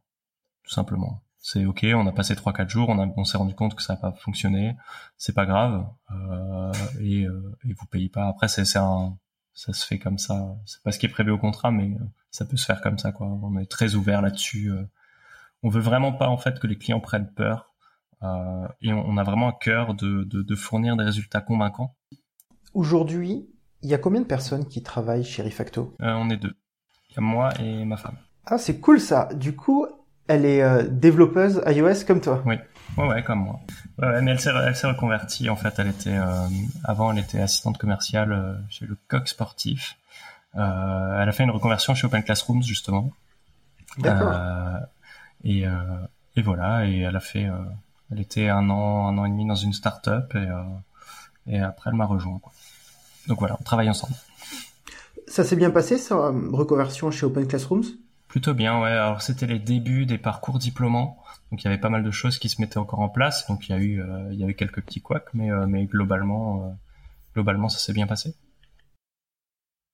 tout 0.64 0.72
simplement. 0.74 1.24
C'est 1.39 1.66
ok, 1.66 1.86
on 1.95 2.05
a 2.07 2.12
passé 2.12 2.36
trois 2.36 2.53
quatre 2.53 2.70
jours, 2.70 2.89
on, 2.89 2.99
a, 2.99 3.07
on 3.18 3.24
s'est 3.26 3.38
rendu 3.38 3.55
compte 3.55 3.76
que 3.76 3.82
ça 3.82 3.93
n'a 3.93 3.99
pas 3.99 4.12
fonctionné, 4.14 4.76
c'est 5.18 5.34
pas 5.34 5.45
grave, 5.45 5.86
euh, 6.12 6.72
et, 7.01 7.26
euh, 7.26 7.57
et 7.68 7.74
vous 7.74 7.86
payez 7.88 8.09
pas. 8.09 8.28
Après, 8.28 8.47
c'est 8.47 8.78
un 8.78 9.18
ça 9.53 9.74
se 9.74 9.86
fait 9.86 9.99
comme 9.99 10.18
ça. 10.18 10.55
C'est 10.66 10.82
pas 10.82 10.91
ce 10.91 10.99
qui 10.99 11.05
est 11.07 11.09
prévu 11.09 11.32
au 11.32 11.38
contrat, 11.38 11.72
mais 11.72 11.93
euh, 11.93 12.03
ça 12.30 12.45
peut 12.45 12.57
se 12.57 12.66
faire 12.66 12.82
comme 12.82 12.97
ça, 12.97 13.12
quoi. 13.12 13.28
On 13.28 13.57
est 13.57 13.70
très 13.70 13.95
ouvert 13.95 14.22
là-dessus. 14.22 14.72
Euh, 15.64 15.68
on 15.68 15.70
veut 15.70 15.82
vraiment 15.82 16.12
pas 16.12 16.28
en 16.28 16.38
fait 16.38 16.59
que 16.59 16.68
les 16.68 16.78
clients 16.78 16.99
prennent 16.99 17.32
peur 17.32 17.72
euh, 18.24 18.68
et 18.82 18.93
on, 18.93 19.18
a 19.18 19.24
vraiment 19.24 19.49
un 19.49 19.53
cœur 19.59 19.95
de, 19.95 20.24
de, 20.24 20.55
fournir 20.55 20.95
des 20.95 21.03
résultats 21.03 21.41
convaincants. 21.41 21.95
Aujourd'hui, 22.74 23.47
il 23.82 23.89
y 23.89 23.95
a 23.95 23.97
combien 23.97 24.22
de 24.22 24.28
personnes 24.28 24.68
qui 24.68 24.84
travaillent 24.84 25.24
chez 25.24 25.41
Refacto? 25.41 25.95
Euh, 26.01 26.14
On 26.14 26.30
est 26.30 26.38
deux. 26.38 26.55
Il 27.09 27.16
y 27.16 27.18
a 27.18 27.22
moi 27.22 27.49
et 27.59 27.84
ma 27.84 27.97
femme. 27.97 28.18
Ah, 28.45 28.59
c'est 28.59 28.80
cool 28.80 28.99
ça. 28.99 29.30
Du 29.34 29.55
coup, 29.55 29.88
elle 30.28 30.45
est 30.45 30.62
euh, 30.62 30.84
développeuse 30.88 31.64
iOS 31.66 32.05
comme 32.05 32.22
toi. 32.22 32.43
Oui. 32.45 32.55
Ouais, 32.97 33.07
ouais, 33.07 33.24
comme 33.24 33.39
moi. 33.39 33.59
Ouais, 33.97 34.22
mais 34.22 34.32
elle 34.32 34.39
s'est, 34.39 34.51
elle 34.66 34.76
s'est 34.76 34.88
reconvertie. 34.88 35.49
En 35.49 35.55
fait, 35.55 35.74
elle 35.80 35.88
était 35.88 36.18
avant, 36.84 37.12
elle 37.12 37.20
était 37.20 37.39
assistante 37.39 37.78
commerciale 37.78 38.64
chez 38.70 38.86
le 38.86 38.97
Coq 39.07 39.28
Sportif. 39.28 39.97
elle 40.53 40.59
a 40.62 41.32
fait 41.32 41.43
une 41.43 41.51
reconversion 41.51 41.95
chez 41.95 42.05
Open 42.05 42.22
Classrooms 42.22 42.64
justement. 42.64 43.12
D'accord. 43.97 44.36
Et, 45.43 45.66
euh, 45.66 45.72
et 46.36 46.42
voilà, 46.42 46.88
et 46.88 47.00
elle 47.00 47.16
a 47.16 47.20
fait, 47.20 47.46
euh, 47.46 47.58
elle 48.12 48.20
était 48.20 48.50
un 48.50 48.70
an, 48.70 49.08
un 49.08 49.18
an 49.18 49.26
et 49.26 49.30
demi 49.30 49.46
dans 49.46 49.55
une 49.55 49.74
start-up 49.74 50.34
et, 50.36 50.38
euh, 50.38 50.63
et 51.47 51.59
après 51.59 51.89
elle 51.89 51.96
m'a 51.96 52.05
rejoint. 52.05 52.39
Quoi. 52.39 52.51
Donc 53.28 53.39
voilà, 53.39 53.58
on 53.59 53.63
travaille 53.63 53.89
ensemble. 53.89 54.13
Ça 55.28 55.43
s'est 55.43 55.55
bien 55.55 55.72
passé, 55.72 55.97
sa 55.97 56.16
reconversion 56.16 57.12
chez 57.12 57.26
Open 57.26 57.47
Classrooms? 57.47 57.86
Plutôt 58.28 58.54
bien, 58.54 58.80
ouais. 58.82 58.92
Alors 58.92 59.22
c'était 59.22 59.47
les 59.47 59.59
débuts 59.59 60.05
des 60.05 60.18
parcours 60.18 60.59
diplômants, 60.59 61.18
donc 61.51 61.62
il 61.62 61.66
y 61.66 61.68
avait 61.68 61.78
pas 61.78 61.89
mal 61.89 62.04
de 62.04 62.12
choses 62.12 62.38
qui 62.38 62.47
se 62.50 62.62
mettaient 62.62 62.78
encore 62.78 63.00
en 63.00 63.09
place. 63.09 63.47
Donc 63.47 63.68
il 63.68 63.72
y 63.72 63.76
a 63.76 63.80
eu, 63.80 64.01
il 64.32 64.38
y 64.38 64.43
avait 64.43 64.54
quelques 64.54 64.82
petits 64.82 65.01
couacs, 65.01 65.34
mais 65.34 65.50
mais 65.68 65.86
globalement, 65.86 66.78
globalement 67.34 67.68
ça 67.68 67.80
s'est 67.80 67.92
bien 67.92 68.08
passé. 68.08 68.36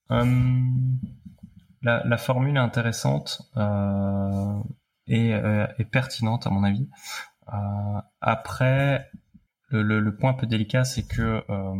La, 0.09 2.03
la, 2.03 2.17
formule 2.17 2.55
est 2.55 2.59
intéressante. 2.59 3.41
Et, 5.07 5.33
euh, 5.33 5.65
pertinente 5.91 6.47
à 6.47 6.49
mon 6.49 6.63
avis. 6.63 6.87
Euh, 7.53 8.01
après, 8.21 9.09
le, 9.69 10.09
point 10.11 10.31
un 10.31 10.33
peu 10.33 10.47
délicat, 10.47 10.83
c'est 10.83 11.07
que 11.07 11.43
euh, 11.49 11.75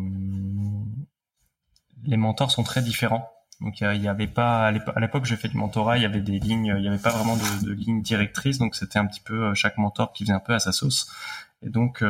les 2.03 2.17
mentors 2.17 2.51
sont 2.51 2.63
très 2.63 2.81
différents. 2.81 3.29
Donc 3.59 3.81
il 3.81 4.01
y 4.03 4.07
avait 4.07 4.27
pas 4.27 4.67
à 4.67 4.99
l'époque 4.99 5.25
j'ai 5.25 5.35
fait 5.35 5.47
du 5.47 5.57
mentorat, 5.57 5.97
il 5.97 6.03
y 6.03 6.05
avait 6.05 6.21
des 6.21 6.37
lignes, 6.37 6.75
il 6.77 6.83
y 6.83 6.87
avait 6.87 6.99
pas 6.99 7.09
vraiment 7.09 7.35
de, 7.35 7.65
de 7.65 7.71
ligne 7.71 8.03
directrice, 8.03 8.59
donc 8.59 8.75
c'était 8.75 8.99
un 8.99 9.07
petit 9.07 9.19
peu 9.19 9.51
chaque 9.55 9.79
mentor 9.79 10.13
qui 10.13 10.25
faisait 10.25 10.35
un 10.35 10.39
peu 10.39 10.53
à 10.53 10.59
sa 10.59 10.71
sauce. 10.71 11.11
Et 11.63 11.69
donc 11.69 12.03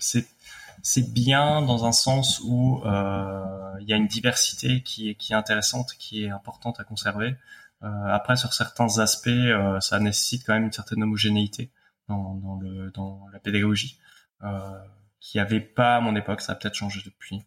c'est 0.00 1.12
bien 1.12 1.62
dans 1.62 1.84
un 1.84 1.92
sens 1.92 2.40
où 2.40 2.82
il 2.84 3.88
y 3.88 3.92
a 3.92 3.96
une 3.96 4.08
diversité 4.08 4.82
qui 4.82 5.08
est 5.08 5.34
intéressante, 5.34 5.94
qui 6.00 6.24
est 6.24 6.30
importante 6.30 6.80
à 6.80 6.84
conserver. 6.84 7.36
Euh, 7.82 8.06
après, 8.06 8.36
sur 8.36 8.52
certains 8.52 8.98
aspects, 8.98 9.28
euh, 9.28 9.80
ça 9.80 9.98
nécessite 9.98 10.44
quand 10.46 10.54
même 10.54 10.64
une 10.64 10.72
certaine 10.72 11.02
homogénéité. 11.02 11.70
dans, 12.08 12.34
dans, 12.36 12.56
le, 12.60 12.90
dans 12.90 13.28
la 13.32 13.38
pédagogie, 13.38 13.98
euh, 14.42 14.78
qui 15.20 15.38
avait 15.38 15.60
pas 15.60 15.96
à 15.96 16.00
mon 16.00 16.16
époque. 16.16 16.40
Ça 16.40 16.52
a 16.52 16.54
peut-être 16.56 16.74
changé 16.74 17.00
depuis. 17.04 17.44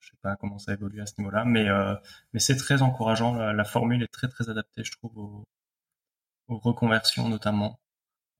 Je 0.00 0.10
sais 0.10 0.16
pas 0.22 0.36
comment 0.36 0.58
ça 0.58 0.72
évolue 0.72 1.00
à 1.00 1.06
ce 1.06 1.14
niveau-là, 1.18 1.44
mais 1.44 1.66
mais 2.32 2.40
c'est 2.40 2.56
très 2.56 2.82
encourageant. 2.82 3.34
La, 3.34 3.64
formule 3.64 4.02
est 4.02 4.12
très 4.12 4.28
très 4.28 4.48
adaptée, 4.48 4.84
je 4.84 4.92
trouve, 4.92 5.16
aux, 5.18 5.44
aux 6.48 6.58
reconversions 6.58 7.28
notamment, 7.28 7.80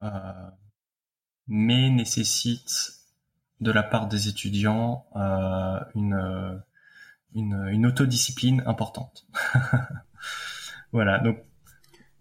euh, 0.03 0.33
mais 1.47 1.91
nécessite 1.91 2.93
de 3.61 3.71
la 3.71 3.83
part 3.83 4.09
des 4.09 4.29
étudiants 4.29 5.07
euh, 5.17 5.81
une, 5.95 6.63
une 7.35 7.69
une 7.69 7.87
autodiscipline 7.87 8.63
importante. 8.67 9.27
voilà, 10.93 11.19
donc 11.19 11.39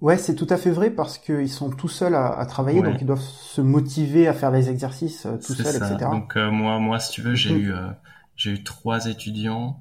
Ouais, 0.02 0.18
c'est 0.18 0.34
tout 0.34 0.48
à 0.50 0.58
fait 0.58 0.72
vrai 0.72 0.90
parce 0.90 1.20
qu'ils 1.20 1.50
sont 1.50 1.70
tout 1.70 1.88
seuls 1.88 2.16
à, 2.16 2.28
à 2.28 2.46
travailler, 2.48 2.82
donc 2.82 3.00
ils 3.00 3.06
doivent 3.06 3.22
se 3.22 3.62
motiver 3.62 4.28
à 4.28 4.34
faire 4.34 4.50
les 4.50 4.68
exercices 4.70 5.28
euh, 5.28 5.38
tout 5.38 5.54
seuls, 5.54 5.76
etc. 5.76 5.96
Donc 6.12 6.36
euh, 6.36 6.50
moi, 6.50 6.80
moi, 6.80 7.00
si 7.00 7.12
tu 7.12 7.22
veux, 7.22 7.36
j'ai 7.36 7.54
mhm. 7.54 7.62
eu 7.62 7.74
euh, 7.74 7.90
j'ai 8.36 8.52
eu 8.52 8.64
trois 8.64 9.06
étudiants. 9.06 9.80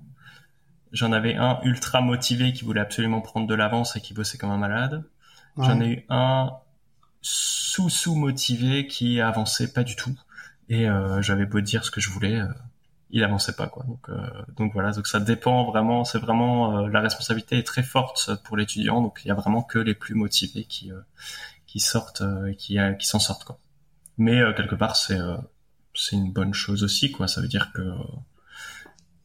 J'en 0.93 1.13
avais 1.13 1.37
un 1.37 1.59
ultra 1.63 2.03
motivé 2.03 2.53
qui 2.53 2.67
voulait 2.67 2.83
absolument 2.83 3.23
prendre 3.23 3.47
de 3.47 3.55
l'avance 3.55 3.97
et 3.97 4.01
qui 4.01 4.13
bossait 4.13 4.37
comme 4.37 4.51
un 4.51 4.59
malade. 4.59 5.05
J'en 5.57 5.81
ai 5.81 5.89
eu 5.89 6.05
un 6.11 6.51
sous 7.23 7.89
sous 7.89 8.15
motivé 8.15 8.87
qui 8.87 9.21
avançait 9.21 9.73
pas 9.73 9.85
du 9.85 9.95
tout 9.95 10.15
et 10.69 10.87
j'avais 11.21 11.47
beau 11.47 11.61
dire 11.61 11.85
ce 11.85 11.91
que 11.91 12.01
je 12.01 12.11
voulais, 12.11 12.41
il 13.13 13.25
avançait 13.25 13.55
pas 13.55 13.69
quoi. 13.69 13.85
Donc 13.85 14.09
euh, 14.09 14.17
donc 14.57 14.73
voilà, 14.73 14.93
donc 14.93 15.07
ça 15.07 15.21
dépend 15.21 15.65
vraiment, 15.65 16.05
c'est 16.05 16.19
vraiment 16.19 16.79
euh, 16.79 16.89
la 16.89 17.01
responsabilité 17.01 17.59
est 17.59 17.67
très 17.67 17.83
forte 17.83 18.31
pour 18.45 18.57
l'étudiant, 18.57 19.03
donc 19.03 19.21
il 19.25 19.29
y 19.29 19.31
a 19.31 19.35
vraiment 19.35 19.63
que 19.63 19.79
les 19.79 19.95
plus 19.95 20.15
motivés 20.15 20.65
qui 20.65 20.93
euh, 20.93 21.01
qui 21.67 21.81
sortent 21.81 22.23
et 22.49 22.57
qui 22.57 22.79
qui 22.99 23.07
s'en 23.07 23.19
sortent 23.19 23.45
quoi. 23.45 23.59
Mais 24.19 24.41
quelque 24.57 24.75
part 24.75 24.97
c'est 24.97 25.19
c'est 25.95 26.17
une 26.17 26.33
bonne 26.33 26.55
chose 26.55 26.85
aussi 26.85 27.11
quoi, 27.13 27.29
ça 27.29 27.41
veut 27.41 27.49
dire 27.49 27.73
que 27.73 27.83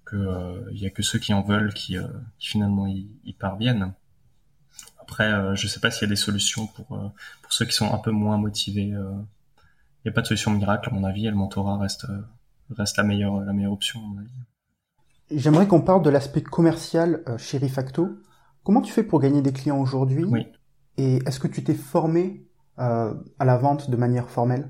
que 0.06 0.70
il 0.72 0.80
y 0.80 0.86
a 0.86 0.90
que 0.90 1.02
ceux 1.02 1.20
qui 1.20 1.34
en 1.34 1.42
veulent 1.42 1.74
qui, 1.74 1.98
qui 2.40 2.48
finalement 2.48 2.88
y, 2.88 3.08
y, 3.26 3.34
parviennent. 3.34 3.94
Après 5.00 5.56
je 5.56 5.68
sais 5.68 5.80
pas 5.80 5.92
s'il 5.92 6.04
y 6.04 6.06
a 6.06 6.10
des 6.10 6.16
solutions 6.16 6.68
pour 6.68 6.88
pour 7.42 7.54
ceux 7.54 7.66
qui 7.66 7.74
sont 7.74 7.94
un 7.94 7.98
peu 8.00 8.12
moins 8.12 8.38
motivés 8.38 8.94
il 8.94 10.06
n'y 10.06 10.12
a 10.12 10.14
pas 10.14 10.22
de 10.22 10.28
solution 10.28 10.52
miracle 10.52 10.90
à 10.90 10.94
mon 10.94 11.04
avis, 11.04 11.24
le 11.24 11.36
mentorat 11.36 11.80
reste 11.80 12.06
reste 12.70 12.98
la 12.98 13.04
meilleure, 13.04 13.42
la 13.42 13.54
meilleure 13.54 13.74
option. 13.74 14.02
J'aimerais 15.32 15.68
qu'on 15.68 15.82
parle 15.82 16.02
de 16.04 16.10
l'aspect 16.10 16.42
commercial 16.42 17.24
euh, 17.28 17.38
chez 17.38 17.58
Refacto. 17.58 18.18
Comment 18.64 18.82
tu 18.82 18.92
fais 18.92 19.04
pour 19.04 19.20
gagner 19.20 19.42
des 19.42 19.54
clients 19.54 19.80
aujourd'hui 19.80 20.24
oui. 20.26 20.48
Et 20.98 21.18
est-ce 21.26 21.40
que 21.40 21.48
tu 21.48 21.64
t'es 21.64 21.74
formé 21.74 22.46
euh, 22.80 23.14
à 23.40 23.46
la 23.46 23.58
vente 23.58 23.90
de 23.90 23.96
manière 23.98 24.30
formelle? 24.30 24.70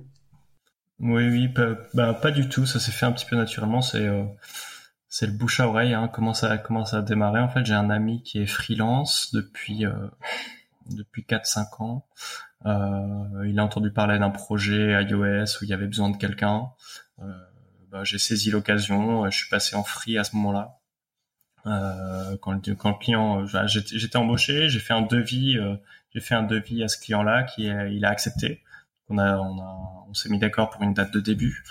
Oui, 1.00 1.28
oui, 1.30 1.48
pas, 1.50 1.76
bah, 1.94 2.14
pas 2.14 2.32
du 2.32 2.50
tout. 2.50 2.66
Ça 2.66 2.80
s'est 2.80 2.92
fait 2.92 3.06
un 3.06 3.12
petit 3.12 3.26
peu 3.26 3.36
naturellement. 3.36 3.82
C'est 3.82 4.08
euh, 4.08 4.24
c'est 5.10 5.28
le 5.28 5.34
bouche 5.34 5.60
à 5.60 5.68
oreille. 5.68 5.94
Hein. 5.94 6.10
Comment 6.12 6.34
ça 6.34 6.58
comment 6.58 6.86
ça 6.86 6.98
a 6.98 7.02
démarré 7.02 7.40
En 7.40 7.50
fait, 7.50 7.66
j'ai 7.66 7.74
un 7.74 7.90
ami 7.90 8.24
qui 8.24 8.42
est 8.42 8.48
freelance 8.48 9.34
depuis 9.34 9.86
euh, 9.86 9.94
depuis 10.90 11.24
4-5 11.24 11.84
ans. 11.84 12.06
Il 12.66 13.60
a 13.60 13.64
entendu 13.64 13.92
parler 13.92 14.18
d'un 14.18 14.32
projet 14.32 15.04
iOS 15.04 15.60
où 15.62 15.64
il 15.64 15.70
y 15.70 15.74
avait 15.74 15.86
besoin 15.86 16.10
de 16.10 16.18
quelqu'un. 16.18 16.70
Euh, 17.96 18.00
bah, 18.00 18.04
j'ai 18.04 18.18
saisi 18.18 18.52
l'occasion, 18.52 19.26
euh, 19.26 19.30
je 19.32 19.38
suis 19.38 19.50
passé 19.50 19.76
en 19.76 19.84
free 19.84 20.18
à 20.18 20.24
ce 20.24 20.36
moment-là. 20.36 20.80
Euh, 21.66 22.38
quand, 22.42 22.52
le, 22.52 22.76
quand 22.76 22.90
le 22.92 22.98
client, 22.98 23.42
euh, 23.42 23.68
j'étais 23.68 24.18
embauché, 24.18 24.70
j'ai 24.70 24.80
fait 24.80 24.94
un 24.94 25.02
devis, 25.02 25.58
j'ai 26.12 26.20
fait 26.20 26.36
un 26.36 26.44
devis 26.44 26.84
à 26.84 26.88
ce 26.88 26.98
client-là 27.00 27.44
qui 27.44 27.64
il 27.66 28.06
a 28.06 28.10
accepté. 28.10 28.64
On 29.10 29.18
a, 29.18 29.38
on 29.38 29.60
a, 29.60 30.06
on 30.08 30.14
s'est 30.14 30.30
mis 30.30 30.40
d'accord 30.40 30.70
pour 30.70 30.84
une 30.84 30.94
date 30.94 31.12
de 31.12 31.20
début. 31.20 31.64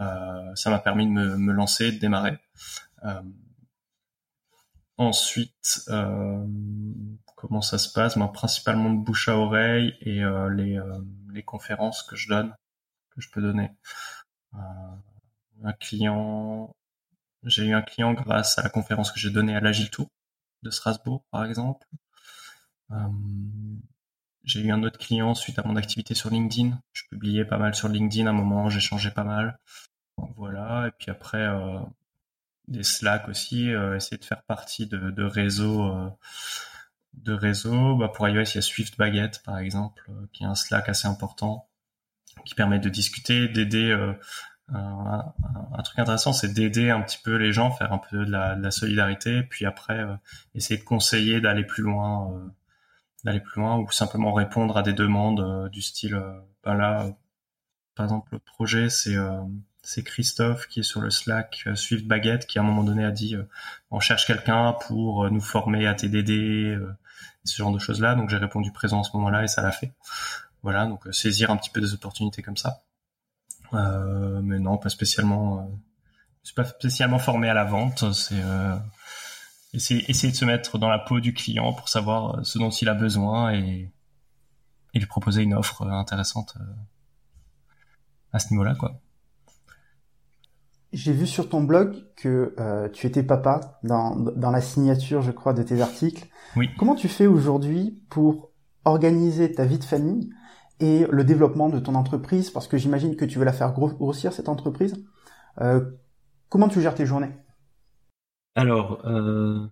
Euh, 0.00 0.54
ça 0.54 0.70
m'a 0.70 0.78
permis 0.78 1.06
de 1.06 1.10
me, 1.10 1.36
me, 1.36 1.52
lancer, 1.52 1.92
de 1.92 1.98
démarrer. 1.98 2.38
Ensuite, 4.98 5.88
comment 7.34 7.62
ça 7.62 7.78
se 7.78 7.90
passe? 7.90 8.16
Moi, 8.16 8.30
principalement 8.32 8.92
de 8.92 9.02
bouche 9.02 9.28
à 9.28 9.36
oreille 9.36 9.94
et 10.02 10.22
les, 10.50 10.78
les 11.32 11.42
conférences 11.42 12.02
que 12.02 12.16
je 12.16 12.28
donne, 12.28 12.54
que 13.14 13.22
je 13.22 13.30
peux 13.30 13.40
donner 13.40 13.70
un 15.64 15.72
client, 15.72 16.74
j'ai 17.44 17.64
eu 17.64 17.74
un 17.74 17.82
client 17.82 18.12
grâce 18.14 18.58
à 18.58 18.62
la 18.62 18.68
conférence 18.68 19.10
que 19.10 19.20
j'ai 19.20 19.30
donnée 19.30 19.56
à 19.56 19.60
l'Agile 19.60 19.90
Tour 19.90 20.08
de 20.62 20.70
Strasbourg, 20.70 21.24
par 21.30 21.44
exemple. 21.44 21.86
Euh, 22.90 22.96
j'ai 24.44 24.60
eu 24.60 24.72
un 24.72 24.82
autre 24.82 24.98
client 24.98 25.34
suite 25.34 25.58
à 25.58 25.62
mon 25.62 25.76
activité 25.76 26.14
sur 26.14 26.30
LinkedIn. 26.30 26.78
Je 26.92 27.04
publiais 27.08 27.44
pas 27.44 27.58
mal 27.58 27.74
sur 27.74 27.88
LinkedIn 27.88 28.26
à 28.26 28.30
un 28.30 28.34
moment, 28.34 28.68
changé 28.70 29.10
pas 29.10 29.24
mal. 29.24 29.58
Voilà. 30.36 30.88
Et 30.88 30.90
puis 30.98 31.10
après, 31.10 31.42
euh, 31.42 31.78
des 32.68 32.82
Slack 32.82 33.28
aussi, 33.28 33.70
euh, 33.70 33.96
essayer 33.96 34.18
de 34.18 34.24
faire 34.24 34.42
partie 34.42 34.86
de, 34.86 35.10
de 35.10 35.24
réseaux. 35.24 35.92
de 37.14 37.32
réseaux. 37.32 37.96
Bah, 37.96 38.08
pour 38.08 38.28
iOS, 38.28 38.42
il 38.42 38.54
y 38.56 38.58
a 38.58 38.62
Swift 38.62 38.98
Baguette, 38.98 39.42
par 39.44 39.58
exemple, 39.58 40.10
qui 40.32 40.44
est 40.44 40.46
un 40.46 40.54
Slack 40.54 40.88
assez 40.88 41.08
important, 41.08 41.68
qui 42.44 42.54
permet 42.54 42.78
de 42.78 42.88
discuter, 42.88 43.48
d'aider 43.48 43.94
un, 44.72 45.82
truc 45.82 45.98
intéressant, 45.98 46.32
c'est 46.32 46.52
d'aider 46.52 46.90
un 46.90 47.00
petit 47.00 47.18
peu 47.22 47.36
les 47.36 47.52
gens, 47.52 47.70
faire 47.70 47.92
un 47.92 47.98
peu 47.98 48.24
de 48.24 48.30
la, 48.30 48.54
de 48.54 48.62
la 48.62 48.70
solidarité, 48.70 49.42
puis 49.42 49.66
après 49.66 49.98
euh, 49.98 50.14
essayer 50.54 50.78
de 50.78 50.84
conseiller 50.84 51.40
d'aller 51.40 51.64
plus 51.64 51.82
loin, 51.82 52.32
euh, 52.32 52.48
d'aller 53.24 53.40
plus 53.40 53.60
loin, 53.60 53.78
ou 53.78 53.90
simplement 53.90 54.32
répondre 54.32 54.76
à 54.76 54.82
des 54.82 54.92
demandes 54.92 55.40
euh, 55.40 55.68
du 55.68 55.82
style, 55.82 56.20
ben 56.64 56.74
là, 56.74 57.06
par 57.94 58.04
exemple, 58.04 58.28
le 58.32 58.38
projet, 58.38 58.88
c'est 58.90 59.16
c'est 59.82 60.02
Christophe 60.02 60.68
qui 60.68 60.80
est 60.80 60.82
sur 60.82 61.00
le 61.00 61.10
Slack 61.10 61.66
Swift 61.74 62.06
Baguette 62.06 62.46
qui 62.46 62.58
à 62.58 62.62
un 62.62 62.64
moment 62.64 62.84
donné 62.84 63.04
a 63.04 63.10
dit 63.10 63.34
on 63.90 63.98
cherche 63.98 64.26
quelqu'un 64.26 64.74
pour 64.86 65.30
nous 65.30 65.40
former 65.40 65.86
à 65.86 65.94
TDD, 65.94 66.78
ce 67.44 67.56
genre 67.56 67.72
de 67.72 67.78
choses 67.78 68.00
là. 68.00 68.14
Donc 68.14 68.28
j'ai 68.30 68.36
répondu 68.36 68.72
présent 68.72 69.00
à 69.00 69.04
ce 69.04 69.16
moment-là 69.16 69.42
et 69.44 69.48
ça 69.48 69.62
l'a 69.62 69.72
fait. 69.72 69.92
Voilà, 70.62 70.86
donc 70.86 71.08
saisir 71.12 71.50
un 71.50 71.56
petit 71.56 71.70
peu 71.70 71.80
des 71.80 71.94
opportunités 71.94 72.42
comme 72.42 72.56
ça. 72.56 72.82
Euh, 73.74 74.40
mais 74.42 74.58
non, 74.58 74.78
pas 74.78 74.88
spécialement. 74.88 75.58
Euh, 75.58 75.62
je 76.42 76.48
suis 76.48 76.54
pas 76.54 76.64
spécialement 76.64 77.18
formé 77.18 77.48
à 77.48 77.54
la 77.54 77.64
vente. 77.64 78.12
C'est 78.12 78.40
euh, 78.42 78.76
essayer, 79.74 80.08
essayer 80.10 80.32
de 80.32 80.36
se 80.36 80.44
mettre 80.44 80.78
dans 80.78 80.88
la 80.88 80.98
peau 80.98 81.20
du 81.20 81.34
client 81.34 81.72
pour 81.72 81.88
savoir 81.88 82.44
ce 82.44 82.58
dont 82.58 82.70
il 82.70 82.88
a 82.88 82.94
besoin 82.94 83.52
et, 83.52 83.92
et 84.94 84.98
lui 84.98 85.06
proposer 85.06 85.42
une 85.42 85.54
offre 85.54 85.86
intéressante 85.86 86.56
à 88.32 88.38
ce 88.38 88.50
niveau-là, 88.50 88.74
quoi. 88.74 89.00
J'ai 90.92 91.12
vu 91.12 91.26
sur 91.26 91.48
ton 91.48 91.62
blog 91.62 92.04
que 92.16 92.54
euh, 92.58 92.88
tu 92.88 93.06
étais 93.06 93.22
papa 93.22 93.78
dans, 93.84 94.16
dans 94.16 94.50
la 94.50 94.60
signature, 94.60 95.22
je 95.22 95.30
crois, 95.30 95.52
de 95.52 95.62
tes 95.62 95.80
articles. 95.80 96.26
Oui. 96.56 96.68
Comment 96.78 96.96
tu 96.96 97.06
fais 97.08 97.28
aujourd'hui 97.28 98.02
pour 98.10 98.50
organiser 98.84 99.52
ta 99.52 99.64
vie 99.64 99.78
de 99.78 99.84
famille 99.84 100.30
et 100.80 101.06
le 101.10 101.24
développement 101.24 101.68
de 101.68 101.78
ton 101.78 101.94
entreprise, 101.94 102.50
parce 102.50 102.66
que 102.66 102.78
j'imagine 102.78 103.16
que 103.16 103.24
tu 103.24 103.38
veux 103.38 103.44
la 103.44 103.52
faire 103.52 103.72
grossir, 103.72 104.32
cette 104.32 104.48
entreprise. 104.48 105.04
Euh, 105.60 105.90
comment 106.48 106.68
tu 106.68 106.80
gères 106.80 106.94
tes 106.94 107.06
journées? 107.06 107.32
Alors, 108.54 109.06
euh, 109.06 109.66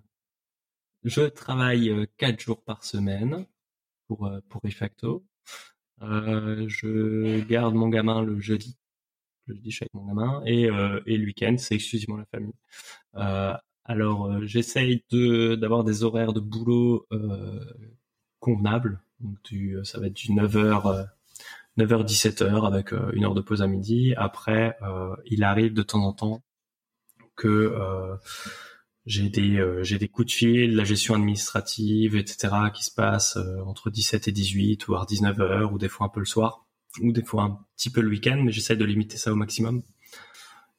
je 1.05 1.23
travaille 1.23 1.91
euh, 1.91 2.07
quatre 2.19 2.41
jours 2.41 2.63
par 2.63 2.85
semaine 2.85 3.47
pour, 4.07 4.31
pour 4.49 4.61
je 6.01 7.41
garde 7.45 7.75
mon 7.75 7.89
gamin 7.89 8.23
le 8.23 8.39
jeudi. 8.39 8.79
Le 9.47 9.55
jeudi, 9.55 9.71
je 9.71 9.77
suis 9.77 9.85
avec 9.85 9.95
mon 9.95 10.07
gamin. 10.07 10.43
Et, 10.47 10.65
et 10.65 11.17
le 11.17 11.25
week-end, 11.25 11.57
c'est 11.59 11.75
exclusivement 11.75 12.17
la 12.17 12.27
famille. 12.27 12.55
alors, 13.85 14.47
j'essaye 14.47 15.05
de 15.11 15.57
d'avoir 15.57 15.85
des 15.85 16.05
horaires 16.05 16.33
de 16.33 16.41
boulot 16.41 17.07
convenables 18.41 19.03
donc 19.21 19.39
euh, 19.53 19.83
ça 19.85 19.99
va 20.01 20.07
être 20.07 20.15
du 20.15 20.33
9h 20.33 21.09
9h 21.77 22.05
17h 22.05 22.67
avec 22.67 22.93
euh, 22.93 23.11
une 23.13 23.25
heure 23.25 23.35
de 23.35 23.41
pause 23.41 23.63
à 23.63 23.67
midi. 23.67 24.15
Après, 24.17 24.77
euh, 24.83 25.15
il 25.27 25.45
arrive 25.45 25.75
de 25.75 25.83
temps 25.83 26.03
en 26.05 26.13
temps 26.13 26.43
que 27.37 27.73
j'ai 29.07 29.29
des 29.29 29.65
j'ai 29.83 29.99
des 29.99 30.09
coups 30.09 30.27
de 30.27 30.33
fil, 30.33 30.75
la 30.75 30.83
gestion 30.83 31.15
administrative, 31.15 32.17
etc. 32.17 32.49
qui 32.75 32.85
se 32.85 32.93
passe 32.93 33.39
entre 33.65 33.91
17 33.91 34.27
et 34.27 34.33
18 34.33 34.87
voire 34.87 35.07
19 35.07 35.41
heures 35.41 35.73
ou 35.73 35.79
des 35.79 35.89
fois 35.89 36.07
un 36.07 36.09
peu 36.09 36.19
le 36.19 36.27
soir 36.27 36.67
ou 37.01 37.13
des 37.13 37.23
fois 37.23 37.45
un 37.45 37.61
petit 37.77 37.91
peu 37.91 38.01
le 38.01 38.09
week-end, 38.09 38.41
mais 38.45 38.51
j'essaie 38.51 38.77
de 38.77 38.85
limiter 38.85 39.17
ça 39.19 39.33
au 39.33 39.37
maximum. 39.37 39.83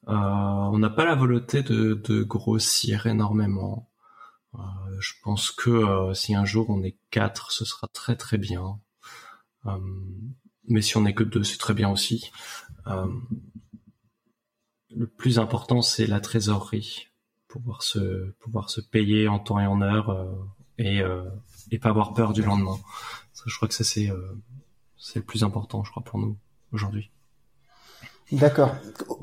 on 0.06 0.78
n'a 0.78 0.90
pas 0.90 1.06
la 1.06 1.14
volonté 1.14 1.62
de 1.62 2.22
grossir 2.24 3.06
énormément. 3.06 3.89
Euh, 4.54 4.58
je 4.98 5.12
pense 5.22 5.50
que 5.50 5.70
euh, 5.70 6.14
si 6.14 6.34
un 6.34 6.44
jour 6.44 6.70
on 6.70 6.82
est 6.82 6.96
quatre, 7.10 7.52
ce 7.52 7.64
sera 7.64 7.88
très 7.88 8.16
très 8.16 8.38
bien. 8.38 8.80
Euh, 9.66 9.78
mais 10.68 10.82
si 10.82 10.96
on 10.96 11.06
est 11.06 11.14
que 11.14 11.24
deux, 11.24 11.44
c'est 11.44 11.58
très 11.58 11.74
bien 11.74 11.90
aussi. 11.90 12.30
le 14.90 15.06
plus 15.06 15.38
important, 15.38 15.82
c'est 15.82 16.06
la 16.06 16.20
trésorerie, 16.20 17.08
pouvoir 17.48 17.82
se 17.82 18.32
pouvoir 18.40 18.70
se 18.70 18.80
payer 18.80 19.28
en 19.28 19.38
temps 19.38 19.60
et 19.60 19.66
en 19.66 19.80
heure 19.80 20.26
et 20.78 21.00
et 21.70 21.78
pas 21.78 21.90
avoir 21.90 22.14
peur 22.14 22.32
du 22.32 22.42
lendemain. 22.42 22.78
je 23.46 23.56
crois 23.56 23.68
que 23.68 23.74
ça 23.74 23.84
c'est 23.84 24.10
c'est 25.00 25.20
le 25.20 25.24
plus 25.24 25.42
important, 25.44 25.82
je 25.82 25.90
crois, 25.90 26.04
pour 26.04 26.18
nous 26.18 26.36
aujourd'hui. 26.72 27.10
D'accord. 28.32 28.76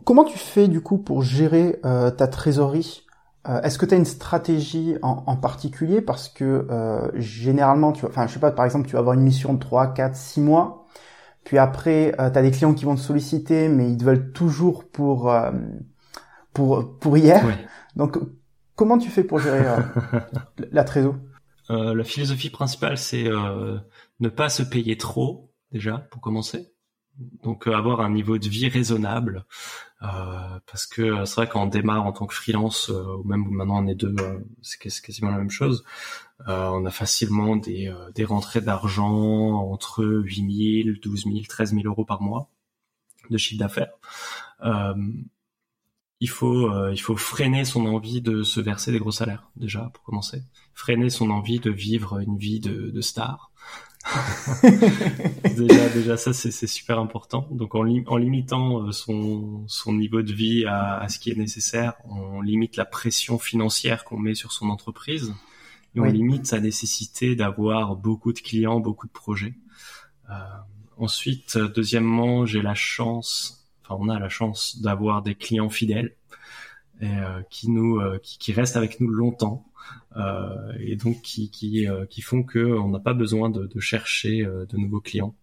Comment 0.04 0.26
tu 0.26 0.38
fais 0.38 0.68
du 0.68 0.82
coup 0.82 0.98
pour 0.98 1.22
gérer 1.24 1.80
euh, 1.86 2.12
ta 2.12 2.28
trésorerie? 2.28 3.04
Euh, 3.50 3.62
Est-ce 3.62 3.78
que 3.78 3.86
tu 3.86 3.94
as 3.94 3.98
une 3.98 4.06
stratégie 4.06 4.98
en, 5.02 5.24
en 5.26 5.36
particulier? 5.38 6.02
Parce 6.02 6.30
que 6.30 6.68
euh, 6.70 7.10
généralement, 7.16 7.92
tu, 7.92 8.06
enfin, 8.06 8.28
je 8.28 8.34
sais 8.34 8.40
pas, 8.40 8.52
par 8.52 8.66
exemple, 8.66 8.88
tu 8.88 8.94
vas 8.94 9.00
avoir 9.00 9.16
une 9.16 9.22
mission 9.22 9.54
de 9.54 9.60
3, 9.60 9.94
4, 9.94 10.16
6 10.16 10.42
mois. 10.42 10.86
Puis 11.44 11.58
après, 11.58 12.14
euh, 12.20 12.30
tu 12.30 12.38
as 12.38 12.42
des 12.42 12.52
clients 12.52 12.74
qui 12.74 12.86
vont 12.86 12.96
te 12.96 13.02
solliciter, 13.02 13.70
mais 13.70 13.90
ils 13.90 13.98
te 13.98 14.04
veulent 14.04 14.32
toujours 14.34 14.90
pour 14.90 15.32
euh, 15.32 15.52
pour 16.54 16.98
pour 17.00 17.18
hier. 17.18 17.46
Donc, 17.96 18.18
comment 18.76 18.98
tu 18.98 19.10
fais 19.10 19.24
pour 19.24 19.40
gérer 19.40 19.64
la 20.72 20.84
trésorerie 20.84 21.20
La 21.70 22.04
philosophie 22.04 22.50
principale, 22.50 22.98
c'est 22.98 23.30
ne 24.20 24.30
pas 24.30 24.50
se 24.50 24.64
payer 24.64 24.98
trop 24.98 25.52
déjà 25.72 26.00
pour 26.12 26.22
commencer 26.22 26.74
donc 27.44 27.68
euh, 27.68 27.74
avoir 27.74 28.02
un 28.02 28.10
niveau 28.10 28.38
de 28.38 28.48
vie 28.48 28.68
raisonnable 28.68 29.38
euh, 29.38 29.87
parce 30.00 30.86
que 30.86 31.02
euh, 31.02 31.26
c'est 31.26 31.36
vrai 31.36 31.50
quand 31.50 31.64
on 31.64 31.68
démarre 31.68 32.06
en 32.06 32.12
tant 32.12 32.26
que 32.28 32.34
freelance 32.34 32.90
ou 32.90 33.24
même 33.24 33.46
maintenant 33.50 33.84
on 33.84 33.88
est 33.88 33.96
deux 33.96 34.16
c'est 34.62 34.80
quasiment 34.80 35.32
la 35.32 35.38
même 35.38 35.50
chose. 35.50 35.84
On 36.46 36.86
a 36.86 36.92
facilement 36.92 37.56
des, 37.56 37.92
des 38.14 38.24
rentrées 38.24 38.62
d'argent 38.62 39.54
entre 39.72 40.06
8 40.06 40.84
000 40.86 40.98
12 41.02 41.24
000 41.24 41.38
13 41.50 41.74
000 41.74 41.82
euros 41.86 42.06
par 42.06 42.22
mois 42.22 42.50
de 43.32 43.38
chiffre 43.38 43.60
d'affaires. 43.60 43.94
Il 46.20 46.30
faut 46.30 46.90
il 46.90 47.02
faut 47.02 47.18
freiner 47.18 47.66
son 47.66 47.86
envie 47.88 48.22
de 48.22 48.44
se 48.44 48.62
verser 48.62 48.92
des 48.92 49.00
gros 49.00 49.12
salaires 49.12 49.50
déjà 49.56 49.90
pour 49.94 50.04
commencer. 50.04 50.44
Freiner 50.74 51.10
son 51.10 51.32
envie 51.32 51.60
de 51.60 51.72
vivre 51.72 52.20
une 52.20 52.38
vie 52.38 52.60
de, 52.60 52.92
de 52.92 53.02
star 53.02 53.47
déjà, 55.56 55.90
déjà, 55.90 56.18
ça 56.18 56.34
c'est 56.34 56.68
super 56.68 57.00
important. 57.00 57.48
Donc 57.52 57.76
en, 57.76 57.86
en 58.08 58.18
limitant 58.18 58.84
euh, 58.84 58.92
son, 58.92 59.64
son 59.68 59.94
niveau 59.94 60.22
de 60.22 60.34
vie 60.34 60.66
à, 60.66 60.98
à, 60.98 61.10
ce 61.10 61.20
qui 61.20 61.32
est 61.32 61.36
nécessaire, 61.36 61.94
on 62.06 62.42
limite 62.42 62.76
la 62.76 62.86
pression 62.86 63.38
financière 63.40 64.04
qu'on 64.04 64.18
met 64.18 64.36
sur 64.36 64.52
son 64.52 64.70
entreprise 64.70 65.34
et 65.96 66.00
on 66.00 66.06
limite 66.06 66.46
sa 66.46 66.60
nécessité 66.60 67.36
d'avoir 67.36 67.96
beaucoup 67.96 68.34
de 68.34 68.40
clients, 68.40 68.80
beaucoup 68.80 69.08
de 69.08 69.12
projets. 69.12 69.56
Euh, 70.30 70.34
ensuite, 70.98 71.58
deuxièmement, 71.58 72.46
j'ai 72.46 72.62
la 72.62 72.76
chance, 72.76 73.68
enfin 73.84 73.96
on 74.00 74.10
a 74.10 74.20
la 74.20 74.30
chance 74.30 74.82
d'avoir 74.82 75.22
des 75.22 75.36
clients 75.36 75.70
fidèles 75.70 76.16
et 77.02 77.08
euh, 77.08 77.42
qui 77.50 77.70
nous 77.70 78.00
euh, 78.00 78.18
qui, 78.20 78.38
qui 78.38 78.54
restent 78.54 78.78
avec 78.78 79.00
nous 79.00 79.10
longtemps. 79.10 79.66
Euh, 80.18 80.74
et 80.80 80.96
donc 80.96 81.22
qui 81.22 81.50
qui, 81.50 81.88
qui 82.10 82.22
font 82.22 82.44
que 82.44 82.60
on 82.60 82.90
n'a 82.90 83.00
pas 83.00 83.14
besoin 83.14 83.50
de, 83.50 83.68
de 83.68 83.80
chercher 83.80 84.44
de 84.44 84.78
nouveaux 84.78 85.02
clients 85.02 85.36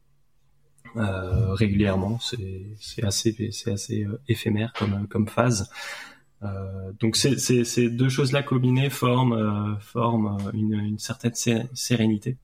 régulièrement. 0.97 2.19
C'est 2.21 3.05
assez 3.05 3.51
c'est 3.53 3.73
assez 3.73 4.07
éphémère 4.29 4.73
comme 4.79 5.07
comme 5.09 5.29
phase. 5.29 5.71
Euh, 6.43 6.93
donc 7.01 7.17
ces, 7.17 7.39
ces, 7.39 7.65
ces, 7.65 7.89
deux 7.89 8.11
choses-là 8.11 8.43
combinées 8.43 8.91
forment, 8.91 9.79
forment 9.81 10.37
une, 10.53 10.75
une, 10.75 10.99
certaine 10.99 11.33
sérénité. 11.35 12.37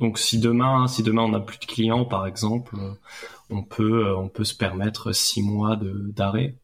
Donc 0.00 0.18
si 0.18 0.38
demain, 0.38 0.86
si 0.86 1.02
demain 1.02 1.22
on 1.22 1.30
n'a 1.30 1.40
plus 1.40 1.58
de 1.58 1.64
clients, 1.64 2.04
par 2.04 2.26
exemple, 2.26 2.76
on 3.48 3.62
peut, 3.62 4.14
on 4.14 4.28
peut 4.28 4.44
se 4.44 4.54
permettre 4.54 5.12
six 5.12 5.40
mois 5.42 5.78
d'arrêt 5.80 6.56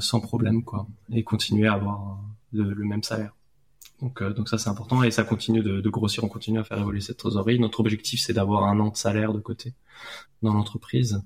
sans 0.00 0.20
problème, 0.20 0.64
quoi, 0.64 0.86
et 1.12 1.22
continuer 1.24 1.68
à 1.68 1.74
avoir 1.74 2.20
le, 2.52 2.72
le 2.72 2.84
même 2.84 3.02
salaire. 3.02 3.34
Donc, 4.00 4.22
euh, 4.22 4.32
donc 4.32 4.48
ça 4.48 4.58
c'est 4.58 4.70
important 4.70 5.02
et 5.02 5.10
ça 5.10 5.24
continue 5.24 5.62
de, 5.62 5.80
de, 5.80 5.90
grossir, 5.90 6.22
on 6.22 6.28
continue 6.28 6.58
à 6.58 6.64
faire 6.64 6.78
évoluer 6.78 7.00
cette 7.00 7.16
trésorerie. 7.16 7.58
Notre 7.58 7.80
objectif 7.80 8.20
c'est 8.20 8.32
d'avoir 8.32 8.64
un 8.64 8.78
an 8.80 8.90
de 8.90 8.96
salaire 8.96 9.32
de 9.32 9.40
côté 9.40 9.74
dans 10.42 10.54
l'entreprise. 10.54 11.20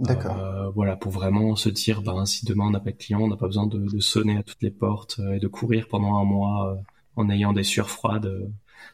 D'accord. 0.00 0.36
Euh, 0.38 0.70
voilà, 0.70 0.96
pour 0.96 1.12
vraiment 1.12 1.56
se 1.56 1.68
dire, 1.68 2.02
ben 2.02 2.26
si 2.26 2.44
demain 2.44 2.64
on 2.66 2.70
n'a 2.70 2.80
pas 2.80 2.90
de 2.90 2.96
clients, 2.96 3.20
on 3.20 3.28
n'a 3.28 3.36
pas 3.36 3.46
besoin 3.46 3.66
de, 3.66 3.78
de, 3.78 4.00
sonner 4.00 4.36
à 4.36 4.42
toutes 4.42 4.62
les 4.62 4.70
portes 4.70 5.18
euh, 5.20 5.34
et 5.34 5.38
de 5.38 5.48
courir 5.48 5.88
pendant 5.88 6.16
un 6.16 6.24
mois 6.24 6.72
euh, 6.72 6.76
en 7.16 7.30
ayant 7.30 7.52
des 7.52 7.62
sueurs 7.62 7.90
froides 7.90 8.30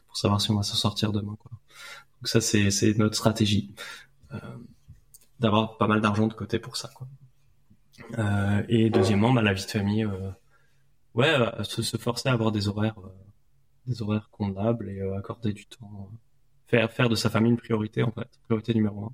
pour 0.07 0.17
savoir 0.17 0.39
si 0.41 0.51
on 0.51 0.55
va 0.55 0.63
s'en 0.63 0.75
sortir 0.75 1.11
demain. 1.11 1.35
Quoi. 1.39 1.51
Donc 1.51 2.27
ça 2.27 2.41
c'est 2.41 2.71
c'est 2.71 2.97
notre 2.97 3.15
stratégie, 3.15 3.73
d'avoir 5.39 5.77
pas 5.77 5.87
mal 5.87 5.99
d'argent 6.01 6.27
de 6.27 6.33
côté 6.33 6.59
pour 6.59 6.77
ça. 6.77 6.89
Quoi. 6.93 7.07
Et 8.69 8.89
deuxièmement, 8.89 9.33
ben, 9.33 9.41
la 9.41 9.53
vie 9.53 9.63
de 9.63 9.69
famille 9.69 10.07
ouais, 11.15 11.29
euh, 11.29 11.63
se, 11.63 11.81
se, 11.81 11.97
forcer 11.97 12.29
à 12.29 12.33
avoir 12.33 12.51
des 12.51 12.67
horaires, 12.67 12.99
euh, 12.99 13.09
des 13.85 14.01
horaires 14.01 14.29
convenables 14.31 14.89
et 14.89 14.99
euh, 14.99 15.17
accorder 15.17 15.53
du 15.53 15.65
temps, 15.65 16.09
faire 16.67 16.91
faire 16.91 17.09
de 17.09 17.15
sa 17.15 17.29
famille 17.29 17.51
une 17.51 17.57
priorité 17.57 18.03
en 18.03 18.11
fait, 18.11 18.27
priorité 18.45 18.73
numéro 18.73 19.11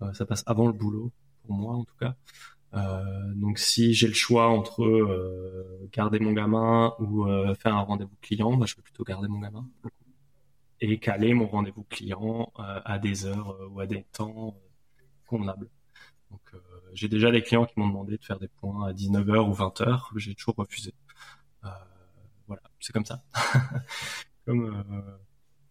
un. 0.00 0.14
ça 0.14 0.26
passe 0.26 0.42
avant 0.46 0.66
le 0.66 0.72
boulot 0.72 1.12
pour 1.46 1.56
moi 1.56 1.74
en 1.74 1.84
tout 1.84 1.96
cas. 1.98 2.14
donc 3.34 3.58
si 3.58 3.94
j'ai 3.94 4.08
le 4.08 4.14
choix 4.14 4.48
entre 4.48 4.84
garder 5.92 6.18
mon 6.18 6.32
gamin 6.32 6.94
ou 6.98 7.26
faire 7.54 7.74
un 7.74 7.82
rendez-vous 7.82 8.16
client, 8.20 8.56
bah, 8.56 8.66
je 8.66 8.76
vais 8.76 8.82
plutôt 8.82 9.04
garder 9.04 9.28
mon 9.28 9.40
gamin 9.40 9.66
et 10.80 10.98
caler 10.98 11.34
mon 11.34 11.46
rendez-vous 11.46 11.84
client 11.84 12.52
à 12.56 12.98
des 12.98 13.26
heures 13.26 13.56
ou 13.70 13.80
à 13.80 13.86
des 13.86 14.04
temps 14.12 14.56
convenables. 15.26 15.68
Donc 16.30 16.52
j'ai 16.94 17.08
déjà 17.08 17.30
des 17.30 17.42
clients 17.42 17.66
qui 17.66 17.74
m'ont 17.78 17.88
demandé 17.88 18.16
de 18.16 18.24
faire 18.24 18.38
des 18.38 18.48
points 18.48 18.88
à 18.88 18.92
19h 18.92 19.48
ou 19.48 19.52
20h, 19.52 20.00
j'ai 20.16 20.34
toujours 20.34 20.54
refusé. 20.56 20.94
Euh, 21.64 21.68
voilà, 22.46 22.62
c'est 22.80 22.92
comme 22.92 23.04
ça. 23.04 23.22
comme 24.46 24.64
euh, 24.64 25.00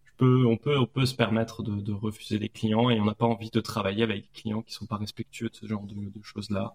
je 0.04 0.12
peux, 0.16 0.46
on 0.46 0.56
peut, 0.56 0.78
on 0.78 0.86
peut 0.86 1.06
se 1.06 1.14
permettre 1.14 1.62
de, 1.62 1.92
refuser 1.92 2.38
des 2.38 2.48
clients 2.48 2.90
et 2.90 3.00
on 3.00 3.04
n'a 3.04 3.14
pas 3.14 3.26
envie 3.26 3.50
de 3.50 3.60
travailler 3.60 4.02
avec 4.02 4.22
des 4.22 4.40
clients 4.40 4.62
qui 4.62 4.74
sont 4.74 4.86
pas 4.86 4.96
respectueux 4.96 5.48
de 5.48 5.56
ce 5.56 5.66
genre 5.66 5.84
de, 5.84 5.94
de 5.94 6.22
choses-là. 6.22 6.74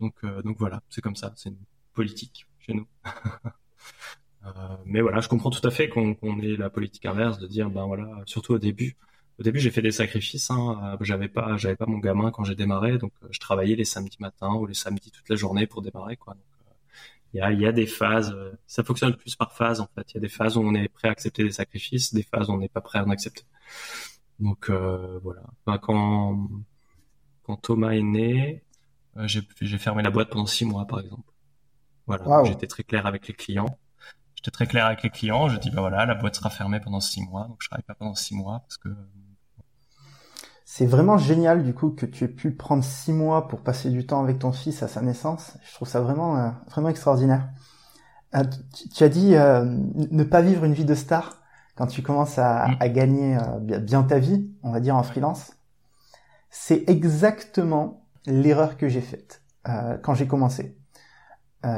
Donc, 0.00 0.14
euh, 0.24 0.42
donc 0.42 0.58
voilà, 0.58 0.82
c'est 0.88 1.00
comme 1.00 1.16
ça, 1.16 1.32
c'est 1.36 1.50
une 1.50 1.58
politique 1.92 2.46
chez 2.60 2.74
nous. 2.74 2.86
mais 4.86 5.00
voilà, 5.02 5.20
je 5.20 5.28
comprends 5.28 5.50
tout 5.50 5.66
à 5.66 5.70
fait 5.70 5.88
qu'on 5.88 6.14
qu 6.14 6.26
ait 6.44 6.56
la 6.56 6.70
politique 6.70 7.04
inverse 7.04 7.38
de 7.38 7.46
dire, 7.46 7.68
ben 7.68 7.84
voilà, 7.86 8.08
surtout 8.24 8.54
au 8.54 8.58
début. 8.58 8.96
Au 9.38 9.42
début, 9.42 9.60
j'ai 9.60 9.70
fait 9.70 9.82
des 9.82 9.92
sacrifices. 9.92 10.50
Hein. 10.50 10.96
J'avais 11.00 11.28
pas, 11.28 11.56
j'avais 11.56 11.76
pas 11.76 11.86
mon 11.86 11.98
gamin 11.98 12.30
quand 12.30 12.44
j'ai 12.44 12.56
démarré, 12.56 12.98
donc 12.98 13.12
je 13.30 13.38
travaillais 13.38 13.76
les 13.76 13.84
samedis 13.84 14.16
matins 14.20 14.54
ou 14.54 14.66
les 14.66 14.74
samedis 14.74 15.10
toute 15.10 15.28
la 15.28 15.36
journée 15.36 15.66
pour 15.66 15.82
démarrer, 15.82 16.16
quoi. 16.16 16.34
Donc, 16.34 16.42
il 17.34 17.38
y 17.38 17.40
a, 17.42 17.52
y 17.52 17.66
a, 17.66 17.72
des 17.72 17.86
phases, 17.86 18.32
euh, 18.32 18.52
ça 18.66 18.82
fonctionne 18.82 19.14
plus 19.14 19.36
par 19.36 19.52
phase 19.52 19.80
en 19.80 19.88
fait. 19.94 20.12
Il 20.12 20.14
y 20.14 20.18
a 20.18 20.20
des 20.20 20.28
phases 20.28 20.56
où 20.56 20.60
on 20.60 20.74
est 20.74 20.88
prêt 20.88 21.08
à 21.08 21.10
accepter 21.10 21.44
des 21.44 21.50
sacrifices, 21.50 22.14
des 22.14 22.22
phases 22.22 22.48
où 22.48 22.54
on 22.54 22.58
n'est 22.58 22.68
pas 22.68 22.80
prêt 22.80 22.98
à 22.98 23.04
en 23.04 23.10
accepter. 23.10 23.42
Donc 24.40 24.70
euh, 24.70 25.20
voilà. 25.22 25.42
quand 25.78 26.48
quand 27.42 27.56
Thomas 27.56 27.90
est 27.90 28.02
né, 28.02 28.62
euh, 29.18 29.26
j'ai 29.26 29.78
fermé 29.78 30.02
la 30.02 30.10
boîte 30.10 30.30
pendant 30.30 30.46
six 30.46 30.64
mois 30.64 30.86
par 30.86 31.00
exemple. 31.00 31.30
Voilà. 32.06 32.44
J'étais 32.44 32.66
très 32.66 32.82
clair 32.82 33.04
avec 33.04 33.28
les 33.28 33.34
clients. 33.34 33.78
J'étais 34.34 34.50
très 34.50 34.66
clair 34.66 34.86
avec 34.86 35.02
les 35.02 35.10
clients. 35.10 35.50
Je 35.50 35.58
dis 35.58 35.70
bah 35.70 35.82
voilà, 35.82 36.06
la 36.06 36.14
boîte 36.14 36.36
sera 36.36 36.48
fermée 36.48 36.80
pendant 36.80 37.00
six 37.00 37.20
mois, 37.20 37.46
donc 37.48 37.58
je 37.60 37.68
travaille 37.68 37.84
pas 37.84 37.94
pendant 37.94 38.14
six 38.14 38.34
mois 38.34 38.60
parce 38.60 38.78
que 38.78 38.88
c'est 40.70 40.84
vraiment 40.84 41.16
génial 41.16 41.64
du 41.64 41.72
coup 41.72 41.88
que 41.88 42.04
tu 42.04 42.24
aies 42.24 42.28
pu 42.28 42.50
prendre 42.50 42.84
six 42.84 43.10
mois 43.10 43.48
pour 43.48 43.62
passer 43.62 43.88
du 43.88 44.06
temps 44.06 44.22
avec 44.22 44.38
ton 44.38 44.52
fils 44.52 44.82
à 44.82 44.86
sa 44.86 45.00
naissance. 45.00 45.56
Je 45.66 45.72
trouve 45.72 45.88
ça 45.88 46.02
vraiment 46.02 46.36
euh, 46.36 46.50
vraiment 46.70 46.90
extraordinaire. 46.90 47.48
Euh, 48.34 48.44
tu, 48.94 49.02
as 49.02 49.08
dit 49.08 49.34
euh, 49.34 49.64
ne 49.64 50.24
pas 50.24 50.42
vivre 50.42 50.64
une 50.64 50.74
vie 50.74 50.84
de 50.84 50.94
star 50.94 51.40
quand 51.74 51.86
tu 51.86 52.02
commences 52.02 52.38
à, 52.38 52.68
mm. 52.68 52.76
à 52.80 52.88
gagner 52.90 53.38
bien 53.80 54.02
ta 54.02 54.18
vie, 54.18 54.50
on 54.62 54.70
va 54.70 54.80
dire 54.80 54.94
en 54.94 55.02
freelance. 55.02 55.54
C'est 56.50 56.84
exactement 56.86 58.06
l'erreur 58.26 58.76
que 58.76 58.90
j'ai 58.90 59.00
faite 59.00 59.40
quand 60.02 60.12
j'ai 60.12 60.26
commencé. 60.26 60.76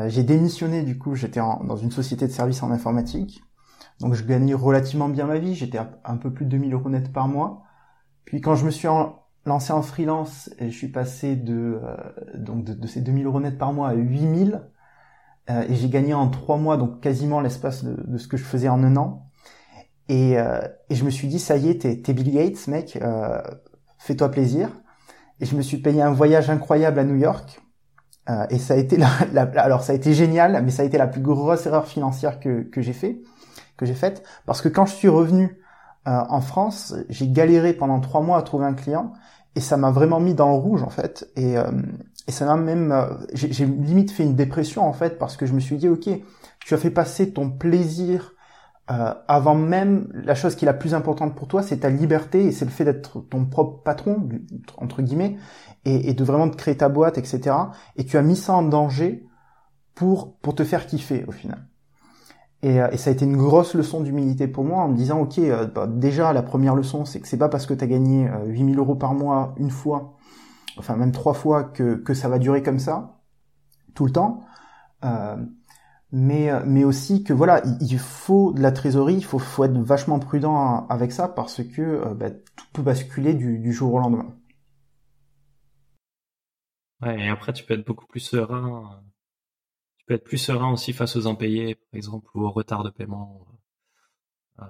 j'ai 0.08 0.24
démissionné 0.24 0.82
du 0.82 0.98
coup, 0.98 1.14
j'étais 1.14 1.40
dans 1.40 1.76
une 1.76 1.92
société 1.92 2.26
de 2.26 2.32
services 2.32 2.64
en 2.64 2.72
informatique, 2.72 3.40
donc 4.00 4.14
je 4.14 4.24
gagnais 4.24 4.54
relativement 4.54 5.08
bien 5.08 5.26
ma 5.26 5.38
vie, 5.38 5.54
j'étais 5.54 5.78
un 6.04 6.16
peu 6.16 6.32
plus 6.32 6.44
de 6.44 6.50
2000 6.50 6.74
euros 6.74 6.90
net 6.90 7.12
par 7.12 7.28
mois. 7.28 7.62
Puis 8.30 8.40
quand 8.40 8.54
je 8.54 8.64
me 8.64 8.70
suis 8.70 8.86
lancé 9.44 9.72
en 9.72 9.82
freelance, 9.82 10.50
je 10.60 10.68
suis 10.68 10.86
passé 10.86 11.34
de 11.34 11.80
euh, 11.82 11.96
donc 12.36 12.62
de, 12.62 12.86
ces 12.86 13.00
2000 13.00 13.26
euros 13.26 13.40
net 13.40 13.58
par 13.58 13.72
mois 13.72 13.88
à 13.88 13.94
8000 13.94 14.62
euh, 15.50 15.64
et 15.68 15.74
j'ai 15.74 15.88
gagné 15.88 16.14
en 16.14 16.28
trois 16.28 16.56
mois 16.56 16.76
donc 16.76 17.00
quasiment 17.00 17.40
l'espace 17.40 17.82
de, 17.82 18.18
ce 18.18 18.28
que 18.28 18.36
je 18.36 18.44
faisais 18.44 18.68
en 18.68 18.84
un 18.84 18.94
an. 18.94 19.26
Et, 20.08 20.38
euh, 20.38 20.60
et 20.90 20.94
je 20.94 21.04
me 21.04 21.10
suis 21.10 21.26
dit 21.26 21.40
ça 21.40 21.56
y 21.56 21.70
est, 21.70 21.80
t'es, 22.04 22.12
Bill 22.12 22.32
Gates, 22.32 22.68
mec, 22.68 23.00
euh, 23.02 23.42
fais-toi 23.98 24.30
plaisir. 24.30 24.68
Et 25.40 25.44
je 25.44 25.56
me 25.56 25.62
suis 25.62 25.78
payé 25.78 26.00
un 26.00 26.12
voyage 26.12 26.50
incroyable 26.50 27.00
à 27.00 27.04
New 27.04 27.16
York. 27.16 27.60
et 28.50 28.58
ça 28.60 28.74
a 28.74 28.76
été 28.76 28.96
la, 28.96 29.08
la, 29.32 29.42
alors 29.60 29.82
ça 29.82 29.92
a 29.92 29.96
été 29.96 30.14
génial, 30.14 30.62
mais 30.62 30.70
ça 30.70 30.82
a 30.82 30.84
été 30.84 30.98
la 30.98 31.08
plus 31.08 31.20
grosse 31.20 31.66
erreur 31.66 31.88
financière 31.88 32.38
que, 32.38 32.62
que 32.62 32.80
j'ai 32.80 32.92
fait, 32.92 33.22
que 33.76 33.86
j'ai 33.86 33.94
faite, 33.94 34.22
parce 34.46 34.62
que 34.62 34.68
quand 34.68 34.86
je 34.86 34.94
suis 34.94 35.08
revenu 35.08 35.59
euh, 36.08 36.20
en 36.28 36.40
France, 36.40 36.94
j'ai 37.08 37.28
galéré 37.28 37.72
pendant 37.72 38.00
trois 38.00 38.22
mois 38.22 38.38
à 38.38 38.42
trouver 38.42 38.66
un 38.66 38.74
client 38.74 39.12
et 39.56 39.60
ça 39.60 39.76
m'a 39.76 39.90
vraiment 39.90 40.20
mis 40.20 40.34
dans 40.34 40.50
le 40.50 40.58
rouge 40.58 40.82
en 40.82 40.90
fait. 40.90 41.30
Et, 41.36 41.58
euh, 41.58 41.70
et 42.26 42.32
ça 42.32 42.46
m'a 42.46 42.56
même, 42.56 42.92
euh, 42.92 43.06
j'ai 43.32 43.66
limite 43.66 44.10
fait 44.10 44.22
une 44.22 44.36
dépression 44.36 44.86
en 44.86 44.92
fait 44.92 45.18
parce 45.18 45.36
que 45.36 45.46
je 45.46 45.52
me 45.52 45.60
suis 45.60 45.76
dit 45.76 45.88
ok, 45.88 46.08
tu 46.60 46.74
as 46.74 46.78
fait 46.78 46.90
passer 46.90 47.32
ton 47.32 47.50
plaisir 47.50 48.34
euh, 48.90 49.14
avant 49.28 49.54
même, 49.54 50.08
la 50.12 50.34
chose 50.34 50.56
qui 50.56 50.64
est 50.64 50.66
la 50.66 50.74
plus 50.74 50.94
importante 50.94 51.36
pour 51.36 51.46
toi, 51.46 51.62
c'est 51.62 51.78
ta 51.78 51.90
liberté 51.90 52.46
et 52.46 52.52
c'est 52.52 52.64
le 52.64 52.72
fait 52.72 52.84
d'être 52.84 53.20
ton 53.20 53.44
propre 53.44 53.82
patron, 53.84 54.28
entre 54.78 55.02
guillemets, 55.02 55.36
et, 55.84 56.12
de 56.12 56.24
vraiment 56.24 56.50
te 56.50 56.56
créer 56.56 56.76
ta 56.76 56.88
boîte, 56.88 57.16
etc. 57.16 57.56
Et 57.96 58.04
tu 58.04 58.16
as 58.16 58.22
mis 58.22 58.36
ça 58.36 58.52
en 58.54 58.62
danger 58.62 59.26
pour 59.94 60.36
pour 60.38 60.54
te 60.56 60.64
faire 60.64 60.86
kiffer 60.86 61.24
au 61.28 61.32
final. 61.32 61.66
Et, 62.62 62.80
euh, 62.80 62.90
et 62.90 62.96
ça 62.96 63.10
a 63.10 63.12
été 63.12 63.24
une 63.24 63.36
grosse 63.36 63.74
leçon 63.74 64.00
d'humilité 64.00 64.46
pour 64.46 64.64
moi 64.64 64.82
en 64.82 64.88
me 64.88 64.96
disant, 64.96 65.20
ok, 65.20 65.38
euh, 65.38 65.66
bah, 65.66 65.86
déjà 65.86 66.32
la 66.32 66.42
première 66.42 66.74
leçon, 66.74 67.04
c'est 67.04 67.20
que 67.20 67.28
c'est 67.28 67.38
pas 67.38 67.48
parce 67.48 67.66
que 67.66 67.74
tu 67.74 67.84
as 67.84 67.86
gagné 67.86 68.28
8000 68.46 68.78
euros 68.78 68.94
par 68.94 69.14
mois 69.14 69.54
une 69.56 69.70
fois, 69.70 70.16
enfin 70.78 70.96
même 70.96 71.12
trois 71.12 71.34
fois, 71.34 71.64
que, 71.64 71.94
que 71.94 72.14
ça 72.14 72.28
va 72.28 72.38
durer 72.38 72.62
comme 72.62 72.78
ça 72.78 73.20
tout 73.94 74.06
le 74.06 74.12
temps. 74.12 74.44
Euh, 75.04 75.36
mais 76.12 76.50
euh, 76.50 76.62
mais 76.66 76.84
aussi 76.84 77.22
que 77.24 77.32
voilà 77.32 77.62
il, 77.80 77.98
faut 77.98 78.52
de 78.52 78.60
la 78.60 78.72
trésorerie 78.72 79.14
il 79.14 79.24
faut 79.24 79.38
faut 79.38 79.64
être 79.64 79.78
vachement 79.78 80.18
prudent 80.18 80.86
avec 80.88 81.12
ça 81.12 81.28
parce 81.28 81.62
que 81.62 81.80
euh, 81.82 82.14
bah, 82.14 82.30
tout 82.30 82.66
peut 82.72 82.82
basculer 82.82 83.32
du, 83.32 83.58
du, 83.58 83.72
jour 83.72 83.94
au 83.94 84.00
lendemain 84.00 84.34
ouais 87.02 87.18
et 87.20 87.28
après 87.28 87.52
tu 87.52 87.64
peux 87.64 87.74
être 87.74 87.86
beaucoup 87.86 88.06
plus 88.06 88.20
serein 88.20 89.00
être 90.14 90.24
plus 90.24 90.38
serein 90.38 90.72
aussi 90.72 90.92
face 90.92 91.16
aux 91.16 91.26
impayés 91.26 91.74
par 91.74 91.96
exemple 91.96 92.28
ou 92.34 92.44
au 92.44 92.50
retard 92.50 92.82
de 92.84 92.90
paiement 92.90 93.46
euh, 94.60 94.64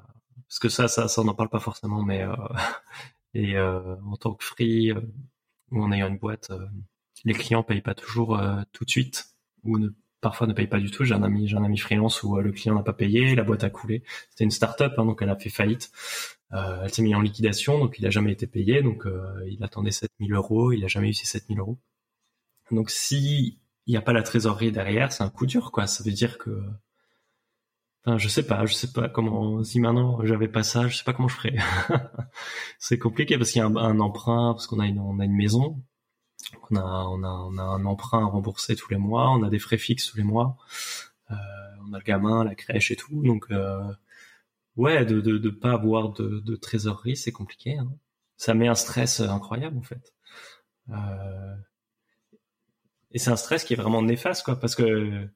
parce 0.48 0.58
que 0.58 0.68
ça 0.68 0.88
ça 0.88 1.08
ça 1.08 1.20
on 1.20 1.24
n'en 1.24 1.34
parle 1.34 1.50
pas 1.50 1.60
forcément 1.60 2.02
mais 2.02 2.24
et 3.34 3.58
en 3.60 4.16
tant 4.16 4.34
que 4.34 4.44
free 4.44 4.92
ou 5.70 5.82
en 5.82 5.92
ayant 5.92 6.08
une 6.08 6.18
boîte 6.18 6.52
les 7.24 7.34
clients 7.34 7.62
payent 7.62 7.82
pas 7.82 7.94
toujours 7.94 8.40
tout 8.72 8.84
de 8.84 8.90
suite 8.90 9.34
ou 9.64 9.78
parfois 10.20 10.46
ne 10.46 10.52
paye 10.52 10.66
pas 10.66 10.78
du 10.78 10.90
tout. 10.90 11.04
J'ai 11.04 11.14
un 11.14 11.22
ami, 11.22 11.48
j'ai 11.48 11.56
un 11.56 11.64
ami 11.64 11.78
freelance 11.78 12.22
où 12.22 12.36
euh, 12.36 12.42
le 12.42 12.52
client 12.52 12.74
n'a 12.74 12.82
pas 12.82 12.92
payé, 12.92 13.34
la 13.34 13.42
boîte 13.44 13.64
a 13.64 13.70
coulé. 13.70 14.02
C'était 14.30 14.44
une 14.44 14.50
start-up, 14.50 14.94
hein, 14.98 15.06
donc 15.06 15.22
elle 15.22 15.30
a 15.30 15.36
fait 15.36 15.50
faillite. 15.50 15.90
Euh, 16.52 16.82
elle 16.84 16.92
s'est 16.92 17.02
mise 17.02 17.14
en 17.14 17.20
liquidation, 17.20 17.78
donc 17.78 17.98
il 17.98 18.06
a 18.06 18.10
jamais 18.10 18.32
été 18.32 18.46
payé. 18.46 18.82
Donc 18.82 19.06
euh, 19.06 19.44
il 19.48 19.62
attendait 19.64 19.90
7000 19.90 20.32
euros, 20.34 20.72
il 20.72 20.84
a 20.84 20.88
jamais 20.88 21.10
eu 21.10 21.14
ces 21.14 21.26
7000 21.26 21.58
euros. 21.60 21.78
Donc 22.70 22.90
si 22.90 23.58
il 23.90 23.94
n'y 23.94 23.96
a 23.96 24.02
pas 24.02 24.12
la 24.12 24.22
trésorerie 24.22 24.70
derrière, 24.70 25.10
c'est 25.12 25.24
un 25.24 25.30
coup 25.30 25.46
dur, 25.46 25.72
quoi. 25.72 25.88
Ça 25.88 26.04
veut 26.04 26.12
dire 26.12 26.38
que, 26.38 26.62
enfin, 28.04 28.18
je 28.18 28.28
sais 28.28 28.46
pas, 28.46 28.64
je 28.64 28.72
sais 28.74 28.92
pas 28.92 29.08
comment. 29.08 29.64
Si 29.64 29.80
maintenant 29.80 30.24
j'avais 30.24 30.46
pas 30.46 30.62
ça, 30.62 30.86
je 30.86 30.96
sais 30.96 31.02
pas 31.02 31.12
comment 31.12 31.26
je 31.26 31.34
ferais. 31.34 31.56
c'est 32.78 33.00
compliqué 33.00 33.36
parce 33.36 33.50
qu'il 33.50 33.58
y 33.58 33.62
a 33.62 33.66
un, 33.66 33.74
un 33.74 33.98
emprunt, 33.98 34.52
parce 34.54 34.68
qu'on 34.68 34.78
a 34.78 34.86
une, 34.86 35.34
maison, 35.34 35.82
on 36.70 36.76
a, 36.76 36.82
un 36.82 37.84
emprunt 37.84 38.22
à 38.22 38.26
rembourser 38.26 38.76
tous 38.76 38.90
les 38.92 38.96
mois, 38.96 39.28
on 39.32 39.42
a 39.42 39.50
des 39.50 39.58
frais 39.58 39.78
fixes 39.78 40.08
tous 40.08 40.16
les 40.16 40.22
mois, 40.22 40.56
euh, 41.32 41.34
on 41.88 41.92
a 41.92 41.98
le 41.98 42.04
gamin, 42.04 42.44
la 42.44 42.54
crèche 42.54 42.92
et 42.92 42.96
tout. 42.96 43.24
Donc, 43.24 43.46
euh, 43.50 43.82
ouais, 44.76 45.04
de, 45.04 45.20
de, 45.20 45.50
pas 45.50 45.72
avoir 45.72 46.12
de, 46.12 46.38
de 46.38 46.54
trésorerie, 46.54 47.16
c'est 47.16 47.32
compliqué. 47.32 47.76
Hein. 47.76 47.90
Ça 48.36 48.54
met 48.54 48.68
un 48.68 48.76
stress 48.76 49.18
incroyable 49.18 49.78
en 49.78 49.82
fait. 49.82 50.14
Euh, 50.90 51.56
et 53.12 53.18
c'est 53.18 53.30
un 53.30 53.36
stress 53.36 53.64
qui 53.64 53.74
est 53.74 53.76
vraiment 53.76 54.02
néfaste, 54.02 54.44
quoi, 54.44 54.58
parce 54.58 54.74
que. 54.74 55.28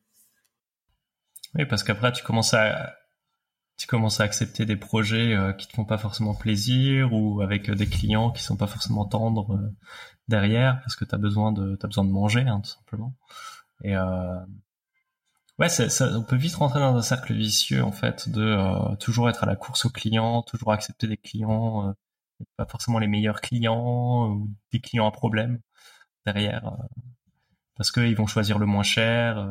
Oui, 1.55 1.67
parce 1.67 1.85
qu'après 1.85 2.13
tu 2.13 2.23
commences 2.25 2.55
à 2.55 2.95
tu 3.77 3.87
commences 3.87 4.21
à 4.21 4.25
accepter 4.25 4.67
des 4.67 4.77
projets 4.77 5.35
euh, 5.35 5.53
qui 5.53 5.67
te 5.67 5.73
font 5.75 5.85
pas 5.85 5.99
forcément 5.99 6.35
plaisir 6.35 7.13
ou 7.13 7.43
avec 7.43 7.71
des 7.71 7.87
clients 7.89 8.31
qui 8.31 8.43
sont 8.43 8.57
pas 8.57 8.67
forcément 8.69 9.05
tendres 9.05 9.55
euh, 9.57 9.77
derrière 10.29 10.81
parce 10.81 10.97
que 10.97 11.05
tu 11.05 11.15
as 11.15 11.19
besoin 11.19 11.53
de 11.53 11.77
t'as 11.77 11.89
besoin 11.89 12.05
de 12.05 12.11
manger 12.11 12.43
hein, 12.43 12.61
tout 12.61 12.71
simplement. 12.71 13.15
Et 13.83 13.97
euh, 13.97 14.39
ouais, 15.59 15.69
ça, 15.69 16.07
on 16.17 16.23
peut 16.23 16.37
vite 16.37 16.55
rentrer 16.57 16.81
dans 16.81 16.97
un 16.97 17.03
cercle 17.03 17.35
vicieux 17.35 17.83
en 17.83 17.93
fait 17.93 18.29
de 18.29 18.43
euh, 18.43 18.97
toujours 18.97 19.29
être 19.29 19.43
à 19.45 19.47
la 19.47 19.57
course 19.57 19.85
aux 19.85 19.91
clients, 19.91 20.43
toujours 20.43 20.73
accepter 20.73 21.07
des 21.09 21.17
clients, 21.17 21.89
euh, 21.89 21.93
pas 22.57 22.67
forcément 22.67 22.99
les 22.99 23.09
meilleurs 23.09 23.41
clients 23.41 24.29
ou 24.31 24.51
des 24.73 24.81
clients 24.81 25.07
à 25.09 25.13
problème 25.13 25.61
derrière 26.27 26.77
parce 27.77 27.91
qu'ils 27.93 28.17
vont 28.17 28.27
choisir 28.27 28.59
le 28.59 28.67
moins 28.67 28.83
cher, 28.83 29.47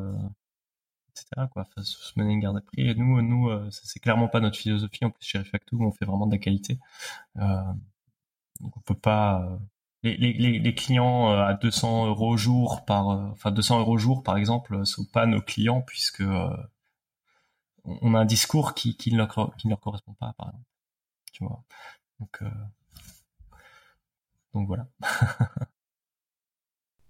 etc. 1.10 1.48
Quoi, 1.52 1.66
se 1.78 2.20
mener 2.20 2.34
une 2.34 2.40
garde 2.40 2.58
à 2.58 2.62
prix. 2.62 2.90
Et 2.90 2.96
nous, 2.96 3.22
nous, 3.22 3.50
c'est 3.72 4.00
clairement 4.00 4.28
pas 4.28 4.40
notre 4.40 4.58
philosophie. 4.58 5.06
En 5.06 5.10
plus, 5.12 5.26
chez 5.26 5.40
Refacto, 5.40 5.78
on 5.80 5.92
fait 5.92 6.06
vraiment 6.06 6.28
de 6.28 6.34
la 6.34 6.40
qualité. 6.40 6.80
donc 7.36 8.78
on 8.78 8.80
peut 8.86 8.96
pas 8.96 9.60
les, 10.04 10.18
les, 10.18 10.60
les, 10.60 10.76
clients 10.76 11.32
euh, 11.32 11.46
à 11.46 11.54
200 11.54 12.08
euros 12.08 12.38
jour 12.38 12.84
par, 12.86 13.10
euh, 13.10 13.30
enfin 13.32 13.52
200 13.52 13.80
euros 13.80 13.98
jour 13.98 14.22
par 14.24 14.38
exemple, 14.38 14.86
sont 14.86 15.06
pas 15.06 15.26
nos 15.26 15.42
clients 15.42 15.82
puisque 15.82 16.22
euh, 16.22 16.56
on 17.86 18.14
a 18.14 18.20
un 18.20 18.26
discours 18.26 18.74
qui, 18.74 18.98
qui 18.98 19.12
ne 19.12 19.18
leur, 19.18 19.56
qui 19.58 19.68
ne 19.68 19.72
leur 19.72 19.80
correspond 19.80 20.14
pas, 20.14 20.34
par 20.38 20.48
exemple. 20.48 20.66
Tu 21.32 21.44
vois. 21.44 21.64
Donc, 22.20 22.44
donc 24.54 24.68
voilà. 24.68 24.88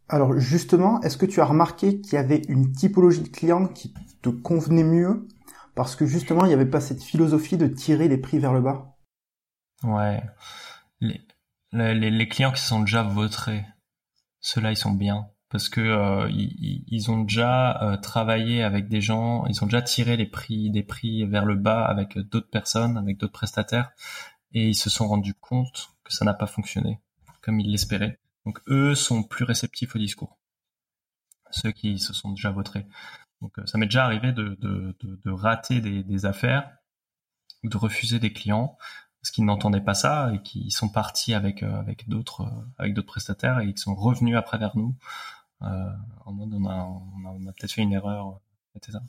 Alors 0.10 0.38
justement, 0.40 1.02
est-ce 1.02 1.18
que 1.18 1.26
tu 1.26 1.42
as 1.42 1.46
remarqué 1.46 2.02
qu'il 2.02 2.14
y 2.14 2.18
avait 2.18 2.42
une 2.48 2.72
typologie 2.72 3.22
de 3.22 3.30
clients 3.30 3.68
qui 3.68 3.94
te 4.22 4.30
convenait 4.30 4.84
mieux? 4.84 5.28
Parce 5.76 5.96
que 5.96 6.06
justement 6.06 6.46
il 6.46 6.50
n'y 6.50 6.54
avait 6.54 6.66
pas 6.66 6.82
cette 6.82 7.02
philosophie 7.02 7.58
de 7.58 7.68
tirer 7.68 8.08
les 8.08 8.18
prix 8.18 8.40
vers 8.40 8.54
le 8.54 8.62
bas 8.62 8.96
Ouais. 9.84 10.22
Les, 11.72 12.30
clients 12.30 12.52
qui 12.52 12.62
sont 12.62 12.82
déjà 12.82 13.04
votrés, 13.04 13.66
ceux-là 14.40 14.72
ils 14.72 14.78
sont 14.78 14.92
bien 14.92 15.28
parce 15.50 15.70
que 15.70 15.82
euh, 15.82 16.30
ils, 16.32 16.84
ils, 16.88 17.12
ont 17.12 17.22
déjà 17.22 17.82
euh, 17.84 17.98
travaillé 17.98 18.64
avec 18.64 18.88
des 18.88 19.02
gens, 19.02 19.46
ils 19.48 19.64
ont 19.64 19.68
déjà 19.68 19.84
tiré 19.84 20.18
les 20.18 20.26
prix 20.26 20.72
des 20.72 20.82
prix 20.82 21.26
vers 21.26 21.46
le 21.46 21.56
bas 21.56 21.86
avec 21.86 22.18
d'autres 22.18 22.50
personnes, 22.50 22.98
avec 22.98 23.18
d'autres 23.18 23.34
prestataires, 23.34 23.92
et 24.54 24.70
ils 24.70 24.76
se 24.76 24.90
sont 24.90 25.08
rendus 25.08 25.36
compte 25.36 25.90
que 26.04 26.12
ça 26.12 26.26
n'a 26.26 26.34
pas 26.34 26.48
fonctionné 26.48 27.00
comme 27.44 27.60
ils 27.60 27.72
l'espéraient. 27.72 28.20
Donc 28.46 28.60
eux 28.68 28.96
sont 28.96 29.24
plus 29.24 29.46
réceptifs 29.46 29.96
au 29.96 30.00
discours, 30.00 30.38
ceux 31.52 31.72
qui 31.72 32.00
se 32.00 32.14
sont 32.14 32.32
déjà 32.32 32.52
votrés. 32.52 32.86
Donc 33.42 33.58
euh, 33.60 33.66
ça 33.66 33.78
m'est 33.78 33.86
déjà 33.86 34.06
arrivé 34.06 34.32
de, 34.32 34.56
de, 34.60 34.96
de, 35.02 35.32
rater 35.32 35.82
des, 35.82 36.04
des 36.04 36.26
affaires 36.26 36.78
ou 37.64 37.70
de 37.70 37.78
refuser 37.78 38.20
des 38.20 38.34
clients 38.34 38.78
parce 39.24 39.32
qu'ils 39.32 39.46
n'entendaient 39.46 39.82
pas 39.82 39.94
ça 39.94 40.34
et 40.34 40.42
qui 40.42 40.70
sont 40.70 40.90
partis 40.90 41.34
avec 41.34 41.64
euh, 41.64 41.80
avec 41.80 42.10
d'autres 42.10 42.42
euh, 42.42 42.66
avec 42.78 42.94
d'autres 42.94 43.08
prestataires 43.08 43.62
et 43.62 43.68
ils 43.68 43.80
sont 43.80 43.96
revenus 43.96 44.36
après 44.36 44.58
vers 44.58 44.76
nous 44.76 44.98
euh, 45.62 45.94
en 46.26 46.34
mode 46.34 46.54
on 46.54 46.66
a 46.70 46.76
on 46.84 47.48
a, 47.48 47.54
peut-être 47.54 47.72
fait 47.72 47.84
une 47.84 47.94
erreur 47.94 48.42
etc 48.76 49.00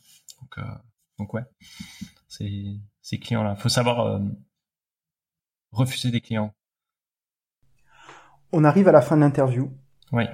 donc 0.40 0.60
donc 1.18 1.34
ouais 1.34 1.42
ces 2.28 3.18
clients 3.20 3.42
là 3.42 3.56
faut 3.56 3.68
savoir 3.68 4.20
refuser 5.72 6.12
des 6.12 6.20
clients 6.20 6.54
on 8.54 8.64
arrive 8.64 8.88
à 8.88 8.92
la 8.92 9.02
fin 9.02 9.16
de 9.16 9.20
l'interview 9.20 9.70
oui 10.12 10.24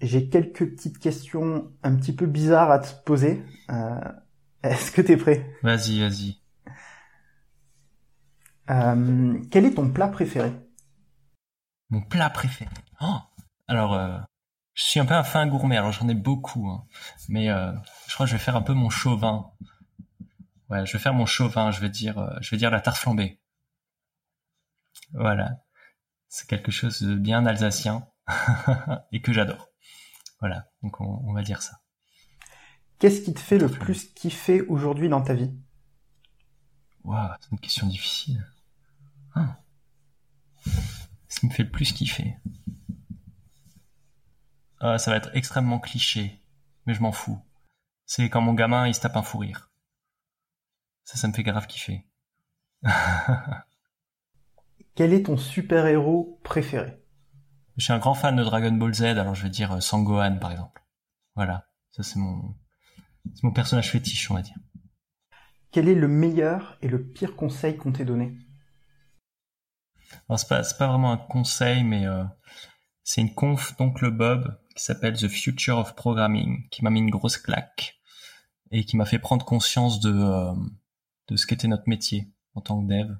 j'ai 0.00 0.28
quelques 0.28 0.70
petites 0.70 0.98
questions 0.98 1.70
un 1.82 1.96
petit 1.96 2.14
peu 2.14 2.26
bizarres 2.26 2.70
à 2.70 2.78
te 2.78 2.88
poser 3.04 3.42
est-ce 4.62 4.90
que 4.90 5.02
t'es 5.02 5.16
prêt? 5.16 5.46
Vas-y 5.62 6.00
vas-y 6.00 6.38
euh, 8.70 9.38
quel 9.50 9.64
est 9.64 9.74
ton 9.74 9.90
plat 9.90 10.08
préféré? 10.08 10.52
Mon 11.90 12.02
plat 12.02 12.28
préféré 12.28 12.70
oh 13.00 13.18
Alors, 13.66 13.94
euh, 13.94 14.18
je 14.74 14.82
suis 14.82 15.00
un 15.00 15.06
peu 15.06 15.14
un 15.14 15.24
fin 15.24 15.46
gourmet, 15.46 15.76
alors 15.76 15.92
j'en 15.92 16.08
ai 16.08 16.14
beaucoup. 16.14 16.68
Hein. 16.68 16.84
Mais 17.28 17.48
euh, 17.50 17.72
je 18.06 18.14
crois 18.14 18.26
que 18.26 18.30
je 18.32 18.36
vais 18.36 18.42
faire 18.42 18.56
un 18.56 18.62
peu 18.62 18.74
mon 18.74 18.90
chauvin. 18.90 19.50
Ouais, 20.68 20.84
je 20.84 20.92
vais 20.92 20.98
faire 20.98 21.14
mon 21.14 21.26
chauvin, 21.26 21.70
je 21.70 21.80
vais 21.80 21.88
dire, 21.88 22.18
euh, 22.18 22.36
je 22.40 22.50
vais 22.50 22.58
dire 22.58 22.70
la 22.70 22.80
tarte 22.80 22.98
flambée. 22.98 23.40
Voilà. 25.14 25.62
C'est 26.28 26.48
quelque 26.48 26.70
chose 26.70 27.02
de 27.02 27.14
bien 27.14 27.46
alsacien 27.46 28.06
et 29.12 29.22
que 29.22 29.32
j'adore. 29.32 29.68
Voilà, 30.40 30.70
donc 30.82 31.00
on, 31.00 31.22
on 31.24 31.32
va 31.32 31.42
dire 31.42 31.62
ça. 31.62 31.80
Qu'est-ce 32.98 33.22
qui 33.22 33.32
te 33.32 33.40
fait 33.40 33.58
le 33.58 33.68
plus 33.68 34.12
kiffer 34.12 34.62
aujourd'hui 34.62 35.08
dans 35.08 35.22
ta 35.22 35.34
vie? 35.34 35.52
Waouh, 37.04 37.30
c'est 37.40 37.50
une 37.52 37.60
question 37.60 37.86
difficile. 37.86 38.44
Ah. 39.34 39.60
Ce 41.28 41.40
qui 41.40 41.46
me 41.46 41.52
fait 41.52 41.62
le 41.62 41.70
plus 41.70 41.92
kiffer. 41.92 42.36
Euh, 44.82 44.98
ça 44.98 45.10
va 45.10 45.16
être 45.16 45.30
extrêmement 45.34 45.78
cliché, 45.78 46.42
mais 46.86 46.94
je 46.94 47.00
m'en 47.00 47.12
fous. 47.12 47.40
C'est 48.04 48.28
quand 48.28 48.40
mon 48.40 48.54
gamin 48.54 48.86
il 48.86 48.94
se 48.94 49.00
tape 49.00 49.16
un 49.16 49.22
fou 49.22 49.38
rire. 49.38 49.70
Ça, 51.04 51.16
ça 51.16 51.28
me 51.28 51.32
fait 51.32 51.42
grave 51.42 51.66
kiffer. 51.66 52.06
Quel 54.98 55.12
est 55.12 55.26
ton 55.26 55.36
super-héros 55.36 56.40
préféré? 56.42 57.00
Je 57.76 57.84
suis 57.84 57.92
un 57.92 58.00
grand 58.00 58.14
fan 58.14 58.34
de 58.34 58.42
Dragon 58.42 58.72
Ball 58.72 58.92
Z, 58.92 59.02
alors 59.02 59.36
je 59.36 59.44
vais 59.44 59.48
dire 59.48 59.70
euh, 59.70 59.80
Sangohan 59.80 60.40
par 60.40 60.50
exemple. 60.50 60.82
Voilà, 61.36 61.68
ça 61.92 62.02
c'est 62.02 62.18
mon, 62.18 62.56
c'est 63.32 63.44
mon 63.44 63.52
personnage 63.52 63.92
fétiche, 63.92 64.28
on 64.28 64.34
va 64.34 64.42
dire. 64.42 64.56
Quel 65.70 65.88
est 65.88 65.94
le 65.94 66.08
meilleur 66.08 66.78
et 66.82 66.88
le 66.88 67.00
pire 67.00 67.36
conseil 67.36 67.76
qu'on 67.76 67.92
t'ait 67.92 68.04
donné? 68.04 68.36
Alors 70.28 70.40
c'est 70.40 70.48
pas 70.48 70.64
pas 70.76 70.88
vraiment 70.88 71.12
un 71.12 71.16
conseil, 71.16 71.84
mais 71.84 72.04
euh, 72.04 72.24
c'est 73.04 73.20
une 73.20 73.32
conf 73.32 73.76
d'oncle 73.76 74.10
Bob 74.10 74.60
qui 74.74 74.82
s'appelle 74.82 75.16
The 75.16 75.28
Future 75.28 75.78
of 75.78 75.94
Programming, 75.94 76.68
qui 76.70 76.82
m'a 76.82 76.90
mis 76.90 76.98
une 76.98 77.10
grosse 77.10 77.38
claque 77.38 78.00
et 78.72 78.84
qui 78.84 78.96
m'a 78.96 79.04
fait 79.04 79.20
prendre 79.20 79.44
conscience 79.44 80.00
de 80.00 80.12
euh, 80.12 80.54
de 81.28 81.36
ce 81.36 81.46
qu'était 81.46 81.68
notre 81.68 81.88
métier 81.88 82.32
en 82.54 82.62
tant 82.62 82.84
que 82.84 82.88
dev, 82.88 83.14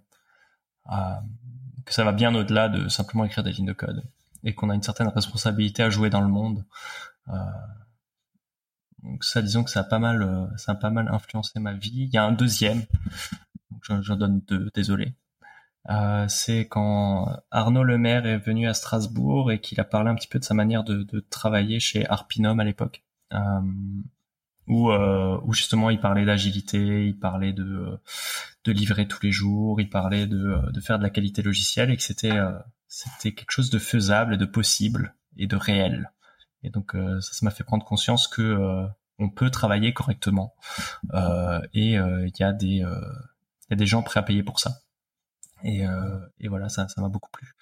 que 1.89 1.94
ça 1.94 2.05
va 2.05 2.12
bien 2.12 2.35
au-delà 2.35 2.69
de 2.69 2.89
simplement 2.89 3.24
écrire 3.24 3.43
des 3.43 3.52
lignes 3.52 3.66
de 3.66 3.73
code 3.73 4.05
et 4.44 4.55
qu'on 4.55 4.70
a 4.70 4.74
une 4.74 4.82
certaine 4.82 5.09
responsabilité 5.09 5.82
à 5.82 5.90
jouer 5.90 6.10
dans 6.10 6.20
le 6.20 6.28
monde. 6.28 6.65
Euh, 7.28 7.35
donc 9.02 9.24
ça, 9.24 9.43
disons 9.43 9.65
que 9.65 9.70
ça 9.70 9.81
a 9.81 9.85
pas 9.85 9.98
mal, 9.98 10.23
euh, 10.23 10.47
ça 10.56 10.73
a 10.73 10.74
pas 10.74 10.90
mal 10.90 11.09
influencé 11.09 11.59
ma 11.60 11.73
vie. 11.73 12.05
Il 12.05 12.15
y 12.15 12.19
a 12.19 12.24
un 12.24 12.32
deuxième, 12.32 12.85
j'en 13.82 14.16
donne 14.16 14.40
deux, 14.47 14.70
désolé. 14.74 15.15
Euh, 15.90 16.27
c'est 16.28 16.69
quand 16.69 17.35
Arnaud 17.51 17.85
Lemaire 17.85 18.27
est 18.27 18.39
venu 18.39 18.69
à 18.69 18.74
Strasbourg 18.74 19.51
et 19.51 19.60
qu'il 19.60 19.81
a 19.81 19.85
parlé 19.85 20.10
un 20.10 20.15
petit 20.15 20.28
peu 20.28 20.39
de 20.39 20.44
sa 20.44 20.55
manière 20.55 20.85
de, 20.85 21.02
de 21.02 21.20
travailler 21.20 21.81
chez 21.81 22.06
Arpinom 22.09 22.59
à 22.59 22.65
l'époque. 22.65 23.02
Euh, 23.32 23.60
où, 24.69 24.90
euh, 24.90 25.40
où 25.45 25.53
justement 25.53 25.90
il 25.90 26.01
parlait 26.01 26.24
d'agilité, 26.24 27.07
il 27.07 27.19
parlait 27.19 27.53
de, 27.53 27.99
de 28.65 28.73
livrer 28.73 29.09
tous 29.09 29.23
les 29.23 29.32
jours, 29.32 29.81
il 29.81 29.89
parlait 29.89 30.27
de, 30.27 30.70
de 30.70 30.81
faire 30.81 30.99
de 30.99 31.03
la 31.03 31.11
qualité 31.11 31.43
logicielle 31.43 31.90
et 31.90 31.97
que 31.97 32.03
c'était 32.03 32.32
euh, 32.32 32.53
c'était 32.86 33.32
quelque 33.32 33.51
chose 33.51 33.70
de 33.70 33.78
faisable, 33.78 34.36
de 34.36 34.47
possible 34.47 35.15
et 35.36 35.47
de 35.47 35.57
réel. 35.57 36.12
Et 36.62 36.70
donc 36.70 36.95
euh, 36.95 37.20
ça, 37.20 37.32
ça 37.32 37.45
m'a 37.45 37.51
fait 37.51 37.65
prendre 37.65 37.85
conscience 37.85 38.28
que 38.28 38.43
euh, 38.43 38.86
on 39.19 39.31
peut 39.31 39.51
travailler 39.51 39.93
correctement 39.93 40.55
euh, 41.15 41.61
et 41.73 41.95
il 41.95 42.32
y 42.39 42.43
a 42.45 42.53
des 42.53 42.85
il 42.85 43.70
y 43.70 43.74
a 43.74 43.77
des 43.77 43.86
gens 43.86 44.03
prêts 44.03 44.20
à 44.20 44.23
payer 44.23 44.43
pour 44.43 44.61
ça. 44.61 44.81
Et, 45.65 45.82
et 46.39 46.47
voilà, 46.47 46.69
ça 46.69 46.86
ça 46.86 47.01
m'a 47.01 47.09
beaucoup 47.09 47.31
plu. 47.32 47.53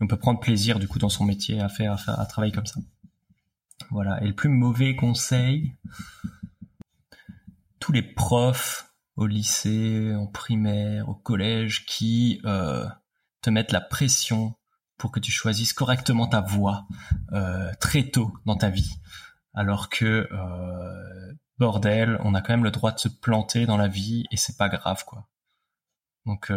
on 0.00 0.08
peut 0.08 0.18
prendre 0.18 0.40
plaisir 0.40 0.80
du 0.80 0.88
coup 0.88 0.98
dans 0.98 1.08
son 1.08 1.24
métier 1.24 1.60
à, 1.60 1.68
faire, 1.68 1.96
à 2.08 2.26
travailler 2.26 2.52
comme 2.52 2.66
ça. 2.66 2.80
Voilà. 3.90 4.22
Et 4.22 4.26
le 4.26 4.34
plus 4.34 4.48
mauvais 4.48 4.96
conseil, 4.96 5.76
les 7.92 8.02
profs 8.02 8.86
au 9.16 9.26
lycée, 9.26 10.14
en 10.14 10.26
primaire, 10.26 11.08
au 11.08 11.14
collège, 11.14 11.86
qui 11.86 12.40
euh, 12.44 12.86
te 13.42 13.50
mettent 13.50 13.72
la 13.72 13.80
pression 13.80 14.54
pour 14.98 15.10
que 15.10 15.20
tu 15.20 15.32
choisisses 15.32 15.72
correctement 15.72 16.26
ta 16.26 16.40
voie 16.40 16.86
euh, 17.32 17.72
très 17.80 18.04
tôt 18.04 18.32
dans 18.44 18.56
ta 18.56 18.70
vie, 18.70 18.94
alors 19.54 19.88
que 19.88 20.28
euh, 20.30 21.32
bordel, 21.58 22.18
on 22.24 22.34
a 22.34 22.40
quand 22.40 22.52
même 22.52 22.64
le 22.64 22.70
droit 22.70 22.92
de 22.92 22.98
se 22.98 23.08
planter 23.08 23.66
dans 23.66 23.76
la 23.76 23.88
vie 23.88 24.24
et 24.30 24.36
c'est 24.36 24.56
pas 24.56 24.68
grave 24.68 25.04
quoi. 25.04 25.28
Donc 26.24 26.50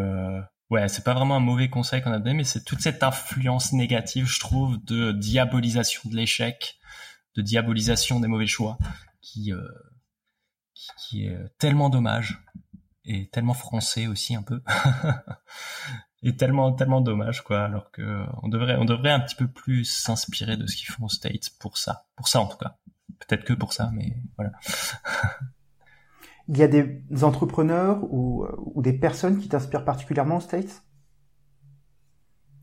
ouais, 0.69 0.87
c'est 0.87 1.03
pas 1.03 1.13
vraiment 1.13 1.35
un 1.35 1.41
mauvais 1.41 1.69
conseil 1.69 2.01
qu'on 2.01 2.11
a 2.11 2.17
donné, 2.17 2.33
mais 2.33 2.43
c'est 2.43 2.63
toute 2.63 2.81
cette 2.81 3.03
influence 3.03 3.71
négative, 3.71 4.25
je 4.25 4.39
trouve, 4.39 4.83
de 4.83 5.11
diabolisation 5.11 6.09
de 6.09 6.15
l'échec, 6.15 6.79
de 7.35 7.41
diabolisation 7.41 8.19
des 8.19 8.27
mauvais 8.27 8.47
choix, 8.47 8.77
qui 9.21 9.53
qui, 10.97 11.25
est 11.25 11.37
tellement 11.57 11.89
dommage 11.89 12.41
et 13.05 13.27
tellement 13.29 13.53
français 13.53 14.07
aussi 14.07 14.35
un 14.35 14.43
peu. 14.43 14.61
et 16.23 16.35
tellement 16.35 16.73
tellement 16.73 16.99
dommage 16.99 17.43
quoi 17.45 17.61
alors 17.61 17.91
que 17.91 18.25
on 18.43 18.49
devrait 18.49 18.75
on 18.75 18.83
devrait 18.83 19.11
un 19.11 19.21
petit 19.21 19.37
peu 19.37 19.47
plus 19.47 19.85
s'inspirer 19.85 20.57
de 20.57 20.67
ce 20.67 20.75
qu'ils 20.75 20.87
font 20.87 21.05
aux 21.05 21.09
States 21.09 21.49
pour 21.59 21.77
ça. 21.77 22.05
Pour 22.15 22.27
ça 22.27 22.41
en 22.41 22.47
tout 22.47 22.57
cas. 22.57 22.77
Peut-être 23.19 23.43
que 23.43 23.53
pour 23.53 23.73
ça 23.73 23.89
mais 23.93 24.17
voilà. 24.37 24.51
Il 26.47 26.57
y 26.57 26.63
a 26.63 26.67
des 26.67 27.03
entrepreneurs 27.21 28.03
ou, 28.11 28.43
ou 28.57 28.81
des 28.81 28.93
personnes 28.93 29.39
qui 29.39 29.47
t'inspirent 29.49 29.85
particulièrement 29.85 30.37
aux 30.37 30.41
States? 30.41 30.83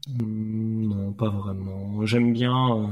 Hmm, 0.09 0.89
non 0.89 1.13
pas 1.13 1.31
vraiment. 1.31 2.05
J'aime 2.05 2.33
bien 2.33 2.77
euh, 2.77 2.89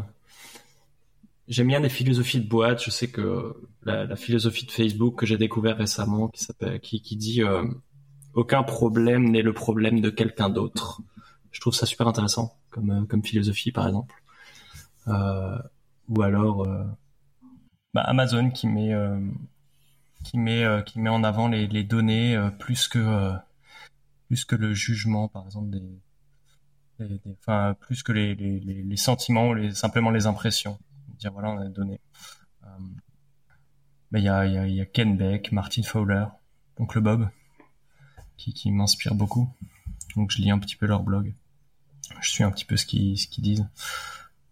j'aime 1.48 1.68
bien 1.68 1.80
les 1.80 1.88
philosophies 1.88 2.40
de 2.40 2.48
boîte 2.48 2.82
je 2.82 2.90
sais 2.90 3.10
que 3.10 3.54
la, 3.82 4.16
philosophie 4.16 4.66
de 4.66 4.70
Facebook 4.70 5.18
que 5.18 5.26
j'ai 5.26 5.38
découvert 5.38 5.76
récemment 5.76 6.28
qui 6.28 6.46
qui, 6.82 7.02
qui 7.02 7.16
dit 7.16 7.42
euh, 7.42 7.64
aucun 8.34 8.62
problème 8.62 9.30
n'est 9.30 9.42
le 9.42 9.52
problème 9.52 10.00
de 10.00 10.10
quelqu'un 10.10 10.50
d'autre. 10.50 11.00
Je 11.52 11.60
trouve 11.60 11.74
ça 11.74 11.86
super 11.86 12.08
intéressant 12.08 12.58
comme 12.70 12.90
euh, 12.90 13.04
comme 13.06 13.24
philosophie 13.24 13.72
par 13.72 13.86
exemple. 13.86 14.14
Euh, 15.08 15.58
ou 16.08 16.22
alors 16.22 16.66
euh... 16.66 16.84
bah, 17.94 18.02
Amazon 18.02 18.50
qui 18.50 18.66
met 18.66 18.92
euh, 18.92 19.20
qui 20.24 20.38
met 20.38 20.64
euh, 20.64 20.82
qui 20.82 20.98
met 20.98 21.10
en 21.10 21.22
avant 21.24 21.48
les, 21.48 21.66
les 21.66 21.84
données 21.84 22.36
plus 22.58 22.88
que 22.88 23.32
plus 24.26 24.44
que 24.44 24.56
le 24.56 24.74
jugement 24.74 25.28
par 25.28 25.44
exemple 25.46 25.70
des, 25.70 26.00
des, 26.98 27.20
enfin 27.38 27.76
plus 27.80 28.02
que 28.02 28.12
les, 28.12 28.34
les, 28.34 28.60
les 28.60 28.96
sentiments 28.96 29.48
ou 29.48 29.54
les 29.54 29.74
simplement 29.74 30.10
les 30.10 30.26
impressions. 30.26 30.78
Voilà 31.32 31.51
on 31.51 31.59
a 31.59 31.64
des 31.64 31.74
données. 31.74 32.01
il 34.12 34.22
y 34.22 34.28
a, 34.28 34.86
Ken 34.86 35.16
Beck, 35.16 35.52
Martin 35.52 35.82
Fowler, 35.82 36.26
donc 36.78 36.94
le 36.94 37.01
Bob 37.01 37.28
qui, 38.36 38.70
m'inspire 38.70 39.14
beaucoup. 39.14 39.48
Donc 40.16 40.30
je 40.30 40.42
lis 40.42 40.51
un 40.51 40.59
petit 40.59 40.76
peu 40.76 40.86
leur 40.86 41.02
blog. 41.02 41.34
Je 42.20 42.30
suis 42.30 42.44
un 42.44 42.51
petit 42.51 42.64
peu 42.64 42.76
ce 42.76 42.86
qu'ils 42.86 43.16
disent. 43.38 43.66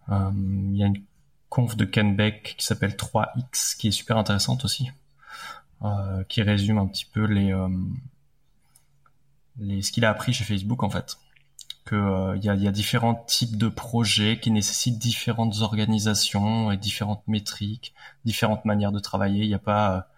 Euh, 0.09 0.31
il 0.35 0.77
y 0.77 0.82
a 0.82 0.86
une 0.86 1.03
conf 1.49 1.77
de 1.77 1.85
Ken 1.85 2.16
Beck 2.16 2.55
qui 2.57 2.65
s'appelle 2.65 2.93
3X 2.93 3.77
qui 3.77 3.89
est 3.89 3.93
super 3.93 4.16
intéressante 4.16 4.65
aussi, 4.65 4.90
euh, 5.82 6.24
qui 6.24 6.43
résume 6.43 6.78
un 6.78 6.86
petit 6.86 7.05
peu 7.05 7.24
les, 7.24 7.53
euh, 7.53 7.69
les 9.59 9.82
ce 9.82 9.93
qu'il 9.93 10.05
a 10.05 10.11
appris 10.11 10.32
chez 10.32 10.44
Facebook 10.44 10.82
en 10.82 10.90
fait. 10.90 11.19
Que 11.85 11.97
euh, 11.97 12.37
il 12.37 12.45
y, 12.45 12.49
a, 12.49 12.55
y 12.55 12.69
a 12.69 12.71
différents 12.71 13.15
types 13.15 13.57
de 13.57 13.69
projets 13.69 14.39
qui 14.39 14.53
nécessitent 14.53 14.99
différentes 14.99 15.63
organisations 15.63 16.71
et 16.71 16.77
différentes 16.77 17.27
métriques, 17.27 17.93
différentes 18.25 18.65
manières 18.65 18.93
de 18.93 19.01
travailler. 19.01 19.43
Il 19.45 19.49
n'y 19.49 19.55
a 19.55 19.59
pas 19.59 20.09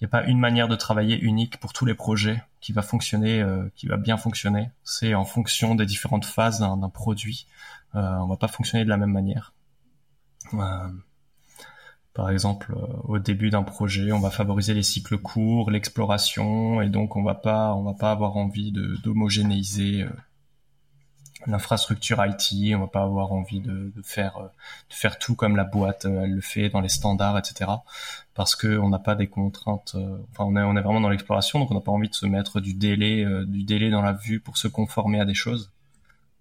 il 0.00 0.04
n'y 0.04 0.06
a 0.06 0.10
pas 0.10 0.24
une 0.26 0.38
manière 0.38 0.68
de 0.68 0.76
travailler 0.76 1.18
unique 1.18 1.58
pour 1.58 1.72
tous 1.72 1.84
les 1.84 1.94
projets 1.94 2.42
qui 2.60 2.72
va 2.72 2.82
fonctionner, 2.82 3.42
euh, 3.42 3.68
qui 3.74 3.88
va 3.88 3.96
bien 3.96 4.16
fonctionner. 4.16 4.70
C'est 4.84 5.14
en 5.14 5.24
fonction 5.24 5.74
des 5.74 5.86
différentes 5.86 6.24
phases 6.24 6.60
d'un 6.60 6.88
produit. 6.88 7.48
Euh, 7.96 8.16
on 8.18 8.26
va 8.28 8.36
pas 8.36 8.46
fonctionner 8.46 8.84
de 8.84 8.88
la 8.88 8.96
même 8.96 9.10
manière. 9.10 9.52
Euh, 10.54 10.88
par 12.14 12.30
exemple, 12.30 12.74
euh, 12.76 12.86
au 13.04 13.18
début 13.18 13.50
d'un 13.50 13.64
projet, 13.64 14.12
on 14.12 14.20
va 14.20 14.30
favoriser 14.30 14.72
les 14.72 14.84
cycles 14.84 15.18
courts, 15.18 15.70
l'exploration, 15.70 16.80
et 16.80 16.88
donc 16.88 17.16
on 17.16 17.24
va 17.24 17.34
pas, 17.34 17.74
on 17.74 17.82
va 17.82 17.94
pas 17.94 18.12
avoir 18.12 18.36
envie 18.36 18.72
d'homogénéiser 19.02 20.02
euh, 20.02 20.10
l'infrastructure 21.46 22.24
IT, 22.24 22.74
on 22.74 22.80
va 22.80 22.86
pas 22.88 23.02
avoir 23.02 23.32
envie 23.32 23.60
de, 23.60 23.92
de, 23.94 24.02
faire 24.02 25.18
tout 25.18 25.34
comme 25.34 25.56
la 25.56 25.64
boîte 25.64 26.04
euh, 26.04 26.22
elle 26.24 26.34
le 26.34 26.40
fait 26.40 26.68
dans 26.68 26.80
les 26.80 26.88
standards, 26.88 27.38
etc. 27.38 27.70
Parce 28.34 28.56
que 28.56 28.78
on 28.78 28.88
n'a 28.88 28.98
pas 28.98 29.14
des 29.14 29.28
contraintes. 29.28 29.92
Euh, 29.94 30.18
enfin, 30.30 30.44
on 30.44 30.56
est 30.56 30.62
on 30.62 30.74
vraiment 30.74 31.00
dans 31.00 31.08
l'exploration, 31.08 31.58
donc 31.58 31.70
on 31.70 31.74
n'a 31.74 31.80
pas 31.80 31.92
envie 31.92 32.08
de 32.08 32.14
se 32.14 32.26
mettre 32.26 32.60
du 32.60 32.74
délai 32.74 33.24
euh, 33.24 33.90
dans 33.90 34.02
la 34.02 34.12
vue 34.12 34.40
pour 34.40 34.56
se 34.58 34.68
conformer 34.68 35.20
à 35.20 35.24
des 35.24 35.34
choses. 35.34 35.72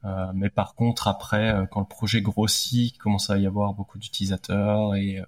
Euh, 0.06 0.32
mais 0.34 0.49
par 0.49 0.76
contre, 0.76 1.07
après, 1.07 1.68
quand 1.72 1.80
le 1.80 1.86
projet 1.88 2.22
grossit, 2.22 2.98
commence 2.98 3.30
à 3.30 3.38
y 3.38 3.48
avoir 3.48 3.74
beaucoup 3.74 3.98
d'utilisateurs 3.98 4.95
et 4.95 5.22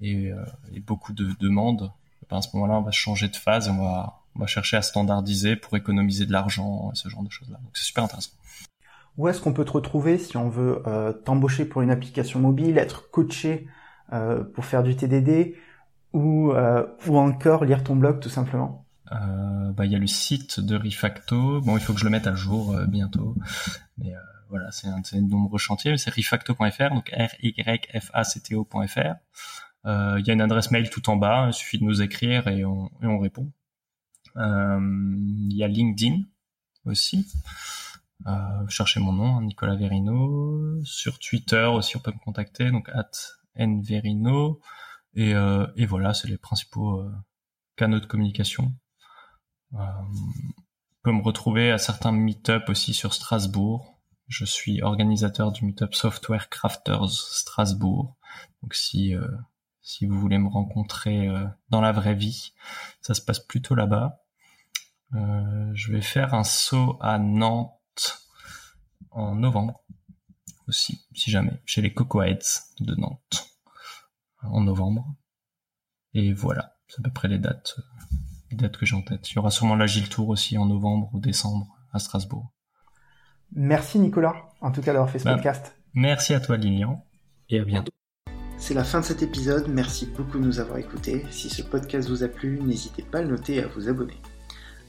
et, 0.00 0.30
et, 0.72 0.80
beaucoup 0.80 1.12
de 1.12 1.34
demandes, 1.40 1.90
ben 2.30 2.36
à 2.36 2.42
ce 2.42 2.50
moment-là, 2.54 2.78
on 2.78 2.82
va 2.82 2.92
changer 2.92 3.26
de 3.28 3.34
phase, 3.34 3.66
et 3.66 3.70
on 3.70 3.82
va 3.82 4.20
on 4.36 4.40
va 4.40 4.46
chercher 4.46 4.76
à 4.76 4.82
standardiser 4.82 5.56
pour 5.56 5.76
économiser 5.76 6.24
de 6.24 6.32
l'argent, 6.32 6.92
ce 6.94 7.08
genre 7.08 7.24
de 7.24 7.30
choses-là. 7.30 7.58
Donc 7.58 7.76
c'est 7.76 7.84
super 7.84 8.04
intéressant. 8.04 8.30
Où 9.18 9.26
est-ce 9.26 9.40
qu'on 9.40 9.52
peut 9.52 9.64
te 9.64 9.72
retrouver 9.72 10.16
si 10.16 10.36
on 10.36 10.48
veut 10.48 10.80
euh, 10.86 11.12
t'embaucher 11.12 11.64
pour 11.64 11.82
une 11.82 11.90
application 11.90 12.38
mobile, 12.38 12.78
être 12.78 13.10
coaché 13.10 13.66
euh, 14.12 14.44
pour 14.44 14.64
faire 14.64 14.84
du 14.84 14.94
TDD 14.94 15.56
ou, 16.12 16.52
euh, 16.52 16.86
ou 17.08 17.18
encore 17.18 17.64
lire 17.64 17.82
ton 17.82 17.96
blog 17.96 18.20
tout 18.20 18.28
simplement? 18.28 18.86
Bah, 19.10 19.86
il 19.86 19.92
y 19.92 19.96
a 19.96 19.98
le 19.98 20.06
site 20.06 20.60
de 20.60 20.76
Refacto. 20.76 21.60
Bon, 21.62 21.76
il 21.76 21.82
faut 21.82 21.94
que 21.94 21.98
je 22.00 22.04
le 22.04 22.10
mette 22.10 22.26
à 22.26 22.34
jour 22.34 22.76
bientôt. 22.88 23.34
Mais 23.96 24.12
voilà, 24.50 24.70
c'est 24.70 24.86
un, 24.86 25.00
un 25.12 25.20
nombreux 25.20 25.58
chantier. 25.58 25.96
C'est 25.96 26.14
refacto.fr, 26.14 26.90
donc 26.94 27.10
r 27.10 27.30
y 27.42 27.54
f 28.00 28.10
a 28.12 28.24
c 28.24 28.40
t 28.40 28.54
o.fr. 28.54 29.14
Il 29.86 30.22
y 30.26 30.30
a 30.30 30.32
une 30.32 30.40
adresse 30.40 30.70
mail 30.70 30.90
tout 30.90 31.08
en 31.10 31.16
bas. 31.16 31.46
Il 31.48 31.54
suffit 31.54 31.78
de 31.78 31.84
nous 31.84 32.02
écrire 32.02 32.48
et 32.48 32.64
on, 32.64 32.90
et 33.02 33.06
on 33.06 33.18
répond. 33.18 33.50
Il 34.36 35.54
y 35.54 35.64
a 35.64 35.68
LinkedIn 35.68 36.22
aussi. 36.84 37.26
Euh, 38.26 38.68
cherchez 38.68 39.00
mon 39.00 39.12
nom, 39.12 39.40
Nicolas 39.40 39.76
Verino. 39.76 40.82
Sur 40.84 41.18
Twitter 41.18 41.64
aussi, 41.64 41.96
on 41.96 42.00
peut 42.00 42.12
me 42.12 42.24
contacter, 42.24 42.70
donc 42.70 42.88
at 42.90 43.10
nverino. 43.56 44.60
Et, 45.14 45.34
euh, 45.34 45.66
et 45.76 45.86
voilà, 45.86 46.14
c'est 46.14 46.28
les 46.28 46.38
principaux 46.38 47.00
euh, 47.00 47.12
canaux 47.76 48.00
de 48.00 48.06
communication. 48.06 48.74
Euh, 49.74 49.78
on 49.78 51.02
peut 51.02 51.12
me 51.12 51.22
retrouver 51.22 51.70
à 51.70 51.78
certains 51.78 52.12
meet-up 52.12 52.68
aussi 52.68 52.94
sur 52.94 53.14
Strasbourg. 53.14 53.98
Je 54.26 54.44
suis 54.44 54.82
organisateur 54.82 55.52
du 55.52 55.64
meet-up 55.64 55.94
Software 55.94 56.50
Crafters 56.50 57.10
Strasbourg. 57.10 58.16
Donc 58.62 58.74
si 58.74 59.14
euh, 59.14 59.26
si 59.80 60.04
vous 60.04 60.18
voulez 60.18 60.36
me 60.38 60.48
rencontrer 60.48 61.28
euh, 61.28 61.46
dans 61.70 61.80
la 61.80 61.92
vraie 61.92 62.14
vie, 62.14 62.52
ça 63.00 63.14
se 63.14 63.22
passe 63.22 63.40
plutôt 63.40 63.74
là-bas. 63.74 64.22
je 65.12 65.92
vais 65.92 66.02
faire 66.02 66.34
un 66.34 66.44
saut 66.44 66.98
à 67.00 67.18
Nantes 67.18 67.77
en 69.10 69.34
novembre 69.34 69.84
aussi, 70.68 71.06
si 71.14 71.30
jamais, 71.30 71.60
chez 71.64 71.80
les 71.82 71.92
Cocoheads 71.92 72.74
de 72.80 72.94
Nantes 72.94 73.50
en 74.42 74.60
novembre. 74.60 75.06
Et 76.14 76.32
voilà, 76.32 76.76
c'est 76.88 77.00
à 77.00 77.02
peu 77.02 77.10
près 77.10 77.28
les 77.28 77.38
dates 77.38 77.76
les 78.50 78.56
dates 78.56 78.76
que 78.76 78.86
j'ai 78.86 78.96
en 78.96 79.02
tête. 79.02 79.30
Il 79.30 79.36
y 79.36 79.38
aura 79.38 79.50
sûrement 79.50 79.76
l'Agile 79.76 80.08
Tour 80.08 80.28
aussi 80.30 80.56
en 80.56 80.66
novembre 80.66 81.10
ou 81.12 81.20
décembre 81.20 81.68
à 81.92 81.98
Strasbourg. 81.98 82.50
Merci 83.52 83.98
Nicolas, 83.98 84.34
en 84.60 84.70
tout 84.72 84.80
cas 84.80 84.92
d'avoir 84.92 85.10
fait 85.10 85.18
ce 85.18 85.24
Bah, 85.24 85.34
podcast. 85.34 85.74
Merci 85.94 86.34
à 86.34 86.40
toi 86.40 86.56
Lilian. 86.56 87.04
Et 87.50 87.58
à 87.60 87.64
bientôt. 87.64 87.92
C'est 88.58 88.74
la 88.74 88.84
fin 88.84 89.00
de 89.00 89.04
cet 89.04 89.22
épisode, 89.22 89.68
merci 89.68 90.06
beaucoup 90.06 90.38
de 90.38 90.44
nous 90.44 90.60
avoir 90.60 90.78
écoutés. 90.78 91.24
Si 91.30 91.48
ce 91.48 91.62
podcast 91.62 92.08
vous 92.08 92.24
a 92.24 92.28
plu, 92.28 92.60
n'hésitez 92.60 93.02
pas 93.02 93.18
à 93.18 93.22
le 93.22 93.28
noter 93.28 93.56
et 93.56 93.62
à 93.62 93.68
vous 93.68 93.88
abonner. 93.88 94.20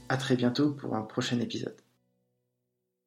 À 0.08 0.16
très 0.16 0.36
bientôt 0.36 0.72
pour 0.72 0.96
un 0.96 1.02
prochain 1.02 1.38
épisode. 1.38 1.76